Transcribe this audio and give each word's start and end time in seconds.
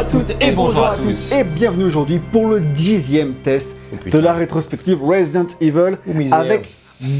à 0.00 0.04
toutes 0.04 0.34
et 0.42 0.50
bonjour 0.52 0.86
à 0.86 0.96
tous 0.96 1.30
et 1.30 1.44
bienvenue 1.44 1.84
aujourd'hui 1.84 2.20
pour 2.32 2.46
le 2.46 2.60
dixième 2.60 3.34
test 3.34 3.76
Oh, 3.92 3.96
de 4.08 4.18
la 4.18 4.32
rétrospective 4.32 5.02
Resident 5.02 5.46
Evil 5.60 5.98
Oh, 6.06 6.12
avec 6.34 6.70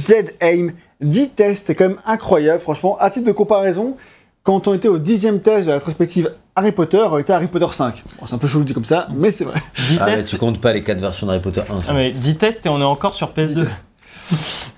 Dead 0.08 0.32
Aim. 0.40 0.68
10 1.02 1.30
tests, 1.30 1.66
c'est 1.66 1.74
quand 1.74 1.88
même 1.88 1.98
incroyable, 2.06 2.58
franchement. 2.60 2.96
À 2.98 3.10
titre 3.10 3.26
de 3.26 3.32
comparaison, 3.32 3.96
quand 4.44 4.66
on 4.66 4.72
était 4.72 4.88
au 4.88 4.98
dixième 4.98 5.40
test 5.40 5.64
de 5.66 5.72
la 5.72 5.74
rétrospective 5.76 6.32
Harry 6.56 6.72
Potter, 6.72 7.02
on 7.10 7.18
était 7.18 7.34
à 7.34 7.36
Harry 7.36 7.48
Potter 7.48 7.66
5. 7.70 8.02
Bon, 8.18 8.26
c'est 8.26 8.34
un 8.34 8.38
peu 8.38 8.46
chelou 8.48 8.64
dit 8.64 8.72
comme 8.72 8.84
ça, 8.86 9.08
mais 9.14 9.30
c'est 9.30 9.44
vrai. 9.44 9.60
10 9.88 9.98
Ah, 10.00 10.06
mais 10.06 10.14
tests. 10.14 10.28
tu 10.28 10.38
comptes 10.38 10.58
pas 10.60 10.72
les 10.72 10.82
4 10.82 11.00
versions 11.00 11.26
d'Harry 11.26 11.40
Potter 11.40 11.60
1. 11.60 11.64
Ah, 11.86 11.92
mais 11.92 12.12
10 12.12 12.36
tests 12.38 12.64
et 12.64 12.68
on 12.70 12.80
est 12.80 12.84
encore 12.84 13.12
sur 13.14 13.32
PS2. 13.32 13.66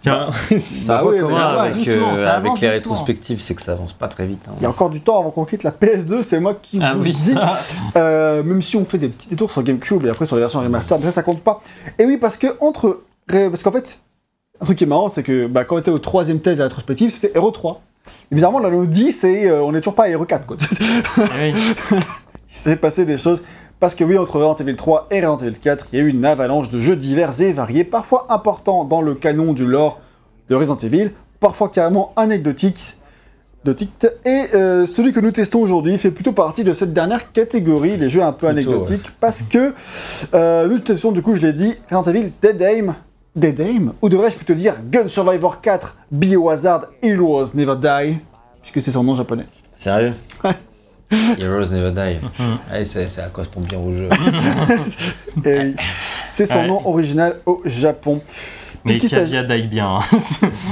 Tiens, 0.01 0.31
Bah 0.87 1.03
avec, 1.61 1.75
doucement, 1.75 2.17
ça 2.17 2.35
avec 2.35 2.61
les 2.61 2.69
rétrospectives, 2.69 3.41
c'est 3.41 3.55
que 3.55 3.63
ça 3.63 3.73
avance 3.73 3.93
pas 3.93 4.09
très 4.09 4.27
vite. 4.27 4.47
hein. 4.49 4.55
Il 4.59 4.63
y 4.63 4.67
a 4.67 4.71
encore 4.71 4.91
du 4.91 5.01
temps 5.01 5.21
avant 5.21 5.31
qu'on 5.31 5.45
quitte 5.45 5.63
la 5.63 5.71
PS2, 5.71 6.23
c'est 6.23 6.41
moi 6.41 6.57
qui 6.61 6.81
ah 6.83 6.95
vous 6.95 7.03
oui, 7.03 7.13
dis. 7.13 7.35
Euh, 7.97 8.43
même 8.43 8.63
si 8.63 8.77
on 8.77 8.85
fait 8.85 8.99
des 8.99 9.09
petits 9.09 9.29
détours 9.29 9.51
sur 9.51 9.63
GameCube 9.63 10.05
et 10.07 10.11
après 10.11 10.27
sur 10.27 10.37
les 10.37 10.41
versions 10.41 10.61
remaster, 10.61 10.99
mais 10.99 11.05
ça, 11.07 11.11
ça 11.13 11.23
compte 11.23 11.41
pas. 11.43 11.61
Et 11.99 12.05
oui, 12.05 12.17
parce 12.17 12.37
que 12.37 12.57
entre. 12.61 13.01
Parce 13.29 13.63
qu'en 13.63 13.73
fait, 13.73 14.01
un 14.61 14.65
truc 14.65 14.79
qui 14.79 14.85
est 14.85 14.89
marrant, 14.89 15.09
c'est 15.09 15.23
que 15.23 15.47
bah, 15.47 15.65
quand 15.65 15.77
on 15.77 15.79
était 15.79 15.91
au 15.91 15.99
troisième 15.99 16.41
test 16.41 16.57
de 16.57 16.63
la 16.63 16.69
rétrospective, 16.69 17.11
c'était 17.11 17.33
Hero 17.37 17.51
3. 17.51 17.81
Et 18.31 18.35
bizarrement, 18.35 18.59
là, 18.59 18.69
on 18.69 18.85
10 18.85 19.25
et 19.25 19.47
euh, 19.47 19.63
on 19.63 19.75
est 19.75 19.81
toujours 19.81 19.95
pas 19.95 20.05
à 20.05 20.09
Hero 20.09 20.25
4. 20.25 20.47
Quoi. 20.47 20.57
Ah 21.19 21.23
oui. 21.41 21.55
Il 22.51 22.59
s'est 22.59 22.77
passé 22.77 23.05
des 23.07 23.17
choses. 23.17 23.43
Parce 23.83 23.97
que 23.97 24.05
oui, 24.05 24.17
entre 24.17 24.37
Resident 24.37 24.55
Evil 24.55 24.77
3 24.77 25.09
et 25.11 25.27
Resident 25.27 25.49
Evil 25.49 25.59
4, 25.59 25.87
il 25.93 25.99
y 25.99 26.01
a 26.01 26.05
eu 26.05 26.09
une 26.09 26.25
avalanche 26.25 26.71
de 26.71 26.79
jeux 26.79 26.95
divers 26.95 27.41
et 27.41 27.53
variés, 27.53 27.83
parfois 27.83 28.27
importants 28.29 28.85
dans 28.85 29.03
le 29.03 29.17
canon 29.17 29.55
du 29.55 29.67
lore 29.67 29.99
de 30.49 30.55
Resident 30.55 30.77
Evil, 30.77 31.11
parfois 31.41 31.69
carrément 31.69 32.13
anecdotiques. 32.15 32.95
Et 33.67 34.45
euh, 34.55 34.87
celui 34.87 35.11
que 35.11 35.19
nous 35.19 35.33
testons 35.33 35.61
aujourd'hui 35.61 35.99
fait 35.99 36.13
plutôt 36.13 36.31
partie 36.31 36.63
de 36.63 36.75
cette 36.75 36.93
dernière 36.93 37.33
catégorie, 37.33 37.97
les 37.97 38.09
jeux 38.09 38.23
un 38.23 38.31
peu 38.31 38.47
Plutôt, 38.47 38.71
anecdotiques, 38.71 39.11
parce 39.19 39.43
que 39.43 39.75
euh, 40.33 40.69
nous 40.69 40.79
testons, 40.79 41.11
du 41.11 41.21
coup, 41.21 41.35
je 41.35 41.41
l'ai 41.41 41.53
dit, 41.53 41.75
Resident 41.91 42.05
Evil 42.05 42.33
Dead 42.41 42.63
Aim. 42.63 42.95
Dead 43.35 43.59
Aim? 43.59 43.95
Ou 44.01 44.09
devrais-je 44.09 44.37
plutôt 44.37 44.55
dire 44.55 44.77
Gun 44.93 45.09
Survivor 45.09 45.61
4 45.61 45.97
Biohazard 46.13 46.87
Heroes 47.03 47.57
Never 47.57 47.75
Die 47.75 48.21
Puisque 48.61 48.81
c'est 48.81 48.93
son 48.93 49.03
nom 49.03 49.17
japonais. 49.17 49.47
Sérieux? 49.75 50.13
Heroes 51.39 51.71
Never 51.73 51.91
Die. 51.91 52.19
Allez, 52.71 52.85
c'est- 52.85 53.09
ça 53.09 53.25
correspond 53.33 53.61
bien 53.61 53.79
au 53.79 53.93
jeu. 53.93 54.09
Oui, 55.45 55.75
c'est 56.31 56.47
son 56.47 56.59
Ouais. 56.59 56.67
nom 56.67 56.87
original 56.87 57.37
au 57.47 57.61
Japon. 57.65 58.21
Mais 58.85 58.93
Puisqu'il 58.99 59.09
s'agit- 59.11 59.33
bien. 59.69 59.97
hein. 59.97 60.01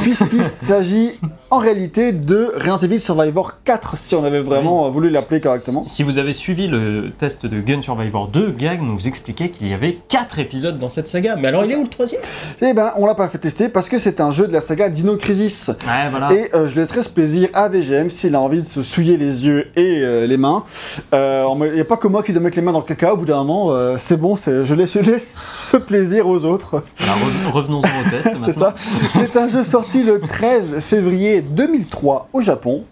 puisqu'il 0.02 0.44
s'agit 0.44 1.12
en 1.50 1.58
réalité 1.58 2.12
de 2.12 2.52
Resident 2.54 2.78
Evil 2.78 3.00
Survivor 3.00 3.54
4, 3.64 3.96
si 3.96 4.14
on 4.14 4.24
avait 4.24 4.40
vraiment 4.40 4.86
euh, 4.86 4.90
voulu 4.90 5.10
l'appeler 5.10 5.40
correctement. 5.40 5.84
Si 5.88 6.02
vous 6.04 6.18
avez 6.18 6.32
suivi 6.32 6.68
le 6.68 7.10
test 7.18 7.44
de 7.46 7.60
Gun 7.60 7.82
Survivor 7.82 8.28
2, 8.28 8.52
Gag 8.56 8.80
nous 8.82 9.08
expliquait 9.08 9.48
qu'il 9.48 9.66
y 9.68 9.74
avait 9.74 9.98
4 10.08 10.38
épisodes 10.38 10.78
dans 10.78 10.88
cette 10.88 11.08
saga. 11.08 11.36
Mais 11.36 11.48
alors, 11.48 11.64
il 11.64 11.72
est 11.72 11.74
ça. 11.74 11.80
où 11.80 11.82
le 11.82 11.88
troisième? 11.88 12.20
Eh 12.62 12.72
ben, 12.72 12.92
on 12.96 13.06
l'a 13.06 13.14
pas 13.16 13.28
fait 13.28 13.38
tester 13.38 13.68
parce 13.68 13.88
que 13.88 13.98
c'est 13.98 14.20
un 14.20 14.30
jeu 14.30 14.46
de 14.46 14.52
la 14.52 14.60
saga 14.60 14.88
Dino 14.88 15.16
Crisis. 15.16 15.68
Ouais, 15.68 16.08
voilà. 16.10 16.32
Et 16.32 16.50
euh, 16.54 16.68
je 16.68 16.76
laisserai 16.76 17.02
ce 17.02 17.08
plaisir 17.08 17.48
à 17.52 17.68
VGM 17.68 18.10
s'il 18.10 18.34
a 18.36 18.40
envie 18.40 18.60
de 18.60 18.66
se 18.66 18.82
souiller 18.82 19.16
les 19.16 19.44
yeux 19.46 19.66
et 19.76 20.00
euh, 20.02 20.26
les 20.26 20.36
mains. 20.36 20.62
Euh, 21.14 21.44
Il 21.66 21.72
n'y 21.74 21.80
a 21.80 21.84
pas 21.84 21.96
que 21.96 22.06
moi 22.06 22.22
qui 22.22 22.32
dois 22.32 22.42
mettre 22.42 22.56
les 22.56 22.62
mains 22.62 22.72
dans 22.72 22.78
le 22.80 22.84
caca 22.84 23.12
au 23.12 23.16
bout 23.16 23.24
d'un 23.24 23.38
moment. 23.38 23.72
euh, 23.72 23.96
c'est 23.98 24.16
bon, 24.16 24.36
je 24.36 24.74
laisse, 24.74 24.92
je 24.92 25.00
laisse 25.00 25.36
ce 25.66 25.76
plaisir 25.76 26.28
aux 26.28 26.44
autres. 26.44 26.82
Revenons-en 27.52 27.80
au 27.88 28.10
test. 28.10 28.30
C'est 28.44 28.52
ça. 28.52 28.74
C'est 29.14 29.36
un 29.36 29.48
jeu 29.48 29.64
sorti 29.64 30.02
le 30.04 30.20
13 30.20 30.78
février 30.80 31.39
2003 31.42 32.28
au 32.32 32.40
Japon, 32.40 32.84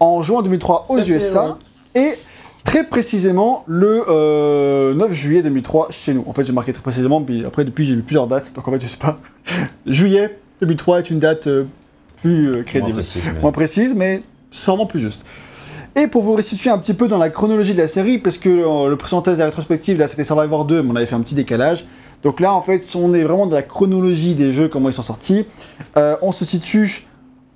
en 0.00 0.22
juin 0.22 0.42
2003 0.42 0.86
aux 0.88 0.98
USA 0.98 1.58
et 1.94 2.12
très 2.64 2.84
précisément 2.84 3.64
le 3.66 4.04
euh, 4.08 4.94
9 4.94 5.12
juillet 5.12 5.42
2003 5.42 5.88
chez 5.90 6.14
nous. 6.14 6.24
En 6.26 6.32
fait, 6.32 6.44
j'ai 6.44 6.52
marqué 6.52 6.72
très 6.72 6.82
précisément, 6.82 7.20
puis 7.22 7.44
après 7.44 7.64
depuis 7.64 7.84
j'ai 7.84 7.94
vu 7.94 8.02
plusieurs 8.02 8.26
dates, 8.26 8.52
donc 8.54 8.66
en 8.66 8.72
fait 8.72 8.80
je 8.80 8.86
sais 8.86 8.96
pas. 8.96 9.16
Juillet 9.86 10.38
2003 10.60 10.98
est 11.00 11.10
une 11.10 11.18
date 11.18 11.46
euh, 11.46 11.64
plus 12.22 12.48
euh, 12.48 12.52
Moins 12.54 12.62
crédible 12.62 13.02
mais- 13.24 13.40
moins 13.40 13.52
précise, 13.52 13.94
mais 13.94 14.22
sûrement 14.50 14.86
plus 14.86 15.00
juste. 15.00 15.26
Et 15.94 16.06
pour 16.06 16.22
vous 16.22 16.32
restituer 16.34 16.70
un 16.70 16.78
petit 16.78 16.94
peu 16.94 17.06
dans 17.06 17.18
la 17.18 17.28
chronologie 17.28 17.74
de 17.74 17.78
la 17.78 17.88
série, 17.88 18.16
parce 18.18 18.38
que 18.38 18.48
euh, 18.48 18.88
le 18.88 18.96
test 18.96 19.36
de 19.36 19.40
la 19.40 19.46
rétrospective, 19.46 19.98
là 19.98 20.06
c'était 20.06 20.24
Survivor 20.24 20.64
2, 20.64 20.82
mais 20.82 20.90
on 20.92 20.96
avait 20.96 21.06
fait 21.06 21.14
un 21.16 21.20
petit 21.20 21.34
décalage. 21.34 21.84
Donc 22.22 22.38
là, 22.40 22.54
en 22.54 22.62
fait, 22.62 22.78
si 22.80 22.96
on 22.96 23.12
est 23.14 23.24
vraiment 23.24 23.46
dans 23.46 23.56
la 23.56 23.62
chronologie 23.62 24.34
des 24.34 24.52
jeux, 24.52 24.68
comment 24.68 24.88
ils 24.88 24.92
sont 24.92 25.02
sortis, 25.02 25.44
euh, 25.96 26.16
on 26.22 26.30
se 26.30 26.44
situe 26.44 27.04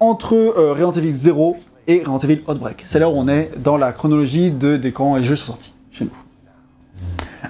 entre 0.01 0.35
euh, 0.35 0.73
Resident 0.73 0.93
Evil 0.93 1.15
0 1.15 1.57
et 1.89 1.99
Resident 2.05 2.19
Evil 2.19 2.43
Outbreak. 2.49 2.85
C'est 2.87 2.99
là 2.99 3.09
où 3.09 3.13
on 3.15 3.29
est 3.29 3.51
dans 3.59 3.77
la 3.77 3.93
chronologie 3.93 4.51
de, 4.51 4.77
des 4.77 4.93
quand 4.93 5.17
les 5.17 5.25
jeux 5.25 5.37
sont 5.37 5.47
sortis 5.47 5.75
chez 5.91 6.05
nous. 6.05 6.11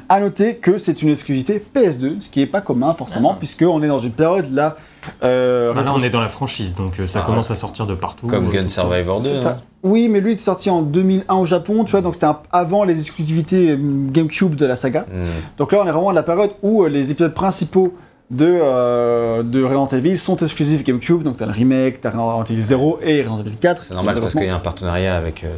À 0.08 0.20
noter 0.20 0.56
que 0.56 0.78
c'est 0.78 1.02
une 1.02 1.08
exclusivité 1.08 1.62
PS2, 1.74 2.20
ce 2.20 2.28
qui 2.30 2.40
n'est 2.40 2.46
pas 2.46 2.60
commun 2.60 2.92
forcément, 2.92 3.32
Ah. 3.32 3.36
puisqu'on 3.38 3.82
est 3.82 3.88
dans 3.88 3.98
une 3.98 4.12
période 4.12 4.52
là. 4.52 4.76
euh, 5.22 5.72
Bah 5.72 5.82
là, 5.82 5.92
on 5.94 6.02
est 6.02 6.10
dans 6.10 6.20
la 6.20 6.28
franchise, 6.28 6.74
donc 6.74 7.00
euh, 7.00 7.06
ça 7.06 7.20
Ah. 7.22 7.26
commence 7.26 7.50
à 7.50 7.54
sortir 7.54 7.86
de 7.86 7.94
partout. 7.94 8.26
Comme 8.26 8.46
euh, 8.48 8.52
Gun 8.52 8.66
ça. 8.66 8.82
Survivor 8.82 9.20
2. 9.20 9.24
C'est 9.26 9.32
hein. 9.34 9.36
ça. 9.36 9.60
Oui, 9.82 10.08
mais 10.08 10.20
lui 10.20 10.32
il 10.32 10.36
est 10.36 10.40
sorti 10.40 10.68
en 10.68 10.82
2001 10.82 11.34
au 11.36 11.44
Japon, 11.46 11.84
tu 11.84 11.92
vois, 11.92 12.00
donc 12.02 12.14
c'était 12.14 12.26
avant 12.52 12.84
les 12.84 12.98
exclusivités 13.00 13.70
euh, 13.72 13.78
GameCube 14.10 14.54
de 14.54 14.66
la 14.66 14.76
saga. 14.76 15.06
Hmm. 15.12 15.22
Donc 15.58 15.72
là, 15.72 15.78
on 15.82 15.86
est 15.86 15.92
vraiment 15.92 16.10
à 16.10 16.14
la 16.14 16.22
période 16.24 16.50
où 16.62 16.82
euh, 16.84 16.88
les 16.88 17.10
épisodes 17.10 17.34
principaux 17.34 17.94
de, 18.30 18.46
euh, 18.60 19.42
de 19.42 19.62
Resident 19.62 19.86
Evil 19.88 20.18
sont 20.18 20.36
exclusifs 20.36 20.82
GameCube. 20.84 21.22
Donc 21.22 21.36
t'as 21.36 21.46
le 21.46 21.52
remake, 21.52 22.00
t'as 22.00 22.10
Resident 22.10 22.44
Evil 22.44 22.62
0 22.62 22.98
et 23.02 23.22
Resident 23.22 23.40
Evil 23.40 23.56
4. 23.56 23.82
C'est 23.84 23.94
normal 23.94 24.20
parce 24.20 24.32
qu'il 24.34 24.44
y 24.44 24.48
a 24.48 24.54
un 24.56 24.60
partenariat 24.60 25.16
avec 25.16 25.44
euh, 25.44 25.52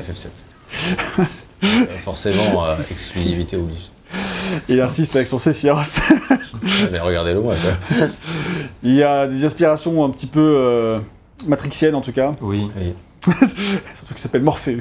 FF7. 0.00 0.28
Euh, 1.64 1.68
Forcément, 2.04 2.64
euh, 2.64 2.74
exclusivité 2.90 3.56
oblige. 3.56 3.92
Il 4.68 4.80
insiste 4.80 5.14
avec 5.14 5.28
son 5.28 5.38
Sephiroth. 5.38 6.00
Mais 6.90 6.98
regardez-le 6.98 7.40
moi. 7.40 7.54
quoi. 7.54 8.06
il 8.82 8.94
y 8.96 9.02
a 9.04 9.28
des 9.28 9.44
aspirations 9.44 10.04
un 10.04 10.10
petit 10.10 10.26
peu 10.26 10.40
euh, 10.58 10.98
matrixiennes 11.46 11.94
en 11.94 12.00
tout 12.00 12.10
cas. 12.10 12.34
Oui. 12.40 12.66
Oui. 12.76 12.94
Surtout 13.94 14.14
qu'il 14.14 14.18
s'appelle 14.18 14.42
Morpheus, 14.42 14.80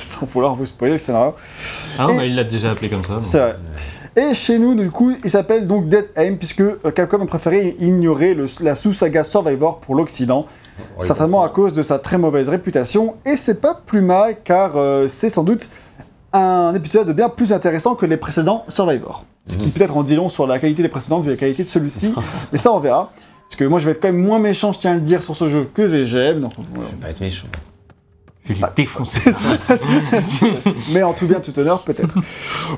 sans 0.00 0.24
vouloir 0.24 0.54
vous 0.54 0.64
spoiler 0.64 0.92
le 0.92 0.98
scénario. 0.98 1.34
Ah, 1.98 2.06
Et- 2.10 2.16
bah, 2.16 2.24
il 2.24 2.34
l'a 2.34 2.44
déjà 2.44 2.70
appelé 2.70 2.88
comme 2.88 3.04
ça. 3.04 3.18
C'est 3.22 3.38
vrai. 3.38 3.56
Et 4.16 4.32
chez 4.34 4.58
nous, 4.58 4.74
du 4.74 4.90
coup, 4.90 5.12
il 5.24 5.30
s'appelle 5.30 5.66
donc 5.66 5.88
Dead 5.88 6.06
Aim, 6.16 6.36
puisque 6.36 6.60
euh, 6.60 6.76
Capcom 6.94 7.20
a 7.20 7.26
préféré 7.26 7.76
ignorer 7.80 8.34
le- 8.34 8.46
la 8.60 8.76
sous-saga 8.76 9.24
Survivor 9.24 9.80
pour 9.80 9.96
l'Occident, 9.96 10.46
certainement 11.00 11.42
à 11.42 11.48
cause 11.48 11.72
de 11.72 11.82
sa 11.82 11.98
très 11.98 12.16
mauvaise 12.18 12.48
réputation. 12.48 13.16
Et 13.26 13.36
c'est 13.36 13.60
pas 13.60 13.74
plus 13.86 14.00
mal, 14.02 14.36
car 14.44 14.76
euh, 14.76 15.08
c'est 15.08 15.28
sans 15.30 15.42
doute 15.42 15.68
un 16.32 16.74
épisode 16.74 17.10
bien 17.14 17.28
plus 17.28 17.52
intéressant 17.52 17.94
que 17.96 18.06
les 18.06 18.16
précédents 18.16 18.64
Survivor. 18.68 19.24
Ce 19.46 19.56
qui 19.56 19.66
Mhm. 19.66 19.72
peut-être 19.72 19.96
en 19.96 20.02
dit 20.04 20.14
long 20.16 20.28
sur 20.28 20.46
la 20.46 20.58
qualité 20.58 20.82
des 20.82 20.88
précédents 20.88 21.18
vu 21.20 21.30
la 21.30 21.36
qualité 21.36 21.64
de 21.64 21.68
celui-ci, 21.68 22.14
mais 22.52 22.58
ça 22.58 22.72
on 22.72 22.78
verra. 22.80 23.10
Parce 23.46 23.56
que 23.56 23.64
moi 23.64 23.78
je 23.78 23.86
vais 23.86 23.92
être 23.92 24.00
quand 24.00 24.08
même 24.12 24.22
moins 24.24 24.38
méchant, 24.38 24.72
je 24.72 24.78
tiens 24.78 24.92
à 24.92 24.94
le 24.94 25.00
dire, 25.00 25.22
sur 25.22 25.36
ce 25.36 25.48
jeu 25.48 25.68
que 25.74 25.82
VGM. 25.82 26.40
Donc, 26.40 26.52
voilà. 26.74 26.88
Je 26.88 26.94
vais 26.94 27.00
pas 27.02 27.10
être 27.10 27.20
méchant. 27.20 27.46
Je 28.44 28.52
vais 28.52 28.58
lui 28.58 28.64
défoncer 28.76 29.20
ça. 29.58 29.76
Mais 30.92 31.02
en 31.02 31.14
tout 31.14 31.26
bien, 31.26 31.40
tout 31.40 31.58
honneur, 31.58 31.82
peut-être. 31.82 32.14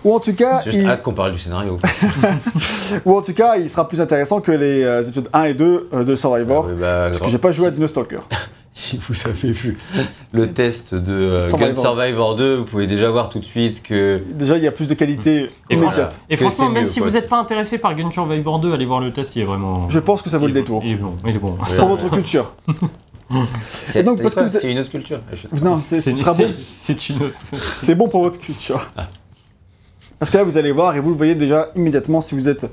Ou 0.04 0.14
en 0.14 0.20
tout 0.20 0.32
cas, 0.34 0.60
J'ai 0.64 0.70
juste 0.70 0.84
il... 0.84 0.88
hâte 0.88 1.02
qu'on 1.02 1.12
parle 1.12 1.32
du 1.32 1.38
scénario. 1.38 1.78
Ou 3.04 3.16
en 3.16 3.22
tout 3.22 3.34
cas, 3.34 3.56
il 3.56 3.68
sera 3.68 3.88
plus 3.88 4.00
intéressant 4.00 4.40
que 4.40 4.52
les 4.52 4.84
euh, 4.84 5.02
épisodes 5.02 5.28
1 5.32 5.44
et 5.44 5.54
2 5.54 5.88
euh, 5.92 6.04
de 6.04 6.14
Survivor. 6.14 6.68
Ah 6.68 6.72
bah, 6.72 7.06
Parce 7.08 7.20
que 7.20 7.28
j'ai 7.28 7.38
pas 7.38 7.50
joué 7.50 7.66
à 7.66 7.70
Dino 7.70 7.86
Stalker. 7.86 8.20
Si 8.78 8.98
vous 8.98 9.14
avez 9.26 9.52
vu 9.52 9.78
le 10.32 10.52
test 10.52 10.94
de 10.94 11.14
euh, 11.14 11.48
Survivor. 11.48 11.72
Gun 11.72 11.80
Survivor 11.80 12.36
2, 12.36 12.56
vous 12.56 12.64
pouvez 12.66 12.86
déjà 12.86 13.10
voir 13.10 13.30
tout 13.30 13.38
de 13.38 13.44
suite 13.44 13.82
que 13.82 14.22
Déjà, 14.34 14.58
il 14.58 14.64
y 14.64 14.68
a 14.68 14.70
plus 14.70 14.86
de 14.86 14.92
qualité 14.92 15.48
Et 15.70 15.76
immédiate. 15.76 16.20
Et 16.28 16.36
franchement, 16.36 16.68
même 16.68 16.82
mieux, 16.82 16.88
si 16.90 16.98
quoi. 16.98 17.08
vous 17.08 17.14
n'êtes 17.14 17.30
pas 17.30 17.38
intéressé 17.38 17.78
par 17.78 17.94
Gun 17.94 18.10
Survivor 18.12 18.58
2, 18.58 18.74
allez 18.74 18.84
voir 18.84 19.00
le 19.00 19.14
test, 19.14 19.34
il 19.34 19.40
est 19.40 19.44
vraiment. 19.46 19.88
Je 19.88 19.98
pense 19.98 20.20
que 20.20 20.28
ça 20.28 20.36
vaut 20.36 20.46
il 20.46 20.52
le 20.52 20.60
détour. 20.60 20.82
bon, 20.82 20.86
Il 20.86 20.92
est 20.92 20.96
bon, 20.96 21.14
il 21.24 21.34
est 21.36 21.38
bon. 21.38 21.52
Ouais. 21.52 21.74
Pour 21.74 21.88
votre 21.88 22.10
culture. 22.10 22.52
C'est 23.68 24.02
donc, 24.02 24.22
parce 24.22 24.34
que 24.34 24.40
vous- 24.40 24.58
c'est 24.58 24.70
une 24.70 24.78
autre 24.78 24.90
culture. 24.90 25.20
Je- 25.32 25.62
Non, 25.64 25.78
c'est- 25.80 26.00
bon. 26.34 26.52
c'est 26.64 27.08
une 27.08 27.22
autre. 27.22 27.36
C'est 27.52 27.94
bon 27.94 28.08
pour 28.08 28.22
votre 28.22 28.38
culture. 28.40 28.88
Parce 30.18 30.30
que 30.30 30.36
là, 30.38 30.44
vous 30.44 30.56
allez 30.56 30.72
voir, 30.72 30.96
et 30.96 31.00
vous 31.00 31.10
le 31.10 31.16
voyez 31.16 31.34
déjà 31.34 31.70
immédiatement 31.76 32.20
si 32.20 32.34
vous 32.34 32.48
êtes 32.48 32.66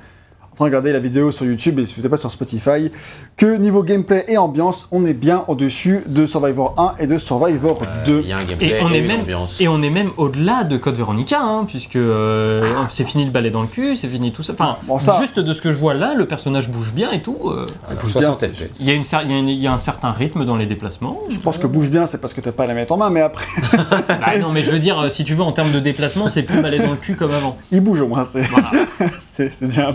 en 0.54 0.56
train 0.56 0.66
de 0.66 0.70
regarder 0.70 0.94
la 0.94 1.00
vidéo 1.00 1.32
sur 1.32 1.46
YouTube 1.48 1.80
et 1.80 1.86
si 1.88 1.96
vous 1.96 2.04
n'êtes 2.04 2.12
pas 2.12 2.18
sur 2.18 2.30
Spotify, 2.32 2.92
que 3.38 3.56
niveau 3.58 3.82
gameplay 3.82 4.24
et 4.28 4.38
ambiance, 4.38 4.88
on 4.92 5.04
est 5.08 5.14
bien 5.16 5.44
au-dessus 5.48 6.04
de 6.06 6.28
Survivor 6.28 6.76
1 6.78 7.04
et 7.04 7.08
de 7.08 7.18
Survivor 7.18 7.82
Euh, 7.82 8.06
2. 8.06 8.20
Il 8.24 8.30
y 8.30 8.34
a 8.34 8.38
un 8.38 8.44
gameplay 8.44 8.68
Et 8.80 8.84
on 8.84 8.92
et 8.92 8.94
est 8.98 9.00
une 9.02 9.08
même 9.08 9.20
ambiance. 9.22 9.60
et 9.60 9.68
on 9.68 9.82
est 9.82 9.90
même 9.90 10.12
au-delà 10.18 10.64
de 10.64 10.78
Code 10.78 10.94
Veronica, 10.94 11.42
hein, 11.42 11.66
puisque 11.68 11.96
euh, 11.96 12.62
c'est 12.90 13.04
fini 13.04 13.26
le 13.26 13.32
balai 13.32 13.50
dans 13.50 13.62
le 13.62 13.68
cul, 13.68 13.96
c'est 13.96 14.08
fini 14.08 14.32
tout 14.32 14.44
ça. 14.44 14.54
Enfin, 14.54 14.78
Bon, 14.84 15.00
ça- 15.00 15.18
juste 15.22 15.40
de 15.40 15.54
ce 15.54 15.62
que 15.62 15.72
je 15.72 15.78
vois 15.80 15.96
là, 15.96 16.14
le 16.14 16.28
personnage 16.28 16.70
bouge 16.70 16.92
bien 16.94 17.12
et 17.12 17.22
tout. 17.24 17.38
euh, 17.48 17.66
pousse 18.00 18.12
60 18.12 18.40
bien. 18.52 18.68
Il 18.80 18.86
y, 18.86 18.92
a 18.92 18.94
une 18.94 19.02
il 19.04 19.32
y 19.32 19.34
a 19.34 19.38
une- 19.40 19.50
il 19.50 19.60
y 19.60 19.66
a 19.66 19.74
un 19.74 19.80
certain 19.80 20.12
rythme 20.12 20.46
dans 20.46 20.56
les 20.56 20.68
déplacements. 20.68 21.20
Je 21.30 21.40
pense 21.40 21.58
que 21.58 21.66
bouge 21.66 21.90
bien, 21.90 22.06
c'est 22.06 22.22
parce 22.22 22.34
que 22.34 22.42
t'as 22.42 22.52
pas 22.52 22.66
à 22.66 22.68
la 22.68 22.76
mettre 22.76 22.94
en 22.94 22.98
main, 22.98 23.10
mais 23.10 23.22
après, 23.22 23.46
Bah 24.08 24.38
non, 24.40 24.52
mais 24.52 24.62
je 24.62 24.70
veux 24.70 24.80
dire, 24.80 25.00
euh, 25.00 25.10
si 25.10 25.26
tu 25.26 25.34
veux, 25.34 25.42
en 25.44 25.52
termes 25.52 25.72
de 25.72 25.80
déplacement, 25.80 26.28
c'est 26.28 26.44
plus 26.44 26.62
balai 26.62 26.78
dans 26.78 26.92
le 26.92 26.98
cul 26.98 27.16
comme 27.16 27.32
avant. 27.32 27.58
il 27.72 27.82
bouge 27.82 28.02
au 28.02 28.08
moins. 28.08 28.24
C'est 28.24 28.44
Voilà. 28.44 28.70
déjà 29.62 29.88
un 29.88 29.90
un 29.90 29.94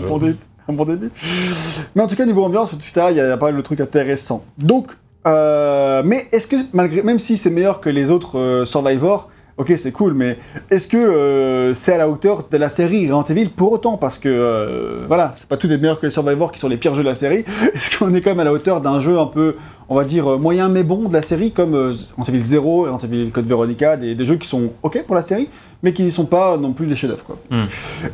Mais 1.95 2.01
en 2.01 2.07
tout 2.07 2.15
cas, 2.15 2.25
niveau 2.25 2.43
ambiance, 2.43 2.73
etc., 2.73 3.07
il 3.11 3.17
y, 3.17 3.19
a 3.19 3.37
pas 3.37 3.47
mal 3.47 3.57
de 3.57 3.61
trucs 3.61 3.81
intéressants. 3.81 4.43
Donc, 4.57 4.91
euh, 5.27 6.01
mais 6.05 6.27
est-ce 6.31 6.47
que, 6.47 6.55
malgré, 6.73 7.01
même 7.01 7.19
si 7.19 7.37
c'est 7.37 7.49
meilleur 7.49 7.81
que 7.81 7.89
les 7.89 8.11
autres 8.11 8.37
euh, 8.37 8.65
Survivor, 8.65 9.29
ok, 9.57 9.73
c'est 9.77 9.91
cool, 9.91 10.13
mais 10.13 10.37
est-ce 10.71 10.87
que 10.87 10.97
euh, 10.97 11.73
c'est 11.73 11.93
à 11.93 11.97
la 11.97 12.09
hauteur 12.09 12.45
de 12.49 12.57
la 12.57 12.69
série 12.69 13.11
Resident 13.11 13.23
Evil 13.23 13.49
pour 13.49 13.73
autant? 13.73 13.97
Parce 13.97 14.17
que, 14.17 14.29
euh, 14.29 15.05
voilà, 15.07 15.33
c'est 15.35 15.47
pas 15.47 15.57
tout 15.57 15.67
des 15.67 15.77
meilleurs 15.77 15.99
que 15.99 16.05
les 16.05 16.11
Survivor 16.11 16.51
qui 16.51 16.59
sont 16.59 16.69
les 16.69 16.77
pires 16.77 16.93
jeux 16.93 17.03
de 17.03 17.09
la 17.09 17.15
série. 17.15 17.39
Est-ce 17.73 17.97
qu'on 17.97 18.13
est 18.13 18.21
quand 18.21 18.31
même 18.31 18.39
à 18.39 18.45
la 18.45 18.53
hauteur 18.53 18.79
d'un 18.79 19.01
jeu 19.01 19.19
un 19.19 19.25
peu, 19.25 19.57
on 19.89 19.95
va 19.95 20.05
dire, 20.05 20.39
moyen 20.39 20.69
mais 20.69 20.83
bon 20.83 21.09
de 21.09 21.13
la 21.13 21.21
série, 21.21 21.51
comme 21.51 21.75
Resident 21.75 22.23
Evil 22.27 22.41
0, 22.41 22.93
Resident 22.93 23.13
Evil 23.13 23.31
Code 23.31 23.47
Veronica, 23.47 23.97
des 23.97 24.25
jeux 24.25 24.37
qui 24.37 24.47
sont 24.47 24.71
ok 24.83 25.03
pour 25.05 25.15
la 25.15 25.23
série, 25.23 25.49
mais 25.83 25.93
qui 25.93 26.03
ne 26.03 26.09
sont 26.09 26.25
pas 26.25 26.57
non 26.57 26.73
plus 26.73 26.87
des 26.87 26.95
chefs-d'œuvre. 26.95 27.23
Hmm. 27.49 27.65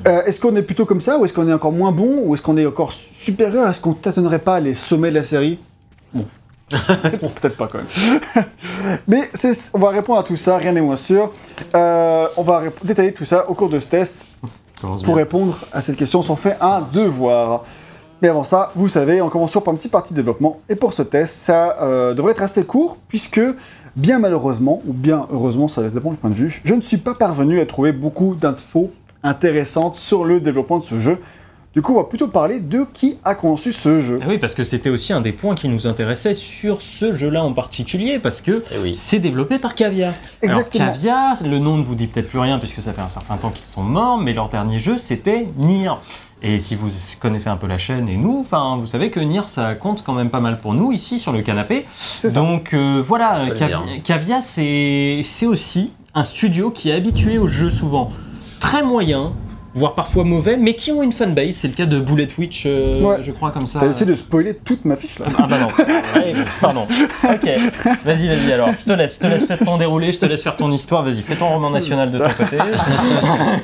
Euh, 0.07 0.23
est-ce 0.25 0.39
qu'on 0.39 0.55
est 0.55 0.61
plutôt 0.61 0.85
comme 0.85 1.01
ça, 1.01 1.17
ou 1.17 1.25
est-ce 1.25 1.33
qu'on 1.33 1.47
est 1.47 1.53
encore 1.53 1.71
moins 1.71 1.91
bon, 1.91 2.21
ou 2.23 2.33
est-ce 2.33 2.41
qu'on 2.41 2.57
est 2.57 2.65
encore 2.65 2.91
supérieur 2.91 3.67
Est-ce 3.69 3.81
qu'on 3.81 3.93
tâtonnerait 3.93 4.39
pas 4.39 4.59
les 4.59 4.73
sommets 4.73 5.09
de 5.09 5.15
la 5.15 5.23
série? 5.23 5.59
Bon. 6.13 6.25
Bon, 7.21 7.29
peut-être 7.29 7.57
pas 7.57 7.67
quand 7.67 7.77
même. 7.77 8.45
Mais 9.07 9.29
on 9.73 9.79
va 9.79 9.89
répondre 9.89 10.19
à 10.19 10.23
tout 10.23 10.35
ça, 10.35 10.57
rien 10.57 10.71
n'est 10.71 10.81
moins 10.81 10.95
sûr. 10.95 11.31
Euh, 11.75 12.27
on 12.37 12.41
va 12.41 12.63
détailler 12.83 13.13
tout 13.13 13.25
ça 13.25 13.49
au 13.49 13.53
cours 13.53 13.69
de 13.69 13.79
ce 13.79 13.87
test. 13.87 14.25
Pour 14.81 14.97
bien. 14.97 15.15
répondre 15.15 15.57
à 15.71 15.81
cette 15.81 15.95
question, 15.95 16.19
on 16.19 16.23
s'en 16.23 16.35
fait 16.35 16.57
un 16.61 16.81
devoir. 16.81 17.63
Mais 18.21 18.29
avant 18.29 18.43
ça, 18.43 18.71
vous 18.75 18.87
savez, 18.87 19.21
on 19.21 19.29
commence 19.29 19.51
toujours 19.51 19.63
par 19.63 19.73
une 19.73 19.77
petite 19.77 19.91
partie 19.91 20.13
de 20.13 20.17
développement. 20.17 20.59
Et 20.69 20.75
pour 20.75 20.93
ce 20.93 21.01
test, 21.01 21.35
ça 21.35 21.77
euh, 21.81 22.13
devrait 22.13 22.31
être 22.31 22.43
assez 22.43 22.63
court, 22.63 22.97
puisque, 23.07 23.41
bien 23.95 24.19
malheureusement, 24.19 24.81
ou 24.87 24.93
bien 24.93 25.27
heureusement, 25.31 25.67
ça 25.67 25.81
dépend 25.87 26.11
du 26.11 26.17
point 26.17 26.29
de 26.29 26.35
vue, 26.35 26.61
je 26.63 26.73
ne 26.73 26.81
suis 26.81 26.97
pas 26.97 27.13
parvenu 27.13 27.59
à 27.59 27.65
trouver 27.65 27.91
beaucoup 27.91 28.35
d'infos 28.35 28.91
intéressantes 29.23 29.95
sur 29.95 30.23
le 30.23 30.39
développement 30.39 30.79
de 30.79 30.83
ce 30.83 30.99
jeu. 30.99 31.17
Du 31.75 31.81
coup, 31.81 31.93
on 31.93 31.97
va 31.97 32.05
plutôt 32.05 32.27
parler 32.29 32.61
de 32.61 32.85
qui 32.93 33.17
a 33.25 33.35
conçu 33.35 33.73
ce 33.73 33.99
jeu. 33.99 34.19
Ah 34.23 34.27
oui, 34.29 34.37
parce 34.37 34.53
que 34.55 34.63
c'était 34.63 34.89
aussi 34.89 35.11
un 35.11 35.19
des 35.19 35.33
points 35.33 35.55
qui 35.55 35.67
nous 35.67 35.87
intéressait 35.87 36.33
sur 36.33 36.81
ce 36.81 37.13
jeu-là 37.13 37.43
en 37.43 37.51
particulier, 37.51 38.17
parce 38.17 38.39
que 38.39 38.63
Eh 38.73 38.77
oui. 38.79 38.95
c'est 38.95 39.19
développé 39.19 39.59
par 39.59 39.75
Cavia. 39.75 40.13
Exactement. 40.41 40.85
Alors, 40.85 40.93
Cavia, 40.95 41.33
le 41.43 41.59
nom 41.59 41.75
ne 41.75 41.83
vous 41.83 41.95
dit 41.95 42.07
peut-être 42.07 42.29
plus 42.29 42.39
rien 42.39 42.59
puisque 42.59 42.81
ça 42.81 42.93
fait 42.93 43.01
un 43.01 43.09
certain 43.09 43.35
temps 43.35 43.49
qu'ils 43.49 43.65
sont 43.65 43.83
morts, 43.83 44.17
mais 44.17 44.33
leur 44.33 44.47
dernier 44.47 44.79
jeu 44.79 44.97
c'était 44.97 45.47
Nier. 45.57 45.91
Et 46.41 46.61
si 46.61 46.75
vous 46.75 46.87
connaissez 47.19 47.49
un 47.49 47.57
peu 47.57 47.67
la 47.67 47.77
chaîne 47.77 48.07
et 48.07 48.15
nous, 48.17 48.39
enfin, 48.39 48.77
vous 48.79 48.87
savez 48.87 49.09
que 49.09 49.19
Nier 49.19 49.41
ça 49.47 49.75
compte 49.75 50.01
quand 50.05 50.13
même 50.13 50.29
pas 50.29 50.39
mal 50.39 50.57
pour 50.59 50.73
nous 50.73 50.93
ici 50.93 51.19
sur 51.19 51.33
le 51.33 51.41
canapé. 51.41 51.85
C'est 51.97 52.29
ça. 52.29 52.39
Donc 52.39 52.73
euh, 52.73 53.01
voilà, 53.05 53.47
Cavia, 54.03 54.39
c'est 54.41 55.23
aussi 55.45 55.91
un 56.13 56.23
studio 56.23 56.71
qui 56.71 56.89
est 56.89 56.93
habitué 56.93 57.37
aux 57.37 57.47
jeux 57.47 57.69
souvent 57.69 58.11
très 58.61 58.81
moyens, 58.83 59.31
voire 59.75 59.93
parfois 59.93 60.23
mauvais, 60.23 60.57
mais 60.57 60.73
qui 60.75 60.91
ont 60.91 61.03
une 61.03 61.11
fanbase. 61.11 61.55
C'est 61.55 61.67
le 61.67 61.73
cas 61.73 61.85
de 61.85 61.99
Bullet 61.99 62.27
Witch, 62.37 62.63
euh, 62.65 63.01
Ouais. 63.01 63.17
je 63.21 63.31
crois 63.31 63.51
comme 63.51 63.67
ça. 63.67 63.79
T'as 63.79 63.87
essayé 63.87 64.05
de 64.05 64.15
spoiler 64.15 64.55
toute 64.55 64.85
ma 64.85 64.95
fiche 64.97 65.19
là. 65.19 65.25
Ah 65.37 65.45
bah 65.47 65.57
non. 65.59 65.67
Ouais, 66.15 66.33
pardon. 66.61 66.87
Ok. 67.25 67.49
Vas-y, 68.05 68.27
vas-y 68.29 68.51
alors. 68.53 68.69
Je 68.79 68.85
te 68.85 68.93
laisse. 68.93 69.15
Je 69.15 69.19
te 69.19 69.27
laisse 69.27 69.45
faire 69.45 69.59
ton 69.59 69.77
déroulé. 69.77 70.11
Je 70.13 70.19
te 70.19 70.25
laisse 70.25 70.41
faire 70.43 70.55
ton 70.55 70.71
histoire. 70.71 71.03
Vas-y, 71.03 71.21
fais 71.21 71.35
ton 71.35 71.49
roman 71.49 71.69
national 71.69 72.09
de 72.09 72.17
ton 72.17 72.23
côté. 72.37 72.57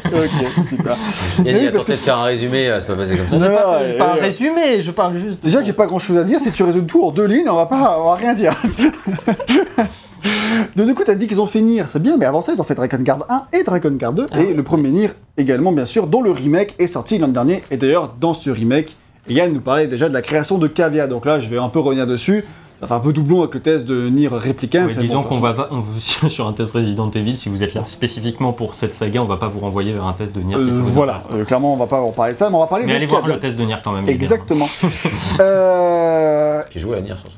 ok, 0.05 0.65
super. 0.67 0.95
Il 1.39 1.49
a 1.49 1.53
dit, 1.53 1.59
Oui, 1.59 1.67
a 1.67 1.71
parce 1.71 1.85
tenté 1.85 1.93
de 1.93 1.97
faire 1.97 2.17
un 2.17 2.23
résumé, 2.23 2.67
euh, 2.69 2.79
c'est 2.81 2.87
pas 2.87 2.95
passé 2.95 3.15
comme 3.17 3.29
ça. 3.29 3.39
Je 3.39 3.43
n'ai 3.45 3.55
pas, 3.55 3.79
Ouais, 3.79 3.85
fait- 3.91 3.97
pas 3.97 4.11
un 4.11 4.15
ouais. 4.15 4.21
résumé. 4.21 4.81
Je 4.81 4.91
parle 4.91 5.17
juste. 5.17 5.43
Déjà 5.43 5.59
que 5.59 5.65
j'ai 5.65 5.73
pas 5.73 5.85
grand 5.87 5.99
chose 5.99 6.17
à 6.17 6.23
dire, 6.23 6.39
si 6.41 6.51
tu 6.51 6.63
résumes 6.63 6.85
tout 6.87 7.03
en 7.05 7.11
deux 7.11 7.25
lignes, 7.25 7.47
on 7.49 7.55
va 7.55 7.65
pas, 7.67 7.97
on 7.99 8.05
va 8.05 8.15
rien 8.15 8.33
dire. 8.33 8.53
Donc 10.75 10.87
du 10.87 10.93
coup, 10.93 11.03
t'as 11.05 11.15
dit 11.15 11.27
qu'ils 11.27 11.41
ont 11.41 11.45
fait 11.45 11.61
Nier, 11.61 11.83
c'est 11.87 12.01
bien, 12.01 12.17
mais 12.17 12.25
avant 12.25 12.41
ça, 12.41 12.53
ils 12.53 12.61
ont 12.61 12.63
fait 12.63 12.75
Dragon 12.75 12.97
Guard 12.99 13.25
1 13.29 13.57
et 13.59 13.63
Dragon 13.63 13.91
Guard 13.91 14.13
2, 14.13 14.25
et 14.39 14.53
le 14.53 14.63
premier 14.63 14.89
Nier 14.89 15.09
également, 15.37 15.71
bien 15.71 15.85
sûr, 15.85 16.07
dont 16.07 16.21
le 16.21 16.31
remake 16.31 16.75
est 16.79 16.87
sorti 16.87 17.17
l'an 17.17 17.27
dernier. 17.29 17.63
Et 17.71 17.77
d'ailleurs, 17.77 18.13
dans 18.19 18.33
ce 18.33 18.49
remake, 18.49 18.95
Yann 19.29 19.51
nous 19.53 19.61
parlait 19.61 19.87
déjà 19.87 20.09
de 20.09 20.13
la 20.13 20.21
création 20.21 20.57
de 20.57 20.67
Cavia, 20.67 21.07
donc 21.07 21.25
là, 21.25 21.39
je 21.39 21.47
vais 21.47 21.57
un 21.57 21.69
peu 21.69 21.79
revenir 21.79 22.05
dessus. 22.07 22.45
Ça 22.79 22.87
fait 22.87 22.93
un 22.95 22.99
peu 22.99 23.13
doublon 23.13 23.41
avec 23.43 23.53
le 23.53 23.59
test 23.59 23.85
de 23.85 24.09
Nier 24.09 24.27
mais 24.31 24.95
disons 24.95 25.21
bon, 25.21 25.27
qu'on 25.27 25.39
va, 25.39 25.53
pas- 25.53 25.69
on- 25.69 25.83
sur 26.29 26.47
un 26.47 26.53
test 26.53 26.73
Resident 26.73 27.11
Evil, 27.11 27.37
si 27.37 27.47
vous 27.47 27.61
êtes 27.61 27.75
là 27.75 27.83
spécifiquement 27.85 28.53
pour 28.53 28.73
cette 28.73 28.95
saga, 28.95 29.21
on 29.21 29.25
va 29.27 29.37
pas 29.37 29.45
vous 29.49 29.59
renvoyer 29.59 29.93
vers 29.93 30.05
un 30.05 30.13
test 30.13 30.35
de 30.35 30.41
Nier. 30.41 30.55
si 30.57 30.65
Euh, 30.65 30.71
ça 30.71 30.77
vous 30.79 30.89
voilà. 30.89 31.19
Euh, 31.31 31.45
clairement, 31.45 31.75
on 31.75 31.77
va 31.77 31.85
pas 31.85 32.01
en 32.01 32.09
parler 32.09 32.33
de 32.33 32.39
ça, 32.39 32.49
mais 32.49 32.55
on 32.55 32.59
va 32.59 32.65
parler 32.65 32.85
Mais 32.85 32.93
de 32.93 32.97
allez 32.97 33.05
voir 33.05 33.27
le 33.27 33.39
test 33.39 33.55
de 33.55 33.63
Nier 33.65 33.75
quand 33.83 33.91
même. 33.91 34.09
Exactement. 34.09 34.67
Euh, 35.39 36.61
Qui 36.71 36.79
joue 36.79 36.93
à 36.93 37.01
Nier 37.01 37.13
surtout. 37.13 37.37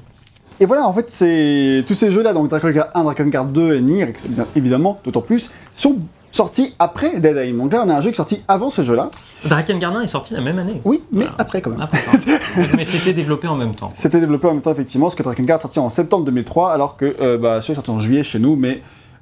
Et 0.63 0.65
voilà, 0.65 0.87
en 0.87 0.93
fait, 0.93 1.09
c'est 1.09 1.83
tous 1.85 1.93
ces 1.93 2.09
jeux-là, 2.09 2.31
donc 2.31 2.47
Dragon 2.47 2.69
Guard 2.71 2.87
1, 2.95 3.03
Dragon 3.03 3.25
Guard 3.25 3.45
2 3.47 3.75
et 3.75 3.81
Nier, 3.81 4.07
évidemment, 4.55 4.97
d'autant 5.03 5.19
plus, 5.19 5.49
sont 5.75 5.97
sortis 6.31 6.73
après 6.79 7.19
Dead 7.19 7.35
Aim. 7.35 7.57
Donc 7.57 7.73
là, 7.73 7.83
on 7.85 7.89
a 7.89 7.95
un 7.95 7.99
jeu 7.99 8.11
qui 8.11 8.13
est 8.13 8.15
sorti 8.15 8.41
avant 8.47 8.69
ce 8.69 8.81
jeu-là. 8.81 9.09
Draken 9.43 9.77
Garden 9.77 10.01
est 10.03 10.07
sorti 10.07 10.33
la 10.33 10.39
même 10.39 10.57
année. 10.57 10.79
Oui, 10.85 11.03
mais 11.11 11.25
Voilà. 11.25 11.35
après 11.37 11.61
quand 11.61 11.71
même. 11.71 11.81
Après, 11.81 11.99
mais 12.77 12.85
c'était 12.85 13.11
développé 13.11 13.49
en 13.49 13.57
même 13.57 13.75
temps. 13.75 13.91
C'était 13.93 14.21
développé 14.21 14.47
en 14.47 14.53
même 14.53 14.61
temps, 14.61 14.71
effectivement, 14.71 15.07
parce 15.07 15.15
que 15.15 15.23
Dragon 15.23 15.43
Guard 15.43 15.59
est 15.59 15.63
sorti 15.63 15.79
en 15.79 15.89
septembre 15.89 16.23
2003, 16.23 16.71
alors 16.71 16.95
que 16.95 17.13
euh, 17.19 17.37
bah, 17.37 17.59
celui 17.59 17.73
est 17.73 17.75
sorti 17.75 17.91
en 17.91 17.99
juillet 17.99 18.23
chez 18.23 18.39
nous, 18.39 18.55
mais 18.55 18.81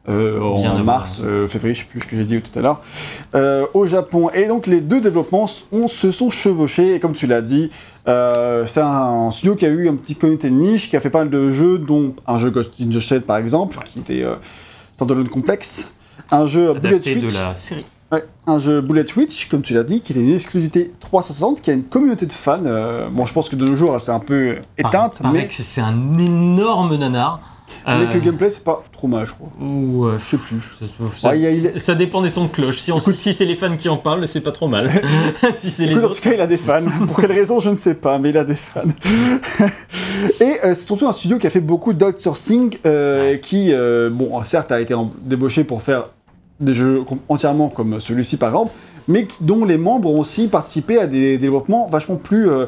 euh, 0.09 0.39
en 0.39 0.83
mars, 0.83 1.21
euh, 1.23 1.47
février, 1.47 1.75
je 1.75 1.81
sais 1.81 1.85
plus 1.85 2.01
ce 2.01 2.07
que 2.07 2.15
j'ai 2.15 2.23
dit 2.23 2.41
tout 2.41 2.57
à 2.57 2.61
l'heure, 2.61 2.81
euh, 3.35 3.67
au 3.73 3.85
Japon. 3.85 4.29
Et 4.33 4.47
donc 4.47 4.65
les 4.65 4.81
deux 4.81 4.99
développements 4.99 5.47
on, 5.71 5.87
se 5.87 6.11
sont 6.11 6.29
chevauchés, 6.29 6.95
et 6.95 6.99
comme 6.99 7.13
tu 7.13 7.27
l'as 7.27 7.41
dit, 7.41 7.69
euh, 8.07 8.65
c'est 8.65 8.81
un, 8.81 9.29
studio 9.31 9.55
qui 9.55 9.65
a 9.65 9.69
eu 9.69 9.87
un 9.87 9.95
petit 9.95 10.15
communauté 10.15 10.49
de 10.49 10.55
niche, 10.55 10.89
qui 10.89 10.97
a 10.97 10.99
fait 10.99 11.11
pas 11.11 11.19
mal 11.19 11.29
de 11.29 11.51
jeux, 11.51 11.77
dont 11.77 12.15
un 12.25 12.39
jeu 12.39 12.49
Ghost 12.49 12.73
in 12.81 12.89
the 12.89 12.99
Shell 12.99 13.21
par 13.21 13.37
exemple, 13.37 13.77
qui 13.85 13.99
était 13.99 14.25
standalone 14.93 15.29
complexe, 15.29 15.87
un 16.31 16.47
jeu 16.47 16.73
Bullet 16.73 16.99
de 16.99 17.03
Switch. 17.03 17.33
la 17.33 17.53
série. 17.53 17.85
Ouais, 18.11 18.25
un 18.45 18.59
jeu 18.59 18.81
Bullet 18.81 19.05
Witch, 19.15 19.47
comme 19.47 19.61
tu 19.61 19.73
l'as 19.73 19.83
dit, 19.83 20.01
qui 20.01 20.11
était 20.13 20.21
une 20.21 20.33
exclusivité 20.33 20.91
360, 20.99 21.61
qui 21.61 21.69
a 21.69 21.73
une 21.73 21.83
communauté 21.83 22.25
de 22.25 22.33
fans. 22.33 22.57
bon, 23.11 23.25
je 23.25 23.33
pense 23.33 23.49
que 23.49 23.55
de 23.55 23.65
nos 23.65 23.75
jours, 23.75 23.93
elle 23.93 24.01
s'est 24.01 24.11
un 24.11 24.19
peu 24.19 24.57
éteinte, 24.77 25.19
Paraît 25.21 25.33
mais, 25.41 25.47
c'est 25.51 25.79
un 25.79 26.17
énorme 26.17 26.95
nanar. 26.95 27.50
Euh, 27.87 28.05
que 28.07 28.13
le 28.15 28.19
gameplay, 28.19 28.49
c'est 28.49 28.63
pas 28.63 28.83
trop 28.91 29.07
mal, 29.07 29.25
je 29.25 29.31
crois. 29.33 29.49
ou, 29.59 30.05
euh, 30.05 30.17
Je 30.19 30.25
sais 30.25 30.37
plus. 30.37 30.59
Ça, 31.17 31.29
Ouais, 31.29 31.81
a- 31.87 31.95
dépend 31.95 32.21
des 32.21 32.29
sons 32.29 32.45
de 32.45 32.49
cloche. 32.49 32.79
Si, 32.79 32.91
on- 32.91 32.99
Écoute- 32.99 33.17
si 33.17 33.33
c'est 33.33 33.45
les 33.45 33.55
fans 33.55 33.75
qui 33.75 33.89
en 33.89 33.97
parlent, 33.97 34.27
c'est 34.27 34.41
pas 34.41 34.51
trop 34.51 34.67
mal. 34.67 35.01
si 35.59 35.71
c'est 35.71 35.85
les 35.85 35.91
Écoute, 35.93 36.05
en 36.05 36.09
tout 36.09 36.21
cas, 36.21 36.33
il 36.33 36.41
a 36.41 36.47
des 36.47 36.57
fans. 36.57 36.81
Pour 37.07 37.17
quelle 37.19 37.31
raison, 37.31 37.59
je 37.59 37.69
ne 37.69 37.75
sais 37.75 37.95
pas, 37.95 38.19
mais 38.19 38.29
il 38.29 38.37
a 38.37 38.43
des 38.43 38.55
fans. 38.55 38.81
Et 40.39 40.43
euh, 40.63 40.73
c'est 40.73 40.85
surtout 40.85 41.07
un 41.07 41.13
studio 41.13 41.37
qui 41.37 41.47
a 41.47 41.49
fait 41.49 41.59
beaucoup 41.59 41.93
d'outsourcing, 41.93 42.75
euh, 42.85 43.37
qui, 43.37 43.73
euh, 43.73 44.09
bon, 44.11 44.43
certes, 44.43 44.71
a 44.71 44.79
été 44.81 44.93
débauché 45.23 45.63
pour 45.63 45.81
faire 45.81 46.03
des 46.59 46.73
jeux 46.73 47.01
entièrement 47.27 47.69
comme 47.69 47.99
celui-ci, 47.99 48.37
par 48.37 48.49
exemple, 48.49 48.71
mais 49.07 49.27
dont 49.41 49.65
les 49.65 49.77
membres 49.77 50.09
ont 50.09 50.19
aussi 50.19 50.47
participé 50.47 50.99
à 50.99 51.07
des 51.07 51.37
développements 51.37 51.89
vachement 51.91 52.15
plus 52.15 52.49
euh, 52.49 52.65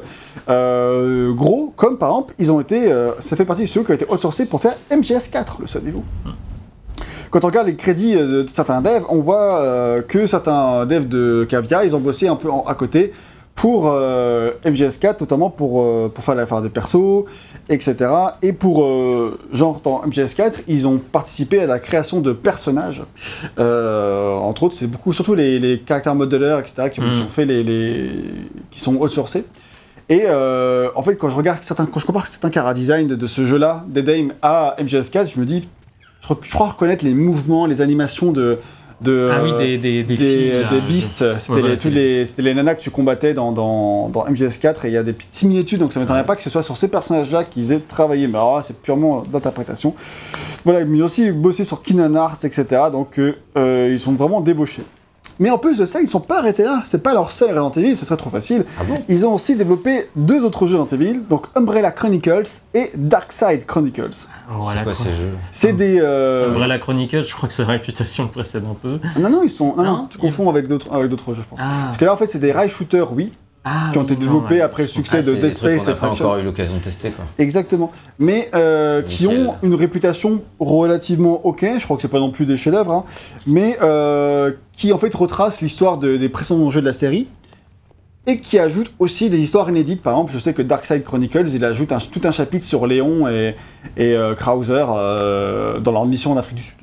euh, 0.49 1.33
gros, 1.33 1.73
comme 1.75 1.97
par 1.97 2.09
exemple, 2.09 2.33
ils 2.39 2.51
ont 2.51 2.59
été, 2.59 2.91
euh, 2.91 3.11
ça 3.19 3.35
fait 3.35 3.45
partie 3.45 3.63
des 3.63 3.67
studios 3.67 3.83
qui 3.83 3.91
ont 3.91 3.95
été 3.95 4.05
outsourcés 4.09 4.45
pour 4.45 4.61
faire 4.61 4.75
MGS4, 4.91 5.61
le 5.61 5.67
saviez-vous 5.67 6.03
quand 7.29 7.43
on 7.45 7.47
regarde 7.47 7.65
les 7.65 7.75
crédits 7.75 8.13
de 8.13 8.45
certains 8.47 8.79
devs, 8.79 9.05
on 9.09 9.19
voit 9.19 10.03
que 10.07 10.27
certains 10.27 10.85
devs 10.85 11.07
de 11.07 11.47
Cavia, 11.49 11.83
ils 11.83 11.95
ont 11.95 11.99
bossé 11.99 12.27
un 12.27 12.35
peu 12.35 12.47
à 12.67 12.75
côté 12.75 13.11
pour 13.55 13.87
euh, 13.91 14.51
MGS4, 14.65 15.21
notamment 15.21 15.49
pour, 15.49 15.81
euh, 15.83 16.11
pour 16.13 16.23
faire, 16.23 16.61
des 16.61 16.69
persos, 16.69 17.25
etc. 17.69 17.95
Et 18.41 18.51
pour, 18.51 18.83
euh, 18.83 19.37
genre, 19.53 19.79
dans 19.81 20.01
MGS4, 20.05 20.63
ils 20.67 20.87
ont 20.87 20.97
participé 20.97 21.59
à 21.59 21.65
la 21.67 21.79
création 21.79 22.19
de 22.19 22.33
personnages. 22.33 23.03
Entre 23.57 24.63
autres, 24.63 24.75
c'est 24.75 24.87
beaucoup, 24.87 25.13
surtout 25.13 25.35
les, 25.35 25.59
les 25.59 25.79
caractères 25.79 26.15
modelers, 26.15 26.57
etc., 26.59 26.89
qui 26.91 26.99
ont, 26.99 27.03
Mm. 27.03 27.15
qui 27.19 27.25
ont 27.25 27.29
fait 27.29 27.45
les, 27.45 27.63
les- 27.63 28.11
qui 28.71 28.79
sont 28.79 28.95
outsourcés. 28.95 29.45
Et 30.09 30.23
en 30.29 31.01
fait, 31.03 31.15
quand 31.15 31.29
je 31.29 31.35
regarde 31.35 31.59
certains, 31.61 31.85
quand 31.85 31.99
je 31.99 32.05
compare 32.05 32.27
certains 32.27 32.49
cara 32.49 32.73
design 32.73 33.07
de, 33.07 33.15
de 33.15 33.27
ce 33.27 33.45
jeu-là, 33.45 33.85
Dead 33.87 34.09
Aim 34.09 34.27
à 34.41 34.75
MGS4, 34.79 35.31
je 35.33 35.39
me 35.39 35.45
dis, 35.45 35.67
je 36.41 36.51
crois 36.53 36.67
reconnaître 36.69 37.05
les 37.05 37.13
mouvements, 37.13 37.65
les 37.65 37.81
animations 37.81 38.31
de. 38.31 38.57
De 39.03 39.31
Ah 39.33 39.41
oui, 39.43 39.51
des, 39.57 39.77
des, 39.77 40.03
des, 40.03 40.03
des, 40.03 40.15
filles, 40.15 40.51
là, 40.61 40.69
des 40.69 40.75
je- 40.77 40.87
beasts, 40.87 41.39
c'était 41.39 41.53
Ouais, 41.61 42.25
les, 42.37 42.53
nanas 42.53 42.75
que 42.75 42.81
tu 42.81 42.89
combattais 42.89 43.33
dans, 43.33 43.51
dans, 43.51 44.09
dans 44.09 44.25
MGS4 44.25 44.85
et 44.85 44.89
il 44.89 44.93
y 44.93 44.97
a 44.97 45.03
des 45.03 45.13
petites 45.13 45.33
similitudes 45.33 45.79
donc 45.79 45.93
ça 45.93 45.99
m'étonnerait 45.99 46.25
pas 46.25 46.35
que 46.35 46.41
ce 46.43 46.49
soit 46.49 46.63
sur 46.63 46.77
ces 46.77 46.87
personnages-là 46.87 47.43
qu'ils 47.43 47.71
aient 47.71 47.79
travaillé, 47.79 48.27
mais 48.27 48.37
alors 48.37 48.61
c'est 48.63 48.81
purement 48.81 49.21
d'interprétation. 49.23 49.93
Voilà, 50.65 50.81
ils 50.81 51.01
ont 51.01 51.05
aussi 51.05 51.31
bossé 51.31 51.63
sur 51.63 51.81
Kingdom 51.81 52.15
Hearts, 52.15 52.43
etc. 52.45 52.65
donc 52.91 53.19
euh, 53.19 53.35
euh, 53.57 53.89
ils 53.91 53.99
sont 53.99 54.13
vraiment 54.13 54.41
débauchés. 54.41 54.83
Mais 55.43 55.49
en 55.49 55.57
plus 55.57 55.77
de 55.77 55.85
ça, 55.85 55.99
ils 55.99 56.07
sont 56.07 56.21
pas 56.21 56.39
arrêtés 56.39 56.63
là, 56.63 56.81
c'est 56.85 57.03
pas 57.03 57.13
leur 57.13 57.29
seul 57.29 57.49
Resident 57.49 57.69
Evil, 57.71 57.97
ce 57.97 58.05
serait 58.05 58.15
trop 58.15 58.29
facile. 58.29 58.63
Ah 58.79 58.83
bon? 58.87 59.03
Ils 59.09 59.25
ont 59.25 59.33
aussi 59.33 59.55
développé 59.57 60.07
deux 60.15 60.45
autres 60.45 60.67
jeux 60.67 60.79
Resident 60.79 60.95
Evil, 61.01 61.19
donc 61.29 61.47
Umbrella 61.53 61.91
Chronicles 61.91 62.43
et 62.73 62.91
Darkside 62.95 63.65
Chronicles. 63.65 64.25
Voilà, 64.49 64.79
C'est 64.79 64.85
quoi 64.85 64.93
ces 64.93 65.09
jeux? 65.09 65.33
C'est 65.51 65.73
des... 65.73 65.99
euh, 65.99 66.47
Umbrella 66.51 66.79
Chronicles, 66.79 67.25
je 67.25 67.33
crois 67.35 67.49
que 67.49 67.53
sa 67.53 67.65
réputation 67.65 68.23
le 68.23 68.29
précède 68.29 68.63
un 68.63 68.73
peu. 68.73 68.99
Non, 69.19 69.29
non, 69.29 69.41
ils 69.43 69.49
sont... 69.49 69.75
Non, 69.75 69.83
non, 69.83 69.97
Non, 69.97 70.07
tu 70.09 70.17
confonds 70.17 70.49
avec 70.49 70.67
d'autres 70.67 70.93
avec 70.93 71.09
d'autres 71.09 71.33
jeux, 71.33 71.41
je 71.43 71.47
pense. 71.49 71.59
Ah, 71.61 71.83
Parce 71.87 71.97
que 71.97 72.05
là, 72.05 72.13
en 72.13 72.17
fait, 72.17 72.27
c'est 72.27 72.39
des 72.39 72.53
rail 72.53 72.69
shooters, 72.69 73.11
oui, 73.11 73.33
ah, 73.65 73.89
qui 73.91 73.97
ont 73.97 74.03
été 74.03 74.13
non, 74.15 74.19
développés 74.21 74.55
ouais. 74.55 74.61
après 74.61 74.83
le 74.83 74.89
succès 74.89 75.17
Ah, 75.19 75.21
de 75.23 75.33
Dead 75.35 75.51
Space 75.53 75.83
et 75.83 75.87
n'a 75.87 75.93
pas 75.95 76.09
encore 76.09 76.37
eu 76.37 76.43
l'occasion 76.43 76.75
de 76.75 76.81
tester 76.81 77.09
quoi. 77.11 77.23
Exactement. 77.37 77.91
Mais 78.19 78.49
euh, 78.55 79.01
qui 79.01 79.25
ont 79.27 79.55
une 79.63 79.73
réputation 79.75 80.41
relativement 80.59 81.45
ok, 81.45 81.65
je 81.79 81.83
crois 81.83 81.95
que 81.95 82.01
c'est 82.01 82.07
pas 82.09 82.19
non 82.19 82.31
plus 82.31 82.45
des 82.45 82.57
chefs-d'œuvre, 82.57 82.91
hein, 82.91 83.05
mais 83.47 83.77
euh, 83.81 84.51
qui 84.73 84.91
en 84.93 84.97
fait 84.97 85.13
retracent 85.15 85.61
l'histoire 85.61 85.97
de- 85.97 86.17
des 86.17 86.29
précédents 86.29 86.69
jeux 86.69 86.81
de 86.81 86.85
la 86.85 86.93
série 86.93 87.27
et 88.25 88.39
qui 88.39 88.57
ajoutent 88.59 88.91
aussi 88.99 89.29
des 89.29 89.39
histoires 89.39 89.69
inédites. 89.69 90.01
Par 90.01 90.13
exemple, 90.13 90.31
je 90.33 90.39
sais 90.39 90.53
que 90.53 90.61
Darkside 90.61 91.03
Chronicles, 91.03 91.49
il 91.53 91.63
ajoute 91.65 91.91
un- 91.91 91.97
tout 91.99 92.21
un 92.23 92.31
chapitre 92.31 92.65
sur 92.65 92.87
Léon 92.87 93.27
et, 93.27 93.55
et 93.97 94.15
euh, 94.15 94.33
Krauser 94.35 94.85
dans 95.81 95.91
leur 95.91 96.05
mission 96.05 96.31
en 96.31 96.37
Afrique 96.37 96.55
du 96.57 96.63
Sud. 96.63 96.75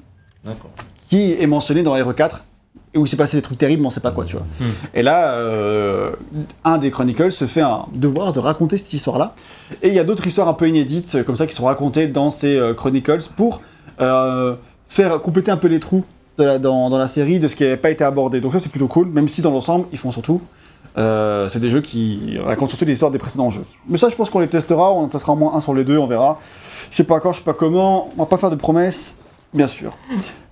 D'accord. 0.44 0.70
qui 1.10 1.32
est 1.32 1.46
mentionné 1.46 1.82
dans 1.82 1.94
Hero 1.96 2.12
4 2.14 2.44
et 2.92 2.98
où 2.98 3.06
il 3.06 3.08
s'est 3.08 3.16
passé 3.16 3.36
des 3.36 3.42
trucs 3.42 3.58
terribles, 3.58 3.82
mais 3.82 3.86
on 3.88 3.90
sait 3.90 4.00
pas 4.00 4.10
quoi, 4.10 4.24
tu 4.24 4.34
vois. 4.36 4.44
Hmm. 4.60 4.70
Et 4.94 5.02
là, 5.02 5.34
euh, 5.34 6.10
un 6.64 6.78
des 6.78 6.90
Chronicles 6.90 7.30
se 7.30 7.46
fait 7.46 7.60
un 7.60 7.86
devoir 7.94 8.32
de 8.32 8.40
raconter 8.40 8.78
cette 8.78 8.92
histoire-là. 8.92 9.34
Et 9.82 9.88
il 9.88 9.94
y 9.94 9.98
a 10.00 10.04
d'autres 10.04 10.26
histoires 10.26 10.48
un 10.48 10.54
peu 10.54 10.68
inédites, 10.68 11.14
euh, 11.14 11.22
comme 11.22 11.36
ça, 11.36 11.46
qui 11.46 11.54
sont 11.54 11.66
racontées 11.66 12.08
dans 12.08 12.30
ces 12.30 12.56
euh, 12.56 12.74
Chronicles 12.74 13.20
pour 13.36 13.60
euh, 14.00 14.54
faire 14.88 15.20
compléter 15.22 15.52
un 15.52 15.56
peu 15.56 15.68
les 15.68 15.78
trous 15.78 16.04
de 16.38 16.44
la- 16.44 16.58
dans, 16.58 16.90
dans 16.90 16.98
la 16.98 17.06
série 17.06 17.38
de 17.38 17.46
ce 17.46 17.54
qui 17.54 17.62
n'avait 17.62 17.76
pas 17.76 17.90
été 17.90 18.02
abordé. 18.02 18.40
Donc 18.40 18.52
ça, 18.52 18.58
c'est 18.58 18.70
plutôt 18.70 18.88
cool, 18.88 19.06
même 19.08 19.28
si 19.28 19.40
dans 19.40 19.52
l'ensemble, 19.52 19.86
ils 19.92 19.98
font 19.98 20.10
surtout. 20.10 20.40
c'est 20.96 21.60
des 21.60 21.68
jeux 21.70 21.82
qui 21.82 22.38
racontent 22.44 22.70
surtout 22.70 22.86
l'histoire 22.86 23.12
des 23.12 23.18
précédents 23.18 23.50
jeux. 23.50 23.64
Mais 23.88 23.98
ça, 23.98 24.08
je 24.08 24.16
pense 24.16 24.30
qu'on 24.30 24.40
les 24.40 24.48
testera, 24.48 24.92
on 24.92 25.04
en 25.04 25.08
testera 25.08 25.32
au 25.32 25.36
moins 25.36 25.54
un 25.54 25.60
sur 25.60 25.74
les 25.74 25.84
deux, 25.84 25.96
on 25.96 26.08
verra. 26.08 26.40
Je 26.90 26.96
sais 26.96 27.04
pas 27.04 27.20
quand, 27.20 27.30
je 27.30 27.38
sais 27.38 27.44
pas 27.44 27.54
comment, 27.54 28.10
on 28.16 28.22
va 28.22 28.26
pas 28.26 28.36
faire 28.36 28.50
de 28.50 28.56
promesses, 28.56 29.16
bien 29.54 29.68
sûr. 29.68 29.92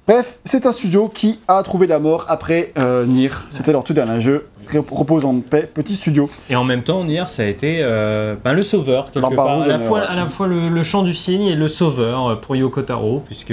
Bref, 0.08 0.38
c'est 0.46 0.64
un 0.64 0.72
studio 0.72 1.10
qui 1.12 1.38
a 1.48 1.62
trouvé 1.62 1.86
la 1.86 1.98
mort 1.98 2.24
après 2.28 2.72
euh, 2.78 3.04
Nier. 3.04 3.28
C'était 3.50 3.72
leur 3.72 3.84
tout 3.84 3.92
dernier 3.92 4.22
jeu. 4.22 4.46
Repose 4.90 5.26
en 5.26 5.40
paix, 5.40 5.70
petit 5.72 5.92
studio. 5.92 6.30
Et 6.48 6.56
en 6.56 6.64
même 6.64 6.82
temps, 6.82 7.04
Nier, 7.04 7.24
ça 7.26 7.42
a 7.42 7.44
été 7.44 7.80
euh, 7.82 8.34
ben, 8.42 8.54
le 8.54 8.62
sauveur, 8.62 9.10
quelque 9.10 9.34
part. 9.34 9.60
À 9.60 9.66
la, 9.66 9.78
fois, 9.78 10.00
ouais. 10.00 10.06
à 10.06 10.14
la 10.14 10.24
fois 10.24 10.46
le, 10.46 10.70
le 10.70 10.82
chant 10.82 11.02
du 11.02 11.12
cygne 11.12 11.42
et 11.42 11.54
le 11.54 11.68
sauveur 11.68 12.26
euh, 12.26 12.36
pour 12.36 12.56
Yoko 12.56 12.80
Taro, 12.80 13.22
puisque 13.26 13.52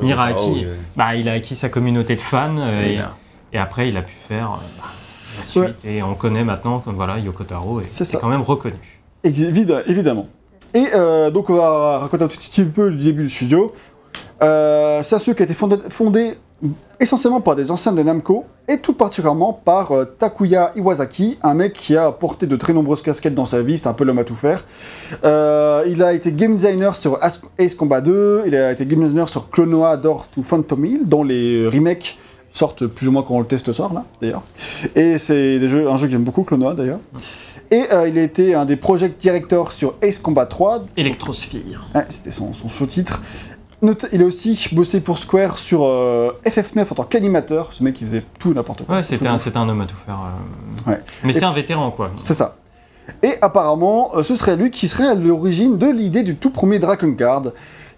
Nier 0.00 0.12
a 0.12 0.26
acquis, 0.26 0.64
oui. 0.64 0.66
bah, 0.94 1.16
il 1.16 1.28
a 1.28 1.32
acquis 1.32 1.56
sa 1.56 1.70
communauté 1.70 2.14
de 2.14 2.20
fans, 2.20 2.54
euh, 2.56 2.86
et, 3.52 3.58
après 3.58 3.88
il 3.88 3.96
a 3.96 4.02
pu 4.02 4.14
faire 4.28 4.60
bah, 4.78 4.84
la 5.40 5.44
suite. 5.44 5.62
Ouais. 5.62 5.74
Et 5.90 6.02
on 6.04 6.14
connaît 6.14 6.44
maintenant 6.44 6.78
que 6.78 6.90
voilà, 6.90 7.18
Yoko 7.18 7.42
Taro 7.42 7.80
est, 7.80 7.84
C'est 7.84 8.04
est 8.04 8.06
ça. 8.12 8.18
quand 8.18 8.28
même 8.28 8.42
reconnu. 8.42 8.76
Évi- 9.24 9.82
évidemment. 9.88 10.28
Et 10.74 10.88
euh, 10.94 11.30
donc, 11.30 11.48
on 11.48 11.54
va 11.54 11.98
raconter 11.98 12.24
un 12.24 12.28
tout 12.28 12.36
petit 12.36 12.64
peu 12.64 12.90
le 12.90 12.96
début 12.96 13.24
du 13.24 13.30
studio. 13.30 13.72
Euh, 14.42 15.02
c'est 15.02 15.14
un 15.14 15.18
studio 15.18 15.34
qui 15.34 15.42
a 15.42 15.44
été 15.44 15.54
fondé, 15.54 15.76
fondé 15.90 16.34
essentiellement 16.98 17.40
par 17.42 17.54
des 17.56 17.70
anciens 17.70 17.92
de 17.92 18.02
Namco, 18.02 18.44
et 18.68 18.78
tout 18.78 18.94
particulièrement 18.94 19.52
par 19.52 19.92
euh, 19.92 20.04
Takuya 20.04 20.72
Iwasaki, 20.76 21.38
un 21.42 21.52
mec 21.54 21.74
qui 21.74 21.96
a 21.96 22.10
porté 22.12 22.46
de 22.46 22.56
très 22.56 22.72
nombreuses 22.72 23.02
casquettes 23.02 23.34
dans 23.34 23.44
sa 23.44 23.60
vie, 23.62 23.76
c'est 23.76 23.88
un 23.88 23.92
peu 23.92 24.04
l'homme 24.04 24.18
à 24.18 24.24
tout 24.24 24.34
faire. 24.34 24.64
Euh, 25.24 25.84
il 25.86 26.02
a 26.02 26.14
été 26.14 26.32
game 26.32 26.54
designer 26.56 26.96
sur 26.96 27.22
As- 27.22 27.40
Ace 27.58 27.74
Combat 27.74 28.00
2, 28.00 28.44
il 28.46 28.54
a 28.56 28.72
été 28.72 28.86
game 28.86 29.02
designer 29.02 29.28
sur 29.28 29.50
Clonoa 29.50 29.96
Door 29.98 30.28
to 30.28 30.42
Phantom 30.42 30.84
Hill, 30.84 31.00
dont 31.04 31.22
les 31.22 31.68
remakes 31.68 32.16
sortent 32.52 32.86
plus 32.86 33.06
ou 33.08 33.12
moins 33.12 33.22
quand 33.22 33.34
on 33.34 33.40
le 33.40 33.46
teste 33.46 33.66
ce 33.66 33.74
soir, 33.74 33.92
là, 33.92 34.04
d'ailleurs. 34.22 34.42
Et 34.94 35.18
c'est 35.18 35.58
un 35.62 35.96
jeu 35.98 36.06
que 36.06 36.12
j'aime 36.12 36.24
beaucoup, 36.24 36.42
Clonoa, 36.44 36.72
d'ailleurs. 36.72 37.00
Et 37.70 37.82
euh, 37.92 38.08
il 38.08 38.16
a 38.18 38.22
été 38.22 38.54
un 38.54 38.64
des 38.64 38.76
project 38.76 39.20
directors 39.20 39.72
sur 39.72 39.94
Ace 40.00 40.18
Combat 40.18 40.46
3, 40.46 40.84
Electrosphere. 40.96 41.84
Ouais, 41.94 42.06
c'était 42.08 42.30
son, 42.30 42.54
son 42.54 42.68
sous-titre. 42.70 43.20
Il 44.12 44.22
a 44.22 44.24
aussi 44.24 44.68
bossé 44.72 45.00
pour 45.00 45.18
Square 45.18 45.58
sur 45.58 45.84
euh, 45.84 46.32
FF9 46.46 46.82
en 46.90 46.94
tant 46.94 47.04
qu'animateur. 47.04 47.72
Ce 47.72 47.82
mec, 47.82 48.00
il 48.00 48.06
faisait 48.06 48.24
tout 48.38 48.54
n'importe 48.54 48.84
quoi. 48.84 48.96
Ouais, 48.96 49.02
c'était 49.02 49.26
un, 49.28 49.36
un 49.36 49.68
homme 49.68 49.80
à 49.82 49.86
tout 49.86 49.96
faire. 49.96 50.18
euh. 50.86 50.90
Ouais. 50.90 51.00
Mais 51.24 51.32
c'est 51.32 51.44
un 51.44 51.52
vétéran, 51.52 51.90
quoi. 51.90 52.10
C'est 52.18 52.34
ça. 52.34 52.56
Et 53.22 53.34
apparemment, 53.40 54.12
euh, 54.16 54.22
ce 54.22 54.34
serait 54.34 54.56
lui 54.56 54.70
qui 54.70 54.88
serait 54.88 55.06
à 55.06 55.14
l'origine 55.14 55.78
de 55.78 55.88
l'idée 55.88 56.22
du 56.22 56.36
tout 56.36 56.50
premier 56.50 56.78
Dragon. 56.78 57.14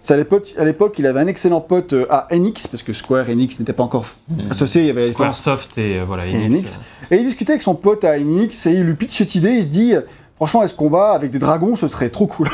C'est 0.01 0.13
à 0.13 0.17
l'époque, 0.17 0.97
il 0.99 1.05
avait 1.07 1.19
un 1.19 1.27
excellent 1.27 1.61
pote 1.61 1.93
à 2.09 2.27
Enix, 2.31 2.67
parce 2.67 2.83
que 2.83 2.93
Square 2.93 3.27
et 3.29 3.33
Enix 3.33 3.59
n'étaient 3.59 3.73
pas 3.73 3.83
encore 3.83 4.05
associés, 4.49 4.81
il 4.81 4.87
y 4.87 4.91
avait. 4.91 5.11
Squaresoft 5.11 5.77
et 5.77 5.99
voilà, 5.99 6.25
Et 6.25 6.35
Enix. 6.35 6.45
Enix. 6.45 6.79
Et 7.11 7.17
il 7.17 7.25
discutait 7.25 7.53
avec 7.53 7.61
son 7.63 7.75
pote 7.75 8.03
à 8.03 8.11
Enix 8.17 8.65
et 8.67 8.71
il 8.73 8.83
lui 8.83 8.93
pitch 8.95 9.17
cette 9.17 9.35
idée. 9.35 9.51
Il 9.51 9.63
se 9.63 9.67
dit, 9.67 9.93
franchement, 10.39 10.65
ce 10.65 10.73
combat 10.73 11.11
avec 11.11 11.31
des 11.31 11.39
dragons, 11.39 11.75
ce 11.75 11.89
serait 11.89 12.09
trop 12.09 12.25
cool. 12.25 12.47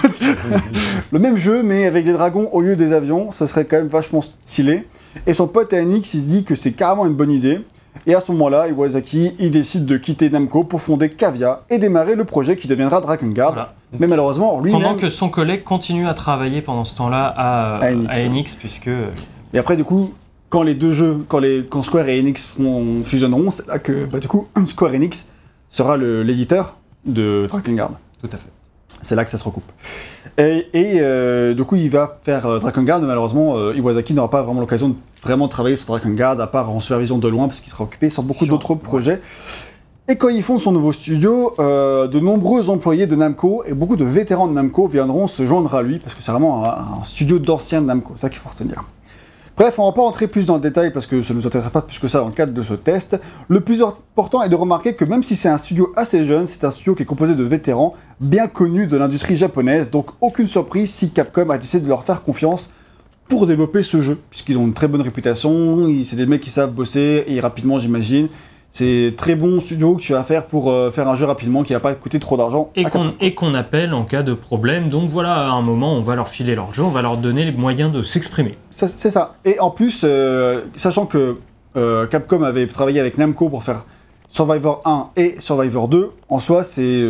le 1.12 1.20
même 1.20 1.38
jeu, 1.38 1.62
mais 1.62 1.86
avec 1.86 2.04
des 2.04 2.13
dragons 2.13 2.50
au 2.51 2.62
lieu 2.62 2.75
des 2.75 2.94
avions, 2.94 3.32
ce 3.32 3.46
serait 3.46 3.65
quand 3.65 3.77
même 3.77 3.88
vachement 3.88 4.22
stylé. 4.22 4.88
Et 5.27 5.36
son 5.36 5.48
pote 5.48 5.72
à 5.72 5.77
Enix, 5.77 6.13
il 6.15 6.22
se 6.22 6.27
dit 6.27 6.44
que 6.44 6.56
c'est 6.56 6.72
carrément 6.72 7.06
une 7.06 7.13
bonne 7.13 7.32
idée. 7.32 7.62
Et 8.08 8.15
à 8.15 8.22
ce 8.22 8.32
moment-là, 8.32 8.68
Iwasaki, 8.68 9.34
il 9.39 9.51
décide 9.51 9.86
de 9.86 9.98
quitter 9.98 10.30
Namco 10.32 10.63
pour 10.63 10.82
fonder 10.82 11.10
Cavia 11.10 11.62
et 11.70 11.77
démarrer 11.77 12.15
le 12.15 12.25
projet 12.25 12.56
qui 12.56 12.68
deviendra 12.68 13.01
Dragon 13.01 13.27
Guard. 13.27 13.54
Voilà. 13.54 13.74
Mais 14.00 14.08
malheureusement, 14.08 14.60
lui 14.60 14.72
Pendant 14.72 14.96
que 14.96 15.10
son 15.10 15.30
collègue 15.30 15.63
continue 15.63 16.08
à 16.08 16.13
travailler 16.13 16.62
pendant 16.62 16.86
ce 16.86 16.96
temps-là 16.98 17.34
à, 17.38 17.77
À 17.77 17.92
Enix, 17.92 18.10
à 18.10 18.20
ouais. 18.20 18.25
Enix, 18.25 18.56
puisque 18.56 18.89
Et 19.54 19.58
après, 19.58 19.77
du 19.77 19.84
coup, 19.84 20.13
quand 20.50 20.63
les 20.63 20.75
deux 20.75 20.92
jeux, 20.92 21.24
quand, 21.27 21.39
les, 21.39 21.65
quand 21.68 21.84
Square 21.84 22.10
et 22.10 22.20
Enix 22.20 22.51
fusionneront, 23.04 23.51
c'est 23.51 23.68
là 23.68 23.80
que, 23.80 24.06
bah, 24.06 24.20
du 24.20 24.27
coup, 24.27 24.48
Square 24.65 24.94
Enix 24.94 25.30
sera 25.70 25.98
l'éditeur 25.98 26.77
de 27.05 27.45
Dragon 27.47 27.74
Guard. 27.74 27.91
tout 28.21 28.29
à 28.31 28.38
fait. 28.38 28.50
C'est 29.01 29.15
là 29.15 29.25
que 29.25 29.31
ça 29.31 29.38
se 29.38 29.43
recoupe. 29.43 29.71
Et, 30.38 30.67
et, 30.74 31.00
euh, 31.00 31.53
du 31.53 31.63
coup, 31.63 31.75
il 31.75 31.89
va 31.89 32.19
faire 32.24 32.45
euh, 32.45 32.59
Dragon 32.59 32.81
Guard, 32.83 33.00
mais 33.01 33.07
malheureusement, 33.07 33.55
euh, 33.57 33.75
Iwasaki 33.75 34.13
n'aura 34.13 34.29
pas 34.29 34.41
vraiment 34.41 34.62
l'occasion 34.62 34.89
de 34.89 34.95
vraiment 35.21 35.47
travailler 35.47 35.75
sur 35.75 35.88
Dragon 35.88 36.09
Guard, 36.09 36.39
à 36.39 36.47
part 36.47 36.69
en 36.69 36.79
supervision 36.79 37.17
de 37.17 37.27
loin, 37.27 37.47
parce 37.47 37.59
qu'il 37.59 37.71
sera 37.71 37.83
occupé 37.83 38.09
sur 38.09 38.24
beaucoup 38.24 38.45
d'autres 38.45 38.75
projets. 38.75 39.21
Et 40.07 40.17
quand 40.17 40.29
ils 40.29 40.43
font 40.43 40.59
son 40.59 40.71
nouveau 40.71 40.91
studio, 40.91 41.53
euh, 41.59 42.07
de 42.07 42.19
nombreux 42.19 42.69
employés 42.69 43.07
de 43.07 43.15
Namco 43.15 43.63
et 43.65 43.74
beaucoup 43.74 43.95
de 43.95 44.05
vétérans 44.05 44.47
de 44.47 44.53
Namco 44.53 44.88
viendront 44.88 45.27
se 45.27 45.45
joindre 45.45 45.74
à 45.74 45.81
lui, 45.81 46.00
parce 46.00 46.13
que 46.13 46.21
c'est 46.21 46.31
vraiment 46.31 46.65
un, 46.65 47.00
un 47.01 47.03
studio 47.03 47.39
d'anciens 47.39 47.81
de 47.81 47.88
Namco, 47.88 48.13
ça 48.15 48.29
qu'il 48.29 48.39
faut 48.39 48.50
retenir. 48.50 48.83
Bref, 49.57 49.79
on 49.79 49.85
va 49.85 49.93
pas 49.93 50.01
rentrer 50.01 50.27
plus 50.27 50.45
dans 50.45 50.55
le 50.55 50.62
détail 50.62 50.91
parce 50.91 51.05
que 51.05 51.24
ça 51.24 51.33
ne 51.33 51.39
nous 51.39 51.47
intéresse 51.47 51.69
pas 51.69 51.81
plus 51.81 51.97
que 51.97 52.09
ça 52.09 52.19
dans 52.19 52.27
le 52.27 52.33
cadre 52.33 52.51
de 52.51 52.62
ce 52.62 52.74
test. 52.74 53.17
Le 53.47 53.62
plus 53.62 53.81
important 53.81 54.43
est 54.43 54.50
de 54.50 54.55
remarquer 54.55 54.95
que 54.95 55.05
même 55.05 55.24
si 55.24 55.38
c'est 55.38 55.47
un 55.47 55.57
studio 55.57 55.93
assez 55.95 56.25
jeune, 56.25 56.45
c'est 56.45 56.65
un 56.65 56.71
studio 56.71 56.93
qui 56.93 57.03
est 57.03 57.05
composé 57.05 57.35
de 57.35 57.43
vétérans 57.45 57.93
bien 58.19 58.47
connus 58.47 58.85
de 58.85 58.97
l'industrie 58.97 59.38
japonaise, 59.38 59.89
donc 59.89 60.07
aucune 60.19 60.47
surprise 60.47 60.91
si 60.91 61.12
Capcom 61.12 61.50
a 61.51 61.57
décidé 61.57 61.85
de 61.85 61.88
leur 61.88 62.03
faire 62.03 62.21
confiance 62.21 62.69
pour 63.29 63.47
développer 63.47 63.81
ce 63.81 64.01
jeu, 64.01 64.19
puisqu'ils 64.29 64.57
ont 64.57 64.65
une 64.65 64.74
très 64.74 64.89
bonne 64.89 65.01
réputation, 65.01 65.88
c'est 66.03 66.17
des 66.17 66.25
mecs 66.25 66.41
qui 66.41 66.50
savent 66.50 66.71
bosser, 66.74 67.24
et 67.25 67.39
rapidement 67.39 67.79
j'imagine. 67.79 68.27
C'est 68.77 69.13
très 69.15 69.36
bon 69.36 69.62
studio 69.62 69.96
que 69.96 70.01
tu 70.01 70.12
vas 70.12 70.25
faire 70.25 70.48
pour 70.48 70.70
euh, 70.70 70.91
faire 70.91 71.08
un 71.08 71.15
jeu 71.15 71.25
rapidement 71.25 71.63
qui 71.63 71.72
va 71.72 71.79
pas 71.79 71.94
coûter 71.94 72.20
trop 72.20 72.36
d'argent. 72.36 72.72
Et 72.75 73.34
qu'on 73.34 73.53
appelle 73.53 73.94
en 73.94 74.03
cas 74.03 74.22
de 74.22 74.34
problème. 74.34 74.89
Donc 74.89 75.10
voilà, 75.10 75.48
à 75.48 75.51
un 75.51 75.62
moment, 75.62 75.94
on 75.94 76.01
va 76.01 76.15
leur 76.15 76.27
filer 76.27 76.55
leur 76.55 76.74
jeu, 76.74 76.84
on 76.84 76.89
va 76.89 77.01
leur 77.01 77.15
donner 77.15 77.46
les 77.46 77.53
moyens 77.53 77.89
de 77.89 78.03
s'exprimer. 78.03 78.55
C'est 78.72 78.89
ça. 78.89 79.36
Et 79.46 79.62
en 79.62 79.70
plus, 79.72 80.01
euh, 80.03 80.65
sachant 80.75 81.05
que 81.05 81.38
euh, 81.77 82.05
Capcom 82.08 82.44
avait 82.44 82.67
travaillé 82.67 83.00
avec 83.00 83.17
Namco 83.17 83.48
pour 83.48 83.63
faire 83.63 83.86
Survivor 84.27 84.82
1 84.84 85.12
et 85.15 85.38
Survivor 85.39 85.88
2, 85.88 86.12
en 86.27 86.39
soi, 86.39 86.65
c'est 86.65 87.01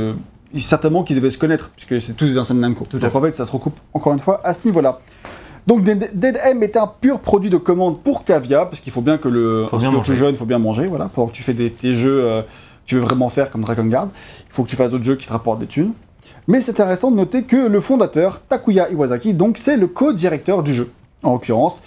certainement 0.57 1.01
qu'ils 1.01 1.15
devaient 1.15 1.31
se 1.31 1.39
connaître, 1.39 1.71
puisque 1.71 1.99
c'est 1.99 2.13
tous 2.13 2.27
des 2.27 2.37
anciens 2.37 2.53
de 2.53 2.59
Namco. 2.59 2.85
à 2.93 2.97
Donc 2.99 3.15
en 3.15 3.21
fait, 3.21 3.31
ça 3.31 3.47
se 3.47 3.51
recoupe 3.51 3.79
encore 3.91 4.13
une 4.13 4.19
fois 4.19 4.39
à 4.43 4.53
ce 4.53 4.59
niveau-là. 4.65 4.99
Donc 5.67 5.83
Dead 5.83 6.39
M 6.43 6.61
est 6.61 6.77
un 6.77 6.87
pur 6.87 7.19
produit 7.19 7.49
de 7.49 7.57
commande 7.57 7.99
pour 8.01 8.23
Cavia, 8.23 8.65
parce 8.65 8.81
qu'il 8.81 8.93
faut 8.93 9.01
bien 9.01 9.17
que 9.17 9.27
le 9.27 9.65
Faut 9.69 9.77
bien 9.77 9.91
plus 9.99 10.15
jeune, 10.15 10.29
il 10.29 10.37
faut 10.37 10.45
bien 10.45 10.59
manger, 10.59 10.85
voilà, 10.85 11.09
pendant 11.11 11.27
que 11.27 11.33
tu 11.33 11.41
fais 11.41 11.53
des, 11.53 11.71
tes 11.71 11.95
jeux 11.95 12.23
euh, 12.23 12.41
que 12.43 12.47
tu 12.85 12.95
veux 12.95 13.01
vraiment 13.01 13.29
faire 13.29 13.49
comme 13.49 13.61
Dragon 13.61 13.85
Guard, 13.85 14.09
il 14.47 14.53
faut 14.53 14.63
que 14.63 14.69
tu 14.69 14.75
fasses 14.75 14.91
d'autres 14.91 15.03
jeux 15.03 15.15
qui 15.15 15.25
te 15.25 15.33
rapportent 15.33 15.59
des 15.59 15.65
thunes. 15.65 15.93
Mais 16.47 16.61
c'est 16.61 16.71
intéressant 16.71 17.09
de 17.09 17.15
noter 17.15 17.43
que 17.43 17.67
le 17.67 17.79
fondateur, 17.79 18.41
Takuya 18.47 18.91
Iwasaki, 18.91 19.33
donc 19.33 19.57
c'est 19.57 19.77
le 19.77 19.87
co-directeur 19.87 20.61
du 20.61 20.73
jeu, 20.73 20.91
en 21.23 21.33
l'occurrence. 21.33 21.81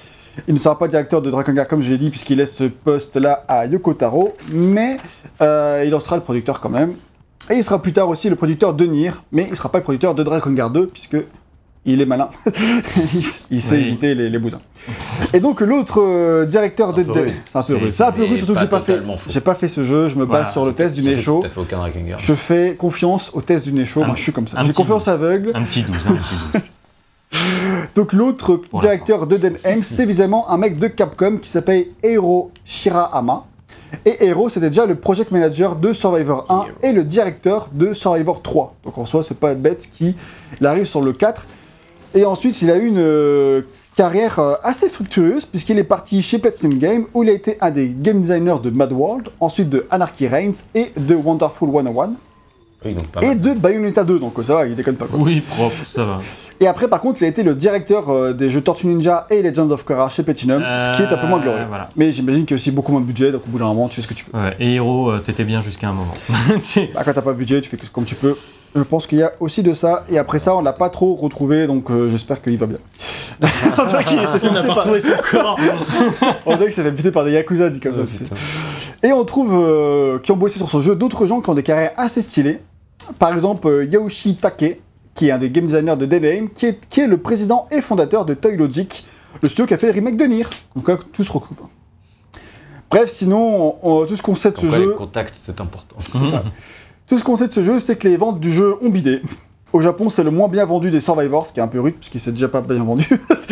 Il 0.48 0.54
ne 0.54 0.58
sera 0.58 0.78
pas 0.78 0.88
directeur 0.88 1.22
de 1.22 1.30
Dragon 1.30 1.52
Guard 1.52 1.68
comme 1.68 1.82
je 1.82 1.90
l'ai 1.90 1.98
dit, 1.98 2.10
puisqu'il 2.10 2.38
laisse 2.38 2.54
ce 2.54 2.64
poste-là 2.64 3.44
à 3.46 3.66
Yoko 3.66 3.94
Taro, 3.94 4.34
mais 4.50 4.98
euh, 5.40 5.84
il 5.86 5.94
en 5.94 6.00
sera 6.00 6.16
le 6.16 6.22
producteur 6.22 6.60
quand 6.60 6.68
même. 6.68 6.94
Et 7.50 7.54
il 7.54 7.64
sera 7.64 7.80
plus 7.80 7.92
tard 7.92 8.08
aussi 8.08 8.28
le 8.28 8.36
producteur 8.36 8.74
de 8.74 8.84
Nier, 8.86 9.12
mais 9.30 9.44
il 9.44 9.50
ne 9.50 9.56
sera 9.56 9.70
pas 9.70 9.78
le 9.78 9.84
producteur 9.84 10.14
de 10.14 10.22
Dragon 10.22 10.50
Guard 10.50 10.70
2, 10.70 10.88
puisque 10.88 11.16
il 11.92 12.00
est 12.00 12.06
malin. 12.06 12.28
il, 13.50 13.60
sait 13.60 13.76
Oui. 13.76 13.82
éviter 13.82 14.14
les, 14.14 14.30
les 14.30 14.38
bousins. 14.38 14.60
Et 15.32 15.40
donc 15.40 15.60
l'autre 15.60 16.00
euh, 16.00 16.44
directeur 16.44 16.92
de 16.94 17.02
Dead- 17.02 17.32
c'est 17.44 17.58
un 17.58 17.62
peu 17.62 17.76
rude. 17.76 17.92
C'est 17.92 18.04
un 18.04 18.12
peu 18.12 18.24
rude, 18.24 18.38
surtout 18.38 18.54
que 18.54 18.60
j'ai 18.60 18.66
pas 18.66 18.80
fait. 18.80 19.00
J'ai 19.28 19.40
pas 19.40 19.54
fait 19.54 19.68
ce 19.68 19.84
jeu, 19.84 20.08
je 20.08 20.16
me 20.16 20.24
Voilà, 20.24 20.44
base 20.44 20.52
sur 20.52 20.64
le 20.64 20.72
test 20.72 20.94
du 20.94 21.02
Guard. 21.02 22.18
Je 22.18 22.32
fais 22.34 22.74
confiance 22.78 23.30
au 23.34 23.40
test 23.40 23.64
du 23.68 23.70
Un- 23.70 24.06
moi 24.06 24.14
je 24.16 24.22
suis 24.22 24.32
comme 24.32 24.48
ça. 24.48 24.62
J'ai 24.62 24.72
confiance 24.72 25.04
douze. 25.04 25.14
aveugle. 25.14 25.52
Un 25.54 25.62
petit 25.62 25.82
12, 25.82 25.96
un 26.08 26.12
petit 26.14 26.34
12. 26.54 26.62
Donc 27.94 28.12
l'autre 28.12 28.60
directeur 28.80 29.26
de 29.26 29.36
Den 29.36 29.56
M, 29.64 29.82
c'est 29.82 30.02
évidemment 30.04 30.50
un 30.50 30.56
mec 30.56 30.78
de 30.78 30.86
Capcom 30.88 31.38
qui 31.38 31.48
s'appelle 31.48 31.86
Eiro 32.02 32.50
Shirahama. 32.64 33.44
Et 34.04 34.24
Eiro, 34.26 34.48
c'était 34.48 34.68
déjà 34.68 34.86
le 34.86 34.94
project 34.96 35.30
manager 35.30 35.74
de 35.76 35.92
Survivor 35.92 36.44
1 36.48 36.66
et 36.86 36.92
le 36.92 37.04
directeur 37.04 37.68
de 37.72 37.94
Survivor 37.94 38.42
3. 38.42 38.74
Donc 38.84 38.98
en 38.98 39.06
soi, 39.06 39.22
c'est 39.22 39.38
pas 39.38 39.54
bête 39.54 39.88
qu'il 39.96 40.14
arrive 40.64 40.84
sur 40.84 41.00
le 41.00 41.12
4. 41.12 41.44
Et 42.14 42.24
ensuite, 42.24 42.60
il 42.62 42.70
a 42.70 42.76
eu 42.76 42.86
une 42.86 42.98
euh, 42.98 43.62
carrière 43.96 44.38
euh, 44.38 44.54
assez 44.62 44.88
fructueuse 44.88 45.44
puisqu'il 45.44 45.78
est 45.78 45.84
parti 45.84 46.22
chez 46.22 46.38
Platinum 46.38 46.78
Game 46.78 47.04
où 47.14 47.22
il 47.22 47.30
a 47.30 47.32
été 47.32 47.56
un 47.60 47.70
des 47.70 47.88
game 47.90 48.20
designers 48.20 48.58
de 48.62 48.70
Mad 48.70 48.92
World, 48.92 49.28
ensuite 49.40 49.68
de 49.68 49.86
Anarchy 49.90 50.26
Reigns 50.28 50.52
et 50.74 50.92
de 50.96 51.14
Wonderful 51.14 51.70
101 51.72 52.12
Oui, 52.84 52.94
donc 52.94 53.06
pas 53.08 53.20
et 53.22 53.28
mal. 53.28 53.40
de 53.40 53.52
Bayonetta 53.54 54.04
2. 54.04 54.18
Donc 54.20 54.34
ça 54.42 54.54
va, 54.54 54.66
il 54.66 54.74
déconne 54.74 54.96
pas 54.96 55.06
quoi. 55.06 55.18
Oui, 55.20 55.40
propre, 55.40 55.74
ça 55.86 56.04
va. 56.04 56.18
Et 56.60 56.66
après, 56.66 56.88
par 56.88 57.00
contre, 57.00 57.22
il 57.22 57.24
a 57.24 57.28
été 57.28 57.44
le 57.44 57.54
directeur 57.54 58.08
euh, 58.08 58.32
des 58.32 58.50
jeux 58.50 58.60
Tortue 58.60 58.86
Ninja 58.88 59.26
et 59.30 59.42
Legends 59.42 59.70
of 59.70 59.84
Korra 59.84 60.08
chez 60.08 60.24
Platinum, 60.24 60.60
ce 60.60 60.96
qui 60.96 61.02
est 61.02 61.12
un 61.12 61.16
peu 61.16 61.26
moins 61.28 61.40
glorieux. 61.40 61.60
Euh, 61.62 61.66
Voilà. 61.68 61.88
Mais 61.94 62.10
j'imagine 62.10 62.42
qu'il 62.46 62.52
y 62.52 62.54
a 62.54 62.56
aussi 62.60 62.72
beaucoup 62.72 62.90
moins 62.90 63.00
de 63.00 63.06
budget, 63.06 63.30
donc 63.30 63.42
au 63.46 63.50
bout 63.50 63.58
d'un 63.58 63.66
moment, 63.66 63.86
tu 63.88 63.96
fais 63.96 64.02
ce 64.02 64.08
que 64.08 64.14
tu 64.14 64.24
peux. 64.24 64.36
Ouais, 64.36 64.56
et 64.58 64.74
Hero, 64.74 65.08
euh, 65.10 65.18
t'étais 65.20 65.44
bien 65.44 65.60
jusqu'à 65.62 65.88
un 65.88 65.92
moment. 65.92 66.12
Bah, 66.94 67.02
quand 67.04 67.12
t'as 67.12 67.22
pas 67.22 67.32
de 67.32 67.38
budget, 67.38 67.60
tu 67.60 67.68
fais 67.68 67.76
que- 67.76 67.86
comme 67.86 68.04
tu 68.04 68.14
peux. 68.16 68.36
Je 68.76 68.82
pense 68.82 69.06
qu'il 69.06 69.18
y 69.18 69.22
a 69.22 69.32
aussi 69.40 69.62
de 69.62 69.72
ça. 69.72 70.04
Et 70.08 70.18
après 70.18 70.38
ça, 70.38 70.54
on 70.54 70.60
l'a 70.62 70.72
pas 70.72 70.90
trop 70.90 71.14
retrouvé, 71.14 71.66
donc 71.66 71.90
euh, 71.90 72.08
j'espère 72.10 72.40
qu'il 72.42 72.56
va 72.58 72.66
bien. 72.66 72.78
on 73.78 73.86
dirait 73.86 74.04
qu'il 74.04 74.18
s'est 74.20 74.38
fait 74.38 74.48
On 74.48 74.52
pas 74.54 74.62
par- 74.62 74.76
retrouvé 74.76 75.00
son 75.00 75.12
corps. 75.30 75.58
on 76.46 76.52
dirait 76.56 76.66
qu'il 76.66 76.74
s'est 76.74 76.82
fait 76.82 76.90
buter 76.90 77.10
par 77.10 77.24
des 77.24 77.32
yakuza, 77.32 77.70
dit 77.70 77.80
comme 77.80 77.94
ça. 77.94 78.02
Et 79.02 79.12
on 79.12 79.24
trouve 79.24 79.52
euh, 79.54 80.18
qui 80.18 80.32
ont 80.32 80.36
bossé 80.36 80.58
sur 80.58 80.68
ce 80.68 80.80
jeu 80.80 80.96
d'autres 80.96 81.24
gens 81.26 81.40
qui 81.40 81.48
ont 81.50 81.54
des 81.54 81.62
carrières 81.62 81.92
assez 81.96 82.20
stylées. 82.22 82.60
Par 83.18 83.32
exemple, 83.32 83.66
euh, 83.68 83.84
Yaoshi 83.84 84.36
Take, 84.36 84.80
qui 85.14 85.28
est 85.28 85.30
un 85.30 85.38
des 85.38 85.50
game 85.50 85.66
designers 85.66 85.96
de 85.96 86.04
Dead 86.06 86.24
Aim, 86.24 86.48
qui 86.54 86.66
est, 86.66 86.78
qui 86.88 87.00
est 87.00 87.06
le 87.06 87.16
président 87.16 87.66
et 87.70 87.80
fondateur 87.80 88.24
de 88.26 88.34
Toy 88.34 88.56
Logic, 88.56 89.04
le 89.42 89.48
studio 89.48 89.66
qui 89.66 89.74
a 89.74 89.78
fait 89.78 89.86
le 89.86 89.92
remake 89.94 90.16
de 90.16 90.24
Nier. 90.24 90.46
Donc 90.76 90.88
là, 90.88 90.98
tout 91.12 91.24
se 91.24 91.32
recoupe. 91.32 91.60
Bref, 92.90 93.10
sinon, 93.12 93.76
on- 93.82 94.00
on- 94.02 94.06
tout 94.06 94.16
ce 94.16 94.22
qu'on 94.22 94.34
sait 94.34 94.50
de 94.50 94.56
ce 94.58 94.68
jeu, 94.68 94.90
les 94.90 94.94
contacts, 94.94 95.34
c'est 95.36 95.60
important. 95.60 95.96
c'est 96.00 96.26
ça. 96.30 96.42
Tout 97.08 97.18
ce 97.18 97.24
qu'on 97.24 97.36
sait 97.36 97.48
de 97.48 97.52
ce 97.52 97.62
jeu, 97.62 97.80
c'est 97.80 97.96
que 97.96 98.06
les 98.08 98.16
ventes 98.16 98.40
du 98.40 98.52
jeu 98.52 98.76
ont 98.82 98.90
bidé. 98.90 99.22
Au 99.72 99.80
Japon, 99.82 100.08
c'est 100.08 100.24
le 100.24 100.30
moins 100.30 100.48
bien 100.48 100.64
vendu 100.64 100.90
des 100.90 101.00
Survivors, 101.00 101.44
ce 101.46 101.52
qui 101.52 101.60
est 101.60 101.62
un 101.62 101.68
peu 101.68 101.80
rude, 101.80 101.94
puisqu'il 101.96 102.20
s'est 102.20 102.32
déjà 102.32 102.48
pas 102.48 102.62
bien 102.62 102.82
vendu. 102.82 103.06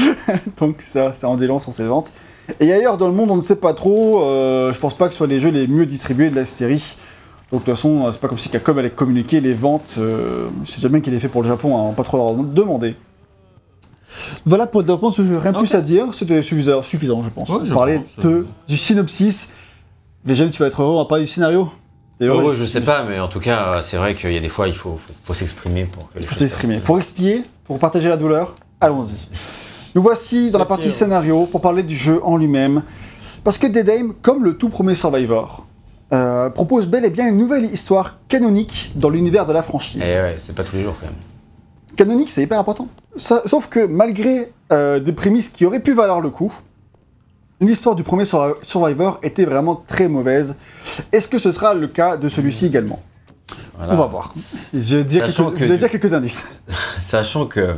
Donc 0.60 0.76
ça, 0.86 1.12
ça 1.12 1.28
en 1.28 1.36
dit 1.36 1.46
long 1.46 1.58
sur 1.58 1.72
ses 1.75 1.84
ventes. 1.84 2.10
Et 2.60 2.72
ailleurs 2.72 2.96
dans 2.96 3.08
le 3.08 3.12
monde, 3.12 3.30
on 3.30 3.36
ne 3.36 3.42
sait 3.42 3.56
pas 3.56 3.75
trop. 3.75 4.22
euh, 4.22 4.72
je 4.72 4.78
pense 4.78 4.94
pas 4.94 5.06
que 5.06 5.12
ce 5.12 5.18
soit 5.18 5.26
les 5.26 5.40
jeux 5.40 5.50
les 5.50 5.66
mieux 5.66 5.84
distribués 5.84 6.30
de 6.30 6.34
la 6.36 6.46
série. 6.46 6.96
Donc 7.52 7.60
de 7.60 7.66
toute 7.66 7.75
façon, 7.75 8.10
c'est 8.10 8.20
pas 8.20 8.28
comme 8.28 8.38
si 8.38 8.48
Capcom 8.48 8.76
allait 8.78 8.90
communiquer 8.90 9.40
les 9.40 9.52
ventes. 9.52 9.94
Euh, 9.98 10.46
c'est 10.64 10.80
jamais 10.80 11.00
qu'il 11.02 11.12
est 11.12 11.20
fait 11.20 11.28
pour 11.28 11.42
le 11.42 11.48
Japon, 11.48 11.76
hein, 11.76 11.80
on 11.80 11.88
va 11.90 11.94
pas 11.94 12.02
trop 12.02 12.16
leur 12.16 12.34
demander. 12.34 12.96
Voilà 14.46 14.66
pour 14.66 14.80
le 14.80 14.86
développement 14.86 15.10
de 15.10 15.14
ce 15.14 15.25
jeu. 15.25 15.36
Rien 15.36 15.52
de 15.52 15.58
plus 15.58 15.75
à 15.75 15.80
dire, 15.82 16.06
c'était 16.14 16.42
suffisant, 16.42 16.80
suffisant, 16.82 17.22
je 17.22 17.28
pense. 17.30 17.50
Ouais, 17.50 17.60
je 17.64 17.75
parlait 17.75 17.98
pense, 17.98 18.25
de, 18.25 18.30
euh. 18.30 18.46
du 18.68 18.78
synopsis. 18.78 19.50
Déjà, 20.25 20.46
tu 20.48 20.58
vas 20.60 20.68
être 20.68 20.80
heureux, 20.82 20.94
on 20.94 20.98
va 21.02 21.04
parler 21.04 21.25
du 21.25 21.30
scénario. 21.30 21.68
T'es 22.18 22.25
Heureux, 22.25 22.54
je 22.58 22.64
sais 22.64 22.80
pas, 22.80 23.04
mais 23.04 23.18
en 23.20 23.28
tout 23.28 23.40
cas, 23.40 23.80
c'est 23.82 23.96
vrai 23.99 24.14
qu'il 24.14 24.32
y 24.32 24.37
a 24.37 24.40
des 24.40 24.49
fois, 24.49 24.68
il 24.68 24.75
faut, 24.75 24.96
faut, 24.96 25.12
faut 25.23 25.35
s'exprimer 25.35 25.85
pour 25.85 26.11
que 26.11 26.18
Il 26.18 26.25
faut 26.25 26.35
s'exprimer. 26.35 26.78
Pour 26.78 26.96
expier, 26.99 27.42
pour 27.64 27.78
partager 27.78 28.08
la 28.08 28.16
douleur, 28.16 28.54
allons-y. 28.80 29.28
Nous 29.94 30.02
voici 30.02 30.50
dans 30.50 30.58
la 30.58 30.64
partie 30.64 30.85
fier. 30.88 30.94
scénario 30.94 31.44
pour 31.46 31.61
parler 31.61 31.82
du 31.82 31.96
jeu 31.96 32.20
en 32.25 32.37
lui-même. 32.37 32.82
Parce 33.44 33.58
que 33.58 33.66
Dead 33.66 33.88
Aim, 33.88 34.14
comme 34.23 34.44
le 34.44 34.56
tout 34.56 34.68
premier 34.70 34.94
Survivor, 34.94 35.66
euh, 36.12 36.49
propose 36.50 36.87
bel 36.87 37.04
et 37.04 37.11
bien 37.11 37.28
une 37.28 37.37
nouvelle 37.37 37.64
histoire 37.64 38.18
canonique 38.28 38.92
dans 38.94 39.08
l'univers 39.11 39.44
de 39.44 39.52
la 39.52 39.62
franchise. 39.62 40.02
Et 40.02 40.14
ouais, 40.14 40.35
c'est 40.38 40.54
pas 40.54 40.64
tous 40.64 40.76
les 40.76 40.82
jours 40.82 40.94
quand 40.99 41.06
même. 41.06 41.16
Canonique, 41.96 42.30
c'est 42.30 42.42
hyper 42.42 42.58
important. 42.58 42.88
Ça- 43.16 43.42
sauf 43.46 43.68
que 43.68 43.87
malgré 43.87 44.52
euh, 44.73 45.00
des 45.00 45.12
prémices 45.12 45.49
qui 45.49 45.64
auraient 45.66 45.80
pu 45.80 45.92
valoir 45.92 46.20
le 46.20 46.30
coup, 46.30 46.52
l'histoire 47.60 47.94
du 47.96 48.02
premier 48.02 48.25
Sur- 48.25 48.56
Survivor 48.62 49.18
était 49.22 49.44
vraiment 49.44 49.76
très 49.76 50.08
mauvaise. 50.08 50.56
Est-ce 51.12 51.28
que 51.28 51.38
ce 51.38 51.52
sera 51.52 51.75
le 51.75 51.86
cas 51.88 52.16
de 52.16 52.28
celui-ci 52.28 52.66
également? 52.66 53.02
Voilà. 53.78 53.92
On 53.92 53.96
va 53.96 54.06
voir. 54.06 54.34
Je 54.75 54.96
vais 54.98 55.04
dire, 55.04 55.22
quelques, 55.22 55.34
Sachant 55.36 55.50
que 55.50 55.58
je 55.58 55.64
vais 55.64 55.75
du- 55.75 55.78
dire 55.78 55.90
quelques 55.90 56.12
indices. 56.14 56.44
Sachant 56.98 57.46
que, 57.46 57.76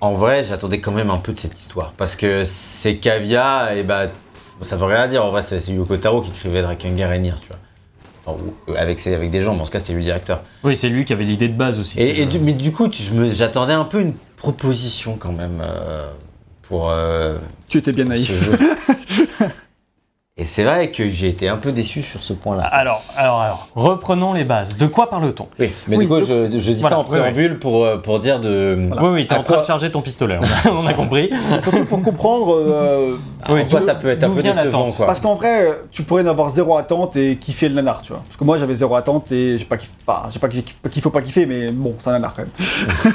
en 0.00 0.12
vrai, 0.14 0.44
j'attendais 0.44 0.80
quand 0.80 0.92
même 0.92 1.10
un 1.10 1.16
peu 1.18 1.32
de 1.32 1.38
cette 1.38 1.58
histoire. 1.58 1.92
Parce 1.96 2.14
que 2.16 2.42
c'est 2.44 2.96
Cavia, 2.96 3.74
et 3.76 3.82
bah, 3.82 4.06
pff, 4.06 4.52
ça 4.60 4.76
veut 4.76 4.84
rien 4.84 5.08
dire. 5.08 5.24
En 5.24 5.30
vrai, 5.30 5.42
c'est 5.42 5.66
Yoko 5.68 5.96
Taro 5.96 6.20
qui 6.20 6.30
écrivait 6.30 6.62
Drakengard 6.62 7.12
et 7.12 7.18
Nier, 7.18 7.32
tu 7.40 7.48
vois. 7.48 7.56
Enfin, 8.26 8.42
euh, 8.68 8.74
avec, 8.78 8.98
ses- 9.00 9.14
avec 9.14 9.30
des 9.30 9.40
gens, 9.40 9.54
mais 9.54 9.62
en 9.62 9.64
tout 9.64 9.70
cas, 9.72 9.78
c'était 9.80 9.92
lui 9.92 10.00
le 10.00 10.04
directeur. 10.04 10.42
Oui, 10.62 10.76
c'est 10.76 10.88
lui 10.88 11.04
qui 11.04 11.12
avait 11.12 11.24
l'idée 11.24 11.48
de 11.48 11.56
base 11.56 11.78
aussi. 11.78 12.00
Et, 12.00 12.22
et 12.22 12.26
du- 12.26 12.38
mais 12.38 12.52
du 12.54 12.72
coup, 12.72 12.88
tu- 12.88 13.02
je 13.02 13.12
me- 13.12 13.28
j'attendais 13.28 13.72
un 13.74 13.84
peu 13.84 14.00
une 14.00 14.14
proposition 14.36 15.16
quand 15.18 15.32
même 15.32 15.60
euh, 15.62 16.10
pour 16.68 16.90
euh, 16.90 17.36
Tu 17.68 17.78
étais 17.78 17.92
bien 17.92 18.04
naïf. 18.04 18.50
Et 20.36 20.44
c'est 20.46 20.64
vrai 20.64 20.90
que 20.90 21.06
j'ai 21.08 21.28
été 21.28 21.48
un 21.48 21.58
peu 21.58 21.70
déçu 21.70 22.02
sur 22.02 22.24
ce 22.24 22.32
point-là. 22.32 22.64
Alors, 22.64 23.04
alors, 23.16 23.40
alors, 23.40 23.68
reprenons 23.76 24.32
les 24.32 24.42
bases. 24.42 24.76
De 24.78 24.88
quoi 24.88 25.08
parle-t-on? 25.08 25.46
Oui, 25.60 25.70
mais 25.86 25.96
Oui, 25.96 26.06
du 26.06 26.08
coup, 26.10 26.20
je, 26.22 26.50
je 26.50 26.72
dis 26.72 26.80
Voilà, 26.80 26.96
ça 26.96 26.98
en 26.98 27.02
oui, 27.04 27.10
oui. 27.12 27.18
préambule 27.20 27.58
pour, 27.60 27.84
euh, 27.84 27.98
pour 27.98 28.18
dire 28.18 28.40
de. 28.40 28.76
Oui, 29.00 29.08
oui, 29.12 29.26
t'es 29.28 29.36
en 29.36 29.44
train 29.44 29.54
quoi- 29.54 29.62
de 29.62 29.66
charger 29.68 29.92
ton 29.92 30.02
pistolet, 30.02 30.36
on 30.40 30.68
a, 30.68 30.72
on 30.82 30.86
a 30.88 30.92
compris. 30.94 31.30
Surtout 31.62 31.84
pour 31.84 32.02
comprendre. 32.02 32.52
euh, 32.52 33.16
Ah, 33.44 33.54
Oui, 33.54 33.60
en 33.62 33.64
quoi 33.66 33.80
ça 33.80 33.94
peut 33.94 34.08
être 34.08 34.24
un 34.24 34.30
peu 34.30 34.42
décevant, 34.42 34.88
quoi. 34.90 35.06
Parce 35.06 35.20
qu'en 35.20 35.34
vrai, 35.34 35.68
tu 35.92 36.02
pourrais 36.02 36.24
n'avoir 36.24 36.48
zéro 36.48 36.76
attente 36.76 37.14
et 37.14 37.36
kiffer 37.36 37.68
le 37.68 37.76
nanar, 37.76 38.02
tu 38.02 38.10
vois. 38.12 38.22
Parce 38.26 38.36
que 38.36 38.42
moi, 38.42 38.58
j'avais 38.58 38.74
zéro 38.74 38.96
attente 38.96 39.30
et 39.30 39.56
j'ai 39.56 39.64
pas 39.66 39.76
kiffé. 39.76 39.92
Enfin, 40.04 40.26
j'ai 40.30 40.40
pas 40.40 40.48
qu'il 40.48 40.64
qu'il 40.90 41.00
faut 41.00 41.10
pas 41.10 41.22
kiffer, 41.22 41.46
mais 41.46 41.70
bon, 41.70 41.94
c'est 41.98 42.10
un 42.10 42.14
nanar 42.14 42.34
quand 42.34 42.42
même. 42.42 43.14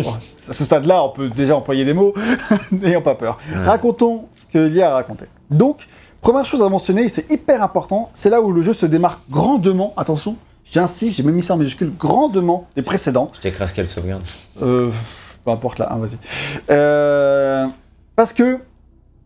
Bon, 0.04 0.12
à 0.14 0.52
ce 0.54 0.64
stade-là, 0.64 1.04
on 1.04 1.10
peut 1.10 1.28
déjà 1.28 1.54
employer 1.54 1.84
des 1.84 1.92
mots, 1.92 2.14
n'ayons 2.72 3.02
pas 3.02 3.14
peur. 3.14 3.36
Racontons 3.62 4.24
ce 4.36 4.46
qu'il 4.46 4.74
y 4.74 4.80
a 4.80 4.92
à 4.92 4.94
raconter. 4.94 5.26
Donc, 5.50 5.86
première 6.20 6.44
chose 6.46 6.62
à 6.62 6.68
mentionner, 6.68 7.02
et 7.04 7.08
c'est 7.08 7.30
hyper 7.30 7.62
important, 7.62 8.10
c'est 8.12 8.30
là 8.30 8.40
où 8.40 8.52
le 8.52 8.62
jeu 8.62 8.72
se 8.72 8.86
démarque 8.86 9.20
grandement, 9.30 9.92
attention, 9.96 10.36
j'insiste, 10.64 11.16
j'ai 11.16 11.22
même 11.22 11.34
mis 11.34 11.42
ça 11.42 11.54
en 11.54 11.56
majuscule, 11.56 11.92
grandement 11.98 12.66
des 12.76 12.82
précédents. 12.82 13.30
Je 13.34 13.40
t'écrase 13.40 13.72
quelle 13.72 13.88
sauvegarde 13.88 14.22
Euh, 14.62 14.90
peu 15.44 15.50
importe 15.50 15.78
là, 15.78 15.88
hein, 15.92 15.98
vas-y. 15.98 16.18
Euh, 16.70 17.66
parce 18.16 18.32
que 18.32 18.58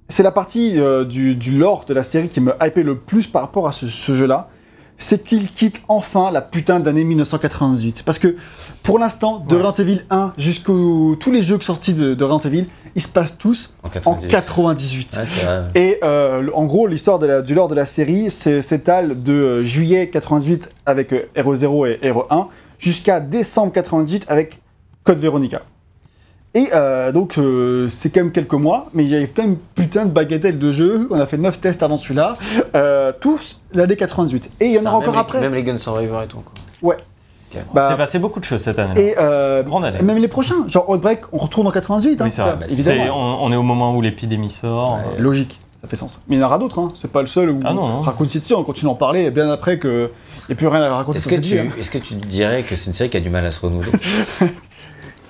c'est 0.09 0.23
la 0.23 0.31
partie 0.31 0.79
euh, 0.79 1.05
du, 1.05 1.35
du 1.35 1.59
lore 1.59 1.85
de 1.87 1.95
la 1.95 2.03
série 2.03 2.29
qui 2.29 2.41
me 2.41 2.53
hypait 2.63 2.83
le 2.83 2.99
plus 2.99 3.27
par 3.27 3.43
rapport 3.43 3.67
à 3.67 3.73
ce, 3.73 3.87
ce 3.87 4.15
jeu-là. 4.15 4.49
C'est 4.97 5.25
qu'il 5.25 5.51
quitte 5.51 5.83
enfin 5.89 6.31
la 6.31 6.41
putain 6.41 6.79
d'année 6.81 7.05
1998. 7.05 8.03
Parce 8.05 8.19
que 8.19 8.37
pour 8.83 8.99
l'instant, 8.99 9.39
de 9.41 9.57
Ouais. 9.57 9.63
Resident 9.63 9.85
Evil 9.85 10.01
1 10.11 10.33
jusqu'aux 10.39 11.17
tous 11.17 11.33
les 11.33 11.43
jeux 11.43 11.61
sortis 11.61 11.95
de, 11.95 12.15
de 12.15 12.25
Resident 12.25 12.49
Evil, 12.51 12.67
ils 12.95 13.03
se 13.03 13.09
passent 13.09 13.37
tous 13.37 13.75
En 13.83 13.89
en 13.89 13.91
98. 13.91 14.29
98. 14.29 15.17
Ouais, 15.17 15.25
c'est 15.27 15.45
vrai. 15.45 15.63
Et 15.75 15.99
euh, 16.05 16.49
en 16.55 16.65
gros, 16.65 16.87
l'histoire 16.87 17.19
du 17.43 17.55
lore 17.55 17.69
de 17.69 17.75
la 17.75 17.87
série 17.87 18.31
s'étale 18.31 19.23
de 19.23 19.33
euh, 19.33 19.65
juillet 19.65 20.09
98 20.11 20.71
avec 20.87 21.13
euh, 21.13 21.23
Hero 21.35 21.55
0 21.55 21.87
et 21.87 21.99
Hero 22.03 22.25
1 22.31 22.49
jusqu'à 22.79 23.19
décembre 23.21 23.73
98 23.73 24.27
avec 24.29 24.61
Code 25.03 25.19
Veronica. 25.19 25.63
Et 26.57 26.69
euh, 26.73 27.11
donc, 27.11 27.37
euh, 27.39 27.89
c'est 27.89 28.11
quand 28.11 28.21
même 28.21 28.31
quelques 28.33 28.53
mois, 28.55 28.87
mais 28.95 29.03
il 29.05 29.11
y 29.11 29.17
a 29.17 29.27
quand 29.27 29.43
même 29.43 29.57
putain 29.75 30.05
de 30.05 30.11
bagatelle 30.11 30.59
de 30.59 30.71
jeux. 30.71 31.09
On 31.11 31.19
a 31.19 31.27
fait 31.27 31.37
9 31.37 31.61
tests 31.61 31.83
avant 31.83 31.97
celui-là, 31.97 32.37
euh, 32.77 33.13
tous 33.21 33.59
l'année 33.73 33.97
98. 33.97 34.51
Et 34.61 34.67
il 34.67 34.73
y 34.73 34.79
en 34.79 34.83
aura 34.83 34.99
Putain, 35.01 35.11
encore 35.11 35.21
après. 35.21 35.41
Même 35.41 35.55
les 35.55 35.65
Gun 35.65 35.77
Survivor 35.79 36.23
et 36.23 36.27
tout, 36.29 36.37
quoi. 36.39 36.55
Ouais. 36.83 36.97
Ok. 37.53 37.61
Bah, 37.75 37.89
C'est 37.91 37.97
passé 37.97 38.19
beaucoup 38.21 38.39
de 38.39 38.45
choses 38.45 38.63
cette 38.63 38.79
année. 38.79 39.01
et 39.01 39.15
euh, 39.19 39.63
Grande 39.65 39.85
année. 39.85 40.01
même 40.03 40.19
les 40.19 40.29
prochains, 40.29 40.67
genre 40.69 40.89
Outbreak, 40.91 41.21
on 41.33 41.39
retourne 41.39 41.67
en 41.67 41.71
88. 41.73 42.21
hein, 42.21 42.25
Oui, 42.25 42.31
c'est 42.31 42.43
vrai. 42.43 42.51
ça, 42.53 42.57
bah, 42.57 42.67
évidemment. 42.69 43.05
C'est- 43.05 43.11
on, 43.11 43.43
on 43.43 43.53
est 43.53 43.57
au 43.57 43.63
moment 43.65 43.95
où 43.97 44.01
l'épidémie 44.01 44.51
sort. 44.51 44.95
Ouais. 44.95 45.01
euh, 45.19 45.23
Logique, 45.23 45.59
ça 45.83 45.89
fait 45.89 45.97
sens. 45.97 46.21
Mais 46.29 46.37
il 46.37 46.39
y 46.39 46.43
en 46.43 46.47
aura 46.47 46.59
d'autres, 46.59 46.79
hein. 46.79 46.89
c'est 46.95 47.11
pas 47.11 47.21
le 47.23 47.29
seul 47.29 47.51
où 47.51 47.59
Ah 47.65 47.73
non, 47.75 47.89
non. 47.89 48.01
Raccoon 48.01 48.29
City, 48.29 48.55
on 48.55 48.63
continue 48.63 48.89
à 48.91 48.93
en 48.93 48.97
parler 48.97 49.31
bien 49.33 49.51
après 49.51 49.79
qu'il 49.81 50.09
n'y 50.49 50.53
a 50.53 50.57
plus 50.57 50.69
rien 50.69 50.83
à 50.83 50.95
raconter 50.95 51.17
Est-ce 51.19 51.29
sur 51.29 51.37
que, 51.37 51.43
cette 51.45 51.53
tu, 51.53 51.59
hein. 51.59 51.67
est-ce 51.79 51.91
que 51.91 51.99
tu 51.99 52.15
dirais 52.15 52.63
que 52.63 52.77
c'est 52.77 52.87
une 52.87 52.93
série 52.93 53.11
qui 53.11 53.17
a 53.17 53.21
du 53.21 53.31
mal 53.31 53.45
à 53.45 53.51
se 53.51 53.61
renouveler? 53.61 53.91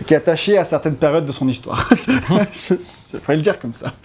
qui 0.07 0.14
est 0.14 0.16
attaché 0.16 0.59
à 0.59 0.64
certaines 0.64 0.96
périodes 0.96 1.26
de 1.26 1.33
son 1.33 1.48
histoire. 1.48 1.88
Il 3.12 3.20
fallait 3.20 3.37
le 3.37 3.42
dire 3.42 3.59
comme 3.59 3.74
ça. 3.74 3.92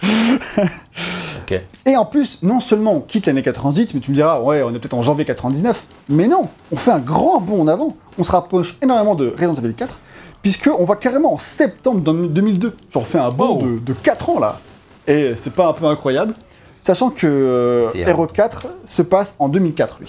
Et 1.84 1.96
en 1.96 2.04
plus, 2.04 2.38
non 2.42 2.60
seulement 2.60 2.94
on 2.94 3.00
quitte 3.00 3.26
l'année 3.26 3.42
98, 3.42 3.94
mais 3.94 4.00
tu 4.00 4.12
me 4.12 4.16
diras, 4.16 4.40
ouais, 4.40 4.62
on 4.62 4.70
est 4.70 4.78
peut-être 4.78 4.94
en 4.94 5.02
janvier 5.02 5.24
99, 5.24 5.84
mais 6.08 6.28
non, 6.28 6.48
on 6.70 6.76
fait 6.76 6.92
un 6.92 7.00
grand 7.00 7.40
bond 7.40 7.62
en 7.62 7.66
avant. 7.68 7.96
On 8.18 8.22
se 8.22 8.30
rapproche 8.30 8.76
énormément 8.80 9.16
de 9.16 9.30
Resident 9.30 9.54
Evil 9.54 9.74
4, 9.74 9.98
puisqu'on 10.42 10.84
va 10.84 10.94
carrément 10.94 11.34
en 11.34 11.38
septembre 11.38 12.02
dans 12.02 12.14
2002. 12.14 12.76
Genre, 12.92 13.02
on 13.02 13.04
fait 13.04 13.18
un 13.18 13.30
bond 13.30 13.56
de, 13.56 13.78
de 13.80 13.92
4 13.92 14.30
ans 14.30 14.38
là. 14.38 14.60
Et 15.08 15.32
c'est 15.34 15.52
pas 15.52 15.66
un 15.66 15.72
peu 15.72 15.86
incroyable 15.86 16.34
Sachant 16.82 17.10
que 17.10 17.26
euh, 17.26 17.90
Hero 17.94 18.26
4 18.26 18.66
se 18.86 19.02
passe 19.02 19.36
en 19.38 19.48
2004, 19.48 19.98
lui. 20.00 20.08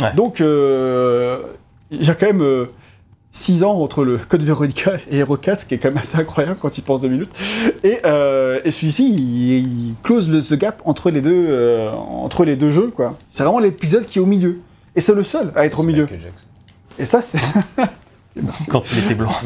Ouais. 0.00 0.12
Donc, 0.14 0.40
euh, 0.40 1.38
il 1.90 2.04
y 2.04 2.10
a 2.10 2.14
quand 2.14 2.26
même 2.26 2.66
6 3.30 3.62
ans 3.64 3.80
entre 3.80 4.04
le 4.04 4.16
Code 4.16 4.42
Veronica 4.42 4.92
et 5.10 5.18
Hero 5.18 5.36
4, 5.36 5.60
ce 5.60 5.66
qui 5.66 5.74
est 5.74 5.78
quand 5.78 5.88
même 5.88 5.98
assez 5.98 6.18
incroyable 6.18 6.58
quand 6.60 6.78
il 6.78 6.82
pense 6.82 7.00
2 7.00 7.08
minutes. 7.08 7.30
Et, 7.84 7.98
euh, 8.04 8.60
et 8.64 8.70
celui-ci, 8.70 9.08
il, 9.10 9.56
il 9.64 9.94
close 10.02 10.28
le, 10.28 10.40
ce 10.40 10.54
gap 10.54 10.82
entre 10.84 11.10
les 11.10 11.20
deux, 11.20 11.46
euh, 11.48 11.90
entre 11.90 12.44
les 12.44 12.56
deux 12.56 12.70
jeux, 12.70 12.88
quoi. 12.88 13.10
C'est 13.30 13.42
vraiment 13.42 13.58
l'épisode 13.58 14.06
qui 14.06 14.18
est 14.18 14.22
au 14.22 14.26
milieu. 14.26 14.60
Et 14.96 15.00
c'est 15.00 15.14
le 15.14 15.22
seul 15.22 15.52
à 15.54 15.64
être 15.64 15.80
au 15.80 15.84
milieu. 15.84 16.06
Et 16.98 17.04
ça, 17.04 17.20
c'est. 17.20 17.38
Merci. 18.34 18.66
Quand 18.70 18.90
il 18.90 18.98
était 18.98 19.14
blanc. 19.14 19.32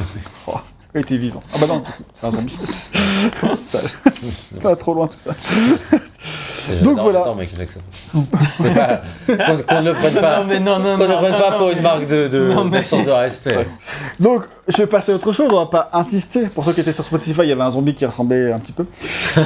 Oh, 0.95 0.99
était 0.99 1.17
vivant. 1.17 1.41
Ah 1.55 1.59
bah 1.61 1.67
non, 1.69 1.83
c'est 2.13 2.27
un 2.27 2.31
zombie. 2.31 2.59
Pas 4.63 4.77
trop 4.77 4.95
loin 4.95 5.07
tout 5.09 5.19
ça. 5.19 5.31
Donc 6.83 6.99
voilà. 7.01 7.33
Michael 7.35 7.59
Jackson. 7.59 7.81
Pas. 8.75 9.03
Qu'on 9.27 9.81
ne 9.81 9.91
le 9.91 9.95
prenne 9.95 10.15
pas. 10.15 10.39
Non, 10.41 10.45
mais 10.45 10.61
non, 10.61 10.79
non, 10.79 10.97
Qu'on 10.97 11.05
ne 11.05 11.09
non, 11.09 11.17
prenne 11.19 11.33
non, 11.33 11.39
pas 11.41 11.51
non, 11.53 11.59
pour 11.59 11.71
une 11.71 11.81
marque 11.81 12.07
de, 12.07 12.29
de, 12.29 12.49
Non, 12.53 12.65
mais- 12.65 12.83
de 12.83 13.11
respect. 13.11 13.67
Donc, 14.21 14.43
je 14.69 14.77
vais 14.77 14.87
passer 14.87 15.13
à 15.13 15.15
autre 15.15 15.33
chose, 15.33 15.49
on 15.51 15.57
va 15.61 15.67
pas 15.67 15.89
insister. 15.93 16.47
Pour 16.49 16.65
ceux 16.65 16.73
qui 16.73 16.81
étaient 16.83 16.93
sur 16.93 17.05
Spotify, 17.05 17.41
il 17.43 17.49
y 17.49 17.53
avait 17.53 17.63
un 17.63 17.71
zombie 17.71 17.95
qui 17.95 18.05
ressemblait 18.05 18.53
un 18.53 18.59
petit 18.59 18.73
peu. 18.73 18.85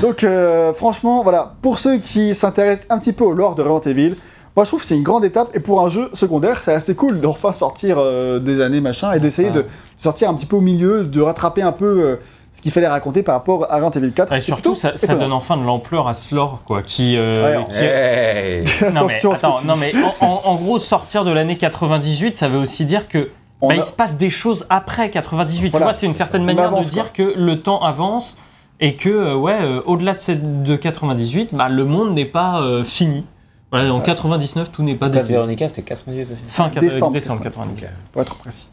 Donc, 0.02 0.24
euh, 0.24 0.74
franchement, 0.74 1.22
voilà, 1.22 1.54
pour 1.62 1.78
ceux 1.78 1.98
qui 1.98 2.34
s'intéressent 2.34 2.86
un 2.90 2.98
petit 2.98 3.12
peu 3.12 3.24
au 3.24 3.32
lore 3.32 3.54
de 3.54 3.62
Resident 3.62 3.80
Evil, 3.92 4.16
Moi, 4.56 4.64
je 4.64 4.70
trouve 4.70 4.80
que 4.80 4.86
c'est 4.86 4.96
une 4.96 5.02
grande 5.02 5.24
étape, 5.24 5.48
et 5.54 5.60
pour 5.60 5.82
un 5.84 5.90
jeu 5.90 6.08
secondaire, 6.14 6.60
c'est 6.62 6.72
assez 6.72 6.94
cool 6.94 7.20
de 7.20 7.26
enfin 7.26 7.52
sortir 7.52 7.98
euh, 7.98 8.38
des 8.38 8.60
années 8.62 8.80
machin, 8.80 9.12
et 9.12 9.20
d'essayer 9.20 9.50
de 9.50 9.66
sortir 9.98 10.30
un 10.30 10.34
petit 10.34 10.46
peu 10.46 10.56
au 10.56 10.60
milieu, 10.62 11.04
de 11.04 11.20
rattraper 11.20 11.60
un 11.62 11.72
peu 11.72 11.84
euh, 11.86 12.16
ce 12.54 12.62
qu'il 12.62 12.72
fallait 12.72 12.86
raconter 12.88 13.22
par 13.22 13.34
rapport 13.34 13.66
à 13.70 13.76
Resident 13.76 13.90
Evil 14.02 14.12
4. 14.12 14.32
Et 14.32 14.40
surtout, 14.40 14.74
ça, 14.74 14.92
ça 14.96 15.14
donne 15.14 15.32
enfin 15.34 15.58
de 15.58 15.62
l'ampleur 15.62 16.08
à 16.08 16.14
ce 16.14 16.34
lore, 16.34 16.60
quoi, 16.64 16.80
qui... 16.80 17.16
euh, 17.18 17.58
Ouais, 17.58 17.64
qui- 17.68 17.84
Hey. 17.84 18.64
Non 18.94 19.06
mais, 19.06 19.20
attends, 19.30 19.60
non 19.62 19.74
en, 20.20 20.26
en- 20.26 20.40
en 20.46 20.54
gros, 20.56 20.78
sortir 20.78 21.24
de 21.24 21.32
l'année 21.32 21.58
98, 21.58 22.34
ça 22.36 22.48
veut 22.48 22.58
aussi 22.58 22.86
dire 22.86 23.08
que 23.08 23.28
bah, 23.60 23.68
a- 23.74 23.76
il 23.76 23.84
se 23.84 23.92
passe 23.92 24.16
des 24.16 24.30
choses 24.30 24.64
après 24.70 25.10
98. 25.10 25.68
Voilà. 25.70 25.84
Tu 25.84 25.90
vois, 25.90 25.92
c'est 25.92 26.06
une 26.06 26.14
certaine 26.14 26.40
On 26.42 26.44
manière 26.46 26.68
avance, 26.68 26.86
de 26.86 26.90
dire 26.90 27.12
que 27.12 27.34
le 27.36 27.60
temps 27.60 27.82
avance 27.82 28.38
et 28.80 28.94
que, 28.96 29.10
euh, 29.10 29.34
ouais, 29.34 29.58
euh, 29.60 29.82
au-delà 29.84 30.14
de, 30.14 30.20
cette, 30.20 30.62
de 30.62 30.76
98, 30.76 31.54
bah, 31.54 31.68
le 31.68 31.84
monde 31.84 32.14
n'est 32.14 32.24
pas 32.24 32.62
euh, 32.62 32.84
fini. 32.84 33.26
Voilà, 33.70 33.92
en 33.92 34.00
99, 34.00 34.70
tout 34.70 34.82
n'est 34.82 34.94
pas 34.94 35.08
décidé. 35.08 35.34
Véronica, 35.34 35.68
c'était 35.68 35.82
98 35.82 36.22
aussi. 36.32 36.42
Fin 36.46 36.68
Décembre 36.68 37.12
décembre 37.12 37.42
98. 37.42 37.84
Ok. 37.84 37.90
Pour 38.12 38.22
être 38.22 38.36
précis. 38.36 38.68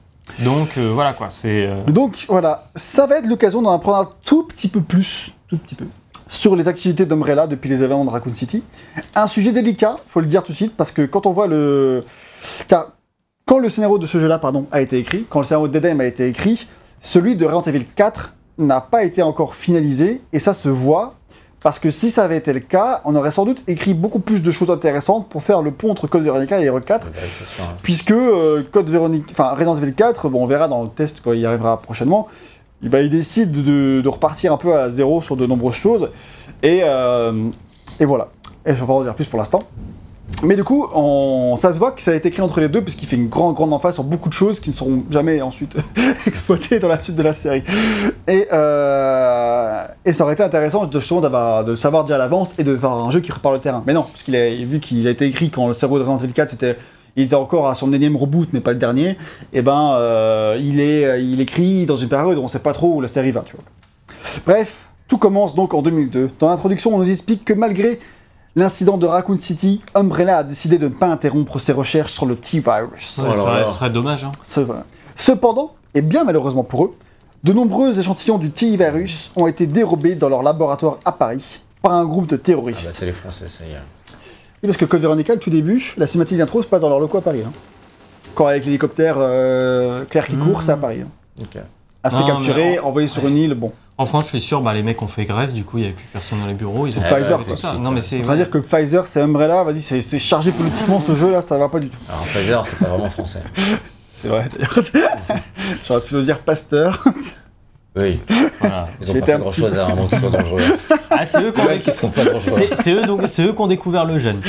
Donc 0.46 0.78
euh, 0.78 0.92
voilà 0.94 1.14
quoi, 1.14 1.30
c'est. 1.30 1.66
euh, 1.68 1.84
Donc 1.88 2.26
voilà, 2.30 2.70
ça 2.76 3.08
va 3.08 3.18
être 3.18 3.28
l'occasion 3.28 3.62
d'en 3.62 3.72
apprendre 3.72 3.98
un 3.98 4.10
tout 4.24 4.44
petit 4.44 4.68
peu 4.70 4.80
plus, 4.82 5.34
tout 5.50 5.58
petit 5.58 5.76
peu, 5.76 5.86
sur 6.28 6.56
les 6.56 6.68
activités 6.70 7.06
d'Umbrella 7.06 7.46
depuis 7.48 7.70
les 7.70 7.84
événements 7.84 8.06
de 8.06 8.10
Raccoon 8.10 8.32
City. 8.32 8.64
Un 9.16 9.28
sujet 9.28 9.52
délicat, 9.52 9.98
faut 10.08 10.22
le 10.22 10.26
dire 10.28 10.44
tout 10.44 10.52
de 10.54 10.58
suite, 10.58 10.76
parce 10.78 10.92
que 10.92 11.02
quand 11.06 11.26
on 11.26 11.32
voit 11.32 11.48
le... 11.48 12.06
Car 12.70 12.94
quand 13.46 13.60
le 13.60 13.68
scénario 13.68 13.98
de 13.98 14.06
ce 14.06 14.18
jeu-là, 14.20 14.40
pardon, 14.40 14.66
a 14.72 14.80
été 14.80 14.98
écrit, 14.98 15.26
quand 15.30 15.40
le 15.40 15.46
scénario 15.46 15.68
de 15.68 15.74
Dead 15.74 15.86
Aim 15.86 16.00
a 16.00 16.06
été 16.06 16.28
écrit, 16.30 16.68
celui 17.02 17.36
de 17.36 17.46
Resident 17.46 17.64
Evil 17.64 17.86
4 17.94 18.34
n'a 18.60 18.80
pas 18.80 19.04
été 19.04 19.22
encore 19.24 19.56
finalisé, 19.56 20.22
et 20.32 20.40
ça 20.40 20.54
se 20.54 20.70
voit, 20.70 21.16
parce 21.64 21.80
que 21.80 21.90
si 21.90 22.12
ça 22.12 22.24
avait 22.26 22.38
été 22.38 22.52
le 22.54 22.60
cas, 22.60 23.02
on 23.06 23.16
aurait 23.16 23.32
sans 23.32 23.46
doute 23.46 23.64
écrit 23.68 23.94
beaucoup 23.94 24.20
plus 24.20 24.42
de 24.42 24.52
choses 24.52 24.70
intéressantes 24.70 25.30
pour 25.30 25.42
faire 25.42 25.62
le 25.62 25.72
pont 25.72 25.90
entre 25.92 26.08
Code 26.08 26.24
Veronica 26.24 26.60
et 26.62 26.66
RE4, 26.70 27.06
Ouais, 27.06 27.12
ce 27.40 27.46
soir, 27.46 27.70
hein. 27.72 27.78
puisque 27.82 28.12
euh, 28.12 28.64
Code 28.70 28.90
Veronica, 28.90 29.26
enfin 29.32 29.50
Resident 29.56 29.78
Evil 29.78 29.94
4, 29.94 30.30
bon, 30.30 30.44
on 30.44 30.46
verra 30.46 30.68
dans 30.68 30.84
le 30.84 30.90
test 30.90 31.22
quand 31.24 31.32
il 31.34 31.46
arrivera 31.46 31.80
prochainement, 31.82 32.28
eh 32.84 32.90
ben, 32.90 33.00
il 33.04 33.10
décide 33.10 33.52
de, 33.52 34.02
de 34.02 34.10
repartir 34.10 34.52
un 34.52 34.58
peu 34.58 34.76
à 34.76 34.90
zéro 34.90 35.22
sur 35.22 35.38
de 35.38 35.46
nombreuses 35.46 35.74
choses, 35.76 36.10
et, 36.62 36.82
euh, 36.84 37.50
et 38.00 38.06
voilà. 38.06 38.28
Et 38.66 38.74
je 38.74 38.80
vais 38.80 38.86
pas 38.86 38.94
en 38.94 39.04
dire 39.04 39.16
plus 39.16 39.26
pour 39.26 39.40
l'instant. 39.40 39.60
Mais 40.42 40.56
du 40.56 40.64
coup, 40.64 40.88
ça 41.58 41.72
se 41.72 41.80
voit 41.80 41.92
que 41.92 42.02
ça 42.02 42.12
a 42.12 42.16
été 42.16 42.30
écrit 42.30 42.42
entre 42.42 42.60
les 42.60 42.70
deux, 42.70 42.82
puisqu'il 42.82 43.08
fait 43.08 43.16
une 43.16 43.30
grande, 43.30 43.56
grande 43.56 43.72
emphase 43.74 43.94
sur 43.94 44.04
beaucoup 44.04 44.30
de 44.30 44.34
choses 44.34 44.60
qui 44.60 44.70
ne 44.70 44.76
seront 44.76 45.04
jamais 45.10 45.42
ensuite 45.42 45.76
exploitées 46.28 46.80
dans 46.80 46.88
la 46.88 47.00
suite 47.00 47.16
de 47.16 47.24
la 47.24 47.34
série. 47.34 47.64
Et, 48.28 48.48
euh, 48.52 49.84
ça 50.12 50.24
aurait 50.24 50.34
été 50.34 50.44
intéressant 50.44 50.90
justement 50.92 51.22
de 51.64 51.76
savoir 51.76 52.04
déjà 52.04 52.16
à 52.16 52.18
l'avance 52.18 52.56
et 52.58 52.64
de 52.64 52.76
faire 52.76 52.92
un 52.92 53.12
jeu 53.12 53.20
qui 53.22 53.32
repart 53.32 53.56
le 53.56 53.62
terrain. 53.62 53.84
Mais 53.86 53.94
non, 53.94 54.04
parce 54.04 54.24
qu'il 54.24 54.36
a 54.36 54.50
vu 54.50 54.80
qu'il 54.80 55.08
a 55.08 55.12
été 55.12 55.26
écrit 55.26 55.50
quand 55.50 55.68
le 55.68 55.74
cerveau 55.74 55.98
de 55.98 56.04
Resident 56.04 56.24
Evil 56.24 56.34
4 56.34 56.50
c'était 56.52 56.78
il 57.16 57.24
était 57.24 57.36
encore 57.36 57.68
à 57.68 57.76
son 57.76 57.94
énième 57.94 58.16
reboot, 58.16 58.50
mais 58.54 58.60
pas 58.60 58.72
le 58.72 58.80
dernier. 58.80 59.18
Et 59.54 59.62
ben, 59.62 59.96
euh, 59.98 60.58
il 60.60 60.80
est, 60.80 61.24
il 61.24 61.40
écrit 61.42 61.86
dans 61.86 61.96
une 61.96 62.10
période 62.10 62.38
où 62.40 62.42
on 62.42 62.48
sait 62.48 62.58
pas 62.58 62.74
trop 62.74 62.96
où 62.96 63.02
la 63.02 63.08
série 63.08 63.30
va. 63.30 63.46
Bref, 64.48 64.90
tout 65.08 65.18
commence 65.20 65.54
donc 65.54 65.76
en 65.76 65.84
2002. 65.84 66.30
Dans 66.40 66.50
l'introduction, 66.50 66.96
on 66.96 66.98
nous 66.98 67.10
explique 67.10 67.46
que 67.46 67.54
malgré 67.54 68.00
l'incident 68.56 68.98
de 68.98 69.06
Raccoon 69.06 69.38
City, 69.38 69.82
Umbrella 69.96 70.38
a 70.40 70.44
décidé 70.44 70.78
de 70.78 70.88
ne 70.88 70.94
pas 70.94 71.08
interrompre 71.08 71.60
ses 71.60 71.72
recherches 71.72 72.12
sur 72.14 72.26
le 72.26 72.36
T-Virus. 72.36 73.18
ouais, 73.18 73.26
Oh 73.28 73.32
ça, 73.32 73.36
serait, 73.36 73.54
là. 73.62 73.66
ce 73.66 73.72
serait 73.74 73.90
dommage. 73.90 74.24
Hein. 74.24 74.32
Ce- 74.44 74.60
voilà. 74.60 74.86
Cependant, 75.16 75.76
et 75.94 76.02
bien 76.02 76.24
malheureusement 76.24 76.64
pour 76.64 76.86
eux, 76.86 76.96
de 77.44 77.54
nombreux 77.54 77.98
échantillons 78.00 78.38
du 78.38 78.52
T-Virus 78.52 79.32
ont 79.36 79.48
été 79.48 79.68
dérobés 79.68 80.16
dans 80.16 80.30
leur 80.30 80.44
laboratoire 80.44 80.98
à 81.06 81.12
Paris 81.12 81.62
par 81.82 81.92
un 81.94 82.06
groupe 82.06 82.28
de 82.28 82.36
Ah 82.36 82.38
bah, 82.38 82.44
terroristes. 82.44 82.92
c'est 82.94 83.06
les 83.06 83.12
Français, 83.12 83.48
ça 83.50 83.66
y 83.66 83.72
est. 83.72 83.76
Oui, 83.76 84.68
parce 84.70 84.78
que 84.78 84.86
Code 84.86 85.02
Veronica, 85.02 85.34
le 85.34 85.40
tout 85.40 85.50
début, 85.50 85.94
la 85.98 86.08
cinématique 86.08 86.38
d'intro 86.38 86.62
se 86.64 86.68
passe 86.68 86.82
dans 86.82 86.90
leur 86.90 87.00
locaux 87.02 87.18
à 87.18 87.22
Paris. 87.22 87.44
hein. 87.46 87.52
Quand 88.34 88.48
avec 88.48 88.66
l'hélicoptère 88.66 89.16
euh, 89.18 90.06
Claire 90.06 90.26
qui 90.26 90.38
court, 90.38 90.60
Mhm. 90.60 90.62
c'est 90.64 90.72
à 90.72 90.78
Paris. 90.78 91.02
hein. 91.04 91.10
Ok. 91.42 91.62
À 92.04 92.10
se 92.10 92.16
Non, 92.18 92.26
capturer, 92.28 92.72
mais 92.72 92.80
en- 92.80 92.88
envoyé 92.88 93.08
sur 93.08 93.26
une 93.28 93.38
île, 93.38 93.54
bon. 93.54 93.72
En 93.98 94.06
France, 94.06 94.24
je 94.26 94.30
suis 94.30 94.42
sûr, 94.42 94.62
bah, 94.62 94.74
les 94.74 94.84
mecs 94.84 95.02
ont 95.02 95.08
fait 95.08 95.24
grève, 95.24 95.54
du 95.54 95.64
coup, 95.64 95.78
il 95.78 95.82
n'y 95.82 95.86
avait 95.88 95.96
plus 95.96 96.06
personne 96.12 96.40
dans 96.42 96.48
les 96.48 96.54
bureaux. 96.54 96.86
C'est 96.88 97.00
Pfizer, 97.02 97.38
tout 97.40 97.46
quoi. 97.46 97.58
ça. 97.58 97.74
Non, 97.74 97.92
mais 97.92 98.02
c'est. 98.02 98.20
On 98.20 98.24
va 98.28 98.36
dire 98.36 98.50
que 98.50 98.58
Pfizer, 98.58 99.06
c'est 99.08 99.22
Umbrella, 99.22 99.64
vas-y, 99.64 99.82
c'est 99.82 100.20
chargé 100.20 100.52
politiquement 100.52 101.00
ce 101.06 101.16
jeu 101.16 101.32
là, 101.32 101.42
ça 101.42 101.58
va 101.58 101.70
pas 101.70 101.80
du 101.80 101.90
tout. 101.90 101.98
Alors, 102.10 102.24
Pfizer, 102.26 102.66
c'est 102.66 102.80
pas 102.80 102.88
vraiment 102.88 103.10
français. 103.10 103.44
C'est 104.12 104.30
vrai 104.30 104.48
d'ailleurs. 104.54 104.74
J'aurais 105.86 106.00
pu 106.00 106.14
le 106.14 106.24
dire 106.24 106.40
Pasteur. 106.40 107.04
Oui, 107.96 108.20
Voilà. 108.60 108.88
ils 109.02 109.12
ont 109.12 109.14
pas 109.20 109.26
fait 109.28 109.34
un 109.34 109.40
grand 109.40 109.52
petit 109.52 109.62
chose 109.62 109.78
à 109.78 109.86
un 109.86 109.90
moment 109.90 110.08
qui 110.08 110.18
soit 110.18 110.30
dangereux. 110.32 110.62
Ah, 111.12 111.26
c'est 111.28 111.44
eux 111.44 111.52
qui 111.52 111.62
ont 112.06 112.10
pas 112.10 112.24
dangereux. 112.26 112.64
C'est 112.74 112.92
eux, 112.92 113.04
donc, 113.04 113.22
c'est 113.28 113.44
eux 113.44 113.54
qui 113.54 113.62
ont 113.62 113.68
découvert 113.68 114.06
le 114.06 114.18
gène 114.18 114.40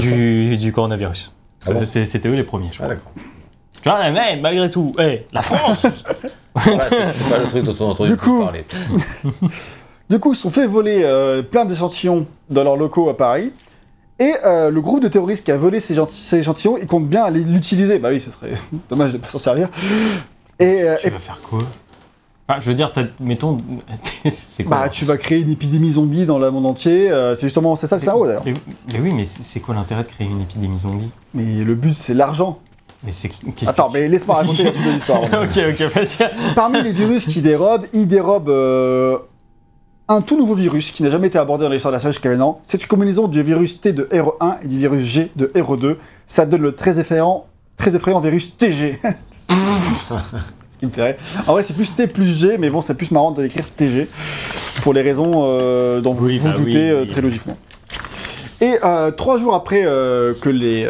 du, 0.00 0.56
du 0.56 0.72
coronavirus. 0.72 1.30
Ah 1.66 1.72
bon 1.72 1.84
C'était 1.84 2.28
eux 2.28 2.34
les 2.34 2.42
premiers, 2.42 2.66
je 2.72 2.78
Ah, 2.80 2.84
crois. 2.84 2.88
d'accord. 2.88 3.12
Tu 3.82 3.88
vois, 3.88 4.10
mais 4.10 4.36
malgré 4.36 4.70
tout, 4.70 4.92
hey, 4.98 5.26
la 5.32 5.42
France 5.42 5.84
Ouais, 5.84 6.78
c'est 6.88 7.12
c'est 7.14 7.28
pas 7.30 7.38
le 7.38 7.48
truc 7.48 7.64
dont 7.64 7.74
on 7.80 7.88
a 7.88 7.90
entendu 7.92 8.10
Du 8.10 8.16
coup- 8.16 8.42
parler. 8.42 8.64
Du 10.10 10.18
coup, 10.18 10.32
ils 10.32 10.36
se 10.36 10.42
sont 10.42 10.50
fait 10.50 10.66
voler 10.66 11.02
euh, 11.04 11.42
plein 11.42 11.64
d'échantillons 11.64 12.26
dans 12.50 12.64
leurs 12.64 12.76
locaux 12.76 13.08
à 13.08 13.16
Paris. 13.16 13.50
Et 14.18 14.32
euh, 14.44 14.70
le 14.70 14.80
groupe 14.82 15.00
de 15.02 15.08
terroristes 15.08 15.42
qui 15.44 15.50
a 15.52 15.56
volé 15.56 15.80
ces, 15.80 15.98
échantillons, 16.34 16.76
ils 16.76 16.86
comptent 16.86 17.08
bien 17.08 17.24
aller 17.24 17.40
l'utiliser. 17.42 17.98
Bah 17.98 18.10
oui, 18.10 18.20
ce 18.20 18.30
serait 18.30 18.52
dommage 18.90 19.12
de 19.14 19.18
pas 19.18 19.28
s'en 19.30 19.38
servir. 19.38 19.68
Et, 20.58 20.82
euh, 20.82 20.96
Tu 21.00 21.06
et- 21.06 21.10
vas 21.10 21.18
faire 21.18 21.40
quoi? 21.40 21.60
Je 22.58 22.66
veux 22.68 22.74
dire, 22.74 22.92
mettons, 23.20 23.58
c'est 24.30 24.64
quoi 24.64 24.76
bah, 24.82 24.88
tu 24.90 25.06
vas 25.06 25.16
créer 25.16 25.40
une 25.40 25.50
épidémie 25.50 25.92
zombie 25.92 26.26
dans 26.26 26.38
le 26.38 26.50
monde 26.50 26.66
entier. 26.66 27.10
euh, 27.10 27.34
c'est 27.34 27.46
justement, 27.46 27.74
c'est 27.76 27.86
ça 27.86 27.96
le 27.96 28.00
scénario 28.00 28.26
d'ailleurs. 28.26 28.42
mais, 28.44 28.52
mais 28.92 28.98
oui, 29.00 29.12
mais 29.14 29.24
c'est 29.24 29.42
c'est 29.42 29.60
quoi 29.60 29.74
l'intérêt 29.74 30.02
de 30.02 30.08
créer 30.08 30.26
une 30.26 30.42
épidémie 30.42 30.76
zombie? 30.76 31.10
Mais 31.32 31.64
le 31.64 31.74
but, 31.74 31.94
c'est 31.94 32.12
l'argent. 32.12 32.58
Mais 33.04 33.12
c'est 33.12 33.30
Attends, 33.66 33.90
mais 33.92 34.08
laisse-moi 34.08 34.36
raconter 34.40 34.64
la 34.64 34.72
suite 34.72 34.86
de 34.86 34.90
l'histoire. 34.90 35.22
ok, 35.22 35.60
ok, 35.70 35.82
vas-y. 35.92 36.54
Parmi 36.54 36.82
les 36.82 36.92
virus 36.92 37.24
qui 37.24 37.40
dérobent, 37.40 37.86
ils 37.92 38.06
dérobent 38.06 38.48
euh, 38.48 39.18
un 40.08 40.20
tout 40.20 40.36
nouveau 40.36 40.54
virus 40.54 40.90
qui 40.90 41.02
n'a 41.02 41.10
jamais 41.10 41.26
été 41.28 41.38
abordé 41.38 41.64
dans 41.64 41.70
l'histoire 41.70 41.90
de 41.92 41.96
la 41.96 42.00
série 42.00 42.12
jusqu'à 42.12 42.28
maintenant. 42.30 42.60
C'est 42.62 42.80
une 42.82 42.88
combinaison 42.88 43.26
du 43.28 43.42
virus 43.42 43.80
T 43.80 43.92
de 43.92 44.04
RE1 44.04 44.58
et 44.64 44.68
du 44.68 44.78
virus 44.78 45.02
G 45.04 45.30
de 45.36 45.46
RE2. 45.46 45.96
Ça 46.26 46.46
donne 46.46 46.62
le 46.62 46.72
très 46.74 46.98
effrayant, 46.98 47.46
très 47.76 47.94
effrayant 47.96 48.20
virus 48.20 48.56
TG. 48.56 48.98
Ce 50.70 50.78
qui 50.78 50.86
me 50.86 50.90
fait 50.90 51.02
rire. 51.04 51.16
En 51.46 51.52
vrai, 51.52 51.62
c'est 51.62 51.74
plus 51.74 51.94
T 51.94 52.06
plus 52.06 52.38
G, 52.38 52.56
mais 52.58 52.70
bon, 52.70 52.80
c'est 52.80 52.94
plus 52.94 53.10
marrant 53.10 53.30
de 53.32 53.42
l'écrire 53.42 53.68
TG 53.70 54.08
pour 54.82 54.92
les 54.92 55.02
raisons 55.02 55.42
euh, 55.44 56.00
dont 56.00 56.12
vous 56.12 56.26
Oui, 56.26 56.38
vous 56.38 56.48
bah 56.48 56.56
doutez 56.56 56.90
euh, 56.90 57.02
oui. 57.02 57.06
très 57.08 57.20
logiquement. 57.20 57.56
Et 58.60 58.74
euh, 58.84 59.10
trois 59.10 59.38
jours 59.38 59.54
après 59.54 59.82
que 59.82 60.48
les 60.48 60.88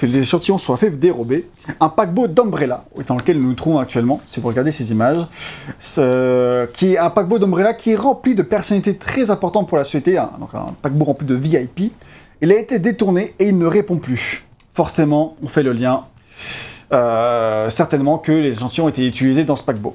que 0.00 0.06
les 0.06 0.20
échantillons 0.22 0.56
soient 0.56 0.78
faits 0.78 0.98
dérober, 0.98 1.48
un 1.78 1.90
paquebot 1.90 2.26
d'Umbrella, 2.26 2.84
dans 3.06 3.16
lequel 3.16 3.38
nous 3.38 3.48
nous 3.48 3.54
trouvons 3.54 3.78
actuellement, 3.78 4.20
si 4.24 4.40
vous 4.40 4.48
regardez 4.48 4.72
ces 4.72 4.92
images, 4.92 5.18
ce- 5.78 6.66
qui 6.72 6.94
est 6.94 6.98
un 6.98 7.10
paquebot 7.10 7.38
d'Umbrella 7.38 7.74
qui 7.74 7.90
est 7.90 7.96
rempli 7.96 8.34
de 8.34 8.42
personnalités 8.42 8.96
très 8.96 9.28
importantes 9.30 9.68
pour 9.68 9.76
la 9.76 9.84
société, 9.84 10.16
un, 10.16 10.30
donc 10.40 10.54
un 10.54 10.74
paquebot 10.80 11.04
rempli 11.04 11.26
de 11.26 11.34
VIP, 11.34 11.92
il 12.40 12.50
a 12.50 12.56
été 12.58 12.78
détourné 12.78 13.34
et 13.38 13.48
il 13.48 13.58
ne 13.58 13.66
répond 13.66 13.98
plus. 13.98 14.44
Forcément, 14.72 15.36
on 15.42 15.48
fait 15.48 15.62
le 15.62 15.72
lien, 15.72 16.04
euh, 16.92 17.68
certainement 17.70 18.18
que 18.18 18.32
les 18.32 18.52
échantillons 18.56 18.86
ont 18.86 18.88
été 18.88 19.06
utilisés 19.06 19.44
dans 19.44 19.56
ce 19.56 19.62
paquebot. 19.62 19.94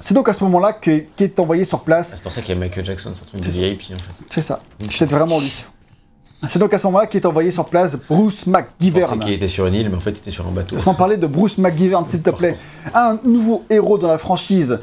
C'est 0.00 0.14
donc 0.14 0.28
à 0.28 0.32
ce 0.32 0.44
moment-là 0.44 0.74
que- 0.74 1.04
qu'est 1.16 1.40
envoyé 1.40 1.64
sur 1.64 1.80
place 1.80 2.10
C'est 2.10 2.20
pour 2.22 2.30
ça 2.32 2.40
qu'il 2.42 2.54
y 2.54 2.56
a 2.56 2.60
Michael 2.60 2.84
Jackson, 2.84 3.12
c'est 3.14 3.22
un 3.22 3.26
truc 3.26 3.40
de. 3.40 3.50
VIP 3.50 3.80
en 3.92 3.96
fait. 3.96 4.24
c'est 4.30 4.42
ça. 4.42 4.60
C'est 4.86 4.98
peut-être 4.98 5.10
vraiment 5.10 5.40
lui. 5.40 5.52
C'est 6.46 6.58
donc 6.60 6.72
à 6.72 6.78
ce 6.78 6.86
moment-là 6.86 7.06
qu'est 7.06 7.26
envoyé 7.26 7.50
sur 7.50 7.64
place 7.64 7.96
Bruce 8.08 8.46
McGivern. 8.46 9.18
qu'il 9.18 9.32
était 9.32 9.48
sur 9.48 9.66
une 9.66 9.74
île, 9.74 9.88
mais 9.90 9.96
en 9.96 10.00
fait, 10.00 10.10
il 10.10 10.18
était 10.18 10.30
sur 10.30 10.46
un 10.46 10.50
bateau. 10.52 10.76
Laisse-moi 10.76 10.94
parler 10.94 11.16
de 11.16 11.26
Bruce 11.26 11.58
McGivern, 11.58 12.06
s'il 12.06 12.22
te 12.22 12.30
plaît. 12.30 12.56
Un 12.94 13.18
nouveau 13.24 13.64
héros 13.70 13.98
dans 13.98 14.06
la 14.08 14.18
franchise. 14.18 14.78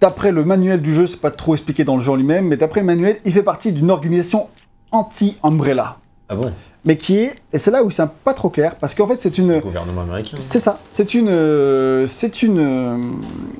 D'après 0.00 0.30
le 0.30 0.44
manuel 0.44 0.82
du 0.82 0.94
jeu, 0.94 1.06
c'est 1.06 1.20
pas 1.20 1.30
trop 1.30 1.54
expliqué 1.54 1.84
dans 1.84 1.96
le 1.96 2.02
jeu 2.02 2.14
lui-même, 2.16 2.46
mais 2.48 2.56
d'après 2.56 2.80
le 2.80 2.86
manuel, 2.86 3.18
il 3.24 3.32
fait 3.32 3.42
partie 3.42 3.72
d'une 3.72 3.90
organisation 3.90 4.48
anti-Umbrella. 4.92 5.96
Ah 6.28 6.36
bon? 6.36 6.52
Mais 6.84 6.96
qui 6.96 7.16
est, 7.18 7.34
et 7.52 7.58
c'est 7.58 7.70
là 7.70 7.82
où 7.82 7.90
c'est 7.90 8.06
pas 8.24 8.32
trop 8.32 8.48
clair, 8.48 8.76
parce 8.76 8.94
qu'en 8.94 9.06
fait 9.06 9.20
c'est 9.20 9.36
Le 9.36 9.44
une... 9.44 9.60
gouvernement 9.60 10.00
américain. 10.02 10.36
C'est 10.40 10.58
ça, 10.60 10.78
c'est 10.86 11.12
une, 11.12 11.28
euh, 11.28 12.06
c'est 12.06 12.42
une 12.42 12.58
euh, 12.58 12.98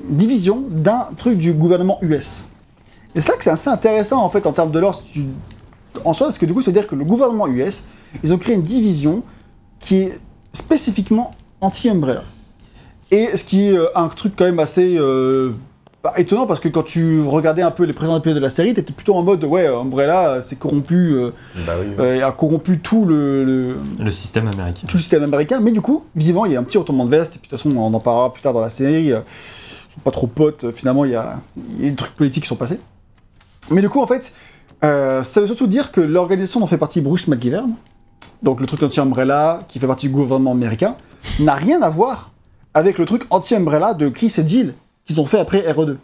division 0.09 0.63
d'un 0.69 1.07
truc 1.17 1.37
du 1.37 1.53
gouvernement 1.53 1.99
US. 2.01 2.45
Et 3.13 3.21
c'est 3.21 3.29
là 3.31 3.37
que 3.37 3.43
c'est 3.43 3.51
assez 3.51 3.69
intéressant 3.69 4.23
en 4.23 4.29
fait 4.29 4.47
en 4.47 4.53
termes 4.53 4.71
de 4.71 4.79
lore 4.79 4.95
si 4.95 5.03
tu- 5.13 5.25
en 6.05 6.13
soi, 6.13 6.27
parce 6.27 6.37
que 6.37 6.45
du 6.45 6.53
coup, 6.53 6.61
ça 6.61 6.71
veut 6.71 6.77
dire 6.79 6.87
que 6.87 6.95
le 6.95 7.03
gouvernement 7.05 7.47
US, 7.47 7.83
ils 8.23 8.33
ont 8.33 8.37
créé 8.37 8.55
une 8.55 8.61
division 8.63 9.23
qui 9.79 9.97
est 9.97 10.19
spécifiquement 10.53 11.31
anti-Umbrella. 11.61 12.23
Et 13.11 13.35
ce 13.35 13.43
qui 13.43 13.67
est 13.67 13.77
euh, 13.77 13.87
un 13.95 14.07
truc 14.07 14.33
quand 14.37 14.45
même 14.45 14.59
assez 14.59 14.95
euh, 14.97 15.51
bah, 16.03 16.13
étonnant 16.17 16.47
parce 16.47 16.59
que 16.61 16.69
quand 16.69 16.83
tu 16.83 17.21
regardais 17.21 17.61
un 17.61 17.71
peu 17.71 17.83
les 17.83 17.91
présents 17.93 18.17
épisodes 18.17 18.35
de 18.37 18.41
la 18.41 18.49
série, 18.49 18.73
t'étais 18.73 18.93
plutôt 18.93 19.15
en 19.15 19.21
mode 19.23 19.43
ouais, 19.43 19.67
Umbrella, 19.67 20.41
c'est 20.41 20.57
corrompu, 20.57 21.13
euh, 21.13 21.31
Bah 21.67 21.73
oui. 21.79 21.87
oui. 21.89 21.95
euh, 21.99 22.25
a 22.27 22.31
corrompu 22.31 22.79
tout 22.79 23.03
le- 23.05 23.43
le, 23.43 23.75
Le 23.99 24.11
système 24.11 24.47
américain. 24.47 24.87
tout 24.87 24.95
le 24.97 25.01
système 25.01 25.23
américain, 25.23 25.59
mais 25.59 25.71
du 25.71 25.81
coup, 25.81 26.05
visiblement, 26.15 26.45
il 26.45 26.53
y 26.53 26.55
a 26.55 26.59
un 26.59 26.63
petit 26.63 26.77
retournement 26.77 27.05
de 27.05 27.11
veste, 27.11 27.35
et 27.35 27.39
puis 27.39 27.47
de 27.49 27.55
toute 27.55 27.59
façon, 27.61 27.75
on 27.75 27.93
en 27.93 27.99
parlera 27.99 28.31
plus 28.31 28.41
tard 28.41 28.53
dans 28.53 28.61
la 28.61 28.69
série. 28.69 29.11
euh, 29.11 29.19
Ils 29.89 29.93
sont 29.95 30.01
pas 30.05 30.11
trop 30.11 30.27
potes, 30.27 30.71
finalement, 30.71 31.03
il 31.03 31.11
y 31.11 31.15
a, 31.15 31.39
il 31.77 31.83
y 31.83 31.87
a 31.87 31.89
des 31.89 31.95
trucs 31.97 32.15
politiques 32.15 32.43
qui 32.43 32.47
sont 32.49 32.55
passés. 32.55 32.79
Mais 33.69 33.81
du 33.81 33.89
coup, 33.89 34.01
en 34.01 34.07
fait, 34.07 34.31
euh, 34.83 35.23
ça 35.23 35.41
veut 35.41 35.47
surtout 35.47 35.67
dire 35.67 35.91
que 35.91 36.01
l'organisation 36.01 36.59
dont 36.59 36.67
fait 36.67 36.77
partie 36.77 37.01
Bruce 37.01 37.27
McGivern 37.27 37.71
donc 38.41 38.59
le 38.59 38.65
truc 38.65 38.81
anti-Umbrella 38.83 39.61
qui 39.67 39.79
fait 39.79 39.87
partie 39.87 40.07
du 40.07 40.13
gouvernement 40.13 40.51
américain, 40.51 40.95
n'a 41.39 41.53
rien 41.53 41.81
à 41.81 41.89
voir 41.89 42.31
avec 42.73 42.97
le 42.97 43.05
truc 43.05 43.23
anti-Umbrella 43.29 43.93
de 43.93 44.09
Chris 44.09 44.33
et 44.37 44.47
Jill 44.47 44.73
qu'ils 45.05 45.19
ont 45.19 45.25
fait 45.25 45.39
après 45.39 45.61
RE2 45.61 45.97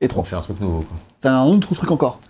et 0.00 0.08
3. 0.08 0.20
Donc 0.20 0.26
c'est 0.26 0.36
un 0.36 0.40
truc 0.40 0.60
nouveau, 0.60 0.80
quoi. 0.80 0.96
C'est 1.18 1.28
un 1.28 1.44
autre 1.44 1.74
truc 1.74 1.90
encore. 1.90 2.20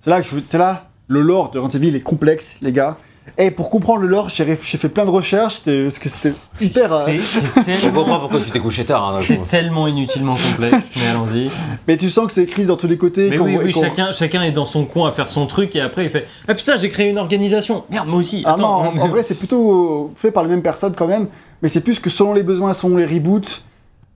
C'est 0.00 0.10
là 0.10 0.20
que 0.20 0.28
je, 0.28 0.36
c'est 0.44 0.58
là 0.58 0.88
le 1.08 1.20
lore 1.20 1.50
de 1.50 1.58
Resident 1.58 1.84
Evil 1.84 1.96
est 1.96 2.00
complexe, 2.00 2.56
les 2.60 2.72
gars. 2.72 2.96
Et 3.38 3.50
pour 3.50 3.70
comprendre 3.70 4.00
le 4.00 4.06
lore, 4.08 4.28
j'ai, 4.28 4.56
fait 4.56 4.88
plein 4.88 5.04
de 5.04 5.10
recherches 5.10 5.56
c'était- 5.56 5.82
parce 5.82 5.98
que 5.98 6.08
c'était 6.08 6.32
hyper. 6.60 6.92
euh, 6.92 7.06
C'est 7.54 7.64
tellement, 7.64 8.02
comprends 8.02 8.20
pourquoi 8.20 8.40
tu 8.40 8.50
t'es 8.50 8.60
couché 8.60 8.84
tard. 8.84 9.16
Hein, 9.16 9.20
c'est 9.20 9.46
tellement 9.48 9.86
inutilement 9.86 10.36
complexe, 10.36 10.92
mais 10.96 11.06
allons-y. 11.08 11.50
Mais 11.86 11.96
tu 11.96 12.08
sens 12.08 12.26
que 12.28 12.32
c'est 12.32 12.44
écrit 12.44 12.64
dans 12.64 12.76
tous 12.76 12.86
les 12.86 12.96
côtés. 12.96 13.28
Mais 13.30 13.38
oui, 13.38 13.58
oui, 13.62 13.72
chacun, 13.72 14.10
chacun 14.12 14.42
est 14.42 14.52
dans 14.52 14.64
son 14.64 14.84
coin 14.84 15.08
à 15.08 15.12
faire 15.12 15.28
son 15.28 15.46
truc 15.46 15.76
et 15.76 15.80
après 15.80 16.04
il 16.04 16.10
fait 16.10 16.26
Ah 16.48 16.54
putain, 16.54 16.76
j'ai 16.76 16.88
créé 16.88 17.10
une 17.10 17.18
organisation. 17.18 17.84
Merde, 17.90 18.08
moi 18.08 18.20
aussi. 18.20 18.42
Ah 18.46 18.54
Attends, 18.54 18.84
non, 18.84 19.00
en, 19.00 19.04
en 19.04 19.08
vrai, 19.08 19.22
c'est 19.22 19.34
plutôt 19.34 20.12
fait 20.16 20.30
par 20.30 20.42
les 20.44 20.48
mêmes 20.48 20.62
personnes 20.62 20.94
quand 20.96 21.06
même, 21.08 21.26
mais 21.62 21.68
c'est 21.68 21.80
plus 21.82 21.98
que 21.98 22.10
selon 22.10 22.32
les 22.32 22.42
besoins, 22.42 22.74
selon 22.74 22.96
les 22.96 23.06
reboots. 23.06 23.62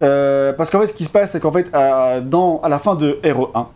Euh, 0.03 0.55
parce 0.55 0.71
qu'en 0.71 0.81
fait, 0.81 0.87
ce 0.87 0.93
qui 0.95 1.05
se 1.05 1.11
passe, 1.11 1.33
c'est 1.33 1.41
qu'en 1.41 1.53
fait, 1.53 1.69
à, 1.75 2.21
dans, 2.21 2.61
à 2.63 2.69
la 2.71 2.79
fin 2.79 2.95
de 2.95 3.19
RE1, 3.23 3.67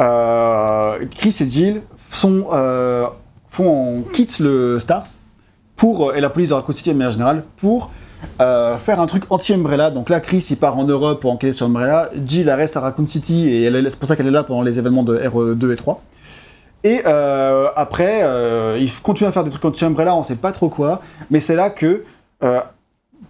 euh, 0.00 0.98
Chris 1.16 1.36
et 1.40 1.48
Jill 1.50 1.82
sont, 2.10 2.46
euh, 2.52 3.06
font, 3.50 4.02
quittent 4.12 4.38
le 4.38 4.78
Stars 4.78 5.06
pour, 5.76 6.14
et 6.14 6.20
la 6.20 6.30
police 6.30 6.48
de 6.48 6.54
Raccoon 6.54 6.74
City 6.74 6.90
de 6.90 6.94
manière 6.94 7.12
générale 7.12 7.44
pour 7.56 7.90
euh, 8.40 8.76
faire 8.76 9.00
un 9.00 9.06
truc 9.06 9.24
anti-Umbrella. 9.30 9.90
Donc 9.90 10.08
là, 10.08 10.20
Chris 10.20 10.46
il 10.50 10.56
part 10.56 10.76
en 10.76 10.84
Europe 10.84 11.20
pour 11.20 11.32
enquêter 11.32 11.52
sur 11.52 11.66
Umbrella. 11.66 12.10
Jill 12.26 12.50
reste 12.50 12.76
à 12.76 12.80
Raccoon 12.80 13.06
City 13.06 13.48
et 13.48 13.70
c'est 13.90 13.98
pour 13.98 14.08
ça 14.08 14.16
qu'elle 14.16 14.26
est 14.26 14.32
là 14.32 14.42
pendant 14.42 14.62
les 14.62 14.78
événements 14.78 15.04
de 15.04 15.16
RE2 15.16 15.72
et 15.72 15.76
3. 15.76 16.02
Et 16.84 17.02
euh, 17.06 17.68
après, 17.74 18.22
euh, 18.22 18.78
il 18.80 18.90
continue 19.02 19.28
à 19.28 19.32
faire 19.32 19.44
des 19.44 19.50
trucs 19.50 19.64
anti-Umbrella, 19.64 20.14
on 20.14 20.22
sait 20.22 20.36
pas 20.36 20.52
trop 20.52 20.68
quoi, 20.68 21.02
mais 21.30 21.40
c'est 21.40 21.56
là 21.56 21.70
que, 21.70 22.04
euh, 22.44 22.60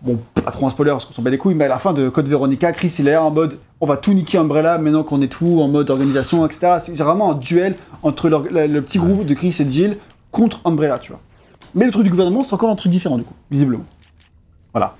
bon, 0.02 0.18
pas 0.34 0.50
trop 0.50 0.66
un 0.66 0.70
spoiler 0.70 0.92
parce 0.92 1.04
qu'on 1.04 1.12
s'en 1.12 1.22
bat 1.22 1.30
les 1.30 1.38
couilles, 1.38 1.54
mais 1.54 1.64
à 1.64 1.68
la 1.68 1.78
fin 1.78 1.92
de 1.92 2.08
Code 2.08 2.28
Veronica, 2.28 2.72
Chris 2.72 2.94
il 2.98 3.08
est 3.08 3.16
en 3.16 3.30
mode 3.30 3.58
on 3.80 3.86
va 3.86 3.96
tout 3.96 4.12
niquer 4.12 4.38
Umbrella 4.38 4.78
maintenant 4.78 5.04
qu'on 5.04 5.22
est 5.22 5.28
tout 5.28 5.60
en 5.60 5.68
mode 5.68 5.90
organisation, 5.90 6.44
etc. 6.44 6.78
C'est 6.80 6.96
vraiment 6.96 7.32
un 7.32 7.34
duel 7.34 7.76
entre 8.02 8.28
le, 8.28 8.80
petit 8.80 8.98
groupe 8.98 9.24
de 9.24 9.34
Chris 9.34 9.54
et 9.60 9.70
Jill 9.70 9.96
contre 10.32 10.60
Umbrella, 10.64 10.98
tu 10.98 11.12
vois. 11.12 11.20
Mais 11.74 11.84
le 11.84 11.92
truc 11.92 12.04
du 12.04 12.10
gouvernement, 12.10 12.42
c'est 12.42 12.54
encore 12.54 12.70
un 12.70 12.76
truc 12.76 12.90
différent 12.90 13.18
du 13.18 13.24
coup, 13.24 13.34
visiblement. 13.50 13.84
Voilà. 14.72 14.96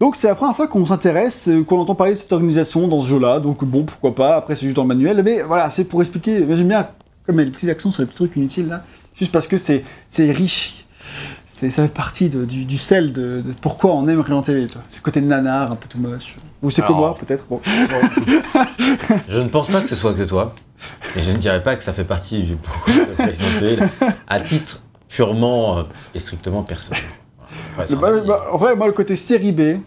Donc 0.00 0.16
c'est 0.16 0.28
la 0.28 0.34
première 0.34 0.54
fois 0.54 0.68
qu'on 0.68 0.86
s'intéresse, 0.86 1.48
euh, 1.48 1.64
qu'on 1.64 1.80
entend 1.80 1.94
parler 1.94 2.12
de 2.12 2.18
cette 2.18 2.32
organisation 2.32 2.86
dans 2.86 3.00
ce 3.00 3.08
jeu-là, 3.08 3.40
donc 3.40 3.64
bon, 3.64 3.84
pourquoi 3.84 4.14
pas, 4.14 4.36
après 4.36 4.54
c'est 4.54 4.66
juste 4.66 4.76
dans 4.76 4.82
le 4.82 4.88
manuel, 4.88 5.22
mais 5.24 5.42
voilà, 5.42 5.70
c'est 5.70 5.84
pour 5.84 6.00
expliquer, 6.02 6.46
j'aime 6.48 6.68
bien 6.68 6.88
comme 7.26 7.40
les 7.40 7.50
petits 7.50 7.68
accents 7.68 7.90
sur 7.90 8.02
les 8.02 8.06
petits 8.06 8.16
trucs 8.16 8.36
inutiles 8.36 8.68
là, 8.68 8.84
juste 9.16 9.32
parce 9.32 9.48
que 9.48 9.56
c'est 9.56 9.82
riche, 10.18 10.86
ça 11.70 11.82
fait 11.82 11.92
partie 11.92 12.28
de- 12.28 12.44
du, 12.44 12.64
du 12.64 12.78
sel 12.78 13.12
de, 13.12 13.40
de 13.40 13.52
pourquoi 13.60 13.92
on 13.94 14.06
aime 14.08 14.20
Resident 14.20 14.42
Evil. 14.42 14.68
C'est 14.86 14.98
le 14.98 15.02
côté 15.02 15.20
nanar, 15.20 15.72
un 15.72 15.76
peu 15.76 15.88
tout 15.88 15.98
moche. 15.98 16.36
Ou 16.62 16.70
c'est 16.70 16.82
que 16.82 16.92
moi, 16.92 17.16
peut-être. 17.18 17.46
Bon. 17.48 17.60
Je 19.28 19.38
ne 19.40 19.48
pense 19.48 19.68
pas 19.68 19.80
que 19.80 19.88
ce 19.88 19.94
soit 19.96 20.14
que 20.14 20.22
toi. 20.22 20.54
Et 21.16 21.20
je 21.20 21.32
ne 21.32 21.38
dirais 21.38 21.62
pas 21.62 21.74
que 21.76 21.82
ça 21.82 21.92
fait 21.92 22.04
partie 22.04 22.40
du 22.42 22.54
pourquoi 22.56 22.92
de 22.94 23.22
Resident 23.26 23.48
Evil 23.60 23.82
à 24.28 24.40
titre 24.40 24.82
purement 25.08 25.78
euh, 25.78 25.82
et 26.14 26.18
strictement 26.20 26.62
personnel. 26.62 27.02
Voilà. 27.74 27.94
Bah, 27.96 28.22
bah, 28.26 28.44
en 28.52 28.58
vrai, 28.58 28.76
moi, 28.76 28.86
le 28.86 28.92
côté 28.92 29.16
série 29.16 29.52
B, 29.52 29.78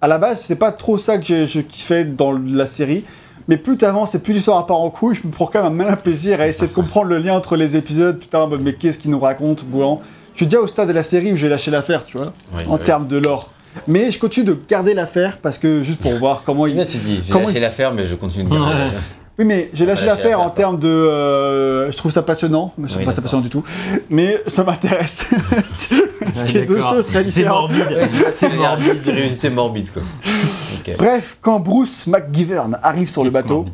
à 0.00 0.06
la 0.06 0.18
base, 0.18 0.42
c'est 0.46 0.56
pas 0.56 0.70
trop 0.70 0.96
ça 0.98 1.18
que 1.18 1.24
je, 1.26 1.44
je 1.44 1.60
kiffais 1.60 2.04
dans 2.04 2.32
la 2.32 2.66
série. 2.66 3.04
Mais 3.48 3.56
plus 3.56 3.76
t'avances 3.78 4.14
et 4.14 4.18
plus 4.20 4.34
l'histoire 4.34 4.64
part 4.66 4.76
en 4.78 4.90
couille, 4.90 5.16
je 5.20 5.26
me 5.26 5.32
prends 5.32 5.46
quand 5.46 5.62
même 5.62 5.72
un 5.72 5.74
malin 5.84 5.96
plaisir 5.96 6.40
à 6.40 6.46
essayer 6.46 6.68
de 6.68 6.72
comprendre 6.74 7.06
le 7.08 7.18
lien 7.18 7.34
entre 7.34 7.56
les 7.56 7.76
épisodes. 7.76 8.18
Putain, 8.18 8.48
mais 8.60 8.74
qu'est-ce 8.74 8.98
qu'il 8.98 9.10
nous 9.10 9.18
raconte, 9.20 9.64
Boulan? 9.64 10.00
Suis 10.38 10.46
déjà 10.46 10.60
au 10.60 10.66
stade 10.66 10.88
de 10.88 10.92
la 10.92 11.02
série 11.02 11.32
où 11.32 11.36
j'ai 11.36 11.48
lâché 11.48 11.70
l'affaire, 11.70 12.04
tu 12.04 12.16
vois, 12.16 12.32
Oui, 12.56 12.62
en 12.68 12.74
oui. 12.76 12.80
termes 12.84 13.06
de 13.06 13.18
lore. 13.18 13.50
Mais 13.86 14.10
je 14.10 14.18
continue 14.18 14.46
de 14.46 14.56
garder 14.68 14.94
l'affaire 14.94 15.38
parce 15.38 15.58
que 15.58 15.82
juste 15.82 16.00
pour 16.00 16.12
voir 16.18 16.42
comment 16.44 16.64
C'est 16.64 16.70
il. 16.70 16.74
bien, 16.76 16.86
tu 16.86 16.96
dis, 16.98 17.20
j'ai 17.22 17.34
lâché 17.34 17.52
il- 17.56 17.60
l'affaire, 17.60 17.92
mais 17.92 18.06
je 18.06 18.14
continue 18.14 18.44
de 18.44 18.50
garder. 18.50 18.74
Ouais. 18.74 18.88
Oui, 19.40 19.44
mais 19.44 19.70
j'ai 19.72 19.86
lâché 19.86 20.04
l'affaire 20.04 20.40
en 20.40 20.44
l'affaire, 20.46 20.54
termes 20.56 20.78
de. 20.80 20.88
euh, 20.88 21.92
je 21.92 21.96
trouve 21.96 22.10
ça 22.10 22.22
passionnant, 22.22 22.72
mais 22.76 22.88
je 22.88 22.92
trouve 22.94 23.02
Oui, 23.02 23.06
pas 23.06 23.12
ça 23.12 23.22
passionnant 23.22 23.44
du 23.44 23.50
tout. 23.50 23.62
Mais 24.10 24.42
ça 24.48 24.64
m'intéresse. 24.64 25.26
Ce 26.34 26.44
qui 26.46 26.58
est 26.58 26.62
deux 26.66 26.80
choses 26.80 27.06
très 27.06 27.20
C'est 27.22 27.30
différentes. 27.30 27.70
morbide. 27.70 27.96
Ouais, 27.96 28.06
c'est 28.08 28.30
C'est 28.32 28.48
morbide. 28.48 28.86
morbide. 28.86 29.02
Curiosité 29.04 29.50
morbide, 29.50 29.92
quoi. 29.92 30.02
Bref, 30.98 31.36
quand 31.40 31.60
Bruce 31.60 32.06
McGivern 32.08 32.78
arrive 32.82 33.08
sur 33.08 33.22
le 33.22 33.28
C'est 33.30 33.34
bateau, 33.34 33.54
morbide. 33.56 33.72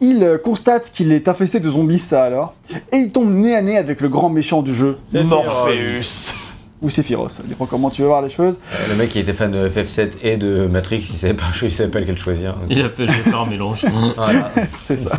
Il 0.00 0.22
euh, 0.22 0.38
constate 0.38 0.90
qu'il 0.92 1.12
est 1.12 1.28
infesté 1.28 1.60
de 1.60 1.70
zombies, 1.70 1.98
ça 1.98 2.24
alors, 2.24 2.54
et 2.92 2.96
il 2.96 3.10
tombe 3.12 3.32
nez 3.32 3.54
à 3.54 3.62
nez 3.62 3.76
avec 3.76 4.00
le 4.00 4.08
grand 4.08 4.28
méchant 4.28 4.62
du 4.62 4.74
jeu. 4.74 4.98
Morpheus. 5.12 6.34
Ou 6.82 6.88
Sephiroth, 6.88 7.30
ça 7.30 7.42
dépend 7.46 7.66
comment 7.66 7.90
tu 7.90 8.00
veux 8.00 8.08
voir 8.08 8.22
les 8.22 8.30
choses. 8.30 8.58
Euh, 8.72 8.76
Le 8.88 8.96
mec 8.96 9.10
qui 9.10 9.18
était 9.18 9.34
fan 9.34 9.50
de 9.50 9.68
FF7 9.68 10.12
et 10.22 10.38
de 10.38 10.66
Matrix, 10.66 10.96
il 10.96 11.16
savait 11.16 11.34
pas, 11.34 11.44
il 11.62 11.70
savait 11.70 11.90
pas 11.90 12.00
lequel 12.00 12.16
choisir. 12.16 12.56
Donc, 12.56 12.68
Il 12.70 12.80
a 12.80 12.88
fait, 12.88 13.06
je 13.06 13.12
vais 13.12 13.30
faire 13.30 13.40
un 13.40 13.46
mélange. 13.46 13.84
voilà. 14.16 14.50
C'est 14.70 14.96
ça. 14.96 15.18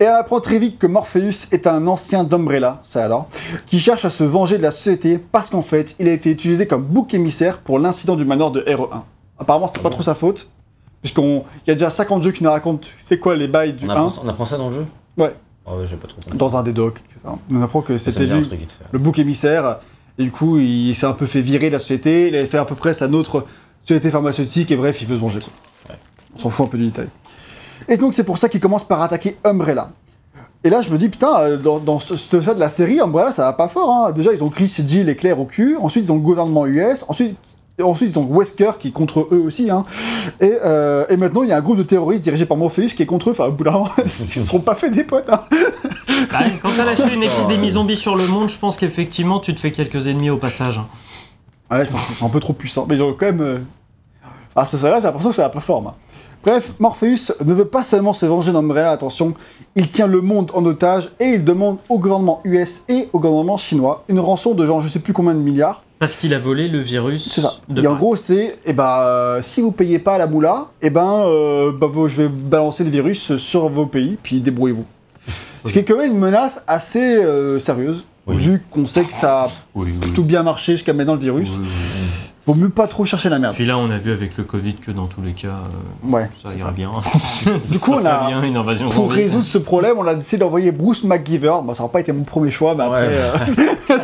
Et 0.00 0.06
on 0.06 0.14
apprend 0.14 0.40
très 0.40 0.58
vite 0.58 0.78
que 0.78 0.86
Morpheus 0.86 1.46
est 1.52 1.66
un 1.66 1.86
ancien 1.86 2.24
d'Umbrella, 2.24 2.80
ça 2.84 3.04
alors, 3.04 3.28
qui 3.66 3.80
cherche 3.80 4.06
à 4.06 4.10
se 4.10 4.24
venger 4.24 4.56
de 4.56 4.62
la 4.62 4.70
société 4.70 5.18
parce 5.18 5.50
qu'en 5.50 5.60
fait, 5.60 5.94
il 5.98 6.08
a 6.08 6.12
été 6.12 6.30
utilisé 6.30 6.66
comme 6.66 6.84
bouc 6.84 7.12
émissaire 7.12 7.58
pour 7.58 7.78
l'incident 7.78 8.16
du 8.16 8.24
manoir 8.24 8.50
de 8.50 8.62
RE1. 8.62 9.02
Apparemment, 9.38 9.66
c'était 9.66 9.80
pas 9.80 9.90
trop 9.90 10.02
sa 10.02 10.14
faute, 10.14 10.48
puisqu'il 11.02 11.42
y 11.66 11.70
a 11.70 11.74
déjà 11.74 11.90
50 11.90 12.22
jeux 12.22 12.32
qui 12.32 12.42
nous 12.44 12.50
racontent 12.50 12.88
c'est 12.98 13.18
quoi 13.18 13.36
les 13.36 13.48
bails 13.48 13.72
du 13.74 13.86
On 13.86 13.90
1 13.90 13.92
apprend, 13.92 14.08
ça- 14.08 14.20
on 14.24 14.28
apprend 14.28 14.44
ça 14.44 14.56
dans 14.58 14.68
le 14.68 14.74
jeu 14.74 14.86
Ouais. 15.16 15.34
Oh, 15.66 15.72
ouais, 15.78 15.86
j'ai 15.86 15.96
pas 15.96 16.08
trop 16.08 16.20
compris. 16.22 16.38
dans 16.38 16.56
un 16.56 16.62
des 16.62 16.72
docs. 16.72 16.98
etc. 17.10 17.20
On 17.26 17.38
nous 17.54 17.62
apprend 17.62 17.82
que 17.82 17.96
Ça 17.98 18.10
c'était 18.12 18.26
lui, 18.26 18.42
le 18.92 18.98
bouc 18.98 19.18
émissaire, 19.18 19.78
et 20.18 20.24
du 20.24 20.30
coup, 20.30 20.58
il 20.58 20.94
s'est 20.94 21.06
un 21.06 21.12
peu 21.12 21.26
fait 21.26 21.40
virer 21.42 21.68
de 21.68 21.74
la 21.74 21.78
société, 21.78 22.28
il 22.28 22.34
avait 22.36 22.46
fait 22.46 22.58
à 22.58 22.64
peu 22.64 22.74
près 22.74 22.94
sa 22.94 23.06
autre 23.08 23.44
société 23.84 24.10
pharmaceutique, 24.10 24.70
et 24.70 24.76
bref, 24.76 25.00
il 25.02 25.06
veut 25.08 25.16
se 25.16 25.20
venger. 25.20 25.40
Ouais. 25.88 25.96
On 26.34 26.38
s'en 26.38 26.50
fout 26.50 26.66
un 26.66 26.70
peu 26.70 26.78
du 26.78 26.86
détail. 26.86 27.08
Et 27.88 27.96
donc, 27.96 28.14
c'est 28.14 28.24
pour 28.24 28.38
ça 28.38 28.48
qu'il 28.48 28.60
commence 28.60 28.84
par 28.86 29.02
attaquer 29.02 29.36
Umbrella. 29.44 29.90
Et 30.64 30.70
là, 30.70 30.82
je 30.82 30.90
me 30.90 30.98
dis, 30.98 31.08
putain, 31.08 31.38
euh, 31.40 31.56
dans, 31.56 31.78
dans 31.78 31.98
ce 32.00 32.16
ce 32.16 32.40
stade 32.40 32.56
de 32.56 32.60
la 32.60 32.68
série, 32.68 32.98
Umbrella, 33.00 33.32
ça 33.32 33.44
va 33.44 33.52
pas 33.52 33.68
fort. 33.68 33.90
Hein. 33.90 34.12
Déjà, 34.12 34.32
ils 34.32 34.42
ont 34.42 34.48
Chris, 34.48 34.72
Jill 34.84 35.08
et 35.08 35.14
Claire 35.16 35.38
au 35.38 35.44
cul. 35.44 35.76
Ensuite, 35.80 36.06
ils 36.06 36.10
ont 36.12 36.16
le 36.16 36.20
gouvernement 36.22 36.66
US. 36.66 37.04
Ensuite, 37.08 37.36
et 37.78 37.82
ensuite 37.82 38.10
ils 38.10 38.18
ont 38.18 38.26
Wesker 38.30 38.72
qui 38.78 38.88
est 38.88 38.92
contre 38.92 39.28
eux 39.30 39.42
aussi. 39.46 39.70
Hein. 39.70 39.82
Et, 40.40 40.52
euh, 40.64 41.04
et 41.08 41.16
maintenant, 41.16 41.42
il 41.42 41.48
y 41.48 41.52
a 41.52 41.56
un 41.56 41.60
groupe 41.60 41.78
de 41.78 41.82
terroristes 41.82 42.22
dirigé 42.24 42.44
par 42.46 42.56
Morpheus 42.56 42.88
qui 42.88 43.02
est 43.02 43.06
contre 43.06 43.28
eux. 43.28 43.32
Enfin, 43.32 43.46
au 43.46 43.52
bout 43.52 43.64
d'un 43.64 43.70
moment, 43.72 43.88
ils 44.36 44.40
ne 44.40 44.44
seront 44.44 44.60
pas 44.60 44.74
fait 44.74 44.90
des 44.90 45.04
potes. 45.04 45.28
Hein. 45.30 45.42
Bah, 46.32 46.40
quand 46.60 46.70
t'as 46.76 46.84
lâché 46.84 47.04
une 47.14 47.22
épidémie 47.22 47.70
zombie 47.70 47.96
sur 47.96 48.16
le 48.16 48.26
monde, 48.26 48.48
je 48.48 48.58
pense 48.58 48.76
qu'effectivement 48.76 49.38
tu 49.40 49.54
te 49.54 49.60
fais 49.60 49.70
quelques 49.70 50.08
ennemis 50.08 50.30
au 50.30 50.36
passage. 50.36 50.80
Ouais, 51.70 51.84
je 51.84 51.90
pense 51.90 52.04
qu'ils 52.06 52.16
sont 52.16 52.26
un 52.26 52.30
peu 52.30 52.40
trop 52.40 52.52
puissants. 52.52 52.86
Mais 52.88 52.96
ils 52.96 53.02
ont 53.02 53.14
quand 53.18 53.26
même. 53.26 53.40
euh, 53.40 53.58
À 54.56 54.66
ce 54.66 54.76
stade-là, 54.76 54.98
j'ai 54.98 55.04
l'impression 55.06 55.30
que 55.30 55.36
ça 55.36 55.42
va 55.42 55.48
pas 55.50 55.60
fort. 55.60 55.80
moi. 55.80 55.94
Bref, 56.44 56.72
Morpheus 56.80 57.32
ne 57.44 57.54
veut 57.54 57.64
pas 57.66 57.82
seulement 57.84 58.12
se 58.12 58.26
venger 58.26 58.52
d'Umbrella, 58.52 58.90
attention, 58.90 59.34
il 59.76 59.88
tient 59.88 60.06
le 60.06 60.20
monde 60.20 60.50
en 60.54 60.64
otage 60.64 61.10
et 61.20 61.26
il 61.34 61.44
demande 61.44 61.78
au 61.88 61.98
gouvernement 61.98 62.40
US 62.44 62.82
et 62.88 63.08
au 63.12 63.18
gouvernement 63.20 63.56
chinois 63.56 64.04
une 64.08 64.20
rançon 64.20 64.54
de 64.54 64.64
genre 64.66 64.80
je 64.80 64.88
sais 64.88 65.00
plus 65.00 65.12
combien 65.12 65.34
de 65.34 65.40
milliards. 65.40 65.82
Parce 65.98 66.14
qu'il 66.14 66.32
a 66.32 66.38
volé 66.38 66.68
le 66.68 66.78
virus. 66.80 67.28
C'est 67.32 67.40
ça. 67.40 67.54
De 67.68 67.82
et 67.82 67.86
en 67.88 67.96
gros, 67.96 68.14
c'est, 68.14 68.56
eh 68.64 68.72
ben, 68.72 69.00
euh, 69.00 69.42
si 69.42 69.60
vous 69.60 69.72
payez 69.72 69.98
pas 69.98 70.16
la 70.16 70.26
moula, 70.28 70.66
eh 70.80 70.90
ben, 70.90 71.22
euh, 71.26 71.72
bah, 71.72 71.88
vous- 71.90 72.06
je 72.08 72.16
vais 72.22 72.28
vous 72.28 72.44
balancer 72.44 72.84
le 72.84 72.90
virus 72.90 73.36
sur 73.36 73.68
vos 73.68 73.86
pays, 73.86 74.16
puis 74.22 74.40
débrouillez-vous. 74.40 74.84
Ce 75.64 75.72
qui 75.72 75.80
est 75.80 75.84
quand 75.84 75.96
même 75.96 76.12
une 76.12 76.18
menace 76.18 76.62
assez 76.68 77.16
euh, 77.16 77.58
sérieuse, 77.58 78.04
Oui. 78.28 78.36
vu 78.36 78.62
qu'on 78.70 78.86
sait 78.86 79.02
que 79.02 79.12
ça 79.12 79.44
a 79.44 79.46
Oui, 79.74 79.88
oui. 79.90 79.98
plutôt 80.00 80.22
bien 80.22 80.44
marché 80.44 80.72
jusqu'à 80.72 80.92
maintenant 80.92 81.14
le 81.14 81.20
virus. 81.20 81.50
Oui, 81.50 81.56
oui. 81.62 81.68
Vaut 82.48 82.54
mieux 82.54 82.70
pas 82.70 82.86
trop 82.88 83.04
chercher 83.04 83.28
la 83.28 83.38
merde. 83.38 83.54
Puis 83.54 83.66
là, 83.66 83.76
on 83.76 83.90
a 83.90 83.98
vu 83.98 84.10
avec 84.10 84.36
le 84.38 84.44
Covid 84.44 84.76
que 84.76 84.90
dans 84.90 85.04
tous 85.06 85.20
les 85.20 85.32
cas, 85.32 85.48
euh, 86.04 86.08
Ouais, 86.10 86.30
ça 86.42 86.48
ira 86.56 86.68
ça. 86.68 86.70
bien. 86.72 86.90
Du 87.70 87.78
coup, 87.78 87.92
on 87.92 88.04
a- 88.06 88.26
bien 88.26 88.42
une 88.42 88.56
invasion 88.56 88.88
Pour 88.88 89.08
zombie. 89.08 89.16
résoudre 89.20 89.44
ce 89.44 89.58
problème, 89.58 89.98
on 89.98 90.06
a 90.06 90.14
décidé 90.14 90.38
d'envoyer 90.38 90.72
Bruce 90.72 91.04
McGiver. 91.04 91.52
Bon, 91.62 91.74
ça 91.74 91.82
n'a 91.82 91.88
pas 91.90 92.00
été 92.00 92.10
mon 92.12 92.22
premier 92.24 92.50
choix, 92.50 92.74
mais 92.74 92.84
après. 92.84 93.08
Ouais. 93.08 93.14
euh, 93.90 93.98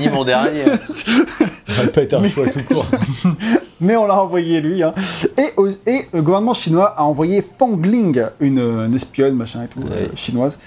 Ni 0.00 0.08
mon 0.08 0.24
dernier. 0.24 0.64
Ça 0.64 1.82
va 1.82 1.86
pas 1.88 2.02
être 2.02 2.14
un 2.14 2.28
choix 2.28 2.48
tout 2.48 2.62
court. 2.62 2.86
mais 3.80 3.96
on 3.96 4.06
l'a 4.06 4.20
envoyé 4.20 4.60
lui. 4.60 4.82
hein. 4.82 4.92
Et, 5.38 6.06
le 6.12 6.22
gouvernement 6.22 6.54
chinois 6.54 6.92
a 6.96 7.04
envoyé 7.04 7.40
Fongling, 7.58 8.22
une, 8.40 8.58
une 8.58 8.94
espionne, 8.94 9.34
machin 9.36 9.62
et 9.64 9.68
tout, 9.68 9.80
euh, 9.92 10.06
chinoise. 10.16 10.58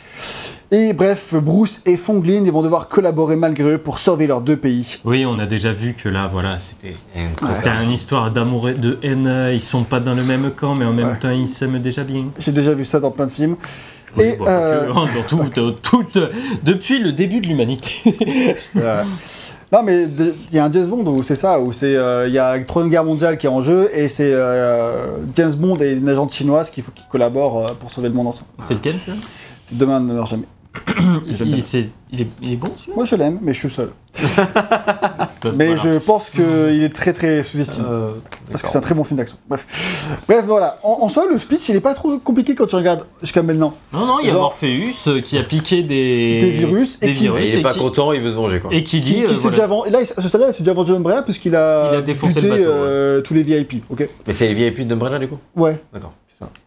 Et 0.71 0.91
bref, 0.91 1.34
Bruce 1.34 1.82
et 1.86 1.95
Fongling 1.95 2.45
ils 2.45 2.51
vont 2.51 2.62
devoir 2.62 2.89
collaborer 2.89 3.38
malgré 3.38 3.73
eux 3.73 3.77
pour 3.77 3.99
sauver 3.99 4.27
leurs 4.27 4.41
deux 4.41 4.58
pays. 4.58 4.97
Oui, 5.06 5.25
on 5.25 5.39
a 5.39 5.45
déjà 5.45 5.71
vu 5.71 5.93
que 5.93 6.10
là, 6.10 6.27
voilà, 6.27 6.60
c'était 6.60 6.95
une 7.84 7.91
histoire 7.91 8.32
d'amour 8.32 8.67
et 8.69 8.73
de 8.73 8.97
haine. 9.01 9.49
Ils 9.53 9.62
sont 9.62 9.84
pas 9.84 10.01
dans 10.01 10.13
le 10.13 10.23
même 10.23 10.51
camp, 10.51 10.75
mais 10.75 10.84
en 10.86 10.91
même 10.91 11.08
Ouais. 11.10 11.17
temps, 11.19 11.30
ils 11.32 11.47
s'aiment 11.47 11.80
déjà 11.80 12.03
bien. 12.03 12.25
J'ai 12.38 12.51
déjà 12.51 12.73
vu 12.73 12.84
ça 12.84 12.99
dans 12.99 13.12
plein 13.12 13.25
de 13.27 13.32
films. 13.32 13.56
Oui, 14.17 14.25
Et, 14.25 14.36
bon, 14.36 14.45
euh, 14.47 14.91
hein, 14.93 15.08
dans 15.15 15.23
tout, 15.23 15.38
dans 15.56 15.71
tout- 15.71 16.06
depuis 16.63 16.99
le 16.99 17.13
début 17.13 17.39
de 17.39 17.47
l'humanité. 17.47 18.01
Non 19.69 19.84
mais 19.84 20.03
il 20.49 20.56
y 20.56 20.60
a 20.60 20.63
un 20.65 20.71
James 20.71 20.88
Bond 20.88 21.06
où 21.12 21.21
c'est 21.23 21.36
ça, 21.36 21.60
où 21.60 21.73
c'est 21.73 21.93
euh, 21.93 22.25
il 22.30 22.34
y 22.34 22.39
a 22.39 22.56
la 22.56 22.63
Troisième 22.63 22.89
Guerre 22.89 23.03
mondiale 23.03 23.38
qui 23.38 23.47
est 23.47 23.49
en 23.49 23.60
jeu 23.60 23.89
et 23.93 24.08
c'est 24.08 24.32
euh, 24.34 25.17
James 25.36 25.51
Bond 25.58 25.75
et 25.82 25.91
une 25.91 26.08
agente 26.08 26.32
chinoise 26.32 26.69
qui, 26.69 26.82
faut- 26.82 26.93
qui 26.95 27.03
collaborent 27.12 27.65
euh, 27.65 27.73
pour 27.77 27.91
sauver 27.91 28.08
le 28.08 28.13
monde 28.13 28.27
ensemble. 28.27 28.47
C'est 28.65 28.75
lequel 28.75 28.95
C'est 29.62 29.77
Demain 29.77 29.99
ne 29.99 30.13
meurt 30.13 30.30
jamais. 30.30 30.45
Il, 32.10 32.21
est, 32.21 32.27
il 32.41 32.53
est 32.53 32.56
bon 32.56 32.69
celui-là? 32.77 32.95
Moi 32.95 33.03
je 33.06 33.15
l'aime, 33.17 33.39
mais 33.41 33.53
je 33.53 33.60
suis 33.60 33.67
le 33.67 33.73
seul. 33.73 33.89
Mais 35.56 35.67
voilà. 35.75 35.82
je 35.84 35.99
pense 35.99 36.30
qu'il 36.30 36.84
est 36.84 36.93
très 36.95 37.12
très 37.13 37.43
sous-estimé. 37.43 37.86
Euh, 37.89 38.12
Parce 38.49 38.62
que 38.62 38.69
c'est 38.69 38.77
un 38.77 38.82
très 38.82 38.95
bon 38.95 39.03
film 39.03 39.17
d'action. 39.17 39.38
Bref. 39.49 39.65
Bref, 40.27 40.45
voilà. 40.47 40.80
En, 40.84 40.99
en 41.01 41.10
soi, 41.10 41.25
le 41.30 41.38
speech, 41.38 41.67
il 41.69 41.75
est 41.75 41.82
pas 41.82 41.93
trop 41.93 42.17
compliqué 42.19 42.56
quand 42.56 42.65
tu 42.65 42.75
regardes 42.75 43.06
jusqu'à 43.21 43.43
maintenant. 43.43 43.75
Non, 43.91 44.06
non, 44.06 44.19
il 44.21 44.27
y 44.27 44.30
a 44.30 44.34
Morpheus 44.34 44.93
euh, 45.08 45.19
qui 45.21 45.38
a 45.38 45.43
piqué 45.43 45.84
des, 45.84 46.39
Des 46.39 46.51
virus 46.51 46.97
et 47.01 47.08
des 47.08 47.13
qui- 47.13 47.23
virus 47.23 47.41
Et 47.43 47.47
il 47.49 47.56
est 47.56 47.60
et 47.60 47.62
pas 47.62 47.73
qui- 47.73 47.80
content, 47.80 48.13
il 48.13 48.21
veut 48.21 48.32
se 48.32 48.36
venger 48.36 48.60
quoi. 48.62 48.73
Et 48.73 48.84
qui 48.84 48.99
dit. 49.01 49.15
Qui, 49.15 49.23
euh, 49.23 49.27
qui 49.27 49.36
s'est 49.36 49.41
voilà. 49.41 49.67
déjà 49.67 49.88
et 49.88 49.89
là, 49.91 49.99
à 49.99 50.21
ce 50.21 50.27
stade-là, 50.27 50.47
il 50.49 50.53
s'est 50.53 50.63
déjà 50.63 50.73
vendu 50.73 50.91
Umbrella 50.93 51.21
puisqu'il 51.23 51.56
a, 51.56 51.91
Il 51.93 51.97
a 51.97 52.01
défoncé 52.01 52.39
buté, 52.41 52.47
le 52.53 52.58
bateau, 52.63 52.71
euh, 52.71 53.21
tous 53.21 53.34
les 53.34 53.43
VIP. 53.43 53.84
Ok. 53.89 54.08
Mais 54.25 54.34
c'est 54.34 54.47
les 54.47 54.53
VIP 54.53 54.88
d'Umbrella 54.88 55.19
du 55.19 55.27
coup? 55.27 55.38
Ouais. 55.56 55.80
D'accord. 55.93 56.13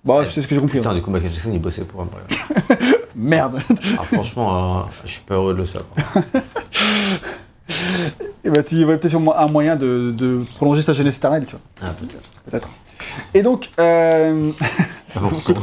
Bah, 0.04 0.24
c'est 0.28 0.42
ce 0.42 0.48
que 0.48 0.54
j'ai 0.54 0.60
compris. 0.60 0.78
Putain, 0.78 0.94
du 0.94 1.02
coup, 1.02 1.10
Michael 1.10 1.30
Jackson 1.30 1.50
il 1.52 1.60
bossait 1.60 1.84
pour 1.84 2.00
Umbrella. 2.02 2.24
Merde. 3.14 3.60
Ah, 3.98 4.02
franchement, 4.04 4.80
euh, 4.80 4.82
je 5.04 5.12
suis 5.12 5.22
pas 5.22 5.34
heureux 5.34 5.52
de 5.52 5.58
le 5.58 5.66
savoir. 5.66 5.90
Et 8.44 8.50
bah, 8.50 8.62
tu 8.62 8.82
aurais 8.84 8.98
peut-être 8.98 9.10
sûrement 9.10 9.36
un 9.36 9.46
moyen 9.48 9.76
de, 9.76 10.12
de 10.16 10.42
prolonger 10.56 10.82
sa 10.82 10.92
jeunesse 10.92 11.16
éternelle, 11.18 11.44
tu 11.46 11.52
vois. 11.52 11.60
Ah, 11.82 11.94
peut-être. 11.98 12.30
Peut-être. 12.50 12.68
Et 13.34 13.42
donc, 13.42 13.70
euh, 13.78 14.50
Avançons. 15.14 15.54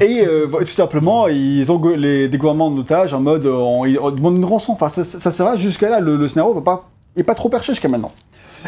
et 0.00 0.24
euh, 0.26 0.46
tout 0.46 0.66
simplement, 0.66 1.28
ils 1.28 1.70
ont 1.70 1.80
les, 1.96 2.28
des 2.28 2.38
gouvernements 2.38 2.68
en 2.68 2.76
otage 2.76 3.14
en 3.14 3.20
mode, 3.20 3.46
euh, 3.46 3.54
on, 3.54 3.84
ils 3.84 3.94
demandent 3.94 4.36
une 4.36 4.44
rançon. 4.44 4.72
Enfin, 4.72 4.88
ça, 4.88 5.04
ça, 5.04 5.18
ça, 5.18 5.30
ça 5.30 5.44
va 5.44 5.56
jusqu'à 5.56 5.90
là, 5.90 6.00
le, 6.00 6.16
le 6.16 6.28
scénario 6.28 6.54
va 6.54 6.60
pas, 6.60 6.90
est 7.16 7.22
pas 7.22 7.34
trop 7.34 7.48
perché 7.48 7.72
jusqu'à 7.72 7.88
maintenant. 7.88 8.12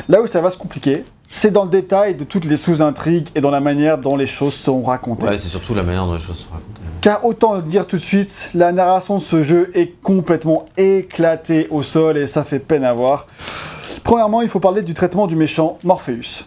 Là 0.09 0.23
où 0.23 0.27
ça 0.27 0.41
va 0.41 0.51
se 0.51 0.57
compliquer, 0.57 1.05
c'est 1.29 1.51
dans 1.51 1.65
le 1.65 1.71
détail 1.71 2.15
de 2.15 2.25
toutes 2.25 2.45
les 2.45 2.57
sous-intrigues 2.57 3.29
et 3.35 3.41
dans 3.41 3.51
la 3.51 3.61
manière 3.61 3.99
dont 3.99 4.17
les 4.17 4.27
choses 4.27 4.55
sont 4.55 4.83
racontées. 4.83 5.27
Ouais, 5.27 5.39
c'est 5.39 5.49
surtout 5.49 5.75
la 5.75 5.83
manière 5.83 6.07
dont 6.07 6.15
les 6.15 6.21
choses 6.21 6.39
sont 6.39 6.51
racontées. 6.51 6.81
Car 7.01 7.25
autant 7.25 7.55
le 7.55 7.63
dire 7.63 7.87
tout 7.87 7.97
de 7.97 8.03
suite, 8.03 8.51
la 8.55 8.73
narration 8.73 9.19
de 9.19 9.23
ce 9.23 9.43
jeu 9.43 9.71
est 9.75 10.01
complètement 10.03 10.67
éclatée 10.77 11.69
au 11.71 11.83
sol 11.83 12.17
et 12.17 12.27
ça 12.27 12.45
fait 12.45 12.59
peine 12.59 12.85
à 12.85 12.93
voir. 12.93 13.27
Premièrement, 14.05 14.43
il 14.43 14.49
faut 14.49 14.61
parler 14.61 14.83
du 14.83 14.95
traitement 14.95 15.27
du 15.27 15.37
méchant 15.37 15.79
Morpheus. 15.85 16.45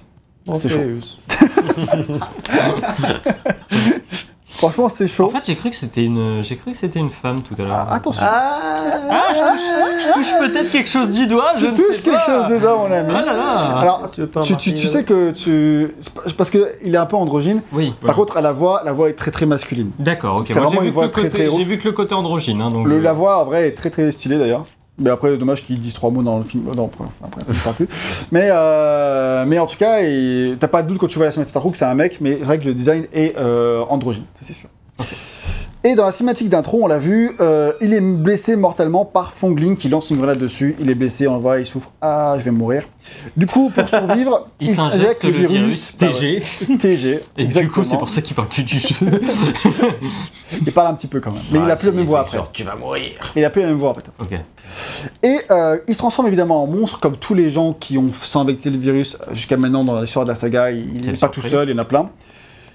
C'est 0.55 0.69
chaud. 0.69 0.79
Franchement, 4.59 4.89
c'est 4.89 5.07
chaud. 5.07 5.25
En 5.25 5.29
fait, 5.29 5.43
j'ai 5.45 5.55
cru 5.55 5.69
que 5.69 5.75
c'était 5.75 6.03
une, 6.03 6.41
j'ai 6.43 6.55
cru 6.57 6.71
que 6.71 6.77
c'était 6.77 6.99
une 6.99 7.09
femme 7.09 7.39
tout 7.41 7.55
à 7.57 7.63
l'heure. 7.63 7.85
Ah, 7.89 7.93
attention, 7.95 8.23
Ah, 8.25 9.31
je 9.33 9.39
touche, 9.39 10.05
je 10.07 10.13
touche 10.13 10.39
peut-être 10.51 10.71
quelque 10.71 10.89
chose 10.89 11.11
du 11.11 11.27
doigt, 11.27 11.53
je 11.55 11.65
tu 11.67 11.71
ne 11.71 11.77
touches 11.77 11.95
sais 11.95 12.01
quelque 12.01 12.15
pas. 12.17 12.25
chose 12.43 12.49
dedans, 12.51 12.77
mon 12.87 12.91
ami. 12.93 13.13
Ah 13.15 13.21
là 13.25 13.33
là. 13.33 13.77
Alors, 13.79 14.11
Tu 14.11 14.21
veux 14.21 14.27
pas 14.27 14.41
tu, 14.41 14.55
tu- 14.57 14.69
remarquer, 14.69 14.75
tu 14.81 14.87
euh, 14.87 14.89
sais 14.91 15.03
que 15.03 15.31
tu. 15.31 15.95
Parce 16.37 16.49
qu'il 16.49 16.93
est 16.93 16.97
un 16.97 17.05
peu 17.05 17.15
androgyne. 17.15 17.61
Oui. 17.71 17.93
Par 18.05 18.15
contre, 18.15 18.37
à 18.37 18.41
la 18.41 18.51
voix, 18.51 18.81
la 18.83 18.91
voix 18.91 19.09
est 19.09 19.13
très 19.13 19.31
très 19.31 19.45
masculine. 19.45 19.91
D'accord, 19.97 20.35
ok. 20.39 20.45
c'est 20.47 20.53
Moi, 20.55 20.63
vraiment 20.65 20.71
j'ai 20.71 20.77
une 20.77 20.83
vu, 20.83 20.89
que 20.89 20.93
voix 20.95 21.07
très, 21.09 21.29
très 21.29 21.49
j'ai 21.49 21.63
vu 21.63 21.77
que 21.77 21.87
le 21.87 21.93
côté 21.93 22.13
androgyne. 22.13 22.61
Hein, 22.61 22.69
donc 22.71 22.85
Le, 22.85 22.97
je- 22.97 23.01
la 23.01 23.13
voix, 23.13 23.39
en 23.41 23.45
vrai, 23.45 23.67
est 23.69 23.71
très 23.71 23.89
très 23.89 24.11
stylée 24.11 24.37
d'ailleurs. 24.37 24.65
Mais 24.99 25.09
après, 25.09 25.38
dommage 25.38 25.63
qu'ils 25.63 25.79
disent 25.79 25.93
trois 25.93 26.12
mots 26.12 26.23
dans 26.23 26.38
le 26.38 26.43
film. 26.43 26.63
Non, 26.75 26.88
après, 26.88 27.41
après 27.49 27.73
plus. 27.73 27.88
Mais, 28.31 28.49
euh, 28.51 29.45
mais 29.47 29.59
en 29.59 29.65
tout 29.65 29.77
cas, 29.77 29.99
t'as 30.59 30.67
pas 30.67 30.83
de 30.83 30.88
doute 30.88 30.97
quand 30.97 31.07
tu 31.07 31.17
vois 31.17 31.25
la 31.25 31.31
cinématique 31.31 31.53
d'intro 31.53 31.71
que 31.71 31.77
c'est 31.77 31.85
un 31.85 31.95
mec, 31.95 32.19
mais 32.21 32.38
c'est 32.39 32.45
vrai 32.45 32.59
que 32.59 32.65
le 32.65 32.73
design 32.73 33.05
est 33.13 33.38
euh, 33.38 33.81
androgyne, 33.89 34.25
ça 34.33 34.41
c'est 34.41 34.53
sûr. 34.53 34.69
Et 35.85 35.95
dans 35.95 36.05
la 36.05 36.11
cinématique 36.11 36.49
d'intro, 36.49 36.83
on 36.83 36.87
l'a 36.87 36.99
vu, 36.99 37.31
euh, 37.39 37.71
il 37.79 37.93
est 37.93 38.01
blessé 38.01 38.57
mortellement 38.57 39.05
par 39.05 39.31
Fongling 39.31 39.77
qui 39.77 39.87
lance 39.87 40.09
une 40.09 40.17
grenade 40.17 40.37
dessus. 40.37 40.75
Il 40.81 40.89
est 40.89 40.95
blessé, 40.95 41.25
on 41.25 41.35
le 41.35 41.39
voit, 41.39 41.57
il 41.59 41.65
souffre. 41.65 41.93
Ah, 42.01 42.35
je 42.37 42.43
vais 42.43 42.51
mourir. 42.51 42.83
Du 43.37 43.45
coup, 43.47 43.69
pour 43.69 43.87
survivre, 43.87 44.49
il 44.59 44.75
s'injecte 44.75 45.23
le 45.23 45.31
virus 45.31 45.93
Bah 45.97 46.07
ouais. 46.07 46.41
TG. 46.59 46.77
TG. 46.77 47.09
Et 47.37 47.43
exactement. 47.43 47.63
du 47.63 47.69
coup, 47.71 47.83
c'est 47.85 47.97
pour 47.97 48.09
ça 48.09 48.21
qu'il 48.21 48.35
parle 48.35 48.49
plus 48.49 48.63
du 48.63 48.77
jeu. 48.77 48.93
Il 50.65 50.71
parle 50.73 50.87
un 50.87 50.93
petit 50.95 51.07
peu 51.07 51.21
quand 51.21 51.31
même. 51.31 51.41
Mais 51.51 51.59
il 51.63 51.71
a 51.71 51.75
plus 51.75 51.87
la 51.87 51.93
même 51.93 52.05
voix 52.05 52.21
après. 52.21 52.39
Tu 52.51 52.63
vas 52.63 52.75
mourir. 52.75 53.11
Il 53.35 53.45
a 53.45 53.49
plus 53.49 53.61
la 53.61 53.69
même 53.69 53.77
voix 53.77 53.91
après. 53.91 54.43
Et 55.23 55.37
euh, 55.51 55.77
il 55.87 55.93
se 55.93 55.99
transforme 55.99 56.27
évidemment 56.27 56.63
en 56.63 56.67
monstre, 56.67 56.99
comme 56.99 57.15
tous 57.15 57.35
les 57.35 57.49
gens 57.49 57.73
qui 57.73 57.97
ont 57.97 58.11
s'invecté 58.11 58.69
le 58.69 58.77
virus 58.77 59.17
jusqu'à 59.31 59.57
maintenant 59.57 59.83
dans 59.85 60.01
l'histoire 60.01 60.25
de 60.25 60.29
la 60.29 60.35
saga. 60.35 60.71
Il 60.71 61.05
n'est 61.05 61.17
pas 61.17 61.29
tout 61.29 61.41
seul, 61.41 61.69
il 61.69 61.71
y 61.71 61.75
en 61.75 61.81
a 61.81 61.85
plein. 61.85 62.09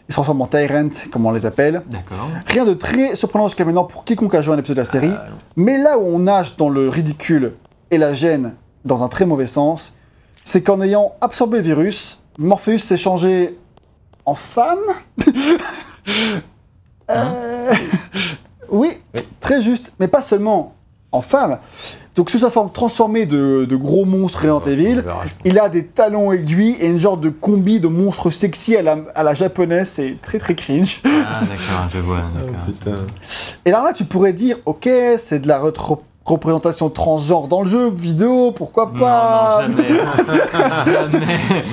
Il 0.08 0.12
se 0.12 0.16
transforme 0.16 0.42
en 0.42 0.46
Tyrant, 0.46 0.88
comme 1.10 1.24
on 1.24 1.30
les 1.32 1.46
appelle. 1.46 1.82
D'accord. 1.86 2.28
Rien 2.46 2.64
de 2.66 2.74
très 2.74 3.16
surprenant 3.16 3.48
jusqu'à 3.48 3.64
maintenant 3.64 3.84
pour 3.84 4.04
quiconque 4.04 4.34
a 4.34 4.42
joué 4.42 4.54
un 4.54 4.58
épisode 4.58 4.76
de 4.76 4.82
la 4.82 4.86
série. 4.86 5.10
Ah. 5.14 5.28
Mais 5.56 5.78
là 5.78 5.98
où 5.98 6.02
on 6.02 6.18
nage 6.18 6.56
dans 6.56 6.68
le 6.68 6.88
ridicule 6.90 7.54
et 7.90 7.96
la 7.98 8.12
gêne 8.12 8.54
dans 8.84 9.02
un 9.02 9.08
très 9.08 9.24
mauvais 9.24 9.46
sens, 9.46 9.94
c'est 10.42 10.62
qu'en 10.62 10.82
ayant 10.82 11.14
absorbé 11.22 11.58
le 11.58 11.64
virus, 11.64 12.18
Morpheus 12.36 12.78
s'est 12.78 12.98
changé 12.98 13.58
en 14.26 14.34
femme. 14.34 14.78
Euh, 17.10 17.72
oui, 18.70 18.90
Oui. 19.14 19.20
très 19.40 19.60
juste, 19.62 19.92
mais 20.00 20.08
pas 20.08 20.22
seulement 20.22 20.74
en 21.12 21.20
femme. 21.22 21.58
Donc 22.14 22.30
sous 22.30 22.38
sa 22.38 22.50
forme 22.50 22.70
transformée 22.70 23.26
de, 23.26 23.64
de 23.68 23.76
gros 23.76 24.04
monstres 24.04 24.40
Resident 24.42 24.60
Evil, 24.60 25.02
il 25.44 25.58
a 25.58 25.68
des 25.68 25.84
talons 25.84 26.30
aiguilles 26.30 26.76
et 26.78 26.86
une 26.86 26.98
genre 26.98 27.16
de 27.16 27.28
combi 27.28 27.80
de 27.80 27.88
monstres 27.88 28.30
sexy 28.30 28.76
à 28.76 28.82
la, 28.82 28.98
à 29.16 29.24
la 29.24 29.34
japonaise, 29.34 29.88
c'est 29.88 30.16
très 30.22 30.38
très 30.38 30.54
cringe. 30.54 31.00
Ah, 31.04 31.40
d'accord, 31.40 31.88
je 31.92 31.98
vois. 31.98 32.22
d'accord. 32.34 32.54
Putain. 32.66 32.94
Et 33.64 33.70
alors 33.72 33.82
là, 33.82 33.92
tu 33.92 34.04
pourrais 34.04 34.32
dire, 34.32 34.56
ok, 34.64 34.88
c'est 35.18 35.40
de 35.40 35.48
la 35.48 35.58
retro- 35.58 36.02
représentation 36.24 36.88
transgenre 36.88 37.48
dans 37.48 37.62
le 37.62 37.68
jeu 37.68 37.90
vidéo, 37.90 38.50
pourquoi 38.52 38.92
pas 38.92 39.66
Non, 39.68 39.74
non, 39.76 39.82
jamais. 39.82 39.98
jamais. 40.92 41.26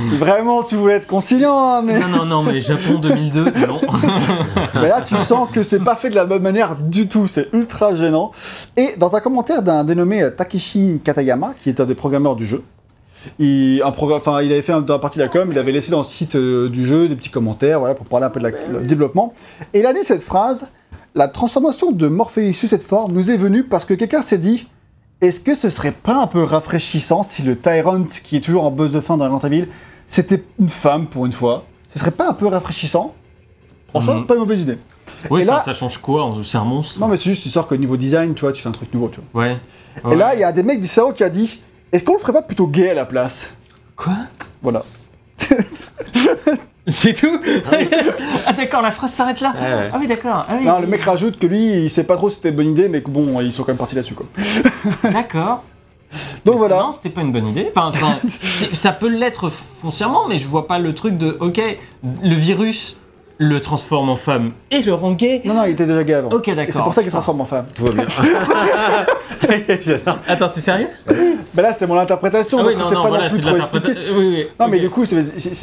Si 0.10 0.16
vraiment 0.18 0.62
tu 0.64 0.76
voulais 0.76 0.96
être 0.96 1.08
conciliant, 1.08 1.58
hein, 1.58 1.82
mais... 1.82 2.00
Non, 2.00 2.08
non, 2.10 2.26
non, 2.26 2.44
mais 2.44 2.60
Japon 2.60 3.00
2002, 3.02 3.46
non. 3.68 3.80
mais 4.82 4.90
là 4.90 5.02
tu 5.08 5.16
sens 5.16 5.50
que 5.52 5.64
c'est 5.64 5.80
pas 5.80 5.96
fait 5.96 6.10
de 6.10 6.16
la 6.16 6.26
bonne 6.26 6.42
manière 6.42 6.76
du 6.76 7.08
tout, 7.08 7.28
c'est 7.28 7.48
ultra 7.54 7.96
gênant. 7.96 8.32
Et 8.76 8.96
dans 8.98 9.16
un 9.16 9.22
commentaire 9.22 9.62
d'un 9.62 9.84
dénommé 9.86 10.28
Takeshi 10.36 11.02
Katayama, 11.04 11.54
qui 11.62 11.70
est 11.70 11.80
un 11.80 11.86
des 11.86 11.96
programmeurs 11.96 12.36
du 12.36 12.46
jeu, 12.46 12.62
il, 13.40 13.82
un 13.86 13.92
progr- 13.92 14.18
enfin, 14.18 14.42
il 14.42 14.52
avait 14.52 14.62
fait 14.64 14.74
un- 14.74 14.82
dans 14.82 14.96
la 14.96 15.00
partie 15.00 15.20
de 15.20 15.24
la 15.24 15.30
com, 15.30 15.48
il 15.52 15.60
avait 15.60 15.72
laissé 15.72 15.92
dans 15.92 16.00
le 16.00 16.04
site 16.04 16.36
euh, 16.36 16.68
du 16.70 16.86
jeu 16.86 17.08
des 17.08 17.16
petits 17.16 17.30
commentaires 17.30 17.80
voilà, 17.80 17.94
pour 17.96 18.06
parler 18.08 18.26
un 18.26 18.30
peu 18.32 18.40
de 18.42 18.48
la- 18.48 18.58
le 18.68 18.80
développement. 18.86 19.34
Et 19.74 19.80
il 19.80 19.86
a 19.86 19.94
dit 19.94 20.04
cette 20.04 20.24
phrase 20.24 20.66
La 21.15 21.28
transformation 21.28 21.91
de 21.91 22.08
Morpheus 22.08 22.54
sous 22.54 22.67
cette 22.67 22.84
forme 22.84 23.12
nous 23.12 23.30
est 23.32 23.38
venue 23.38 23.63
parce 23.63 23.84
que 23.86 23.93
quelqu'un 23.93 24.21
s'est 24.21 24.38
dit 24.38 24.67
Est-ce 25.19 25.39
que 25.41 25.54
ce 25.56 25.69
serait 25.69 25.91
pas 25.91 26.21
un 26.21 26.28
peu 26.28 26.43
rafraîchissant 26.43 27.21
si 27.24 27.41
le 27.41 27.58
Tyrant, 27.58 28.04
qui 28.24 28.38
est 28.38 28.41
toujours 28.41 28.65
en 28.65 28.71
buzz 28.71 28.93
de 28.93 29.02
fin 29.02 29.17
dans 29.17 29.30
Resident 29.30 29.47
Evil, 29.58 29.67
c'était 30.08 30.43
une 30.60 30.69
femme 30.69 31.08
pour 31.08 31.26
une 31.26 31.34
fois? 31.34 31.65
Ce 31.93 32.00
serait 32.00 32.12
pas 32.12 32.30
un 32.30 32.34
peu 32.34 32.47
rafraîchissant? 32.47 33.13
En 33.93 34.02
soi, 34.02 34.15
Mhm. 34.15 34.26
pas 34.26 34.36
une 34.36 34.39
mauvaise 34.41 34.62
idée. 34.62 34.78
Oui, 35.30 35.41
Et 35.41 35.45
là- 35.45 35.62
ça 35.65 35.74
change 35.74 35.97
quoi? 35.97 36.34
C'est 36.43 36.58
un 36.58 36.63
monstre 36.63 36.97
Non, 37.02 37.10
mais 37.10 37.17
c'est 37.17 37.26
juste 37.30 37.45
histoire 37.45 37.67
que 37.67 37.76
niveau 37.76 37.97
design, 37.97 38.34
tu 38.34 38.41
vois, 38.41 38.54
tu 38.54 38.62
fais 38.62 38.69
un 38.69 38.71
truc 38.71 38.93
nouveau, 38.93 39.10
tu 39.10 39.19
vois. 39.34 39.43
Ouais. 39.43 39.58
Et 40.10 40.15
là, 40.15 40.34
il 40.34 40.39
y 40.39 40.43
a 40.45 40.52
des 40.54 40.63
mecs 40.63 40.80
du 40.80 40.88
cerveau 40.88 41.12
qui 41.12 41.24
a 41.26 41.30
dit 41.30 41.60
Est-ce 41.91 42.06
qu'on 42.06 42.13
le 42.13 42.19
ferait 42.19 42.32
pas 42.32 42.41
plutôt 42.41 42.67
gay 42.67 42.89
à 42.91 42.93
la 42.93 43.06
place? 43.06 43.50
Quoi? 43.97 44.13
Voilà. 44.62 44.84
C'est 46.88 47.13
tout 47.13 47.39
Ah, 48.46 48.54
d'accord, 48.54 48.82
la 48.82 48.91
phrase 48.91 49.13
s'arrête 49.13 49.41
là. 49.41 49.54
Ouais, 49.54 49.62
ouais. 49.62 49.89
Ah, 49.94 49.98
oui, 50.00 50.08
d'accord. 50.08 50.44
Ah, 50.48 50.56
oui. 50.58 50.65
Non, 50.65 50.80
le 50.80 50.88
mec 50.88 51.02
rajoute 51.04 51.38
que 51.38 51.46
lui, 51.46 51.84
il 51.84 51.89
sait 51.89 52.04
pas 52.04 52.17
trop 52.17 52.30
si 52.30 52.38
c'était 52.38 52.50
une 52.50 52.56
bonne 52.56 52.72
idée, 52.72 52.89
mais 52.89 53.02
que 53.02 53.10
bon, 53.10 53.39
ils 53.41 53.54
sont 53.54 53.63
quand 53.63 53.70
même 53.72 53.78
partis 53.78 53.96
là-dessus, 53.96 54.15
quoi. 54.15 54.26
D'accord. 55.12 55.63
Donc 56.44 56.56
Mais 56.56 56.60
voilà. 56.60 56.80
Non, 56.80 56.91
c'était 56.91 57.10
pas 57.10 57.22
une 57.22 57.32
bonne 57.32 57.48
idée. 57.48 57.70
Enfin, 57.76 57.91
ça 58.74 58.91
peut 58.91 59.08
l'être 59.08 59.50
foncièrement, 59.82 60.28
mais 60.28 60.39
je 60.39 60.48
vois 60.48 60.67
pas 60.67 60.80
le 60.80 60.94
truc 60.94 61.17
de 61.17 61.38
ok, 61.39 61.62
le 62.24 62.36
virus 62.36 62.98
le 63.44 63.60
transforme 63.60 64.10
en 64.10 64.16
femme 64.16 64.52
et 64.70 64.84
le 64.84 64.94
rend 64.94 65.14
gay. 65.14 65.42
Non, 65.46 65.56
non, 65.56 65.64
il 65.66 65.72
était 65.72 65.88
déjà 65.88 66.04
gay 66.04 66.14
avant. 66.14 66.30
Ok, 66.30 66.46
d'accord. 66.54 66.72
c'est 66.74 66.82
pour 66.84 66.94
ça 66.94 67.02
qu'il 67.02 67.10
se 67.10 67.16
transforme 67.16 67.42
en 67.42 67.46
femme. 67.46 67.66
Tout 67.76 67.86
va 67.86 67.92
bien. 67.92 68.06
Attends, 70.28 70.50
t'es 70.50 70.62
sérieux? 70.62 70.88
Ben 71.08 71.64
là, 71.64 71.74
c'est 71.74 71.88
mon 71.88 71.98
interprétation, 71.98 72.60
Ah 72.62 72.66
oui, 72.68 72.76
non, 72.76 72.84
c'est 72.88 72.94
non, 72.96 73.02
pas 73.04 73.10
voilà, 73.10 73.24
non 73.24 73.30
plus 73.30 73.38
c'est 73.38 73.42
de 73.44 73.48
trop 73.48 73.58
expliqué. 73.58 73.92
Oui, 74.16 74.28
oui. 74.36 74.48
Non, 74.60 74.68
mais 74.68 74.80
du 74.80 74.90
coup, 74.92 75.04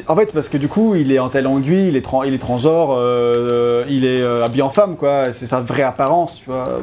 en 0.09 0.17
fait, 0.17 0.33
parce 0.33 0.49
que 0.49 0.57
du 0.59 0.67
coup, 0.67 0.97
il 0.97 1.12
est 1.12 1.21
en 1.21 1.29
tel 1.29 1.47
anguille, 1.47 1.87
il 1.88 1.97
est, 1.97 2.05
tran- 2.05 2.25
il 2.25 2.35
est 2.35 2.38
transgenre, 2.38 2.97
euh, 2.99 3.85
il 3.88 4.05
est 4.05 4.23
euh, 4.23 4.45
habillé 4.45 4.62
en 4.62 4.71
femme, 4.71 4.97
quoi. 4.97 5.33
C'est 5.33 5.47
sa 5.47 5.61
vraie 5.61 5.83
apparence, 5.85 6.41
tu 6.43 6.51
vois. 6.51 6.81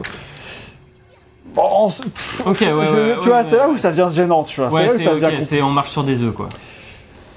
Bon, 1.53 1.89
c'est- 1.89 2.03
pff, 2.03 2.41
Ok, 2.45 2.61
ouais, 2.61 2.67
je- 2.69 2.73
ouais, 2.73 3.17
tu 3.21 3.27
vois, 3.27 3.39
ouais, 3.39 3.43
c'est 3.49 3.57
là 3.57 3.67
où 3.69 3.77
ça 3.77 3.91
devient 3.91 4.07
gênant, 4.13 4.43
tu 4.43 4.61
vois. 4.61 4.69
Ouais, 4.71 4.81
c'est 4.81 4.87
là 4.87 4.93
où 4.93 4.97
c'est 4.97 5.03
ça 5.21 5.29
devient 5.31 5.61
on 5.61 5.69
marche 5.71 5.89
sur 5.91 6.03
des 6.05 6.21
œufs 6.23 6.33
quoi. 6.33 6.47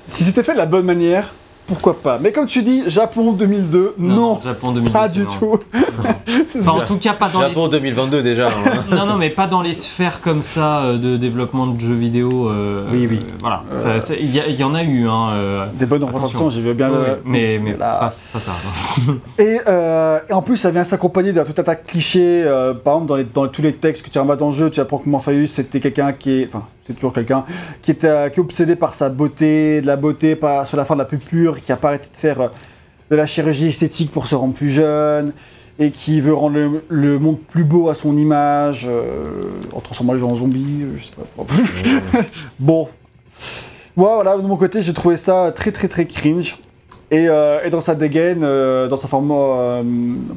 Si 0.06 0.24
c'était 0.24 0.42
fait 0.42 0.54
de 0.54 0.58
la 0.58 0.66
bonne 0.66 0.86
manière, 0.86 1.34
pourquoi 1.68 2.00
pas. 2.00 2.18
Mais 2.20 2.32
comme 2.32 2.46
tu 2.46 2.62
dis, 2.62 2.82
Japon 2.88 3.32
2002, 3.32 3.94
non, 3.98 4.40
Japon 4.42 4.72
2010. 4.72 4.92
pas 4.92 5.08
du 5.08 5.20
non. 5.20 5.26
tout. 5.38 5.58
Enfin, 6.58 6.72
en 6.82 6.86
tout 6.86 6.96
cas, 6.96 7.12
pas 7.12 7.28
dans 7.28 7.40
Japon 7.40 7.68
2022 7.68 8.22
déjà. 8.22 8.48
hein. 8.48 8.52
Non, 8.90 9.06
non, 9.06 9.16
mais 9.16 9.30
pas 9.30 9.46
dans 9.46 9.60
les 9.62 9.72
sphères 9.74 10.20
comme 10.20 10.42
ça 10.42 10.80
euh, 10.80 10.98
de 10.98 11.16
développement 11.16 11.66
de 11.66 11.78
jeux 11.78 11.94
vidéo. 11.94 12.48
euh, 12.48 12.84
Oui, 12.90 13.06
oui. 13.08 13.18
euh, 13.22 13.32
voilà. 13.40 13.62
Il 14.18 14.34
y, 14.58 14.64
en 14.64 14.74
a 14.74 14.82
eu, 14.82 15.06
hein. 15.08 15.30
euh, 15.34 15.66
Des 15.74 15.86
bonnes 15.86 16.02
représentations, 16.04 16.50
j'ai 16.50 16.60
vu 16.62 16.74
bien. 16.74 16.90
oui, 16.90 16.96
mais 17.24 17.60
mais 17.62 17.72
là. 17.76 17.94
pas, 18.00 18.06
pas 18.32 18.38
ça. 18.38 18.52
Et, 19.38 19.58
euh, 19.68 20.18
et 20.28 20.32
en 20.32 20.42
plus, 20.42 20.56
ça 20.56 20.70
vient 20.70 20.84
s'accompagner 20.84 21.32
d'un 21.32 21.44
tout 21.44 21.52
un 21.58 21.62
tas 21.62 21.74
de 21.74 21.80
clichés. 21.86 22.42
euh, 22.44 22.74
par 22.74 22.94
exemple, 22.94 23.08
dans, 23.08 23.16
les- 23.16 23.24
dans 23.24 23.46
tous 23.48 23.62
les 23.62 23.72
textes 23.74 24.04
que 24.04 24.10
tu 24.10 24.18
remarques 24.18 24.40
dans 24.40 24.46
le 24.50 24.56
jeu, 24.56 24.70
tu 24.70 24.80
apprends 24.80 24.98
que 24.98 25.08
Morpheus, 25.08 25.46
c'était 25.46 25.80
quelqu'un 25.80 26.12
qui 26.12 26.40
est. 26.42 26.46
Enfin, 26.48 26.64
c'est 26.88 26.94
toujours 26.94 27.12
quelqu'un 27.12 27.44
euh, 28.04 28.28
qui 28.30 28.40
est 28.40 28.42
obsédé 28.42 28.74
par 28.74 28.94
sa 28.94 29.10
beauté, 29.10 29.82
de 29.82 29.86
la 29.86 29.96
beauté 29.96 30.38
sur 30.64 30.76
la 30.78 30.84
fin 30.86 30.94
de 30.94 31.00
la 31.00 31.04
plus 31.04 31.18
pure, 31.18 31.60
qui 31.60 31.70
a 31.70 31.76
pas 31.76 31.88
arrêté 31.88 32.08
de 32.10 32.16
faire 32.16 32.40
euh, 32.40 32.48
de 33.10 33.16
la 33.16 33.26
chirurgie 33.26 33.68
esthétique 33.68 34.10
pour 34.10 34.26
se 34.26 34.34
rendre 34.34 34.54
plus 34.54 34.70
jeune. 34.70 35.32
et 35.78 35.90
qui 35.90 36.20
veut 36.20 36.34
rendre 36.34 36.80
le, 36.88 37.18
monde 37.18 37.38
plus 37.38 37.64
beau 37.64 37.90
à 37.90 37.94
son 37.94 38.16
image, 38.16 38.86
euh, 38.88 39.42
en 39.74 39.80
transformant 39.80 40.14
les 40.14 40.18
gens 40.18 40.30
en 40.30 40.34
zombies, 40.34 40.86
bon. 42.58 42.88
Voilà, 43.94 44.36
de 44.36 44.42
mon 44.42 44.56
côté, 44.56 44.80
j'ai 44.80 44.94
trouvé 44.94 45.16
ça 45.16 45.52
très 45.54 45.72
très 45.72 45.88
très 45.88 46.06
cringe. 46.06 46.56
Et, 47.10 47.26
euh, 47.28 47.60
et 47.64 47.70
dans 47.70 47.80
sa 47.80 47.94
dégaine, 47.94 48.40
euh, 48.42 48.86
dans 48.86 48.98
sa 48.98 49.08
forme 49.08 49.30
euh, 49.32 49.82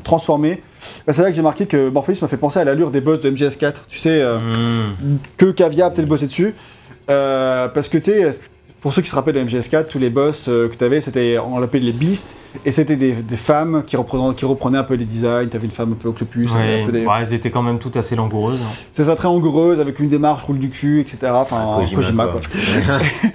transformée, 0.03 0.61
bah, 1.05 1.11
c'est 1.11 1.21
là 1.21 1.29
que 1.29 1.35
j'ai 1.35 1.41
marqué 1.41 1.65
que 1.65 1.89
Morpheus 1.89 2.13
m'a 2.21 2.27
fait 2.29 2.37
penser 2.37 2.59
à 2.59 2.63
l'allure 2.63 2.91
des 2.91 3.01
boss 3.01 3.19
de 3.19 3.29
MGS4. 3.29 3.73
Tu 3.89 3.97
sais, 3.97 4.23
Hmm. 4.23 5.17
que 5.37 5.51
Kavia 5.51 5.87
a 5.87 5.89
peut-être 5.91 6.07
bossé 6.07 6.27
dessus. 6.27 6.53
Parce 7.07 7.89
que 7.89 7.97
tu 7.97 8.11
sais, 8.11 8.29
pour 8.81 8.91
ceux 8.93 9.01
qui 9.03 9.09
se 9.09 9.15
rappellent 9.15 9.35
de 9.35 9.43
MGS4, 9.43 9.87
tous 9.87 9.99
les 9.99 10.09
boss 10.09 10.47
euh, 10.49 10.67
que 10.67 10.75
tu 10.75 10.83
avais, 10.83 11.01
c'était, 11.01 11.37
on 11.37 11.59
l'appelait 11.59 11.79
les 11.79 11.91
Beasts, 11.91 12.35
et 12.65 12.71
c'était 12.71 12.95
des, 12.95 13.11
des 13.13 13.37
femmes 13.37 13.83
qui 13.85 13.95
reprenaient, 13.95 14.33
qui 14.35 14.43
reprenaient 14.43 14.79
un 14.79 14.83
peu 14.83 14.95
les 14.95 15.05
designs. 15.05 15.47
Tu 15.49 15.55
avais 15.55 15.65
une 15.67 15.71
femme 15.71 15.91
un 15.93 15.95
peu 16.01 16.09
octopus, 16.09 16.51
Ouais, 16.51 16.81
un 16.81 16.85
peu 16.87 16.91
des- 16.91 17.03
bah, 17.05 17.19
elles 17.21 17.33
étaient 17.35 17.51
quand 17.51 17.61
même 17.61 17.77
toutes 17.77 17.95
assez 17.95 18.15
langoureuses. 18.15 18.59
hein. 18.61 18.85
c'est 18.91 19.03
ça 19.03 19.15
très 19.15 19.27
angoureuse, 19.27 19.79
avec 19.79 19.99
une 19.99 20.09
démarche 20.09 20.41
roule 20.43 20.57
du 20.57 20.69
cul, 20.71 20.99
etc. 20.99 21.31
Enfin, 21.33 21.77
Kojima, 21.77 22.01
Kojima, 22.01 22.27
quoi. 22.27 22.41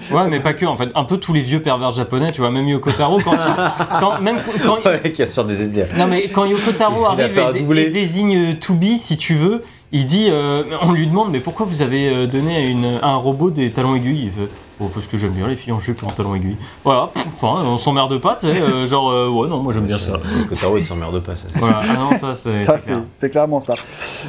quoi. 0.09 0.21
Ouais, 0.23 0.29
mais 0.29 0.39
pas 0.41 0.53
que, 0.53 0.65
en 0.65 0.75
fait. 0.75 0.89
Un 0.95 1.05
peu 1.05 1.17
tous 1.17 1.31
les 1.33 1.41
vieux 1.41 1.61
pervers 1.61 1.91
japonais, 1.91 2.31
tu 2.33 2.41
vois, 2.41 2.51
même 2.51 2.67
Yoko 2.67 2.91
Taro, 2.91 3.19
quand, 3.23 3.33
il- 3.33 3.99
quand- 3.99 4.19
même 4.21 4.37
quand, 4.65 4.85
Ouais, 4.85 5.11
qui 5.11 5.21
a 5.21 5.43
des 5.43 5.61
ennemis. 5.63 5.79
Non 5.97 6.07
mais 6.07 6.23
quand 6.27 6.43
Yoko 6.45 6.71
Taro 6.77 7.05
arrive 7.05 7.39
et, 7.55 7.81
et 7.81 7.89
désigne 7.89 8.55
To 8.55 8.73
Be, 8.73 8.97
si 8.97 9.17
tu 9.17 9.33
veux, 9.33 9.63
il 9.93 10.05
dit, 10.05 10.27
euh, 10.29 10.63
on 10.81 10.91
lui 10.91 11.07
demande 11.07 11.29
mais 11.31 11.39
pourquoi 11.39 11.65
vous 11.65 11.81
avez 11.81 12.09
euh, 12.09 12.27
donné 12.27 12.55
à, 12.57 12.59
une- 12.65 12.99
à 13.01 13.07
un 13.07 13.15
robot 13.15 13.49
des 13.49 13.69
talons 13.71 13.95
aiguilles 13.95 14.23
Il 14.25 14.31
fait, 14.31 14.49
oh 14.79 14.89
parce 14.93 15.07
que 15.07 15.17
j'aime 15.17 15.31
bien 15.31 15.47
les 15.47 15.55
filles 15.55 15.73
en 15.73 15.79
jupe 15.79 16.01
et 16.03 16.05
en 16.05 16.09
talons 16.09 16.35
aiguilles. 16.35 16.57
Voilà, 16.83 17.09
enfin 17.15 17.61
on 17.65 17.77
s'emmerde 17.77 18.17
pas, 18.19 18.37
tu 18.39 18.47
sais, 18.47 18.61
euh, 18.61 18.87
genre 18.87 19.09
euh, 19.11 19.27
ouais 19.29 19.47
non 19.47 19.59
moi 19.59 19.73
j'aime 19.73 19.85
bien 19.87 19.99
ça. 19.99 20.19
Kotaro, 20.49 20.77
il 20.77 20.83
s'emmerde 20.83 21.19
pas, 21.21 21.35
ça. 21.35 21.47
c'est- 21.51 21.59
Voilà, 21.59 21.81
ah 21.89 21.93
non 21.93 22.11
ça 22.19 22.35
c'est 22.35 22.63
Ça, 22.63 22.77
c'est 22.77 22.93
c'est, 23.13 23.29
clair. 23.29 23.31
clairement 23.31 23.59
ça. 23.59 23.73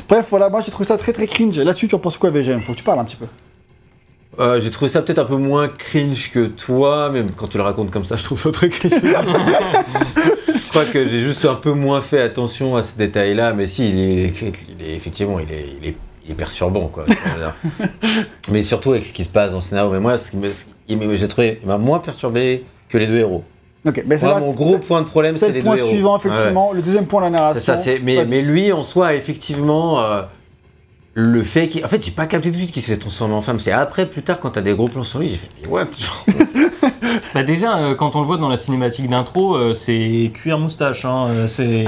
Bref, 0.09 0.27
voilà, 0.31 0.49
moi 0.49 0.61
j'ai 0.65 0.71
trouvé 0.71 0.85
ça 0.87 0.97
très 0.99 1.13
très 1.13 1.27
cringe. 1.27 1.59
Là-dessus, 1.59 1.89
tu 1.89 1.95
en 1.95 1.99
penses 1.99 2.17
quoi, 2.17 2.31
VGM 2.31 2.61
Faut 2.63 2.73
que 2.73 2.79
tu 2.79 2.85
parles 2.85 2.99
un 3.01 3.05
petit 3.05 3.17
peu. 3.17 3.27
Euh, 4.41 4.61
J'ai 4.61 4.71
trouvé 4.71 4.89
ça 4.89 5.03
peut-être 5.03 5.19
un 5.19 5.25
peu 5.25 5.37
moins 5.37 5.67
cringe 5.67 6.31
que 6.33 6.47
toi, 6.47 7.11
mais 7.13 7.25
quand 7.37 7.49
tu 7.49 7.57
le 7.57 7.65
racontes 7.65 7.91
comme 7.91 8.05
ça, 8.05 8.17
je 8.17 8.23
trouve 8.23 8.39
ça 8.39 8.53
très 8.53 8.69
cringe. 8.69 8.93
je 9.03 10.69
crois 10.69 10.85
que 10.85 11.09
j'ai 11.09 11.21
juste 11.21 11.45
un 11.45 11.55
peu 11.57 11.73
moins 11.73 12.01
fait 12.01 12.21
attention 12.21 12.77
à 12.77 12.85
ces 12.85 12.99
détails-là, 12.99 13.53
mais 13.55 13.67
si, 13.67 13.89
il 13.89 13.99
est, 13.99 14.33
il 14.79 14.87
est- 14.87 14.95
effectivement, 14.95 15.41
est, 15.41 15.47
il 15.83 15.89
est 15.89 15.97
perturbant, 16.35 16.89
quoi. 16.89 17.05
mais 18.51 18.62
surtout 18.62 18.93
avec 18.93 19.05
ce 19.07 19.12
qui 19.12 19.24
se 19.24 19.29
passe 19.29 19.51
dans 19.53 19.59
le 19.59 19.62
scénario. 19.62 19.91
Mais 19.91 20.01
moi, 20.01 20.16
j'ai 21.16 21.29
trouvé, 21.29 21.59
il 21.62 21.68
m'a 21.68 21.79
moins 21.79 21.99
perturbé 21.99 22.64
que 22.89 22.99
les 22.99 23.07
deux 23.07 23.18
héros. 23.18 23.45
Ok, 23.87 24.03
mais 24.07 24.18
c'est 24.18 24.26
Moi, 24.26 24.35
là, 24.35 24.41
mon 24.41 24.53
gros 24.53 24.79
point 24.79 25.03
de 25.03 25.07
problème, 25.07 25.35
c'est 25.35 25.41
c'est 25.47 25.49
le 25.49 25.55
les 25.55 25.62
point 25.62 25.74
deux 25.76 25.81
héros. 25.83 25.91
suivant, 25.91 26.12
Ouais. 26.18 26.20
effectivement. 26.26 26.72
Le 26.72 26.83
deuxième 26.83 27.07
point, 27.07 27.20
la 27.22 27.31
narration. 27.31 27.76
ça, 27.76 27.91
mais, 28.03 28.22
mais 28.29 28.43
lui 28.43 28.72
en 28.72 28.83
soi, 28.83 29.14
effectivement, 29.14 30.01
euh, 30.03 30.22
le 31.21 31.43
fait 31.43 31.66
qu'il. 31.69 31.85
En 31.85 31.89
fait, 31.89 32.01
j'ai 32.05 32.12
pas 32.12 32.27
capté 32.27 32.49
tout 32.51 32.55
de 32.55 32.61
suite 32.61 32.73
qu'il 32.73 32.83
s'est 32.83 32.97
transformé 32.97 33.35
en 33.35 33.43
femme. 33.43 33.59
C'est 33.59 33.73
après, 33.73 34.07
plus 34.07 34.23
tard, 34.23 34.39
quand 34.39 34.51
t'as 34.51 34.61
des 34.61 34.73
gros 34.75 34.87
plans 34.89 35.03
sur 35.03 35.19
lui, 35.19 35.29
j'ai 35.31 35.37
fait, 35.37 35.49
mais 35.62 35.69
what? 35.69 35.87
Bah 37.35 37.43
déjà 37.43 37.77
euh, 37.77 37.95
quand 37.95 38.14
on 38.16 38.21
le 38.21 38.27
voit 38.27 38.37
dans 38.39 38.49
la 38.49 38.57
cinématique 38.57 39.09
d'intro, 39.09 39.55
euh, 39.57 39.73
c'est 39.75 40.31
cuir 40.33 40.59
moustache, 40.59 41.05
hein, 41.05 41.27
euh, 41.29 41.49
c'est 41.49 41.85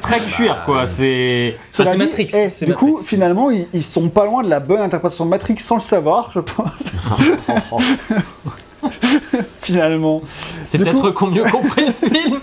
très 0.00 0.18
cuir 0.36 0.62
quoi, 0.66 0.86
c'est 0.86 1.56
enfin, 1.70 1.90
c'est 1.92 1.96
Matrix. 1.96 2.28
eh, 2.34 2.66
du 2.66 2.74
coup, 2.74 2.98
finalement, 3.02 3.50
ils, 3.50 3.66
ils 3.72 3.82
sont 3.82 4.08
pas 4.08 4.26
loin 4.26 4.42
de 4.42 4.48
la 4.50 4.60
bonne 4.60 4.80
interprétation 4.80 5.24
de 5.24 5.30
Matrix 5.30 5.56
sans 5.58 5.76
le 5.76 5.80
savoir, 5.80 6.30
je 6.34 6.40
pense. 6.40 6.82
finalement. 9.60 10.22
c'est 10.66 10.78
peut-être 10.78 11.00
coup- 11.00 11.12
qu'on 11.12 11.26
mieux 11.28 11.44
compris 11.44 11.86
le 11.86 11.92
film. 12.08 12.38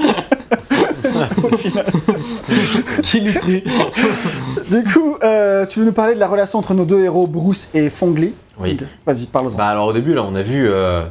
Qui 3.03 3.19
l'eût 3.21 3.33
cru 3.33 3.63
Du 4.69 4.83
coup, 4.83 5.17
euh, 5.23 5.65
tu 5.65 5.79
veux 5.79 5.85
nous 5.85 5.91
parler 5.93 6.13
de 6.13 6.19
la 6.19 6.27
relation 6.27 6.59
entre 6.59 6.73
nos 6.73 6.85
deux 6.85 7.03
héros, 7.03 7.27
Bruce 7.27 7.69
et 7.73 7.89
Fongli 7.89 8.33
Oui. 8.59 8.77
Vas-y, 9.05 9.25
parle-en. 9.25 9.55
Bah 9.55 9.67
alors 9.67 9.87
au 9.87 9.93
début 9.93 10.13
là 10.13 10.23
on 10.23 10.35
a 10.35 10.41
vu 10.41 10.67
euh, 10.69 11.03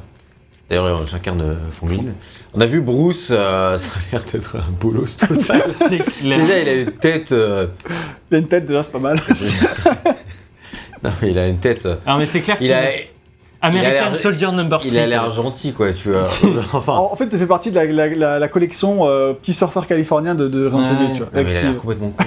d'ailleurs 0.70 1.07
j'incarne 1.07 1.41
euh, 1.43 1.55
Fonglin. 1.78 2.03
On 2.55 2.61
a 2.61 2.66
vu 2.66 2.80
Bruce, 2.80 3.28
euh, 3.30 3.78
ça 3.78 3.91
a 3.97 4.12
l'air 4.12 4.24
d'être 4.24 4.57
un 4.57 4.70
bolos 4.80 5.16
total. 5.18 5.62
C'est 5.76 5.99
clair. 5.99 6.39
Déjà 6.41 6.59
il 6.61 6.68
a 6.68 6.74
une 6.74 6.93
tête. 6.93 7.32
euh, 7.32 7.66
Il 8.30 8.36
a 8.36 8.39
une 8.39 8.49
tête, 8.49 8.66
déjà, 8.66 8.82
c'est 8.82 8.93
pas 8.93 8.99
mal. 8.99 9.20
non 11.03 11.11
mais 11.22 11.30
il 11.30 11.39
a 11.39 11.47
une 11.49 11.59
tête. 11.59 11.86
euh, 11.86 11.97
Alors 12.07 12.18
mais 12.18 12.26
c'est 12.26 12.41
clair 12.41 12.57
Il 12.61 12.66
qu'il 12.66 12.72
a, 12.74 12.91
est 12.93 13.11
American 13.61 14.14
Soldier 14.16 14.52
Number 14.52 14.80
il 14.84 14.96
a 14.96 15.00
3. 15.02 15.06
l'air 15.06 15.30
gentil 15.30 15.72
quoi 15.72 15.92
tu 15.92 16.11
vois. 16.11 16.22
enfin. 16.72 16.92
En 16.94 17.16
fait, 17.16 17.30
ça 17.32 17.38
fait 17.38 17.46
partie 17.46 17.70
de 17.70 17.74
la, 17.76 17.86
la- 17.86 18.09
la- 18.09 18.38
la 18.38 18.48
collection 18.48 19.09
euh, 19.09 19.32
petit 19.32 19.52
surfeur 19.52 19.86
californien 19.86 20.34
de, 20.34 20.46
de 20.48 20.66
Resident 20.66 20.96
Ouais. 20.98 21.04
Evil, 21.06 21.12
tu 21.14 21.18
vois. 21.18 21.26
Non, 21.26 21.30
mais 21.34 21.40
avec 21.40 21.52
il 21.52 21.56
a 21.59 21.62
l'air 21.62 21.76
complètement 21.78 22.11
con. 22.11 22.24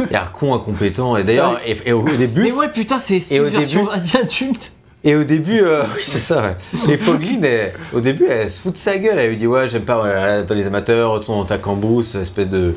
il 0.00 0.02
a 0.04 0.10
l'air 0.10 0.32
con, 0.32 0.54
incompétent. 0.54 1.16
Et 1.16 1.24
d'ailleurs, 1.24 1.60
et, 1.66 1.76
et 1.86 1.92
au 1.92 2.02
début, 2.16 2.42
Mais 2.42 2.52
ouais 2.52 2.68
putain 2.72 2.98
c'est 2.98 3.16
Et 3.16 3.20
Steve 3.20 3.42
au 3.42 3.48
version 3.48 3.88
adulte. 3.90 4.72
Et 5.04 5.14
au 5.14 5.22
début, 5.22 5.60
euh, 5.60 5.82
oui, 5.96 6.02
c'est 6.04 6.18
ça, 6.18 6.42
ouais. 6.42 6.92
Et 6.92 6.96
Fogline, 6.96 7.44
elle- 7.44 7.72
au 7.94 8.00
début, 8.00 8.26
elle 8.28 8.50
se 8.50 8.58
fout 8.58 8.72
de 8.72 8.78
sa 8.78 8.98
gueule. 8.98 9.18
Elle 9.18 9.30
lui 9.30 9.36
dit 9.36 9.46
Ouais, 9.46 9.68
j'aime 9.68 9.82
pas, 9.84 10.42
dans 10.42 10.54
les 10.54 10.66
amateurs, 10.66 11.12
retourne 11.12 11.38
dans 11.38 11.44
ta 11.44 11.58
cambrousse, 11.58 12.16
espèce 12.16 12.50
de. 12.50 12.74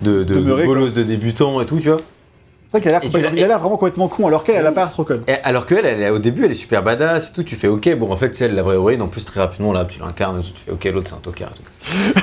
de, 0.00 0.24
de, 0.24 0.34
Demeuré, 0.34 0.62
de 0.62 0.66
bolos 0.66 0.94
de 0.94 1.02
débutant 1.02 1.60
et 1.60 1.66
tout, 1.66 1.78
tu 1.78 1.88
vois. 1.90 1.98
C'est 2.72 2.78
vrai 2.78 2.80
qu'elle 2.80 2.94
a 2.94 3.00
l'air 3.00 3.10
complètement- 3.12 3.58
vraiment 3.58 3.76
complètement 3.76 4.08
con, 4.08 4.26
alors 4.28 4.44
qu'elle, 4.44 4.56
elle 4.56 4.66
a 4.66 4.72
pas 4.72 4.80
l'air 4.82 4.90
trop 4.90 5.04
conne. 5.04 5.22
Et 5.28 5.34
alors 5.44 5.66
qu'elle, 5.66 5.84
elle, 5.84 6.10
au 6.10 6.18
début, 6.18 6.46
elle 6.46 6.52
est 6.52 6.54
super 6.54 6.82
badass 6.82 7.28
et 7.28 7.32
tout. 7.34 7.42
Tu 7.42 7.54
fais 7.56 7.68
Ok, 7.68 7.94
bon, 7.96 8.10
en 8.10 8.16
fait, 8.16 8.34
c'est 8.34 8.46
elle 8.46 8.54
la 8.54 8.62
vraie 8.62 8.76
héroïne. 8.76 9.02
En 9.02 9.08
plus, 9.08 9.24
très 9.26 9.40
rapidement, 9.40 9.72
là, 9.74 9.84
tu 9.84 10.00
l'incarnes 10.00 10.40
et 10.40 10.42
tout. 10.42 10.52
Tu 10.54 10.60
fais 10.64 10.70
Ok, 10.72 10.84
l'autre, 10.94 11.08
c'est 11.08 11.14
un 11.14 11.18
tocard 11.18 11.50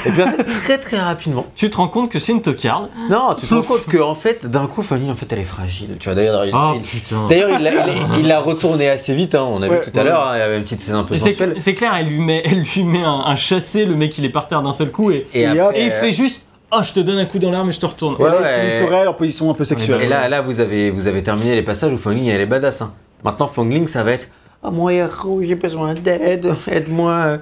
et 0.05 0.09
puis, 0.11 0.23
en 0.23 0.31
fait, 0.31 0.43
très 0.63 0.77
très 0.79 0.97
rapidement. 0.97 1.45
Tu 1.55 1.69
te 1.69 1.77
rends 1.77 1.89
compte 1.89 2.09
que 2.09 2.17
c'est 2.17 2.31
une 2.31 2.41
tocarde. 2.41 2.87
Non, 3.09 3.35
tu 3.37 3.45
te 3.45 3.53
rends 3.53 3.61
compte 3.61 3.85
que, 3.85 3.97
en 3.97 4.15
fait, 4.15 4.45
d'un 4.49 4.65
coup, 4.67 4.81
Fanny, 4.81 5.11
en 5.11 5.15
fait, 5.15 5.27
elle 5.31 5.39
est 5.39 5.43
fragile. 5.43 5.97
Tu 5.99 6.05
vois, 6.07 6.15
d'ailleurs, 6.15 6.45
il, 6.45 6.53
Oh 6.55 6.71
il- 6.75 6.81
putain. 6.81 7.27
D'ailleurs, 7.27 7.49
il 7.51 7.63
l'a- 7.63 7.87
il- 7.87 8.19
il 8.21 8.27
l'a 8.27 8.39
retourné 8.39 8.89
assez 8.89 9.13
vite, 9.13 9.35
hein. 9.35 9.43
on 9.47 9.61
a 9.61 9.67
Ouais, 9.67 9.81
vu 9.85 9.91
tout 9.91 9.99
à 9.99 10.03
l'heure, 10.03 10.29
hein, 10.29 10.35
il 10.35 10.39
y 10.39 10.41
avait 10.41 10.57
une 10.57 10.63
petite 10.63 10.81
scène 10.81 10.95
un 10.95 11.03
peu 11.03 11.15
sensuelle. 11.15 11.55
c'est 11.57 11.73
clair, 11.75 11.93
elle 11.99 12.07
lui 12.07 12.19
met, 12.19 12.41
elle 12.45 12.61
lui 12.61 12.83
met 12.83 13.03
un, 13.03 13.21
un 13.25 13.35
chassé, 13.35 13.85
le 13.85 13.95
mec 13.95 14.17
il 14.17 14.25
est 14.25 14.29
par 14.29 14.47
terre 14.47 14.61
d'un 14.63 14.73
seul 14.73 14.89
coup 14.91 15.11
et, 15.11 15.27
Et, 15.33 15.41
Et 15.41 15.45
après, 15.45 15.59
hop, 15.61 15.71
et 15.75 15.85
il 15.85 15.91
fait 15.91 16.11
juste 16.13 16.41
Oh, 16.71 16.81
je 16.83 16.93
te 16.93 16.99
donne 16.99 17.17
un 17.17 17.25
coup 17.25 17.39
dans 17.39 17.49
l'arme 17.51 17.69
et 17.69 17.71
je 17.71 17.79
te 17.79 17.85
retourne. 17.85 18.15
Et 18.19 18.23
Ouais, 18.23 18.29
là, 18.29 18.35
il 18.39 18.43
ouais. 18.43 18.69
finit 18.71 18.85
sur 18.85 18.93
elle 18.95 19.07
en 19.07 19.13
position 19.13 19.49
un 19.49 19.53
peu 19.53 19.63
sexuelle. 19.65 20.01
Et 20.01 20.07
là, 20.07 20.29
là 20.29 20.41
vous, 20.41 20.59
avez, 20.59 20.91
vous 20.91 21.07
avez 21.07 21.23
terminé 21.23 21.55
les 21.55 21.63
passages 21.63 21.91
où 21.91 21.97
Fongling 21.97 22.27
elle 22.27 22.41
est 22.41 22.45
badass. 22.45 22.81
hein. 22.83 22.93
Maintenant, 23.23 23.47
Fongling, 23.47 23.87
ça 23.87 24.03
va 24.03 24.11
être 24.11 24.27
Ah, 24.63 24.69
mon 24.71 24.87
héros, 24.89 25.41
j'ai 25.41 25.55
besoin 25.55 25.93
d'aide, 25.95 26.53
aide-moi. 26.67 27.37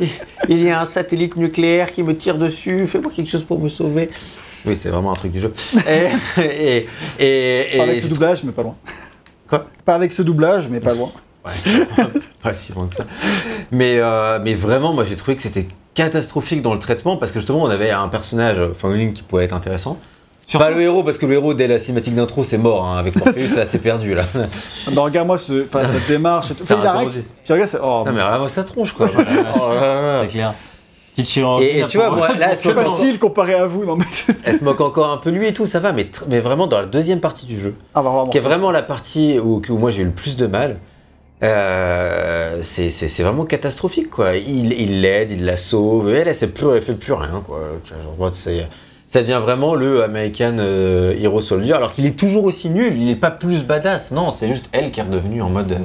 il- 0.00 0.08
Il 0.48 0.62
y 0.62 0.70
a 0.70 0.80
un 0.80 0.84
satellite 0.86 1.36
nucléaire 1.36 1.92
qui 1.92 2.02
me 2.02 2.16
tire 2.16 2.36
dessus, 2.36 2.86
fais-moi 2.86 3.12
quelque 3.14 3.30
chose 3.30 3.44
pour 3.44 3.58
me 3.60 3.68
sauver. 3.68 4.10
Oui, 4.66 4.74
c'est 4.76 4.88
vraiment 4.88 5.12
un 5.12 5.16
truc 5.16 5.30
du 5.32 5.40
jeu. 5.40 5.52
Et. 5.88 6.08
et, 6.42 6.86
et, 7.20 7.74
et- 7.74 7.78
Pas 7.78 7.82
avec 7.84 8.00
ce 8.00 8.06
doublage, 8.08 8.42
mais 8.44 8.52
pas 8.52 8.62
loin. 8.62 8.74
Quoi? 9.48 9.66
Pas 9.84 9.94
avec 9.94 10.12
ce 10.12 10.22
doublage, 10.22 10.68
mais 10.68 10.80
pas 10.80 10.94
loin. 10.94 11.10
Ouais, 11.44 11.52
pas 12.42 12.54
si 12.54 12.72
loin 12.72 12.86
que 12.86 12.94
ça. 12.96 13.04
Mais, 13.70 13.98
euh, 13.98 14.38
mais 14.42 14.54
vraiment, 14.54 14.92
moi 14.92 15.04
j'ai 15.04 15.16
trouvé 15.16 15.36
que 15.36 15.42
c'était 15.42 15.66
catastrophique 15.94 16.62
dans 16.62 16.72
le 16.72 16.78
traitement 16.80 17.16
parce 17.16 17.32
que 17.32 17.38
justement 17.38 17.62
on 17.62 17.68
avait 17.70 17.90
un 17.90 18.08
personnage, 18.08 18.58
euh, 18.58 18.68
Fongling, 18.76 19.12
qui 19.12 19.22
pouvait 19.22 19.44
être 19.44 19.52
intéressant. 19.52 19.98
Surtout- 20.46 20.64
Pas 20.64 20.70
le 20.70 20.80
héros, 20.82 21.02
parce 21.02 21.16
que 21.16 21.24
le 21.24 21.34
héros, 21.34 21.54
dès 21.54 21.66
la 21.66 21.78
cinématique 21.78 22.14
d'intro, 22.14 22.42
c'est 22.44 22.58
mort. 22.58 22.84
hein. 22.86 22.98
Avec 22.98 23.16
Morpheus, 23.16 23.56
là, 23.56 23.64
c'est 23.64 23.78
perdu. 23.78 24.14
Là. 24.14 24.24
Non, 24.94 25.04
regarde-moi 25.04 25.38
ce, 25.38 25.62
enfin, 25.64 25.80
cette 25.90 26.06
démarche 26.06 26.50
et 26.50 26.54
tout. 26.54 26.64
C'est 26.66 26.76
danger. 26.82 27.24
Tu 27.46 27.52
regardes, 27.52 27.70
c'est. 27.70 27.78
Oh, 27.82 28.02
Non, 28.06 28.12
mais 28.12 28.20
vraiment, 28.20 28.46
ça 28.48 28.62
tronche, 28.62 28.92
quoi. 28.92 29.06
Oh. 29.56 29.70
C'est 30.20 30.26
clair. 30.28 30.52
Petite 31.16 31.30
chirurgie. 31.30 31.66
Et- 31.66 31.86
tu 31.86 31.96
vois, 31.96 32.10
moi, 32.10 32.34
là, 32.34 32.48
elle 32.50 32.56
se 32.58 32.62
c'est 32.62 32.74
moque 32.74 32.84
facile 32.84 33.18
comparé 33.18 33.54
à 33.54 33.64
vous, 33.66 33.86
non 33.86 33.96
mais. 33.96 34.04
Elle 34.44 34.58
se 34.58 34.64
moque 34.64 34.82
encore 34.82 35.10
un 35.10 35.16
peu 35.16 35.30
lui 35.30 35.46
et 35.46 35.54
tout, 35.54 35.64
ça 35.66 35.78
va, 35.80 35.92
mais, 35.92 36.08
mais 36.28 36.40
vraiment 36.40 36.66
dans 36.66 36.80
la 36.80 36.86
deuxième 36.86 37.20
partie 37.20 37.46
du 37.46 37.58
jeu, 37.58 37.74
Ah, 37.94 38.02
bah, 38.02 38.10
vraiment. 38.10 38.28
qui 38.28 38.36
est 38.36 38.40
vraiment 38.42 38.70
la 38.70 38.82
partie 38.82 39.38
où, 39.38 39.62
où 39.66 39.78
moi 39.78 39.90
j'ai 39.90 40.02
eu 40.02 40.06
le 40.06 40.10
plus 40.10 40.36
de 40.36 40.46
mal, 40.46 40.76
euh, 41.44 42.60
c'est 42.62 43.22
vraiment 43.22 43.44
catastrophique, 43.44 44.10
quoi. 44.10 44.36
Il 44.36 45.00
l'aide, 45.02 45.30
il, 45.30 45.44
la 45.44 45.56
sauve, 45.56 46.08
et 46.10 46.14
elle, 46.18 46.28
elle, 46.28 46.34
sait 46.34 46.48
plus, 46.48 46.68
elle 46.74 46.82
fait 46.82 46.98
plus 46.98 47.12
rien, 47.12 47.42
quoi. 47.44 47.60
Ça 48.32 49.20
devient 49.20 49.40
vraiment 49.42 49.74
le 49.76 50.02
American 50.02 50.56
euh, 50.58 51.14
Hero 51.20 51.40
Soldier, 51.40 51.74
alors 51.74 51.92
qu'il 51.92 52.06
est 52.06 52.18
toujours 52.18 52.44
aussi 52.44 52.68
nul, 52.70 52.96
il 53.00 53.08
est 53.10 53.16
pas 53.16 53.30
plus 53.30 53.62
badass, 53.64 54.10
non, 54.10 54.30
c'est 54.30 54.48
juste 54.48 54.68
elle 54.72 54.90
qui 54.90 54.98
est 55.00 55.04
redevenue 55.04 55.40
en 55.42 55.50
mode, 55.50 55.78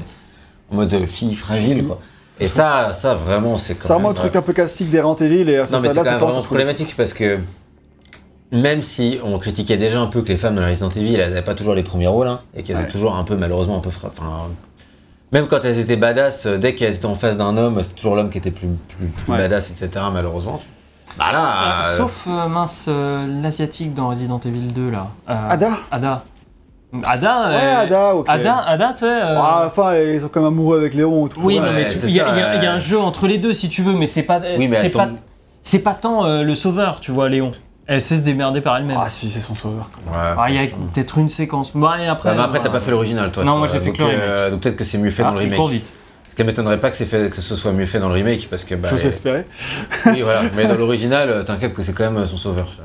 en 0.71 0.75
mode 0.75 1.05
fille 1.05 1.35
fragile, 1.35 1.83
quoi. 1.85 1.99
Et 2.39 2.47
ça, 2.47 2.91
ça 2.93 3.15
vraiment, 3.15 3.57
c'est 3.57 3.75
quand 3.75 3.81
C'est 3.87 3.93
vraiment 3.93 4.07
même, 4.07 4.15
le 4.15 4.21
truc 4.21 4.35
un 4.35 4.41
peu 4.41 4.53
classique 4.53 4.89
des 4.89 4.97
Evil 4.97 5.49
et 5.49 5.65
ça, 5.65 5.75
Non, 5.75 5.81
mais 5.81 5.89
c'est 5.89 5.95
quand 5.95 6.03
même 6.05 6.19
vraiment 6.19 6.41
problématique 6.41 6.95
parce 6.95 7.13
que 7.13 7.37
même 8.51 8.81
si 8.81 9.19
on 9.23 9.37
critiquait 9.37 9.77
déjà 9.77 9.99
un 9.99 10.07
peu 10.07 10.21
que 10.21 10.29
les 10.29 10.37
femmes 10.37 10.55
dans 10.55 10.61
la 10.61 10.69
Resident 10.69 10.89
Evil, 10.89 11.15
elles 11.15 11.29
n'avaient 11.29 11.41
pas 11.43 11.53
toujours 11.53 11.75
les 11.75 11.83
premiers 11.83 12.07
rôles 12.07 12.29
hein, 12.29 12.39
et 12.55 12.63
qu'elles 12.63 12.77
Ouais. 12.77 12.83
étaient 12.83 12.91
toujours 12.93 13.15
un 13.15 13.23
peu, 13.25 13.35
malheureusement, 13.35 13.77
un 13.77 13.81
peu. 13.81 13.91
fra- 13.91 14.07
Enfin, 14.07 14.47
même 15.31 15.47
quand 15.47 15.63
elles 15.63 15.79
étaient 15.79 15.95
badass, 15.95 16.45
euh, 16.45 16.57
dès 16.57 16.75
qu'elles 16.75 16.95
étaient 16.95 17.05
en 17.05 17.15
face 17.15 17.37
d'un 17.37 17.55
homme, 17.57 17.81
c'est 17.83 17.95
toujours 17.95 18.15
l'homme 18.15 18.29
qui 18.29 18.37
était 18.39 18.51
plus, 18.51 18.67
plus, 18.67 19.07
plus 19.07 19.31
Ouais. 19.31 19.37
badass, 19.37 19.69
etc. 19.71 20.05
Malheureusement. 20.11 20.59
Bah 21.17 21.25
là. 21.31 21.39
Euh, 21.41 21.93
euh, 21.93 21.97
Sauf 21.97 22.25
euh, 22.27 22.47
mince 22.47 22.85
euh, 22.87 23.25
l'asiatique 23.41 23.93
dans 23.93 24.09
Resident 24.09 24.39
Evil 24.45 24.71
2 24.73 24.89
là. 24.91 25.07
Euh, 25.29 25.33
Ada 25.49 25.69
Ada. 25.91 26.23
Ada. 27.03 27.49
Ouais, 27.49 27.55
euh, 27.55 27.77
Ada, 27.81 28.15
ok. 28.15 28.25
Ada, 28.29 28.57
Ada, 28.65 28.93
tu 28.93 28.99
sais. 28.99 29.05
euh, 29.05 29.35
Ah, 29.37 29.63
enfin, 29.67 29.93
ils 29.95 30.21
sont 30.21 30.27
quand 30.29 30.39
même 30.41 30.47
amoureux 30.53 30.79
avec 30.79 30.95
Léon 30.95 31.27
et 31.27 31.29
tout. 31.29 31.41
Oui, 31.43 31.59
Ouais, 31.59 31.65
non, 31.65 31.71
mais 31.73 31.87
il 32.03 32.09
y, 32.15 32.19
a- 32.19 32.63
y 32.63 32.65
un 32.65 32.79
jeu 32.79 32.99
entre 32.99 33.27
les 33.27 33.37
deux 33.37 33.53
si 33.53 33.69
tu 33.69 33.83
veux, 33.83 33.93
mais 33.93 34.07
c'est 34.07 34.23
pas, 34.23 34.39
Oui, 34.57 34.67
mais 34.67 34.77
c'est 34.81 34.87
attends. 34.87 34.99
pas, 34.99 35.09
c'est 35.61 35.79
pas 35.79 35.93
tant 35.93 36.25
euh, 36.25 36.41
le 36.43 36.55
sauveur, 36.55 36.99
tu 36.99 37.11
vois, 37.11 37.29
Léon. 37.29 37.51
Elle 37.91 38.03
sait 38.03 38.17
se 38.17 38.21
démerder 38.21 38.61
par 38.61 38.77
elle-même. 38.77 38.99
Ah 38.99 39.09
si, 39.09 39.31
c'est 39.31 39.41
son 39.41 39.55
sauveur. 39.55 39.89
Ouais, 40.05 40.13
Ah, 40.15 40.45
il 40.49 40.55
y 40.55 40.59
a 40.59 40.67
peut-être 40.93 41.17
une 41.17 41.27
séquence. 41.27 41.73
Et 41.75 42.05
après, 42.05 42.29
après, 42.37 42.59
euh, 42.59 42.61
t'as 42.61 42.69
pas 42.69 42.81
fait 42.81 42.91
l'original, 42.91 43.31
toi. 43.31 43.43
Non, 43.43 43.57
moi, 43.57 43.65
j'ai 43.65 43.79
fait 43.79 43.87
donc, 43.87 43.97
que 43.97 44.03
le 44.03 44.09
euh, 44.09 44.35
remake. 44.35 44.51
donc 44.51 44.61
peut-être 44.61 44.75
que 44.75 44.83
c'est 44.83 44.99
mieux 44.99 45.09
fait 45.09 45.23
ah, 45.23 45.29
dans 45.29 45.33
le 45.33 45.39
remake. 45.39 45.71
vite. 45.71 45.91
Parce 46.23 46.35
qu'elle 46.35 46.45
m'étonnerait 46.45 46.79
pas 46.79 46.91
que, 46.91 47.03
fait, 47.03 47.31
que 47.31 47.41
ce 47.41 47.55
soit 47.55 47.71
mieux 47.71 47.87
fait 47.87 47.97
dans 47.97 48.09
le 48.09 48.13
remake, 48.13 48.47
parce 48.47 48.63
que. 48.63 48.75
Bah. 48.75 48.89
Oui, 48.93 50.21
voilà. 50.21 50.43
Mais 50.55 50.67
dans 50.67 50.75
l'original, 50.75 51.29
euh, 51.31 51.41
t'inquiète 51.43 51.73
que 51.73 51.81
c'est 51.81 51.93
quand 51.93 52.11
même 52.11 52.27
son 52.27 52.37
sauveur. 52.37 52.65
Donc, 52.65 52.75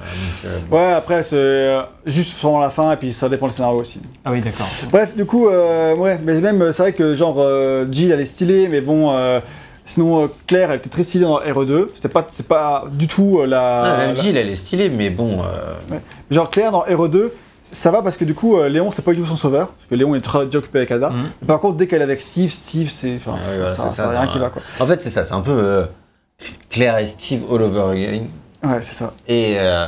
euh. 0.46 0.74
Ouais, 0.74 0.94
après, 0.94 1.22
c'est 1.22 1.36
euh, 1.36 1.82
juste 2.06 2.38
sur 2.38 2.58
la 2.58 2.70
fin, 2.70 2.90
et 2.92 2.96
puis 2.96 3.12
ça 3.12 3.28
dépend 3.28 3.48
du 3.48 3.52
scénario 3.52 3.80
aussi. 3.80 4.00
Ah 4.24 4.32
oui, 4.32 4.40
d'accord. 4.40 4.66
Bref, 4.90 5.14
du 5.14 5.26
coup, 5.26 5.48
euh, 5.48 5.94
ouais, 5.96 6.18
mais 6.24 6.40
même, 6.40 6.62
euh, 6.62 6.72
c'est 6.72 6.80
vrai 6.82 6.92
que 6.94 7.14
genre, 7.14 7.36
euh, 7.40 7.84
Jill, 7.90 8.10
elle 8.10 8.20
est 8.20 8.24
stylée, 8.24 8.68
mais 8.68 8.80
bon, 8.80 9.12
euh, 9.14 9.40
sinon, 9.84 10.24
euh, 10.24 10.28
Claire, 10.46 10.70
elle 10.70 10.78
était 10.78 10.88
très 10.90 11.02
stylée 11.04 11.24
dans 11.24 11.38
RE2. 11.40 11.88
C'était 11.94 12.08
pas, 12.08 12.24
c'est 12.28 12.46
pas 12.48 12.84
du 12.92 13.06
tout 13.08 13.38
euh, 13.40 13.46
la. 13.46 13.82
Ah, 13.82 13.96
même 14.06 14.14
la- 14.16 14.22
elle 14.24 14.48
est 14.48 14.54
stylée, 14.56 14.88
mais 14.90 15.10
bon. 15.10 15.42
euh, 15.42 15.74
Genre, 16.30 16.50
Claire, 16.50 16.70
dans 16.72 16.84
RE2, 16.84 17.30
ça 17.62 17.90
va 17.90 18.02
parce 18.02 18.16
que 18.16 18.24
du 18.24 18.34
coup, 18.34 18.56
euh, 18.58 18.68
Léon, 18.68 18.90
c'est 18.90 19.02
pas 19.02 19.12
du 19.12 19.20
tout 19.20 19.26
son 19.26 19.36
sauveur, 19.36 19.68
parce 19.68 19.86
que 19.86 19.94
Léon 19.94 20.14
est 20.14 20.20
très- 20.20 20.44
déjà 20.46 20.58
occupé 20.58 20.78
avec 20.78 20.90
Ada. 20.90 21.10
Mhm. 21.10 21.28
Par 21.46 21.60
contre, 21.60 21.76
dès 21.76 21.86
qu'elle 21.86 22.00
est 22.00 22.04
avec 22.04 22.20
Steve, 22.20 22.50
Steve, 22.50 22.90
c'est. 22.90 23.16
Enfin, 23.16 23.34
Ah 23.36 23.40
oui, 23.50 23.56
voilà, 23.58 23.74
ça, 23.74 23.82
c'est 23.84 23.88
ça 23.90 23.94
ça, 23.94 24.06
a 24.08 24.10
rien 24.10 24.26
dans- 24.26 24.32
qui 24.32 24.38
va, 24.38 24.50
quoi. 24.50 24.62
En 24.80 24.86
fait, 24.86 25.00
c'est 25.00 25.10
ça. 25.10 25.24
C'est 25.24 25.34
un 25.34 25.40
peu 25.40 25.52
euh, 25.52 25.84
Claire 26.70 26.98
et 26.98 27.06
Steve 27.06 27.42
all 27.52 27.62
over 27.62 27.92
again. 27.92 28.24
Ouais, 28.62 28.82
c'est 28.82 28.94
ça. 28.94 29.12
Et, 29.28 29.56
euh, 29.58 29.86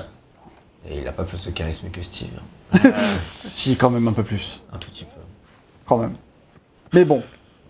et 0.89 0.99
il 1.01 1.09
a 1.09 1.13
pas 1.13 1.25
plus 1.25 1.45
de 1.45 1.51
charisme 1.51 1.89
que 1.91 2.03
Steve. 2.03 2.29
hein. 2.39 2.43
Si, 3.45 3.77
quand 3.77 3.91
même 3.91 4.07
un 4.09 4.13
peu 4.13 4.23
plus. 4.23 4.61
Un 4.73 4.77
tout 4.79 4.91
petit 4.91 5.05
peu. 5.05 5.11
Quand 5.87 5.99
même. 5.99 6.15
Mais 6.93 7.05
bon, 7.05 7.23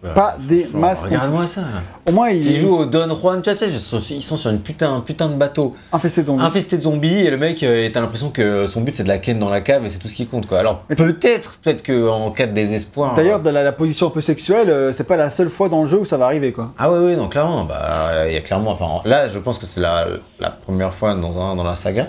Ouais, 0.07 0.15
pas 0.15 0.37
des 0.39 0.69
masses. 0.73 1.05
Regarde-moi 1.05 1.47
ça. 1.47 1.63
là. 1.63 1.67
Au 2.07 2.13
moins, 2.13 2.31
il, 2.31 2.47
Ils 2.47 2.57
jouent 2.57 2.77
au 2.77 2.85
Don 2.87 3.15
Juan, 3.15 3.43
tu 3.43 3.55
sais, 3.57 3.67
ils 3.69 4.23
sont, 4.23 4.37
sur 4.37 4.51
une 4.51 4.61
putain, 4.61 4.95
un 4.95 5.01
putain 5.01 5.29
de 5.29 5.35
bateau 5.35 5.75
infesté 5.93 6.21
de 6.23 6.27
zombies. 6.27 6.45
infesté 6.45 6.77
de 6.77 6.83
zombies 6.83 7.21
et 7.27 7.31
le 7.31 7.37
mec, 7.37 7.63
euh, 7.63 7.89
t'as 7.93 8.01
l'impression 8.01 8.31
que 8.31 8.67
son 8.67 8.81
but 8.83 8.95
c'est 8.97 9.03
de 9.03 9.09
la 9.09 9.19
ken 9.19 9.39
dans 9.39 9.49
la 9.49 9.61
cave 9.61 9.85
et 9.85 9.89
c'est 9.89 9.99
tout 9.99 10.09
ce 10.09 10.15
qui 10.15 10.27
compte 10.27 10.47
quoi. 10.47 10.59
Alors 10.61 10.81
peut-être, 10.97 11.59
peut-être 11.63 11.83
qu'en 11.85 12.31
cas 12.31 12.47
de 12.47 12.53
désespoir. 12.53 13.15
D'ailleurs, 13.15 13.41
euh, 13.41 13.43
dans 13.43 13.53
la, 13.53 13.63
la 13.65 13.73
position 13.73 14.07
un 14.07 14.11
peu 14.11 14.21
sexuelle, 14.21 14.71
euh, 14.71 14.93
c'est 14.93 15.05
pas 15.07 15.17
la 15.17 15.31
seule 15.31 15.49
fois 15.51 15.69
dans 15.69 15.83
le 15.83 15.89
jeu 15.89 15.99
où 15.99 16.05
ça 16.05 16.17
va 16.17 16.27
arriver, 16.27 16.53
quoi. 16.53 16.73
Ah 16.79 16.91
ouais, 16.93 16.99
ouais, 16.99 17.17
non, 17.17 17.29
clairement, 17.29 17.65
bah, 17.65 18.29
il 18.29 18.33
y 18.35 18.37
a 18.37 18.41
clairement, 18.41 18.71
enfin, 18.71 18.87
là, 19.09 19.29
je 19.29 19.39
pense 19.39 19.59
que 19.59 19.67
c'est 19.67 19.81
la, 19.81 20.07
la 20.41 20.51
première 20.51 20.93
fois 20.95 21.15
dans, 21.15 21.41
un, 21.41 21.57
dans 21.57 21.65
la 21.65 21.75
saga 21.75 22.09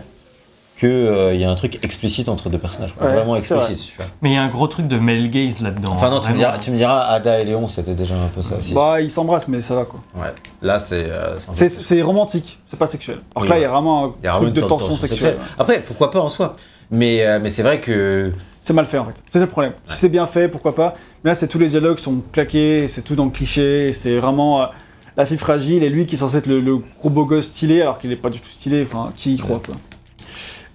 qu'il 0.79 1.35
y 1.39 1.43
a 1.43 1.49
un 1.49 1.55
truc 1.55 1.79
explicite 1.83 2.29
entre 2.29 2.49
deux 2.49 2.57
personnages. 2.57 2.93
Ouais, 3.01 3.07
vraiment 3.07 3.35
explicite, 3.35 3.83
tu 3.83 3.97
vois. 3.97 4.05
Mais 4.21 4.29
il 4.29 4.33
y 4.33 4.37
a 4.37 4.43
un 4.43 4.47
gros 4.47 4.67
truc 4.67 4.87
de 4.87 4.97
male 4.97 5.29
gaze 5.29 5.59
là-dedans. 5.59 5.89
Enfin, 5.91 6.09
non, 6.09 6.19
tu 6.19 6.31
me, 6.31 6.37
diras, 6.37 6.57
tu 6.59 6.71
me 6.71 6.77
diras, 6.77 6.99
Ada 7.01 7.39
et 7.39 7.45
Léon, 7.45 7.67
c'était 7.67 7.93
déjà 7.95 8.15
un 8.15 8.27
peu 8.27 8.41
ça 8.41 8.57
aussi. 8.57 8.73
Bah, 8.73 9.01
ils 9.01 9.09
s'embrassent, 9.11 9.47
mais 9.47 9.61
ça 9.61 9.75
va, 9.75 9.85
quoi. 9.85 9.99
Ouais, 10.15 10.27
là, 10.61 10.79
c'est. 10.79 11.05
euh, 11.09 11.37
c'est 11.51 12.01
romantique, 12.01 12.59
c'est 12.65 12.77
pas 12.77 12.87
sexuel. 12.87 13.17
Alors 13.35 13.43
Oui, 13.43 13.47
que 13.47 13.53
là, 13.53 13.59
il 13.59 13.61
y 13.63 13.65
a 13.65 13.69
vraiment 13.69 14.05
un 14.05 14.13
il 14.19 14.25
y 14.25 14.27
a 14.27 14.33
truc 14.33 14.49
vraiment 14.55 14.67
de 14.67 14.69
tension 14.69 14.95
sexuelle. 14.95 15.37
Après, 15.57 15.79
pourquoi 15.79 16.11
pas 16.11 16.19
en 16.19 16.29
soi 16.29 16.55
mais, 16.89 17.25
euh, 17.25 17.39
mais 17.41 17.49
c'est 17.49 17.63
vrai 17.63 17.81
que. 17.81 18.31
C'est 18.61 18.73
mal 18.73 18.85
fait, 18.85 18.97
en 18.97 19.05
fait. 19.05 19.21
C'est 19.29 19.39
ça 19.39 19.45
le 19.45 19.51
problème. 19.51 19.73
Si 19.85 19.97
c'est 19.97 20.09
bien 20.09 20.25
fait, 20.27 20.47
pourquoi 20.47 20.75
pas. 20.75 20.93
Mais 21.23 21.31
là, 21.31 21.35
c'est 21.35 21.47
tous 21.47 21.59
les 21.59 21.67
dialogues 21.69 21.99
sont 21.99 22.21
claqués, 22.31 22.87
c'est 22.87 23.01
tout 23.01 23.15
dans 23.15 23.25
le 23.25 23.31
cliché, 23.31 23.91
c'est 23.93 24.17
vraiment 24.17 24.61
euh, 24.61 24.65
la 25.17 25.25
fille 25.25 25.37
fragile 25.37 25.83
et 25.83 25.89
lui 25.89 26.05
qui 26.05 26.15
est 26.15 26.17
censé 26.17 26.37
être 26.37 26.47
le, 26.47 26.59
le 26.61 26.77
gros 26.99 27.09
beau 27.09 27.25
gosse 27.25 27.47
stylé, 27.47 27.81
alors 27.81 27.97
qu'il 27.99 28.11
est 28.11 28.15
pas 28.17 28.29
du 28.29 28.39
tout 28.39 28.49
stylé. 28.49 28.83
Enfin, 28.83 29.11
qui 29.17 29.33
y 29.33 29.37
croit, 29.37 29.61
quoi. 29.65 29.75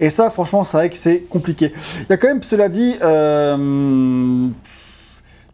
Et 0.03 0.11
ça, 0.11 0.29
franchement, 0.31 0.65
c'est 0.65 0.77
vrai 0.77 0.91
que 0.91 0.97
c'est 0.97 1.21
compliqué. 1.31 1.73
Il 2.01 2.07
y 2.11 2.13
a 2.13 2.17
quand 2.19 2.27
même, 2.29 2.43
cela 2.43 2.69
dit, 2.69 2.97
euh, 3.03 4.49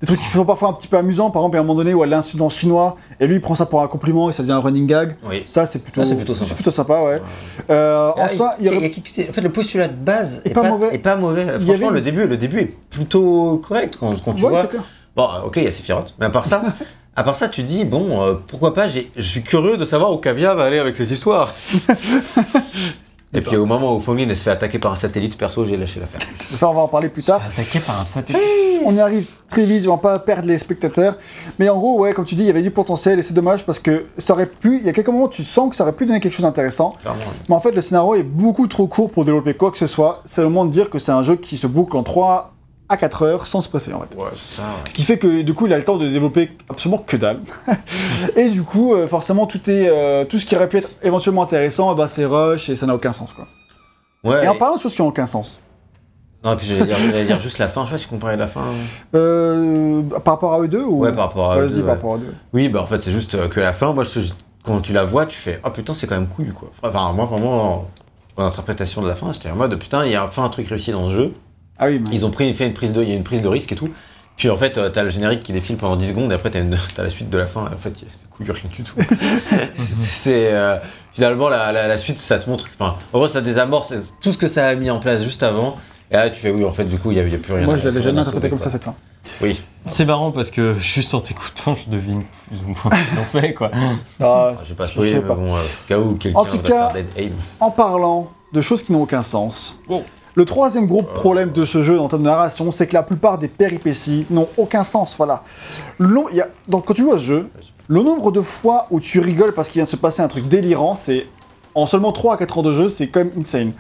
des 0.01 0.07
trucs 0.07 0.19
qui 0.21 0.29
sont 0.31 0.45
parfois 0.47 0.71
un 0.71 0.73
petit 0.73 0.89
peu 0.89 0.97
amusants. 0.97 1.31
Par 1.31 1.43
exemple, 1.43 1.55
il 1.55 1.57
y 1.57 1.59
a 1.59 1.61
un 1.61 1.65
moment 1.67 1.75
donné 1.79 1.93
où 1.93 2.03
elle 2.03 2.09
l'insulte 2.11 2.41
en 2.41 2.49
chinois, 2.49 2.97
et 3.21 3.27
lui, 3.27 3.35
il 3.37 3.41
prend 3.43 3.55
ça 3.55 3.67
pour 3.67 3.83
un 3.83 3.89
compliment, 3.89 4.31
et 4.31 4.33
ça 4.33 4.43
devient 4.43 4.53
un 4.55 4.61
running 4.61 4.87
gag. 4.87 5.17
Oui. 5.29 5.43
Ça, 5.45 5.67
c'est 5.67 5.81
plutôt, 5.81 6.03
Ça, 6.03 6.09
c'est 6.09 6.15
plutôt 6.17 6.33
sympa. 6.35 6.47
C'est 6.49 6.55
plutôt 6.55 6.71
sympa, 6.71 7.01
ouais. 7.03 7.21
Euh, 7.69 8.09
en 8.09 8.15
Ah, 8.17 8.29
soi, 8.29 8.55
il 8.59 8.65
y 8.65 8.69
a- 8.69 8.73
aurait- 8.73 8.79
il 8.81 8.83
y 8.85 8.87
a 8.87 8.89
quelque- 8.89 9.29
En 9.31 9.33
fait, 9.35 9.41
le 9.43 9.53
postulat 9.53 9.89
de 9.89 9.93
base 9.95 10.41
Est 10.47 10.51
est, 10.51 10.55
pas 10.55 10.63
pas, 10.63 10.69
mauvais. 10.71 10.95
est 10.95 10.99
pas 10.99 11.17
mauvais. 11.17 11.43
y 11.43 11.65
Franchement, 11.67 11.89
avait- 11.89 11.97
le, 11.97 12.01
début, 12.01 12.27
le 12.27 12.37
début 12.39 12.61
est 12.61 12.75
plutôt 12.89 13.59
correct 13.69 13.99
quand, 14.01 14.15
quand 14.25 14.33
tu 14.33 14.45
Ouais, 14.45 14.51
vois. 14.51 14.71
Bon, 15.15 15.29
ok, 15.45 15.57
il 15.59 15.65
y 15.65 15.67
a 15.69 15.73
Sephiroth, 15.73 16.15
mais 16.19 16.25
à 16.27 16.31
part 16.31 16.47
ça, 16.47 16.63
à 17.17 17.23
part 17.25 17.35
ça, 17.35 17.49
tu 17.49 17.63
dis 17.65 17.85
bon, 17.85 18.23
euh, 18.23 18.35
pourquoi 18.47 18.73
pas 18.73 18.87
Je 18.89 19.03
suis 19.21 19.43
curieux 19.43 19.77
de 19.77 19.85
savoir 19.85 20.11
où 20.13 20.17
Kavia 20.17 20.55
va 20.55 20.65
aller 20.65 20.79
avec 20.79 20.97
cette 20.97 21.11
histoire. 21.11 21.53
Et 23.35 23.43
puis 23.43 23.57
au 23.57 23.67
moment 23.67 23.95
où 23.95 24.19
elle 24.19 24.37
se 24.37 24.43
fait 24.43 24.51
attaquer 24.51 24.79
par 24.79 24.93
un 24.93 24.97
satellite, 24.97 25.37
perso, 25.37 25.65
j'ai 25.65 25.77
lâché 25.77 26.01
l'affaire. 26.01 26.21
Ça, 26.57 26.69
on 26.69 26.75
va 26.75 26.81
en 26.81 26.89
parler 26.89 27.11
plus 27.11 27.23
tard. 27.23 27.43
Attaqué 27.45 27.79
par 27.81 28.01
un 28.01 28.05
satellite. 28.05 28.43
On 28.85 28.95
y 28.95 29.01
arrive 29.01 29.27
très 29.49 29.65
vite, 29.65 29.87
on 29.87 29.97
va 29.97 29.99
pas 29.99 30.19
perdre 30.19 30.49
les 30.49 30.59
spectateurs. 30.59 31.17
Mais 31.59 31.69
en 31.69 31.77
gros, 31.77 31.99
ouais, 31.99 32.13
comme 32.13 32.25
tu 32.25 32.35
dis, 32.35 32.43
il 32.43 32.47
y 32.47 32.51
avait 32.51 32.63
du 32.63 32.71
potentiel 32.71 33.19
et 33.19 33.23
c'est 33.23 33.35
dommage 33.35 33.67
parce 33.67 33.79
que 33.79 34.07
ça 34.17 34.33
aurait 34.33 34.47
pu, 34.47 34.79
il 34.79 34.87
y 34.87 34.89
a 34.89 34.93
quelques 34.93 35.09
moments 35.09 35.25
où 35.25 35.29
tu 35.29 35.45
sens 35.45 35.69
que 35.69 35.77
ça 35.77 35.85
aurait 35.85 35.93
pu 35.93 36.07
donner 36.07 36.21
quelque 36.21 36.33
chose 36.33 36.45
d'intéressant. 36.45 36.93
Clairement. 37.03 37.21
Mais 37.49 37.55
en 37.55 37.61
fait, 37.61 37.73
le 37.73 37.81
scénario 37.81 38.15
est 38.15 38.23
beaucoup 38.23 38.67
trop 38.67 38.87
court 38.87 39.11
pour 39.11 39.25
développer 39.25 39.55
quoi 39.55 39.71
que 39.71 39.79
ce 39.79 39.87
soit. 39.87 40.23
C'est 40.25 40.41
le 40.41 40.49
moment 40.49 40.65
de 40.65 40.71
dire 40.71 40.89
que 40.89 40.99
c'est 40.99 41.13
un 41.13 41.23
jeu 41.23 41.37
qui 41.37 41.57
se 41.57 41.67
boucle 41.67 41.97
en 41.97 42.03
3 42.03 42.55
à 42.89 42.97
4 42.97 43.23
heures 43.23 43.47
sans 43.47 43.61
se 43.61 43.69
passer 43.69 43.93
en 43.93 44.01
fait. 44.01 44.17
Ouais, 44.17 44.31
c'est 44.35 44.57
ça. 44.57 44.63
Ce 44.87 44.95
qui 44.95 45.03
fait 45.03 45.19
que 45.19 45.43
du 45.43 45.53
coup, 45.55 45.67
il 45.67 45.73
a 45.73 45.77
le 45.77 45.85
temps 45.85 45.97
de 45.99 46.09
développer 46.09 46.51
absolument 46.71 46.99
que 46.99 47.17
dalle. 47.17 47.41
et 48.37 48.49
du 48.49 48.63
coup, 48.63 48.95
euh, 48.95 49.07
forcément, 49.09 49.47
tout, 49.47 49.61
est, 49.69 49.89
euh, 49.89 50.25
tout 50.25 50.39
ce 50.39 50.47
qui 50.47 50.57
aurait 50.57 50.69
pu 50.69 50.79
être 50.79 50.91
éventuellement 51.03 51.43
intéressant, 51.43 51.95
ben, 51.95 52.07
c'est 52.07 52.25
rush 52.25 52.69
et 52.71 52.77
ça 52.77 52.87
n'a 52.87 52.95
aucun 52.95 53.13
sens. 53.13 53.33
Quoi. 53.35 53.45
Ouais. 54.25 54.45
Et 54.45 54.49
en 54.49 54.55
parlant 54.57 54.77
de 54.77 54.81
choses 54.81 54.95
qui 54.95 55.03
n'ont 55.03 55.09
aucun 55.09 55.27
sens, 55.27 55.61
Non, 56.45 56.55
et 56.55 56.57
puis 56.57 56.67
j'allais 56.67 56.85
dire, 56.87 57.27
dire 57.27 57.39
juste 57.39 57.59
la 57.59 57.69
fin. 57.69 57.83
Je 57.85 57.89
sais 57.89 57.93
pas 57.95 57.99
si 57.99 58.05
tu 58.05 58.11
comparais 58.11 58.37
la 58.37 58.49
fin. 58.49 58.63
euh, 59.15 60.03
par 60.25 60.35
rapport 60.35 60.55
à 60.55 60.61
eux 60.61 60.69
deux 60.69 60.83
ou... 60.85 61.01
Ouais, 61.01 61.13
par 61.13 61.27
rapport 61.29 61.53
à. 61.53 61.57
Vas-y, 61.61 61.77
deux, 61.77 61.83
par 61.83 61.95
rapport 61.97 62.15
à 62.15 62.17
eux 62.17 62.21
deux. 62.21 62.35
Oui, 62.53 62.69
bah 62.69 62.83
en 62.83 62.87
fait, 62.87 63.01
c'est 63.01 63.13
juste 63.13 63.49
que 63.51 63.61
la 63.61 63.73
fin, 63.73 63.93
moi, 63.93 64.05
je- 64.05 64.21
quand 64.65 64.81
tu 64.81 64.93
la 64.93 65.05
vois, 65.05 65.27
tu 65.27 65.37
fais 65.39 65.61
Oh 65.65 65.71
putain, 65.71 65.95
c'est 65.95 66.07
quand 66.07 66.15
même 66.17 66.27
couillu 66.29 66.53
quoi. 66.53 66.71
Enfin, 66.83 67.13
moi, 67.13 67.25
vraiment, 67.25 67.87
mon 68.37 68.45
interprétation 68.45 69.03
de 69.03 69.09
la 69.09 69.15
fin, 69.15 69.33
j'étais 69.33 69.51
en 69.51 69.57
mode 69.57 69.77
Putain, 69.79 70.05
il 70.05 70.13
y 70.13 70.17
a 70.17 70.25
enfin 70.25 70.45
un 70.45 70.49
truc 70.49 70.69
réussi 70.69 70.91
dans 70.93 71.09
ce 71.09 71.13
jeu. 71.15 71.33
Ah 71.79 71.87
oui, 71.87 72.01
mais... 72.03 72.11
Ils 72.13 72.27
ont 72.27 72.31
pris, 72.31 72.53
fait 72.55 72.67
une 72.67 72.75
prise 72.75 72.93
de, 72.93 73.03
il 73.03 73.09
y 73.09 73.13
a 73.13 73.17
une 73.17 73.25
prise 73.25 73.43
de 73.43 73.49
risque 73.49 73.73
et 73.73 73.77
tout. 73.77 73.89
Puis 74.37 74.49
en 74.51 74.57
fait, 74.57 74.79
euh, 74.79 74.89
t'as 74.89 75.03
le 75.03 75.11
générique 75.11 75.43
qui 75.43 75.53
défile 75.53 75.77
pendant 75.77 75.97
10 75.97 76.09
secondes 76.11 76.31
et 76.31 76.35
après 76.37 76.51
t'as, 76.51 76.61
une- 76.61 76.79
t'as 76.95 77.03
la 77.03 77.09
suite 77.09 77.29
de 77.31 77.39
la 77.39 77.47
fin. 77.47 77.63
En 77.63 77.77
fait, 77.77 77.93
c'est 78.13 78.31
couillu 78.31 78.53
rien 78.53 78.71
du 78.73 78.83
tout. 78.85 78.95
c'est 79.77 80.53
euh, 80.53 80.77
finalement 81.13 81.49
la, 81.49 81.73
la- 81.73 81.89
la 81.89 81.97
suite, 81.97 82.21
ça 82.21 82.39
te 82.39 82.49
montre. 82.49 82.69
Enfin, 82.79 82.95
en 83.13 83.19
gros, 83.19 83.27
ça 83.27 83.41
désamorce 83.41 83.93
tout 84.21 84.33
ce 84.33 84.39
que 84.39 84.47
ça 84.47 84.69
a 84.69 84.75
mis 84.75 84.91
en 84.91 84.99
place 85.01 85.23
juste 85.23 85.43
avant. 85.43 85.77
Et 86.11 86.15
là, 86.15 86.31
tu 86.31 86.41
fais 86.41 86.51
oui, 86.51 86.65
en 86.65 86.71
fait, 86.73 86.85
du 86.85 86.99
coup, 86.99 87.11
il 87.11 87.19
y 87.19 87.21
a, 87.21 87.25
plus 87.39 87.53
rien. 87.53 87.67
Moi, 87.67 87.77
je 87.77 87.85
l'avais 87.85 88.01
jamais 88.01 88.21
interprété 88.21 88.49
comme 88.49 88.59
quoi. 88.59 88.65
ça 88.65 88.71
cette 88.73 88.85
fin. 88.85 88.95
Oui. 89.43 89.61
C'est 89.85 90.07
marrant 90.07 90.31
parce 90.31 90.51
que 90.51 90.73
juste 90.73 91.13
en 91.13 91.21
t'écoutant, 91.21 91.75
je 91.75 91.91
devine 91.91 92.23
plus 92.47 92.57
ou 92.65 92.69
moins 92.69 92.97
ce 93.05 93.11
qu'ils 93.11 93.19
ont 93.19 93.25
fait, 93.25 93.53
quoi. 93.55 93.71
Ah, 94.21 94.55
Je 94.65 94.71
vais 94.71 94.75
pas 94.75 94.87
spoiler, 94.87 95.15
mais 95.15 95.21
bon, 95.21 95.55
euh, 95.55 95.59
au 95.61 95.89
cas 95.89 95.99
où 95.99 96.15
quelqu'un 96.15 96.39
En 96.39 96.45
tout 96.47 96.57
va 96.57 96.63
cas- 96.63 96.91
faire 96.91 96.93
Dead 96.95 97.07
Aim. 97.19 97.33
en 97.61 97.71
parlant 97.71 98.31
de 98.55 98.61
choses 98.63 98.83
qui 98.83 98.93
n'ont 98.93 99.03
aucun 99.03 99.23
sens, 99.23 99.79
Bon. 99.87 100.03
Le 100.39 100.45
troisième 100.45 100.87
gros 100.87 101.03
problème 101.03 101.51
de 101.51 101.65
ce 101.65 101.83
jeu 101.83 101.99
en 102.01 102.09
termes 102.09 102.23
de 102.23 102.29
narration, 102.29 102.71
c'est 102.71 102.87
que 102.87 102.95
la 102.95 103.03
plupart 103.03 103.39
des 103.39 103.49
péripéties 103.49 104.25
n'ont 104.31 104.47
aucun 104.57 104.85
sens. 104.85 105.17
Voilà. 105.17 105.43
Quand 105.99 106.95
tu 106.95 107.03
joues 107.03 107.13
à 107.13 107.19
ce 107.19 107.25
jeu, 107.25 107.49
le 107.89 108.05
nombre 108.05 108.31
de 108.31 108.41
fois 108.41 108.87
où 108.93 109.01
tu 109.01 109.19
rigoles 109.19 109.53
parce 109.53 109.69
qu'il 109.69 109.81
vient 109.81 109.85
de 109.85 109.89
se 109.89 109.97
passer 109.97 110.23
un 110.23 110.29
truc 110.29 110.47
délirant, 110.47 110.95
c'est 110.95 111.27
en 111.75 111.87
seulement 111.87 112.13
3 112.13 112.35
à 112.35 112.37
4 112.37 112.59
heures 112.59 112.63
de 112.63 112.73
jeu, 112.73 112.87
c'est 112.87 113.09
quand 113.09 113.19
même 113.19 113.33
insane. 113.37 113.73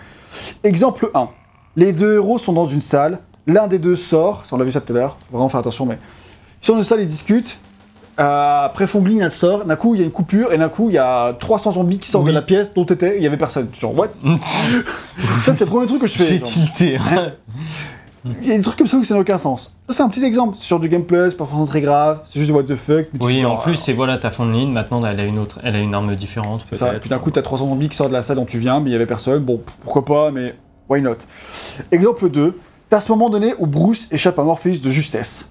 Exemple 0.65 1.09
1. 1.15 1.29
Les 1.77 1.93
deux 1.93 2.15
héros 2.15 2.39
sont 2.39 2.53
dans 2.53 2.67
une 2.67 2.81
salle, 2.81 3.21
l'un 3.47 3.69
des 3.69 3.79
deux 3.79 3.95
sort, 3.95 4.43
on 4.51 4.57
l'a 4.57 4.65
vu 4.65 4.73
ça 4.73 4.81
tout 4.81 4.93
à 4.93 4.97
l'heure, 4.97 5.17
vraiment 5.31 5.49
faire 5.49 5.61
attention, 5.61 5.87
mais 5.87 6.01
ils 6.61 6.67
sont 6.67 6.73
dans 6.73 6.79
une 6.79 6.85
salle, 6.85 7.03
ils 7.03 7.07
discutent. 7.07 7.57
Euh, 8.21 8.65
après 8.65 8.87
Fongling, 8.89 9.21
elle 9.23 9.31
sort, 9.31 9.65
d'un 9.65 9.77
coup 9.77 9.95
il 9.95 10.01
y 10.01 10.03
a 10.03 10.07
une 10.07 10.11
coupure, 10.13 10.53
et 10.53 10.59
d'un 10.59 10.69
coup 10.69 10.91
il 10.91 10.95
y 10.95 10.99
a 10.99 11.35
300 11.35 11.73
zombies 11.73 11.99
qui 11.99 12.09
sortent 12.09 12.25
Oui. 12.25 12.31
de 12.31 12.35
la 12.35 12.43
pièce 12.43 12.75
dont 12.75 12.85
t'étais, 12.85 13.17
il 13.17 13.23
y 13.23 13.27
avait 13.27 13.37
personne. 13.37 13.69
Genre, 13.79 13.97
what? 13.97 14.09
Ça, 15.45 15.53
c'est 15.53 15.65
le 15.65 15.71
premier 15.71 15.87
truc 15.87 16.01
que 16.01 16.07
je 16.09 16.13
fais. 16.15 16.27
J'ai 16.29 16.41
tilté. 16.41 16.97
hein? 16.97 17.33
Il 18.43 18.49
y 18.49 18.53
a 18.53 18.57
des 18.57 18.63
trucs 18.63 18.77
comme 18.77 18.87
ça 18.89 18.97
où 18.97 19.05
ça 19.05 19.15
n'a 19.15 19.21
aucun 19.21 19.39
sens. 19.39 19.73
Ça, 19.89 19.95
c'est 19.95 20.03
un 20.03 20.09
petit 20.09 20.25
exemple. 20.25 20.57
C'est 20.57 20.67
genre 20.69 20.81
du 20.81 20.89
gameplay, 20.89 21.31
c'est 21.31 21.37
pas 21.37 21.45
forcément 21.45 21.67
très 21.67 21.81
grave, 21.81 22.21
c'est 22.25 22.41
juste 22.41 22.51
what 22.51 22.65
the 22.65 22.75
fuck. 22.75 23.07
mais 23.13 23.25
Oui, 23.25 23.45
en 23.47 23.57
plus, 23.57 23.77
c'est 23.77 23.93
voilà, 23.93 24.19
ta 24.19 24.31
fond 24.31 24.45
de 24.45 24.53
ligne, 24.53 24.71
maintenant 24.73 25.03
elle 25.07 25.21
a 25.21 25.25
une 25.25 25.39
autre, 25.39 25.61
elle 25.63 25.77
a 25.77 25.79
une 25.79 25.95
arme 25.95 26.15
différente. 26.17 26.65
C'est 26.69 26.75
ça. 26.75 26.95
Et 26.95 26.99
puis 26.99 27.09
d'un 27.09 27.21
coup, 27.21 27.31
t'as 27.31 27.43
300 27.43 27.69
zombies 27.69 27.89
qui 27.89 27.97
sortent 27.97 28.11
de 28.11 28.15
la 28.17 28.23
salle 28.23 28.37
dont 28.37 28.45
tu 28.45 28.59
viens, 28.59 28.81
mais 28.81 28.91
il 28.91 28.93
y 28.93 28.97
avait 28.97 29.07
personne. 29.07 29.45
Bon, 29.45 29.63
pourquoi 29.83 30.05
pas, 30.05 30.31
mais 30.33 30.57
why 30.91 31.01
not? 31.01 31.15
Exemple 31.93 32.29
2. 32.29 32.59
T'as 32.91 33.01
ce 33.01 33.11
moment 33.13 33.31
donné 33.31 33.55
où 33.61 33.67
Bruce 33.67 34.09
échappe 34.11 34.39
à 34.39 34.43
Morpheus 34.43 34.81
de 34.83 34.91
justesse. 34.91 35.49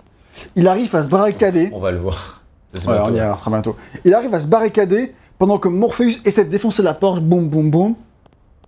Il 0.56 0.68
arrive 0.68 0.94
à 0.96 1.02
se 1.04 1.08
barricader. 1.08 1.72
On 1.74 1.80
va 1.80 1.92
le 1.92 1.98
voir. 2.00 2.37
C'est 2.80 2.88
Ouais, 2.88 2.94
bientôt. 2.96 3.12
on 3.12 3.16
y 3.16 3.20
arrivera 3.20 3.38
très 3.38 3.52
bientôt. 3.52 3.76
Il 4.06 4.14
arrive 4.14 4.34
à 4.34 4.40
se 4.40 4.48
barricader 4.48 5.14
pendant 5.38 5.58
que 5.58 5.68
Morpheus 5.68 6.20
essaie 6.26 6.46
de 6.46 6.50
défoncer 6.50 6.82
la 6.84 6.94
porte, 6.94 7.22
boum, 7.24 7.48
boum, 7.48 7.70
boum. 7.70 7.96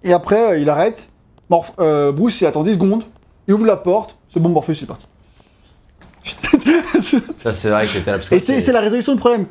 Et 0.04 0.14
après, 0.14 0.52
euh, 0.54 0.58
il 0.60 0.70
arrête. 0.70 1.08
Morph- 1.50 1.74
euh, 1.80 2.12
Bruce, 2.12 2.40
il 2.42 2.46
attend 2.46 2.64
10 2.64 2.74
secondes. 2.74 3.04
Il 3.48 3.54
ouvre 3.56 3.66
la 3.66 3.78
porte. 3.78 4.18
C'est 4.32 4.40
bon, 4.40 4.50
Morpheus, 4.50 4.74
il 4.80 4.84
est 4.84 4.88
parti. 4.88 5.06
Ça, 7.40 7.54
c'est 7.54 7.70
vrai 7.70 7.88
que 7.88 8.00
parce 8.00 8.32
Et 8.32 8.40
c'est 8.40 8.60
c'est 8.60 8.72
la 8.72 8.82
résolution 8.82 9.14
du 9.14 9.20
problème. 9.20 9.46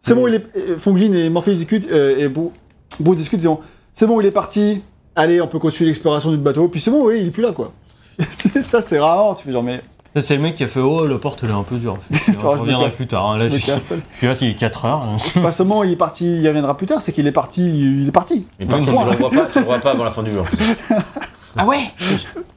C'est 0.00 0.14
bon, 0.14 0.28
il 0.28 0.34
est. 0.34 0.46
euh, 0.56 0.76
Fonglin 0.76 1.12
et 1.12 1.30
Morpheus 1.30 1.52
discutent, 1.54 1.88
euh, 1.90 2.18
et 2.18 2.28
Bru- 2.28 2.50
Bruce 3.00 3.16
discute, 3.16 3.38
disant 3.38 3.60
C'est 3.94 4.06
bon, 4.06 4.20
il 4.20 4.26
est 4.26 4.30
parti. 4.30 4.82
Allez, 5.16 5.40
on 5.40 5.46
peut 5.48 5.58
continuer 5.58 5.88
l'exploration 5.88 6.30
du 6.30 6.36
bateau. 6.36 6.68
Puis 6.68 6.80
c'est 6.80 6.90
bon, 6.90 7.06
oui, 7.06 7.20
il 7.20 7.28
est 7.28 7.30
plus 7.30 7.42
là, 7.42 7.52
quoi. 7.52 7.72
ça, 8.62 8.82
c'est 8.82 8.98
rare. 8.98 9.34
Tu 9.36 9.44
fais 9.44 9.52
genre, 9.52 9.62
mais. 9.62 9.80
C'est 10.20 10.36
le 10.36 10.42
mec 10.42 10.54
qui 10.54 10.64
a 10.64 10.68
fait 10.68 10.80
Oh, 10.80 11.06
la 11.06 11.18
porte 11.18 11.40
elle 11.42 11.50
est 11.50 11.52
un 11.52 11.62
peu 11.64 11.76
dure. 11.76 11.98
Je 12.10 12.32
je 12.32 12.38
me 12.38 12.44
reviendrai 12.46 12.88
plus 12.90 13.06
tard. 13.06 13.30
hein. 13.30 13.36
Là, 13.36 13.48
Je 13.48 13.54
je, 13.54 13.58
je 13.58 13.78
suis 13.80 14.26
là, 14.26 14.34
il 14.40 14.48
est 14.50 14.54
4 14.54 14.84
heures. 14.84 15.06
C'est 15.18 15.40
pas 15.42 15.52
seulement 15.52 15.82
il 15.82 15.92
est 15.92 15.96
parti, 15.96 16.38
il 16.40 16.46
reviendra 16.46 16.76
plus 16.76 16.86
tard, 16.86 17.02
c'est 17.02 17.12
qu'il 17.12 17.26
est 17.26 17.32
parti, 17.32 17.62
il 18.02 18.08
est 18.08 18.12
parti. 18.12 18.46
Mais 18.60 18.66
par 18.66 18.78
contre, 18.80 18.90
tu 18.92 18.96
le 19.04 19.10
revois 19.10 19.30
pas, 19.30 19.46
tu 19.52 19.58
le 19.58 19.64
revois 19.64 19.78
pas 19.80 19.90
avant 19.90 20.04
la 20.04 20.10
fin 20.10 20.22
du 20.22 20.38
en 20.38 20.44
plus. 20.44 20.58
Ah 21.56 21.66
ouais 21.66 21.84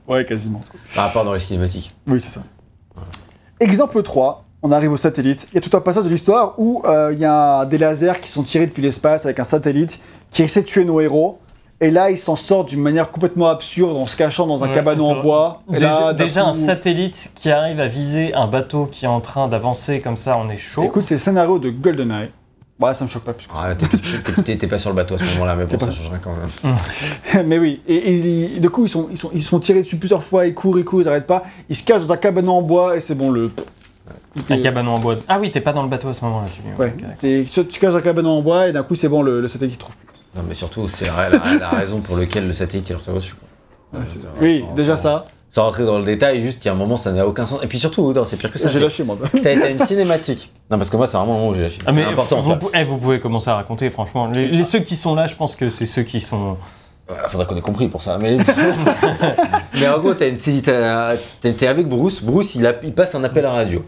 Ouais, 0.08 0.26
quasiment. 0.26 0.62
Par 0.96 1.06
rapport 1.06 1.24
dans 1.24 1.34
les 1.34 1.40
cinématiques. 1.40 1.94
Oui, 2.08 2.20
c'est 2.20 2.32
ça. 2.32 2.42
Exemple 3.60 4.02
3, 4.02 4.44
on 4.64 4.72
arrive 4.72 4.92
au 4.92 4.98
satellite. 4.98 5.48
Il 5.52 5.56
y 5.56 5.58
a 5.58 5.62
tout 5.62 5.76
un 5.78 5.82
passage 5.82 6.04
de 6.06 6.10
l'histoire 6.10 6.54
où 6.58 6.82
euh, 6.86 7.12
il 7.14 7.20
y 7.20 7.26
a 7.26 7.66
des 7.66 7.78
lasers 7.78 8.20
qui 8.22 8.30
sont 8.30 8.44
tirés 8.44 8.66
depuis 8.68 8.82
l'espace 8.82 9.26
avec 9.26 9.40
un 9.40 9.44
satellite 9.44 10.00
qui 10.32 10.44
essaie 10.44 10.62
de 10.62 10.66
tuer 10.68 10.84
nos 10.86 11.00
héros. 11.00 11.40
Et 11.80 11.92
là, 11.92 12.10
ils 12.10 12.18
s'en 12.18 12.36
sortent 12.36 12.70
d'une 12.70 12.82
manière 12.82 13.12
complètement 13.12 13.48
absurde 13.50 13.96
en 13.96 14.08
se 14.08 14.16
cachant 14.16 14.48
dans 14.48 14.64
un 14.64 14.70
Ouais, 14.70 14.74
cabanon 14.74 15.06
en 15.06 15.08
d'accord. 15.10 15.24
bois. 15.24 15.62
Et 15.70 15.74
Déjà, 15.74 15.88
là, 16.00 16.14
déjà 16.14 16.46
un 16.46 16.54
satellite 16.54 17.32
qui 17.36 17.52
arrive 17.52 17.80
à 17.80 17.88
viser 17.88 18.34
un 18.34 18.48
bateau 18.48 18.88
qui 18.92 19.06
est 19.06 19.08
en 19.10 19.22
train 19.22 19.48
d'avancer 19.48 20.02
comme 20.02 20.16
ça, 20.18 20.38
on 20.44 20.50
est 20.50 20.58
chaud. 20.58 20.84
Écoute, 20.84 21.04
c'est 21.04 21.16
le 21.16 21.20
scénario 21.20 21.60
de 21.60 21.70
GoldenEye. 21.70 22.30
Ouais, 22.80 22.94
ça 22.94 23.06
me 23.06 23.10
choque 23.10 23.24
pas 23.24 23.34
plus. 23.34 23.48
que 23.48 23.54
Ah, 23.56 23.74
T'es 24.44 24.68
pas 24.68 24.78
sur 24.78 24.90
le 24.92 24.96
bateau 24.96 25.16
à 25.16 25.18
ce 25.20 25.24
moment-là, 25.34 25.56
mais 25.56 25.66
bon, 25.66 25.78
pas- 25.78 25.86
ça 25.86 25.92
changerait 25.92 26.20
quand 26.24 26.34
même. 26.64 26.76
Mais 27.48 27.58
oui, 27.60 27.82
et, 27.88 27.96
et- 27.96 28.56
et 28.58 28.60
du 28.60 28.70
coup, 28.70 28.86
ils 28.86 28.90
sont, 28.90 29.08
ils, 29.12 29.18
sont, 29.18 29.32
ils 29.34 29.44
sont 29.44 29.60
tirés 29.60 29.82
dessus 29.82 29.98
plusieurs 29.98 30.22
fois, 30.24 30.46
ils 30.46 30.54
courent, 30.54 30.78
ils 30.78 30.86
courent, 30.86 31.02
ils 31.02 31.08
arrêtent 31.08 31.26
pas. 31.28 31.44
Ils 31.70 31.76
se 31.76 31.84
cachent 31.84 32.06
dans 32.06 32.14
un 32.14 32.18
cabanon 32.18 32.54
en 32.54 32.62
bois 32.62 32.96
et 32.96 33.00
c'est 33.02 33.16
bon, 33.16 33.32
le. 33.32 33.52
Un 34.52 34.62
cabanon 34.62 34.94
en 34.96 35.00
bois. 35.00 35.16
Ah 35.28 35.40
oui, 35.40 35.50
t'es 35.52 35.62
pas 35.62 35.74
dans 35.74 35.82
le 35.82 35.90
bateau 35.90 36.10
à 36.10 36.14
ce 36.14 36.24
moment-là. 36.26 36.48
Tu. 36.54 36.82
Ouais, 36.82 36.90
ok, 36.90 37.02
d'accord. 37.02 37.16
t'es- 37.20 37.46
tu 37.48 37.80
caches 37.80 37.92
dans 37.94 37.98
un 37.98 38.02
cabanon 38.02 38.30
en 38.38 38.42
bois 38.44 38.68
et 38.68 38.72
d'un 38.74 38.84
coup, 38.84 38.94
c'est 38.96 39.10
bon, 39.10 39.22
le, 39.24 39.42
le 39.42 39.48
satellite 39.48 39.76
il 39.76 39.78
trouve 39.80 39.96
plus. 39.96 40.07
Non, 40.38 40.44
mais 40.48 40.54
surtout, 40.56 40.88
c'est 40.88 41.08
la, 41.08 41.30
la- 41.30 41.58
la 41.60 41.70
raison 41.70 42.00
pour 42.00 42.18
laquelle 42.18 42.48
le 42.48 42.54
satellite 42.54 42.90
est. 42.92 42.94
Ouais, 42.94 43.00
c'est- 44.06 44.20
Ça- 44.20 44.28
oui, 44.42 44.64
sans- 44.68 44.76
déjà 44.76 44.96
sans- 44.96 45.04
ça. 45.04 45.26
Sans 45.50 45.64
rentrer 45.64 45.86
dans 45.86 45.98
le 45.98 46.04
détail, 46.04 46.42
juste, 46.44 46.64
il 46.66 46.68
y 46.68 46.70
a 46.70 46.74
un 46.74 46.76
moment, 46.76 46.98
ça 46.98 47.12
n'a 47.14 47.26
aucun 47.26 47.46
sens. 47.46 47.62
Et 47.64 47.68
puis 47.68 47.80
surtout, 47.80 48.14
c'est 48.28 48.36
pire 48.38 48.52
que 48.52 48.60
ça. 48.60 48.68
J'ai 48.68 48.82
lâché 48.82 49.04
moi. 49.04 49.18
T'as 49.42 49.70
une 49.72 49.80
cinématique. 49.86 50.52
Non, 50.70 50.78
parce 50.78 50.90
que 50.90 50.98
moi, 50.98 51.08
c'est 51.08 51.16
vraiment 51.18 51.34
le 51.34 51.40
moment 51.40 51.52
où 51.52 51.56
j'ai 51.56 51.62
lâché. 51.64 51.80
Ah 51.86 51.94
mais 51.94 52.04
c'est 52.04 52.10
important, 52.12 52.42
vous, 52.42 52.70
eh, 52.74 52.84
vous 52.84 52.98
pouvez 52.98 53.20
commencer 53.22 53.50
à 53.50 53.56
raconter, 53.56 53.90
franchement. 53.90 54.28
Les, 54.28 54.48
les 54.50 54.64
ceux 54.66 54.80
qui 54.80 54.96
sont 54.98 55.16
là, 55.16 55.26
je 55.28 55.36
pense 55.36 55.56
que 55.56 55.70
c'est 55.70 55.86
ceux 55.86 56.04
qui 56.04 56.20
sont. 56.22 56.58
Faudrait 57.30 57.48
qu'on 57.48 57.56
ait 57.56 57.62
compris 57.62 57.88
pour 57.88 58.02
ça. 58.02 58.18
Mais, 58.22 58.38
mais 59.80 59.88
en 59.88 60.00
gros, 60.00 60.14
t'as 60.14 60.28
une- 60.28 60.38
t'as- 60.62 61.16
t'es 61.42 61.68
avec 61.68 61.88
Bruce. 61.88 62.22
Bruce, 62.22 62.56
il, 62.56 62.66
a- 62.68 62.76
il 62.84 62.94
passe 62.94 63.16
un 63.16 63.24
appel 63.24 63.46
à 63.46 63.52
radio 63.52 63.86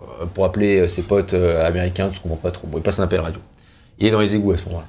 euh, 0.00 0.24
pour 0.32 0.46
appeler 0.46 0.80
euh, 0.80 0.88
ses 0.88 1.02
potes 1.02 1.34
euh, 1.34 1.66
américains. 1.66 2.08
Tu 2.10 2.20
comprends 2.20 2.36
pas 2.38 2.50
trop. 2.50 2.66
Bon, 2.66 2.78
il 2.78 2.82
passe 2.82 2.98
un 2.98 3.02
appel 3.04 3.20
à 3.20 3.24
radio. 3.24 3.40
Il 3.98 4.06
est 4.06 4.10
dans 4.10 4.20
les 4.20 4.34
égouts 4.34 4.52
à 4.52 4.56
ce 4.56 4.64
moment-là. 4.64 4.86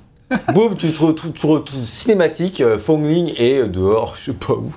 Boum, 0.54 0.76
tu 0.76 0.92
te 0.92 1.02
retrouves 1.02 1.64
cinématique. 1.70 2.62
euh, 2.62 2.80
Fong 2.80 3.02
Ling 3.04 3.34
est 3.38 3.60
euh, 3.62 3.68
dehors, 3.68 4.16
je 4.18 4.32
sais 4.32 4.38
pas 4.38 4.54
où. 4.54 4.72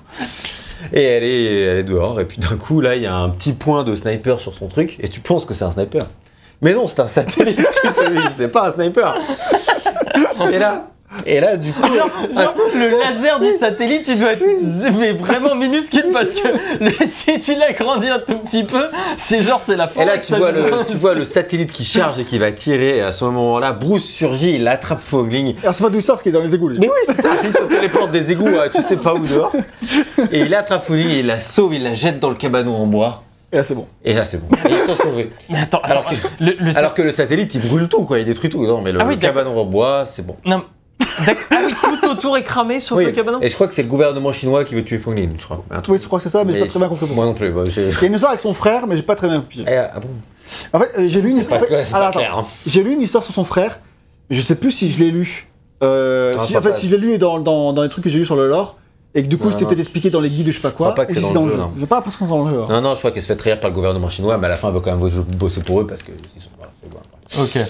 Et 0.93 1.03
elle 1.03 1.25
est, 1.25 1.61
elle 1.63 1.77
est 1.79 1.85
dehors. 1.85 2.21
Et 2.21 2.25
puis 2.27 2.39
d'un 2.39 2.57
coup, 2.57 2.81
là, 2.81 2.97
il 2.97 3.03
y 3.03 3.07
a 3.07 3.17
un 3.17 3.31
petit 3.31 3.53
point 3.53 3.83
de 3.85 3.95
sniper 3.95 4.39
sur 4.41 4.55
son 4.55 4.69
truc. 4.69 4.97
Et 5.01 5.09
tu 5.09 5.21
penses 5.21 5.45
que 5.45 5.55
c'est 5.55 5.65
un 5.65 5.71
sniper. 5.71 6.07
Mais 6.61 6.75
non, 6.75 6.87
c'est 6.87 7.01
un 7.01 7.07
satellite 7.07 7.59
c'est 8.33 8.49
pas 8.49 8.69
un 8.69 8.71
sniper. 8.71 9.17
Et 10.53 10.59
là, 10.59 10.89
et 11.27 11.41
là, 11.41 11.57
du 11.57 11.73
coup, 11.73 11.83
Genre, 11.83 12.11
genre, 12.31 12.55
le 12.75 12.99
laser 12.99 13.41
du 13.41 13.51
satellite, 13.59 14.05
il 14.09 14.19
doit 14.21 14.33
être 14.33 14.45
mais 14.99 15.13
vraiment 15.13 15.55
minuscule 15.55 16.07
parce 16.13 16.31
que 16.31 16.49
le- 16.85 16.91
si 17.11 17.41
tu 17.41 17.55
l'agrandis 17.55 18.09
un 18.09 18.19
tout 18.19 18.37
petit 18.39 18.63
peu, 18.65 18.85
c'est 19.17 19.43
genre 19.43 19.61
c'est 19.65 19.77
la 19.77 19.87
Et 19.87 19.89
forêt. 19.89 20.07
là, 20.07 20.19
tu 20.19 20.35
vois, 20.35 20.53
le, 20.53 20.85
tu 20.87 20.97
vois 20.97 21.15
le 21.15 21.25
satellite 21.25 21.73
qui 21.73 21.85
charge 21.85 22.19
et 22.21 22.25
qui 22.25 22.39
va 22.39 22.53
tirer. 22.53 22.99
Et 22.99 23.03
à 23.03 23.13
ce 23.13 23.25
moment-là, 23.25 23.73
Bruce 23.73 24.05
surgit, 24.05 24.55
il 24.57 24.69
attrape 24.69 25.01
Fogling. 25.03 25.55
Alors 25.63 25.75
c'est 25.75 25.83
pas 25.83 25.91
d'où 25.91 25.97
il 25.99 26.03
sort 26.03 26.17
parce 26.17 26.23
qu'il 26.23 26.31
est 26.35 26.39
dans 26.39 26.45
les 26.45 26.55
égouts. 26.55 26.69
lui. 26.69 26.79
Mais 26.79 26.89
oui, 26.89 27.01
c'est 27.15 27.21
ça, 27.23 27.31
il 27.43 27.53
se 27.53 27.63
téléporte 27.63 28.11
des 28.11 28.33
égouts, 28.33 28.47
euh, 28.49 28.69
tu 28.75 28.83
sais 28.83 28.97
pas 28.97 29.15
où 29.15 29.21
dehors. 29.27 29.53
Et 30.33 30.41
il 30.41 30.55
attrape 30.55 30.83
Fogling 30.83 31.09
et 31.09 31.19
il 31.21 31.27
la 31.27 31.39
sauve, 31.39 31.75
il 31.75 31.85
la 31.85 31.93
jette 31.95 32.19
dans 32.21 32.31
le 32.31 32.37
cabanon 32.37 32.75
en 32.77 32.87
bois. 32.87 33.23
Et 33.51 33.57
là 33.57 33.65
c'est 33.65 33.75
bon. 33.75 33.87
Et 34.05 34.13
là, 34.13 34.27
c'est 34.27 34.47
bon. 34.47 34.55
Et 34.69 34.73
ils 34.73 34.87
sont 34.87 34.95
sauvés. 34.95 35.31
Mais 35.49 35.59
attends, 35.61 35.81
Alors 35.83 36.07
alors, 36.07 36.11
que- 36.11 36.45
le, 36.45 36.55
le 36.61 36.77
Alors 36.77 36.93
que 36.93 37.01
le 37.01 37.13
satellite, 37.13 37.55
il 37.55 37.63
brûle 37.67 37.89
tout, 37.89 38.05
quoi, 38.05 38.19
il 38.19 38.27
détruit 38.27 38.51
tout. 38.51 38.67
Non, 38.67 38.83
mais 38.83 38.93
le, 38.93 39.01
Ah 39.01 39.05
oui, 39.07 39.15
le 39.15 39.21
d'accord. 39.21 39.37
cabanon 39.43 39.59
en 39.59 39.65
bois, 39.65 40.05
c'est 40.07 40.21
bon. 40.27 40.37
Non. 40.45 40.63
Ah 41.51 41.57
oui, 41.67 41.75
tout 41.83 42.09
autour 42.11 42.37
est 42.37 42.43
cramé 42.43 42.81
sauf 42.81 42.99
le 43.01 43.11
cabanon. 43.11 43.39
Et 43.43 43.49
je 43.49 43.55
crois 43.55 43.67
que 43.69 43.75
c'est 43.75 43.83
le 43.83 43.89
gouvernement 43.89 44.33
chinois 44.33 44.65
qui 44.65 44.75
veut 44.75 44.85
tuer 44.85 44.99
Fogling, 44.99 45.33
je 45.39 45.45
crois. 45.45 45.65
Un 45.71 45.81
truc. 45.81 45.95
Oui, 45.97 46.01
je 46.03 46.07
crois 46.07 46.19
que 46.19 46.23
c'est 46.25 46.29
ça, 46.29 46.45
mais, 46.45 46.53
j'ai 46.53 46.61
pas 46.61 46.67
très 46.67 46.79
bien 46.79 46.89
compris. 46.89 47.07
Moi 47.15 47.25
non 47.27 47.35
plus. 47.35 47.51
bah, 47.51 47.63
j'ai- 47.69 47.89
Il 47.89 48.01
y 48.01 48.05
a 48.05 48.07
une 48.07 48.13
histoire 48.15 48.31
avec 48.33 48.41
son 48.41 48.55
frère, 48.55 48.87
mais 48.87 48.97
j'ai 48.97 49.03
pas 49.03 49.15
très 49.17 49.29
bien 49.29 49.41
compris. 49.41 49.65
Eh, 49.67 49.77
ah 49.77 49.99
bon? 50.01 50.09
En 50.73 50.79
fait, 50.79 50.91
euh, 50.99 51.09
j'ai 51.09 51.21
lu 51.21 51.31
une 51.31 51.41
C'est 51.41 51.49
pas, 51.49 51.57
en 51.57 51.61
fait- 51.61 51.67
clair, 51.67 51.85
c'est 51.85 51.95
alors, 51.95 52.11
pas 52.13 52.19
clair. 52.19 52.31
attends. 52.33 52.41
hein. 52.43 52.47
J'ai 52.67 52.83
lu 52.83 52.93
une 52.95 53.03
histoire 53.03 53.23
sur 53.25 53.35
son 53.35 53.45
frère, 53.45 53.81
je 54.31 54.41
sais 54.41 54.55
plus 54.55 54.71
si 54.71 54.91
je 54.91 54.99
l'ai 55.03 55.11
lu. 55.11 55.49
Euh, 55.83 56.33
si, 56.39 56.55
as 56.55 56.59
en 56.59 56.63
pas 56.63 56.69
fait, 56.69 56.75
pas. 56.75 56.79
si 56.81 56.89
je 56.89 56.97
l'ai 56.97 57.07
lu 57.07 57.19
dans, 57.19 57.39
dans, 57.39 57.73
dans 57.73 57.83
les 57.83 57.89
trucs 57.89 58.05
que 58.05 58.11
j'ai 58.11 58.19
lu 58.19 58.25
sur 58.25 58.35
le 58.37 58.49
lore, 58.49 58.77
et 59.15 59.23
que 59.23 59.29
du 59.29 59.37
coup 59.39 59.45
Non, 59.47 59.51
c'était 59.51 59.65
non, 59.65 59.69
peut-être 59.71 59.81
expliqué 59.81 60.11
dans 60.11 60.21
les 60.21 60.29
guides 60.29 60.49
ou 60.49 60.51
je 60.51 60.57
sais 60.57 60.63
pas 60.63 60.71
quoi. 60.71 60.87
crois 60.89 60.95
pas 60.95 61.07
que 61.07 61.13
ou 61.13 61.15
c'est 61.15 61.21
si 61.27 61.33
dans 61.33 61.45
le 61.47 61.53
jeu, 61.53 61.57
non. 61.59 61.73
J'ai 61.79 61.87
pas 61.87 61.97
l'impression 61.97 62.19
que 62.21 62.25
c'est 62.25 62.31
dans 62.31 62.45
le 62.45 62.51
jeu. 62.51 62.61
hein. 62.63 62.67
Non, 62.69 62.81
non, 62.81 62.95
je 62.95 62.99
crois 62.99 63.11
qu'elle 63.11 63.23
se 63.23 63.27
fait 63.29 63.37
trahir 63.37 63.61
par 63.61 63.71
le 63.71 63.75
gouvernement 63.75 64.09
chinois, 64.09 64.37
mais 64.39 64.47
à 64.47 64.51
la 64.51 64.57
fin, 64.57 64.69
elle 64.69 64.75
va 64.75 64.81
quand 64.81 64.95
même 64.97 65.11
bosser 65.37 65.61
pour 65.63 65.81
eux 65.81 65.87
parce 65.87 66.03
que 66.03 66.13
ils 66.35 66.41
sont 66.43 66.49
voilà, 66.57 66.73
c'est 66.81 66.89
bon. 66.91 66.99
Ok. 67.43 67.69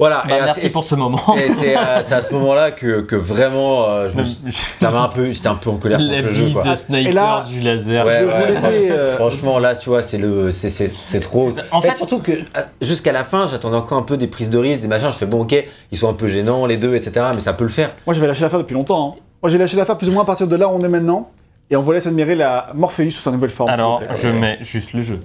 Voilà, 0.00 0.24
Bah, 0.26 0.38
et 0.38 0.40
merci 0.40 0.70
pour 0.70 0.82
ce 0.82 0.94
moment. 0.94 1.20
Et 1.36 1.50
c'est 1.50 1.74
à, 1.76 2.02
ce 2.22 2.32
moment-là 2.32 2.70
que, 2.70 3.02
que 3.02 3.16
vraiment, 3.16 3.84
euh, 3.86 4.08
je 4.08 4.16
me 4.16 4.22
suis- 4.22 4.38
ça 4.74 4.90
m'a 4.90 5.02
un 5.02 5.08
peu, 5.08 5.30
j'étais 5.30 5.46
un 5.48 5.54
peu 5.56 5.68
en 5.68 5.76
colère 5.76 5.98
contre 5.98 6.10
La 6.10 6.22
le 6.22 6.30
jeu, 6.30 6.46
vie 6.46 6.52
quoi. 6.54 6.62
de 6.64 6.74
sniper 6.74 7.10
Et 7.10 7.12
là- 7.12 7.44
du 7.46 7.60
laser. 7.60 8.06
Ouais, 8.06 8.20
je 8.20 8.24
vais 8.24 8.32
vous 8.32 8.40
ouais, 8.40 8.48
laisser, 8.48 8.60
franchement, 8.60 8.88
euh, 8.96 9.16
franchement, 9.16 9.58
là, 9.58 9.74
tu 9.74 9.88
vois, 9.90 10.02
c'est 10.02 10.16
le, 10.16 10.50
c'est, 10.50 11.20
trop. 11.20 11.52
En 11.70 11.80
Et 11.82 11.88
fait- 11.90 11.96
surtout 11.96 12.18
que 12.20 12.32
euh, 12.32 12.62
jusqu'à 12.80 13.12
la 13.12 13.24
fin, 13.24 13.46
j'attendais 13.46 13.76
encore 13.76 13.98
un 13.98 14.02
peu 14.02 14.16
des 14.16 14.26
prises 14.26 14.48
de 14.48 14.56
risque, 14.58 14.80
des 14.80 14.88
machins. 14.88 15.08
Je 15.12 15.16
fais 15.18 15.26
bon, 15.26 15.42
ok, 15.42 15.54
ils 15.92 15.98
sont 15.98 16.08
un 16.08 16.14
peu 16.14 16.28
gênants 16.28 16.64
les 16.64 16.78
deux, 16.78 16.94
etc. 16.94 17.26
Mais 17.34 17.40
ça 17.40 17.52
peut 17.52 17.64
le 17.64 17.70
faire. 17.70 17.90
Moi 18.06 18.14
j'avais 18.14 18.26
lâché 18.26 18.40
l'affaire 18.40 18.60
depuis 18.60 18.74
longtemps. 18.74 19.16
hein. 19.18 19.20
Moi 19.42 19.50
j'ai 19.50 19.58
lâché 19.58 19.76
l'affaire 19.76 19.98
plus 19.98 20.08
ou 20.08 20.12
moins 20.12 20.22
à 20.22 20.26
partir 20.26 20.46
de 20.46 20.56
là 20.56 20.66
où 20.68 20.72
on 20.72 20.80
est 20.82 20.88
maintenant, 20.88 21.28
et 21.70 21.76
on 21.76 21.82
vous 21.82 21.92
laisse 21.92 22.06
admirer 22.06 22.36
la 22.36 22.70
Morpheus 22.74 23.10
sous 23.10 23.20
sa 23.20 23.30
nouvelle 23.32 23.50
forme. 23.50 23.68
Alors, 23.68 24.02
je 24.16 24.28
mets 24.28 24.56
juste 24.62 24.94
le 24.94 25.02
jeu. 25.02 25.20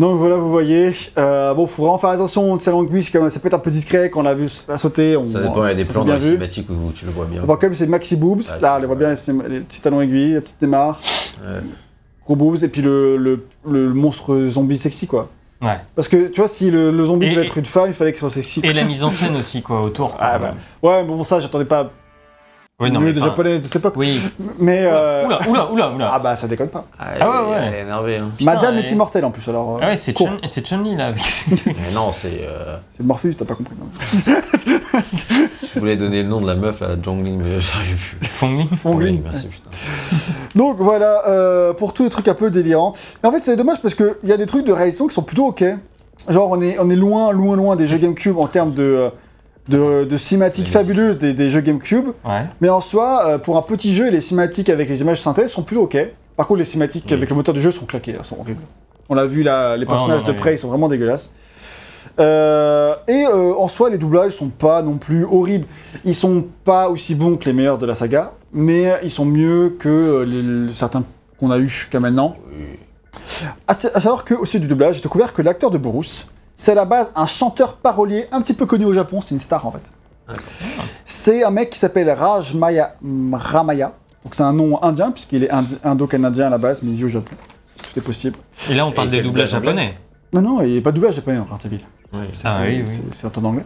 Donc 0.00 0.16
voilà, 0.16 0.36
vous 0.36 0.50
voyez. 0.50 0.92
Euh, 1.18 1.52
bon, 1.52 1.66
faut 1.66 1.82
vraiment 1.82 1.98
faire 1.98 2.10
attention. 2.10 2.58
Sa 2.58 2.70
langue 2.70 2.88
c'est 3.02 3.10
quand 3.12 3.20
même, 3.20 3.28
ça 3.28 3.38
peut 3.38 3.48
être 3.48 3.54
un 3.54 3.58
peu 3.58 3.70
discret 3.70 4.08
quand 4.08 4.20
on 4.20 4.22
l'a 4.22 4.32
vu 4.34 4.48
la 4.66 4.78
sauter. 4.78 5.14
On, 5.16 5.26
Ça 5.26 5.40
dépend, 5.40 5.62
il 5.62 5.68
y 5.68 5.70
a 5.70 5.74
des 5.74 5.84
plans 5.84 6.00
dans 6.00 6.04
bien 6.06 6.14
les 6.16 6.20
cinématiques 6.22 6.70
où 6.70 6.90
tu 6.94 7.04
le 7.04 7.10
vois 7.12 7.26
bien. 7.26 7.42
On 7.42 7.46
voit 7.46 7.58
quand 7.58 7.66
même 7.66 7.74
c'est 7.74 7.86
maxi 7.86 8.16
boobs. 8.16 8.42
Ah, 8.50 8.58
Là, 8.62 8.76
on 8.78 8.80
les 8.80 8.86
voit 8.86 8.96
bien, 8.96 9.10
les 9.48 9.60
petits 9.60 9.82
talons 9.82 10.00
aiguilles, 10.00 10.34
la 10.34 10.40
petite 10.40 10.56
démarre, 10.60 10.98
Ouais. 11.44 11.60
gros 12.24 12.34
boobs, 12.34 12.62
et 12.64 12.68
puis 12.68 12.80
le, 12.80 13.18
le, 13.18 13.44
le 13.68 13.92
monstre 13.92 14.46
zombie 14.46 14.78
sexy, 14.78 15.06
quoi. 15.06 15.28
Ouais. 15.60 15.76
Parce 15.94 16.08
que 16.08 16.28
tu 16.28 16.40
vois, 16.40 16.48
si 16.48 16.70
le, 16.70 16.90
le 16.90 17.04
zombie 17.04 17.26
Et- 17.26 17.30
devait 17.30 17.44
être 17.44 17.58
une 17.58 17.66
femme, 17.66 17.88
il 17.88 17.92
fallait 17.92 18.12
qu'il 18.12 18.20
soit 18.20 18.30
sexy. 18.30 18.60
Et 18.64 18.72
la 18.72 18.84
mise 18.84 19.04
en 19.04 19.10
scène 19.10 19.36
aussi, 19.36 19.60
quoi, 19.60 19.82
autour. 19.82 20.16
Ah 20.18 20.38
bah. 20.38 20.52
Ouais, 20.82 21.04
bon, 21.04 21.22
ça, 21.24 21.40
j'attendais 21.40 21.66
pas 21.66 21.90
Oui, 22.80 22.90
non, 22.90 23.00
mais 23.00 23.12
des 23.12 23.20
enfin, 23.20 23.28
japonais 23.30 23.58
de 23.58 23.64
cette 23.64 23.76
époque. 23.76 23.94
Oui. 23.96 24.20
Mais. 24.58 24.80
euh, 24.84 25.26
Oula, 25.26 25.40
oula, 25.48 25.70
oula, 25.72 25.90
oula. 25.92 26.10
Ah 26.14 26.18
bah, 26.18 26.34
ça 26.36 26.48
déconne 26.48 26.68
pas. 26.68 26.86
Ah, 26.98 27.08
Ah 27.20 27.28
ouais, 27.28 27.36
elle 27.36 27.42
est- 27.44 27.50
ouais. 27.50 27.66
Elle 27.68 27.74
est 27.74 27.80
énervée. 27.82 28.16
Hein. 28.20 28.30
Putain, 28.38 28.54
Madame 28.54 28.78
elle 28.78 28.84
est 28.86 28.90
immortelle 28.90 29.24
en 29.24 29.30
plus, 29.30 29.46
alors. 29.48 29.76
euh, 29.76 29.80
Ah 29.82 29.88
ouais, 29.88 29.96
c'est. 29.96 30.16
Chun, 30.16 30.38
c'est 30.48 30.66
Chun-Li 30.66 30.96
là. 30.96 31.08
avec- 31.08 31.22
Mais 31.66 31.94
non, 31.94 32.10
c'est. 32.12 32.40
euh, 32.42 32.76
C'est 32.90 33.04
Morpheus, 33.04 33.34
t'as 33.36 33.44
pas 33.44 33.54
compris. 33.54 33.74
non. 33.78 33.86
Je 35.74 35.78
voulais 35.78 35.96
donner 35.96 36.22
le 36.22 36.28
nom 36.28 36.40
de 36.40 36.46
la 36.46 36.54
meuf, 36.54 36.80
la 36.80 37.00
Jongling, 37.00 37.38
mais 37.42 37.58
j'arrive 37.58 38.16
plus. 38.18 38.26
Fong 38.28 38.48
Ling. 38.56 38.68
Fongling. 38.76 39.20
merci, 39.22 39.46
putain. 39.48 39.70
Donc 40.54 40.76
voilà, 40.78 41.28
euh, 41.28 41.72
pour 41.72 41.92
tous 41.92 42.02
les 42.04 42.10
trucs 42.10 42.28
un 42.28 42.34
peu 42.34 42.50
délirants. 42.50 42.94
Mais 43.22 43.28
en 43.28 43.32
fait, 43.32 43.40
c'est 43.40 43.56
dommage 43.56 43.78
parce 43.80 43.94
qu'il 43.94 44.14
y 44.24 44.32
a 44.32 44.36
des 44.36 44.46
trucs 44.46 44.66
de 44.66 44.72
réalisation 44.72 45.06
qui 45.06 45.14
sont 45.14 45.22
plutôt 45.22 45.46
ok. 45.46 45.64
Genre, 46.28 46.50
on 46.50 46.60
est, 46.60 46.78
on 46.78 46.90
est 46.90 46.96
loin, 46.96 47.32
loin, 47.32 47.56
loin 47.56 47.76
des 47.76 47.86
jeux 47.86 47.96
GameCube 47.96 48.36
en 48.38 48.46
termes 48.46 48.72
de, 48.74 49.10
de, 49.68 50.04
de 50.04 50.16
cinématiques 50.16 50.68
fabuleuses 50.68 51.18
des, 51.18 51.32
des 51.34 51.50
jeux 51.50 51.60
GameCube. 51.60 52.08
Ouais. 52.24 52.44
Mais 52.60 52.68
en 52.68 52.80
soi, 52.80 53.24
euh, 53.26 53.38
pour 53.38 53.56
un 53.56 53.62
petit 53.62 53.94
jeu, 53.94 54.10
les 54.10 54.20
cinématiques 54.20 54.68
avec 54.68 54.88
les 54.88 55.00
images 55.00 55.20
synthèse 55.20 55.50
sont 55.52 55.62
plutôt 55.62 55.82
ok. 55.82 55.96
Par 56.36 56.46
contre, 56.46 56.58
les 56.58 56.64
cinématiques 56.64 57.04
Oui. 57.08 57.14
avec 57.14 57.28
le 57.30 57.36
moteur 57.36 57.54
du 57.54 57.60
jeu 57.60 57.70
sont 57.70 57.84
claquées, 57.86 58.14
elles 58.18 58.24
sont 58.24 58.38
horribles. 58.40 58.62
On 59.08 59.14
l'a 59.14 59.26
vu 59.26 59.42
là, 59.42 59.76
les 59.76 59.86
personnages 59.86 60.24
de 60.24 60.32
près, 60.32 60.54
ils 60.54 60.58
sont 60.58 60.68
vraiment 60.68 60.88
dégueulasses. 60.88 61.32
Euh, 62.18 62.94
et 63.08 63.24
euh, 63.26 63.54
en 63.54 63.68
soi, 63.68 63.90
les 63.90 63.98
doublages 63.98 64.32
sont 64.32 64.48
pas 64.48 64.82
non 64.82 64.98
plus 64.98 65.24
horribles. 65.24 65.66
Ils 66.04 66.14
sont 66.14 66.44
pas 66.64 66.88
aussi 66.88 67.14
bons 67.14 67.36
que 67.36 67.44
les 67.46 67.52
meilleurs 67.52 67.78
de 67.78 67.86
la 67.86 67.94
saga, 67.94 68.32
mais 68.52 68.98
ils 69.02 69.10
sont 69.10 69.24
mieux 69.24 69.76
que 69.78 70.24
les- 70.26 70.42
les- 70.66 70.72
certains 70.72 71.02
qu'on 71.38 71.50
a 71.50 71.58
eu 71.58 71.68
jusqu'à 71.68 72.00
maintenant. 72.00 72.36
À, 73.66 73.74
sa- 73.74 73.88
à 73.94 74.00
savoir 74.00 74.24
que 74.24 74.34
au 74.34 74.44
sujet 74.44 74.58
du 74.60 74.66
doublage, 74.66 74.96
j'ai 74.96 75.02
découvert 75.02 75.32
que 75.32 75.42
l'acteur 75.42 75.70
de 75.70 75.78
Bruce, 75.78 76.28
c'est 76.60 76.72
à 76.72 76.74
la 76.74 76.84
base 76.84 77.10
un 77.16 77.24
chanteur 77.24 77.76
parolier 77.76 78.26
un 78.32 78.42
petit 78.42 78.52
peu 78.52 78.66
connu 78.66 78.84
au 78.84 78.92
Japon, 78.92 79.22
c'est 79.22 79.30
une 79.34 79.38
star 79.40 79.66
en 79.66 79.72
fait. 79.72 79.90
C'est 81.06 81.42
un 81.42 81.50
mec 81.50 81.70
qui 81.70 81.78
s'appelle 81.78 82.10
Raj 82.10 82.54
Maya, 82.54 82.94
Ramaya. 83.32 83.92
Donc 84.24 84.34
c'est 84.34 84.42
un 84.42 84.52
nom 84.52 84.82
indien, 84.82 85.10
puisqu'il 85.10 85.44
est 85.44 85.50
indo-canadien 85.84 86.48
à 86.48 86.50
la 86.50 86.58
base, 86.58 86.82
mais 86.82 86.90
il 86.90 86.96
vit 86.96 87.04
au 87.06 87.08
Japon. 87.08 87.34
Tout 87.82 87.98
est 87.98 88.02
possible. 88.02 88.36
Et 88.70 88.74
là, 88.74 88.84
on 88.86 88.92
parle 88.92 89.08
des 89.08 89.22
doublages 89.22 89.50
doublage 89.50 89.64
japonais. 89.64 89.98
Non, 90.34 90.42
non, 90.42 90.60
il 90.60 90.72
n'y 90.72 90.78
a 90.78 90.82
pas 90.82 90.90
de 90.90 90.96
doublage 90.96 91.14
japonais 91.14 91.38
dans 91.38 91.44
Ratatouille. 91.44 91.84
Oui. 92.12 92.18
Ah 92.44 92.58
C'est- 92.58 92.68
oui, 92.68 92.84
oui. 92.86 93.10
un 93.24 93.28
ton 93.30 93.44
anglais. 93.46 93.64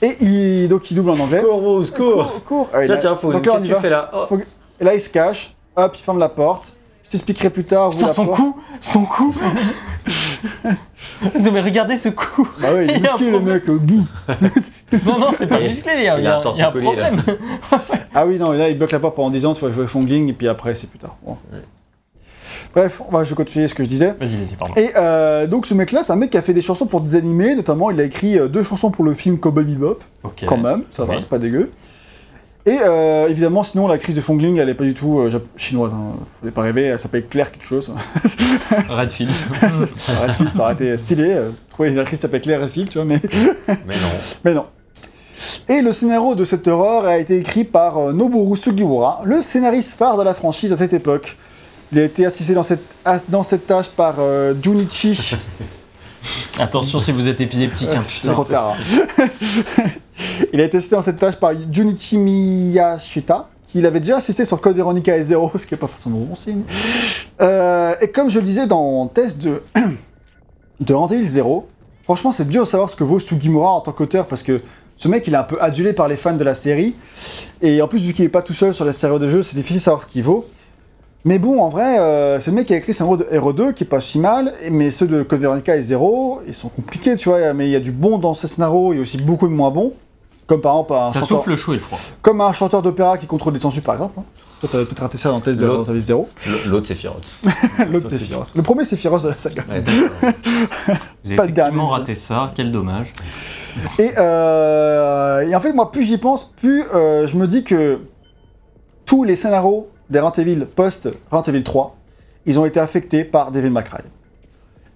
Et 0.00 0.16
il, 0.24 0.68
donc 0.68 0.90
il 0.90 0.94
double 0.94 1.10
en 1.10 1.18
anglais. 1.18 1.42
Cours, 1.42 1.60
Bruce, 1.60 1.90
cours 1.90 2.14
Cours, 2.14 2.44
cours. 2.44 2.68
Ah, 2.72 2.78
Tiens, 2.86 2.94
là- 2.94 3.00
tiens, 3.00 3.16
faut. 3.16 3.30
Qu'est-ce 3.32 3.62
que 3.62 3.66
tu 3.66 3.74
fais 3.74 3.90
là 3.90 4.10
Oh. 4.14 4.24
Faut 4.28 4.38
que- 4.38 4.44
Et 4.80 4.84
là, 4.84 4.94
il 4.94 5.00
se 5.00 5.10
cache. 5.10 5.54
Hop, 5.76 5.92
il 5.94 6.02
ferme 6.02 6.18
la 6.18 6.28
porte. 6.30 6.72
Je 7.14 7.18
t'expliquerai 7.18 7.50
plus 7.50 7.62
tard. 7.62 7.90
Putain, 7.90 8.08
son 8.12 8.26
cou 8.26 8.56
Son 8.80 9.04
cou 9.04 9.32
Non, 11.22 11.52
mais 11.52 11.60
regardez 11.60 11.96
ce 11.96 12.08
cou 12.08 12.48
Bah 12.60 12.70
oui, 12.74 12.86
il 12.88 12.90
est 12.90 12.98
musclé 13.00 13.30
le 13.30 13.40
mec. 13.40 13.66
doux. 13.66 14.04
Non, 15.06 15.18
non, 15.20 15.30
c'est 15.38 15.46
pas 15.46 15.60
Il- 15.60 15.68
musclé, 15.68 15.92
il 15.98 16.02
y 16.04 16.08
a, 16.08 16.18
il 16.18 16.26
a 16.26 16.38
un 16.40 16.42
il 16.52 16.58
y 16.58 16.62
a 16.62 16.68
un 16.68 16.72
torticolis, 16.72 16.96
là. 16.96 17.10
problème. 17.10 17.22
Ah 18.12 18.26
oui, 18.26 18.36
non, 18.38 18.52
et 18.52 18.58
là, 18.58 18.68
il 18.68 18.76
bloque 18.76 18.90
la 18.90 18.98
porte 18.98 19.14
pendant 19.14 19.30
10 19.30 19.46
ans. 19.46 19.54
Tu 19.54 19.64
vas 19.64 19.70
jouer 19.70 19.86
Fongling, 19.86 20.28
et 20.28 20.32
puis 20.32 20.48
après, 20.48 20.74
c'est 20.74 20.88
plus 20.90 20.98
tard. 20.98 21.14
Bon. 21.24 21.36
Bref, 22.74 23.00
on 23.08 23.12
va, 23.12 23.22
je 23.22 23.30
vais 23.30 23.36
continuer 23.36 23.68
ce 23.68 23.74
que 23.74 23.84
je 23.84 23.88
disais. 23.88 24.12
Vas-y, 24.18 24.34
vas-y, 24.36 24.56
pardon. 24.56 24.74
Et 24.76 24.90
euh, 24.96 25.46
donc, 25.46 25.66
ce 25.66 25.74
mec-là, 25.74 26.02
c'est 26.02 26.12
un 26.12 26.16
mec 26.16 26.30
qui 26.30 26.36
a 26.36 26.42
fait 26.42 26.52
des 26.54 26.62
chansons 26.62 26.86
pour 26.86 27.00
des 27.00 27.14
animés. 27.14 27.54
Notamment, 27.54 27.92
il 27.92 28.00
a 28.00 28.04
écrit 28.04 28.36
euh, 28.40 28.48
deux 28.48 28.64
chansons 28.64 28.90
pour 28.90 29.04
le 29.04 29.14
film 29.14 29.38
Cowboy 29.38 29.64
Bebop. 29.64 29.98
Ok. 30.24 30.44
quand 30.46 30.56
même, 30.58 30.82
ça 30.90 31.04
va, 31.04 31.14
Oui. 31.14 31.20
c'est 31.20 31.28
pas 31.28 31.38
dégueu. 31.38 31.70
Et 32.66 32.78
euh, 32.80 33.28
évidemment, 33.28 33.62
sinon, 33.62 33.86
la 33.86 33.98
crise 33.98 34.14
de 34.14 34.22
Fongling, 34.22 34.56
elle 34.58 34.70
est 34.70 34.74
pas 34.74 34.84
du 34.84 34.94
tout 34.94 35.20
euh, 35.20 35.30
chinoise. 35.56 35.92
Hein. 35.92 36.14
Faut 36.42 36.50
pas 36.50 36.62
rêver, 36.62 36.84
elle 36.84 36.98
s'appelle 36.98 37.26
Claire 37.26 37.52
quelque 37.52 37.66
chose. 37.66 37.92
Redfield. 38.88 39.30
Redfield, 40.22 40.50
ça 40.50 40.62
aurait 40.62 40.72
été 40.72 40.96
stylé. 40.96 41.38
trouver 41.68 41.90
une 41.90 41.98
actrice 41.98 42.18
qui 42.18 42.22
s'appelle 42.22 42.40
Claire 42.40 42.62
Redfield, 42.62 42.88
tu 42.88 42.98
vois, 42.98 43.04
mais, 43.04 43.20
Mais 43.68 43.96
non. 43.96 44.08
mais 44.44 44.54
non. 44.54 44.64
Et 45.68 45.82
le 45.82 45.92
scénario 45.92 46.34
de 46.34 46.44
cette 46.44 46.68
horreur 46.68 47.04
a 47.06 47.18
été 47.18 47.38
écrit 47.38 47.64
par 47.64 47.98
euh, 47.98 48.12
Noboru 48.12 48.56
Sugiura, 48.56 49.22
le 49.24 49.42
scénariste 49.42 49.94
phare 49.94 50.16
de 50.16 50.22
la 50.22 50.34
franchise 50.34 50.72
à 50.72 50.76
cette 50.76 50.92
époque. 50.92 51.36
Il 51.92 51.98
a 51.98 52.04
été 52.04 52.26
assisté 52.26 52.54
dans 52.54 52.62
cette, 52.62 52.82
dans 53.28 53.42
cette 53.42 53.66
tâche 53.66 53.88
par 53.88 54.16
euh, 54.18 54.54
Junichi 54.60 55.36
Attention 56.58 57.00
si 57.00 57.12
vous 57.12 57.28
êtes 57.28 57.40
épileptique, 57.40 57.88
hein, 57.94 58.02
putain. 58.06 58.32
trop 58.32 58.44
tard. 58.44 58.74
hein. 59.18 59.28
il 60.52 60.60
a 60.60 60.64
été 60.64 60.76
assisté 60.78 60.96
dans 60.96 61.02
cette 61.02 61.18
tâche 61.18 61.36
par 61.36 61.52
Junichi 61.70 62.18
Miyashita, 62.18 63.48
qui 63.68 63.84
avait 63.84 64.00
déjà 64.00 64.18
assisté 64.18 64.44
sur 64.44 64.60
Code 64.60 64.76
Veronica 64.76 65.16
et 65.16 65.22
Zero, 65.22 65.50
ce 65.56 65.66
qui 65.66 65.74
n'est 65.74 65.78
pas 65.78 65.86
forcément 65.88 66.18
bon 66.18 66.34
signe. 66.34 66.62
Euh, 67.40 67.94
et 68.00 68.08
comme 68.10 68.30
je 68.30 68.38
le 68.38 68.44
disais 68.46 68.66
dans 68.66 69.06
test 69.08 69.38
de, 69.42 69.62
de 70.80 71.14
Evil 71.14 71.26
0, 71.26 71.64
franchement, 72.04 72.32
c'est 72.32 72.48
dur 72.48 72.64
de 72.64 72.68
savoir 72.68 72.88
ce 72.88 72.96
que 72.96 73.04
vaut 73.04 73.18
Sugimura 73.18 73.72
en 73.72 73.80
tant 73.80 73.92
qu'auteur, 73.92 74.26
parce 74.26 74.42
que 74.42 74.60
ce 74.96 75.08
mec, 75.08 75.24
il 75.26 75.34
est 75.34 75.38
un 75.38 75.42
peu 75.42 75.60
adulé 75.60 75.92
par 75.92 76.06
les 76.06 76.16
fans 76.16 76.34
de 76.36 76.44
la 76.44 76.54
série. 76.54 76.94
Et 77.62 77.82
en 77.82 77.88
plus, 77.88 77.98
vu 78.00 78.12
qu'il 78.14 78.24
n'est 78.24 78.30
pas 78.30 78.42
tout 78.42 78.54
seul 78.54 78.72
sur 78.74 78.84
la 78.84 78.92
série 78.92 79.18
de 79.18 79.28
jeux, 79.28 79.42
c'est 79.42 79.56
difficile 79.56 79.78
de 79.78 79.82
savoir 79.82 80.02
ce 80.04 80.06
qu'il 80.06 80.22
vaut. 80.22 80.46
Mais 81.26 81.38
bon, 81.38 81.62
en 81.62 81.70
vrai, 81.70 81.98
euh, 81.98 82.38
c'est 82.38 82.50
le 82.50 82.56
mec 82.56 82.66
qui 82.66 82.74
a 82.74 82.76
écrit 82.76 82.92
scénario 82.92 83.16
de 83.16 83.26
Hero 83.30 83.52
2, 83.54 83.72
qui 83.72 83.84
est 83.84 83.86
pas 83.86 84.00
si 84.02 84.18
mal, 84.18 84.52
mais 84.70 84.90
ceux 84.90 85.06
de 85.06 85.22
Code 85.22 85.40
Veronica 85.40 85.74
et 85.74 85.82
Zero, 85.82 86.42
ils 86.46 86.52
sont 86.54 86.68
compliqués, 86.68 87.16
tu 87.16 87.30
vois, 87.30 87.54
mais 87.54 87.66
il 87.66 87.70
y 87.70 87.76
a 87.76 87.80
du 87.80 87.92
bon 87.92 88.18
dans 88.18 88.34
ces 88.34 88.46
scénarios, 88.46 88.92
il 88.92 88.96
y 88.96 88.98
a 88.98 89.02
aussi 89.02 89.16
beaucoup 89.16 89.48
de 89.48 89.52
moins 89.54 89.70
bons. 89.70 89.92
Comme 90.46 90.60
par 90.60 90.72
exemple 90.74 90.92
un, 90.92 91.06
Ça 91.10 91.20
chanteur, 91.20 91.38
souffle 91.38 91.50
le 91.50 91.56
chaud 91.56 91.72
et 91.72 91.76
le 91.76 91.80
froid. 91.80 91.98
comme 92.20 92.42
un 92.42 92.52
chanteur 92.52 92.82
d'opéra 92.82 93.16
qui 93.16 93.26
contrôle 93.26 93.54
les 93.54 93.60
census, 93.60 93.80
par 93.82 93.94
exemple. 93.94 94.18
hein. 94.20 94.24
Toi, 94.60 94.68
t'avais 94.70 94.84
peut-être 94.84 95.00
raté 95.00 95.16
ça 95.16 95.30
dans 95.30 95.36
le 95.36 95.42
test 95.42 95.58
de 95.58 95.64
L'autre. 95.64 95.90
Resident 95.94 95.94
Evil 95.94 96.02
0. 96.02 96.28
L- 96.66 96.70
L'autre, 96.70 96.86
c'est 96.86 96.94
Firoz. 96.94 97.16
L'autre, 97.90 98.06
c'est 98.10 98.18
Firos. 98.18 98.42
Le 98.54 98.60
premier, 98.62 98.84
c'est 98.84 98.96
Firos 98.98 99.20
de 99.20 99.28
la 99.28 99.38
saga. 99.38 99.62
Ouais, 99.66 99.76
avez 99.76 99.82
Pas 101.36 101.46
de 101.46 101.52
dernier, 101.52 101.70
effectivement 101.70 101.88
raté 101.88 102.14
ça, 102.14 102.52
quel 102.54 102.70
dommage. 102.72 103.10
Et, 103.98 104.10
euh, 104.18 105.40
et 105.48 105.56
en 105.56 105.60
fait, 105.60 105.72
moi, 105.72 105.90
plus 105.90 106.02
j'y 106.02 106.18
pense, 106.18 106.44
plus 106.56 106.84
euh, 106.94 107.26
je 107.26 107.36
me 107.38 107.46
dis 107.46 107.64
que 107.64 108.00
tous 109.06 109.24
les 109.24 109.36
scénarios 109.36 109.88
des 110.10 110.20
Resident 110.20 110.42
Evil 110.42 110.66
post 110.66 111.08
Resident 111.30 111.52
Evil 111.52 111.64
3, 111.64 111.96
ils 112.46 112.58
ont 112.60 112.64
été 112.66 112.80
affectés 112.80 113.24
par 113.24 113.50
Devil 113.50 113.70
May 113.70 113.82
Cry. 113.84 114.00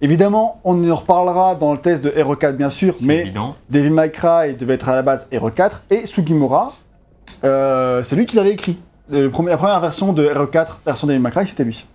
Évidemment, 0.01 0.61
on 0.63 0.89
en 0.89 0.95
reparlera 0.95 1.55
dans 1.55 1.73
le 1.73 1.79
test 1.79 2.03
de 2.03 2.13
Hero 2.15 2.35
4, 2.35 2.55
bien 2.55 2.69
sûr, 2.69 2.95
mais 3.01 3.17
évident. 3.21 3.55
Devil 3.69 3.89
May 3.91 4.11
Cry 4.11 4.53
devait 4.57 4.75
être 4.75 4.87
à 4.87 4.95
la 4.95 5.01
base 5.01 5.27
Hero 5.31 5.49
4 5.49 5.83
et 5.89 6.05
Sugimura, 6.05 6.73
euh, 7.43 8.01
c'est 8.03 8.15
lui 8.15 8.25
qui 8.25 8.35
l'avait 8.37 8.51
écrit. 8.51 8.77
Le 9.09 9.29
premier- 9.29 9.49
la 9.49 9.57
première 9.57 9.79
version 9.79 10.13
de 10.13 10.23
Hero 10.23 10.45
4, 10.47 10.79
version 10.85 11.07
Devil 11.07 11.19
May 11.19 11.31
Cry, 11.31 11.45
c'était 11.47 11.63
lui. 11.65 11.85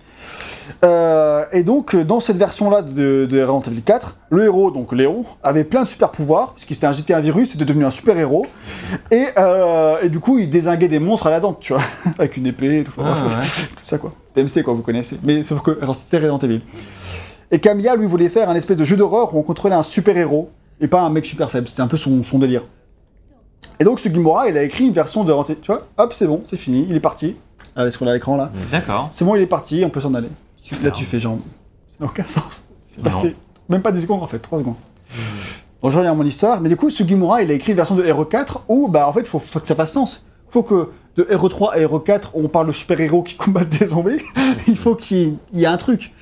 Euh, 0.83 1.45
et 1.53 1.63
donc, 1.63 1.95
euh, 1.95 2.05
dans 2.05 2.21
cette 2.21 2.37
version-là 2.37 2.83
de, 2.83 3.27
de 3.31 3.43
Resident 3.43 3.71
Evil 3.73 3.83
4, 3.83 4.17
le 4.31 4.45
héros, 4.45 4.71
donc 4.71 4.93
Léon, 4.93 5.25
avait 5.43 5.65
plein 5.65 5.83
de 5.83 5.89
super 5.89 6.11
pouvoirs, 6.11 6.53
puisqu'il 6.55 6.75
s'était 6.75 6.87
injecté 6.87 7.15
un 7.15 7.21
virus, 7.21 7.53
il 7.55 7.57
était 7.57 7.65
devenu 7.65 7.85
un 7.85 7.91
super 7.91 8.17
héros. 8.19 8.47
Et, 9.11 9.27
euh, 9.39 9.97
et 10.03 10.09
du 10.09 10.21
coup, 10.21 10.39
il 10.39 10.51
désinguait 10.51 10.89
des 10.89 10.99
monstres 10.99 11.27
à 11.27 11.31
la 11.31 11.41
dent, 11.41 11.55
tu 11.55 11.73
vois, 11.73 11.83
avec 12.19 12.37
une 12.37 12.47
épée 12.47 12.81
et 12.81 12.85
tout, 12.85 12.93
Ah, 12.99 13.15
bref, 13.25 13.39
ouais. 13.39 13.67
tout 13.77 13.85
ça 13.87 13.99
quoi. 13.99 14.13
DMC 14.37 14.63
quoi, 14.65 14.75
vous 14.75 14.83
connaissez. 14.83 15.19
Mais 15.23 15.43
sauf 15.43 15.61
que 15.63 15.79
c'était 15.95 16.19
Resident 16.19 16.39
Evil. 16.39 16.61
Et 17.51 17.59
Camilla, 17.61 17.95
lui, 17.95 18.07
voulait 18.07 18.29
faire 18.29 18.49
un 18.49 18.55
espèce 18.55 18.77
de 18.77 18.85
jeu 18.85 18.97
d'horreur 18.97 19.35
où 19.35 19.39
on 19.39 19.43
contrôlait 19.43 19.77
un 19.77 19.83
super 19.83 20.17
héros 20.17 20.51
et 20.81 20.89
pas 20.89 21.03
un 21.03 21.11
mec 21.11 21.25
super 21.25 21.51
faible. 21.51 21.69
C'était 21.69 21.83
un 21.83 21.87
peu 21.87 21.97
son, 21.97 22.25
son 22.25 22.39
délire. 22.39 22.63
Et 23.79 23.85
donc, 23.85 24.01
Sugimura, 24.01 24.49
il 24.49 24.57
a 24.57 24.63
écrit 24.63 24.87
une 24.87 24.93
version 24.93 25.25
de 25.25 25.33
Resident 25.33 25.55
Evil. 25.55 25.61
Tu 25.63 25.73
vois, 25.73 25.87
hop, 25.99 26.13
c'est 26.13 26.27
bon, 26.27 26.43
c'est 26.47 26.57
fini, 26.57 26.87
il 26.89 26.97
est 26.97 27.01
parti. 27.01 27.37
Allez, 27.77 27.91
ce 27.91 27.99
qu'on 27.99 28.07
a 28.07 28.11
à 28.11 28.15
l'écran 28.15 28.37
là? 28.37 28.51
D'accord. 28.71 29.09
C'est 29.11 29.25
bon, 29.25 29.35
il 29.35 29.43
est 29.43 29.47
parti, 29.47 29.83
on 29.85 29.91
peut 29.91 30.01
s'en 30.01 30.15
aller. 30.15 30.29
Là, 30.83 30.91
tu 30.91 31.05
fais 31.05 31.19
genre. 31.21 31.39
Ça 31.91 32.05
n'a 32.05 32.07
aucun 32.07 32.25
sens. 32.25 32.67
C'est 32.89 33.03
passé. 33.03 33.37
Même 33.69 33.83
pas 33.83 33.93
10 33.93 34.03
secondes 34.03 34.23
en 34.23 34.27
fait, 34.27 34.39
3 34.39 34.59
secondes. 34.59 34.77
Bon, 35.83 35.91
je 35.91 35.97
reviens 35.99 36.13
à 36.13 36.15
mon 36.15 36.25
histoire, 36.25 36.61
mais 36.61 36.69
du 36.69 36.77
coup, 36.77 36.89
Sugimura, 36.91 37.43
il 37.43 37.51
a 37.51 37.55
écrit 37.55 37.73
une 37.73 37.77
version 37.77 37.95
de 37.95 38.05
Hero 38.05 38.25
4 38.25 38.63
où, 38.69 38.89
bah, 38.89 39.07
en 39.09 39.13
fait, 39.13 39.27
faut, 39.27 39.39
faut 39.39 39.61
que 39.61 39.67
ça 39.67 39.75
fasse 39.75 39.93
sens. 39.93 40.25
Faut 40.49 40.63
que 40.63 40.91
de 41.17 41.27
Hero 41.31 41.49
3 41.49 41.75
à 41.75 41.79
Hero 41.79 42.01
4, 42.01 42.31
on 42.35 42.49
parle 42.49 42.69
de 42.69 42.73
super-héros 42.73 43.23
qui 43.23 43.35
combattent 43.37 43.69
des 43.79 43.89
zombies. 43.89 44.21
il 44.67 44.77
faut 44.79 44.95
qu'il 44.95 45.37
y 45.53 45.65
ait- 45.65 45.67
un 45.67 45.77
truc. 45.77 46.13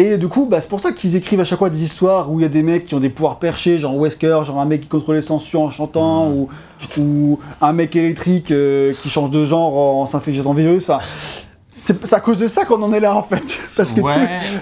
Et 0.00 0.16
du 0.16 0.28
coup, 0.28 0.46
bah, 0.46 0.60
c'est 0.60 0.68
pour 0.68 0.80
ça 0.80 0.92
qu'ils 0.92 1.16
écrivent 1.16 1.40
à 1.40 1.44
chaque 1.44 1.58
fois 1.58 1.70
des 1.70 1.82
histoires 1.82 2.30
où 2.30 2.38
il 2.38 2.42
y 2.42 2.46
a 2.46 2.48
des 2.48 2.62
mecs 2.62 2.86
qui 2.86 2.94
ont 2.94 3.00
des 3.00 3.10
pouvoirs 3.10 3.38
perchés, 3.40 3.78
genre 3.78 3.96
Wesker, 3.96 4.42
genre 4.44 4.60
un 4.60 4.64
mec 4.64 4.82
qui 4.82 4.86
contrôle 4.88 5.16
les 5.16 5.22
censures 5.22 5.62
en 5.62 5.70
chantant, 5.70 6.28
ou, 6.30 6.48
ou 6.98 7.38
un 7.60 7.72
mec 7.72 7.96
électrique 7.96 8.50
euh, 8.52 8.92
qui 9.02 9.08
change 9.10 9.30
de 9.30 9.44
genre 9.44 9.76
en 9.76 10.06
s'infligeant 10.06 10.50
un 10.50 10.54
virus. 10.54 10.88
Enfin, 10.88 11.04
c'est 12.04 12.12
à 12.14 12.20
cause 12.20 12.38
de 12.38 12.46
ça 12.46 12.64
qu'on 12.64 12.82
en 12.82 12.92
est 12.92 13.00
là 13.00 13.14
en 13.14 13.22
fait. 13.22 13.42
Parce 13.76 13.92
que 13.92 14.00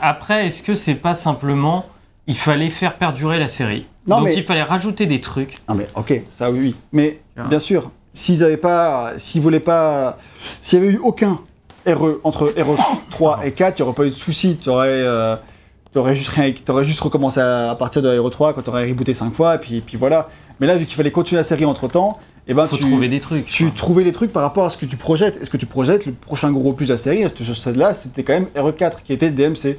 après, 0.02 0.46
est-ce 0.46 0.62
que 0.62 0.74
c'est 0.74 0.94
pas 0.94 1.14
simplement. 1.14 1.84
Il 2.28 2.36
fallait 2.36 2.70
faire 2.70 2.94
perdurer 2.94 3.38
la 3.38 3.46
série? 3.48 3.86
Non, 4.08 4.16
Donc 4.18 4.26
mais- 4.26 4.34
il 4.36 4.42
fallait 4.42 4.62
rajouter 4.64 5.06
des 5.06 5.20
trucs. 5.20 5.56
Ah 5.68 5.74
mais 5.74 5.86
ok, 5.94 6.22
ça 6.30 6.50
oui, 6.50 6.58
oui. 6.60 6.74
Mais 6.92 7.20
Ah. 7.36 7.44
bien 7.48 7.58
sûr, 7.60 7.90
s'ils 8.12 8.42
avaient 8.42 8.56
pas, 8.56 9.12
s'ils 9.16 9.40
voulaient 9.40 9.60
pas, 9.60 10.18
s'il 10.60 10.78
y 10.80 10.82
avait 10.82 10.92
eu 10.94 10.98
aucun 10.98 11.38
RE 11.86 12.18
entre 12.24 12.46
RE 12.58 12.76
3 13.10 13.40
et 13.46 13.52
4, 13.52 13.78
il 13.78 13.82
n'y 13.82 13.86
aurait 13.88 13.94
pas 13.96 14.06
eu 14.06 14.10
de 14.10 14.14
souci. 14.14 14.58
Tu 14.60 14.68
aurais, 14.70 14.88
euh, 14.88 15.36
t'aurais 15.92 16.16
juste 16.16 16.30
rien, 16.30 16.52
juste 16.82 17.00
recommencé 17.00 17.38
à, 17.40 17.70
à 17.70 17.74
partir 17.76 18.02
de 18.02 18.18
RE 18.18 18.28
3 18.30 18.54
quand 18.54 18.62
tu 18.62 18.70
aurais 18.70 18.88
rebooté 18.88 19.14
5 19.14 19.32
fois 19.32 19.54
et 19.54 19.58
puis, 19.58 19.80
puis 19.80 19.96
voilà. 19.96 20.26
Mais 20.58 20.66
là, 20.66 20.76
vu 20.76 20.84
qu'il 20.84 20.96
fallait 20.96 21.12
continuer 21.12 21.38
la 21.38 21.44
série 21.44 21.64
entre 21.64 21.86
temps, 21.86 22.18
et 22.48 22.54
ben 22.54 22.66
Faut 22.66 22.76
tu, 22.76 22.84
trouver 22.84 23.08
des 23.08 23.20
trucs. 23.20 23.46
tu 23.46 23.64
quoi. 23.64 23.72
trouvais 23.76 24.04
les 24.04 24.12
trucs 24.12 24.32
par 24.32 24.42
rapport 24.42 24.64
à 24.64 24.70
ce 24.70 24.76
que 24.76 24.86
tu 24.86 24.96
projettes. 24.96 25.38
Est-ce 25.42 25.50
que 25.50 25.56
tu 25.56 25.66
projettes 25.66 26.06
le 26.06 26.12
prochain 26.12 26.50
gros 26.52 26.70
opus 26.70 26.88
de 26.88 26.92
la 26.94 26.98
série? 26.98 27.24
Sur 27.40 27.56
celle-là, 27.56 27.92
c'était 27.94 28.22
quand 28.22 28.34
même 28.34 28.46
RE 28.56 28.72
4 28.72 29.02
qui 29.02 29.12
était 29.12 29.30
DMC. 29.30 29.76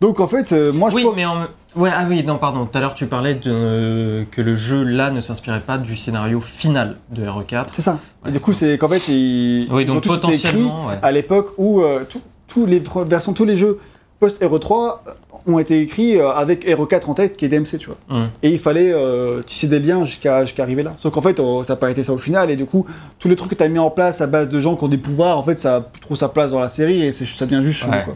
Donc 0.00 0.20
en 0.20 0.26
fait, 0.26 0.52
euh, 0.52 0.72
moi 0.72 0.90
je 0.90 0.96
Oui, 0.96 1.04
pense. 1.04 1.14
mais 1.16 1.24
en... 1.24 1.42
ouais, 1.76 1.90
ah 1.94 2.04
oui, 2.08 2.22
non, 2.24 2.36
pardon. 2.36 2.66
Tout 2.66 2.76
à 2.76 2.80
l'heure, 2.80 2.94
tu 2.94 3.06
parlais 3.06 3.34
de... 3.36 4.26
que 4.30 4.42
le 4.42 4.54
jeu 4.56 4.82
là 4.82 5.10
ne 5.10 5.20
s'inspirait 5.20 5.60
pas 5.60 5.78
du 5.78 5.96
scénario 5.96 6.40
final 6.42 6.96
de 7.10 7.22
E 7.24 7.26
RE4. 7.26 7.66
C'est 7.72 7.80
ça. 7.80 7.98
Ouais, 8.22 8.28
et 8.28 8.32
du 8.32 8.40
coup, 8.40 8.52
c'est 8.52 8.76
qu'en 8.76 8.88
fait, 8.88 9.08
ils, 9.08 9.66
Oui, 9.70 9.84
ils 9.84 9.90
ont 9.90 9.94
donc 9.94 10.02
tous 10.02 10.30
écrits 10.30 10.56
ouais. 10.64 10.98
à 11.00 11.10
l'époque 11.12 11.52
où 11.56 11.80
euh, 11.80 12.04
tout- 12.08 12.66
les 12.66 12.82
versions, 13.06 13.32
tous 13.32 13.44
les 13.46 13.56
jeux 13.56 13.78
post 14.20 14.42
Hero 14.42 14.58
3 14.58 15.02
ont 15.46 15.58
été 15.58 15.80
écrits 15.80 16.18
euh, 16.18 16.30
avec 16.30 16.66
Hero 16.66 16.86
4 16.86 17.10
en 17.10 17.14
tête, 17.14 17.36
qui 17.36 17.44
est 17.44 17.48
DMC, 17.48 17.78
tu 17.78 17.86
vois. 17.88 18.26
Et 18.42 18.50
il 18.50 18.58
fallait 18.58 18.92
euh, 18.92 19.42
tisser 19.42 19.66
des 19.68 19.78
liens 19.78 20.04
jusqu'à 20.04 20.44
jusqu'à 20.44 20.62
arriver 20.62 20.82
là. 20.82 20.92
Sauf 20.98 21.12
qu'en 21.12 21.20
fait, 21.20 21.38
oh, 21.40 21.62
ça 21.62 21.74
n'a 21.74 21.76
pas 21.76 21.90
été 21.90 22.02
ça 22.04 22.12
au 22.12 22.18
final, 22.18 22.50
et 22.50 22.56
du 22.56 22.64
coup, 22.66 22.86
tous 23.18 23.28
les 23.28 23.36
trucs 23.36 23.50
que 23.50 23.54
tu 23.56 23.62
as 23.62 23.68
mis 23.68 23.78
en 23.78 23.90
place 23.90 24.20
à 24.20 24.26
base 24.26 24.48
de 24.48 24.60
gens 24.60 24.76
qui 24.76 24.84
ont 24.84 24.88
des 24.88 24.98
pouvoirs, 24.98 25.36
en 25.38 25.42
fait, 25.42 25.56
ça 25.58 25.76
a 25.76 25.80
plus 25.80 26.00
trop 26.00 26.16
sa 26.16 26.28
place 26.28 26.52
dans 26.52 26.60
la 26.60 26.68
série, 26.68 27.02
et 27.02 27.12
ça 27.12 27.46
devient 27.46 27.62
juste 27.62 27.80
chelou, 27.80 27.92
Ouais. 27.92 28.02
quoi. 28.04 28.14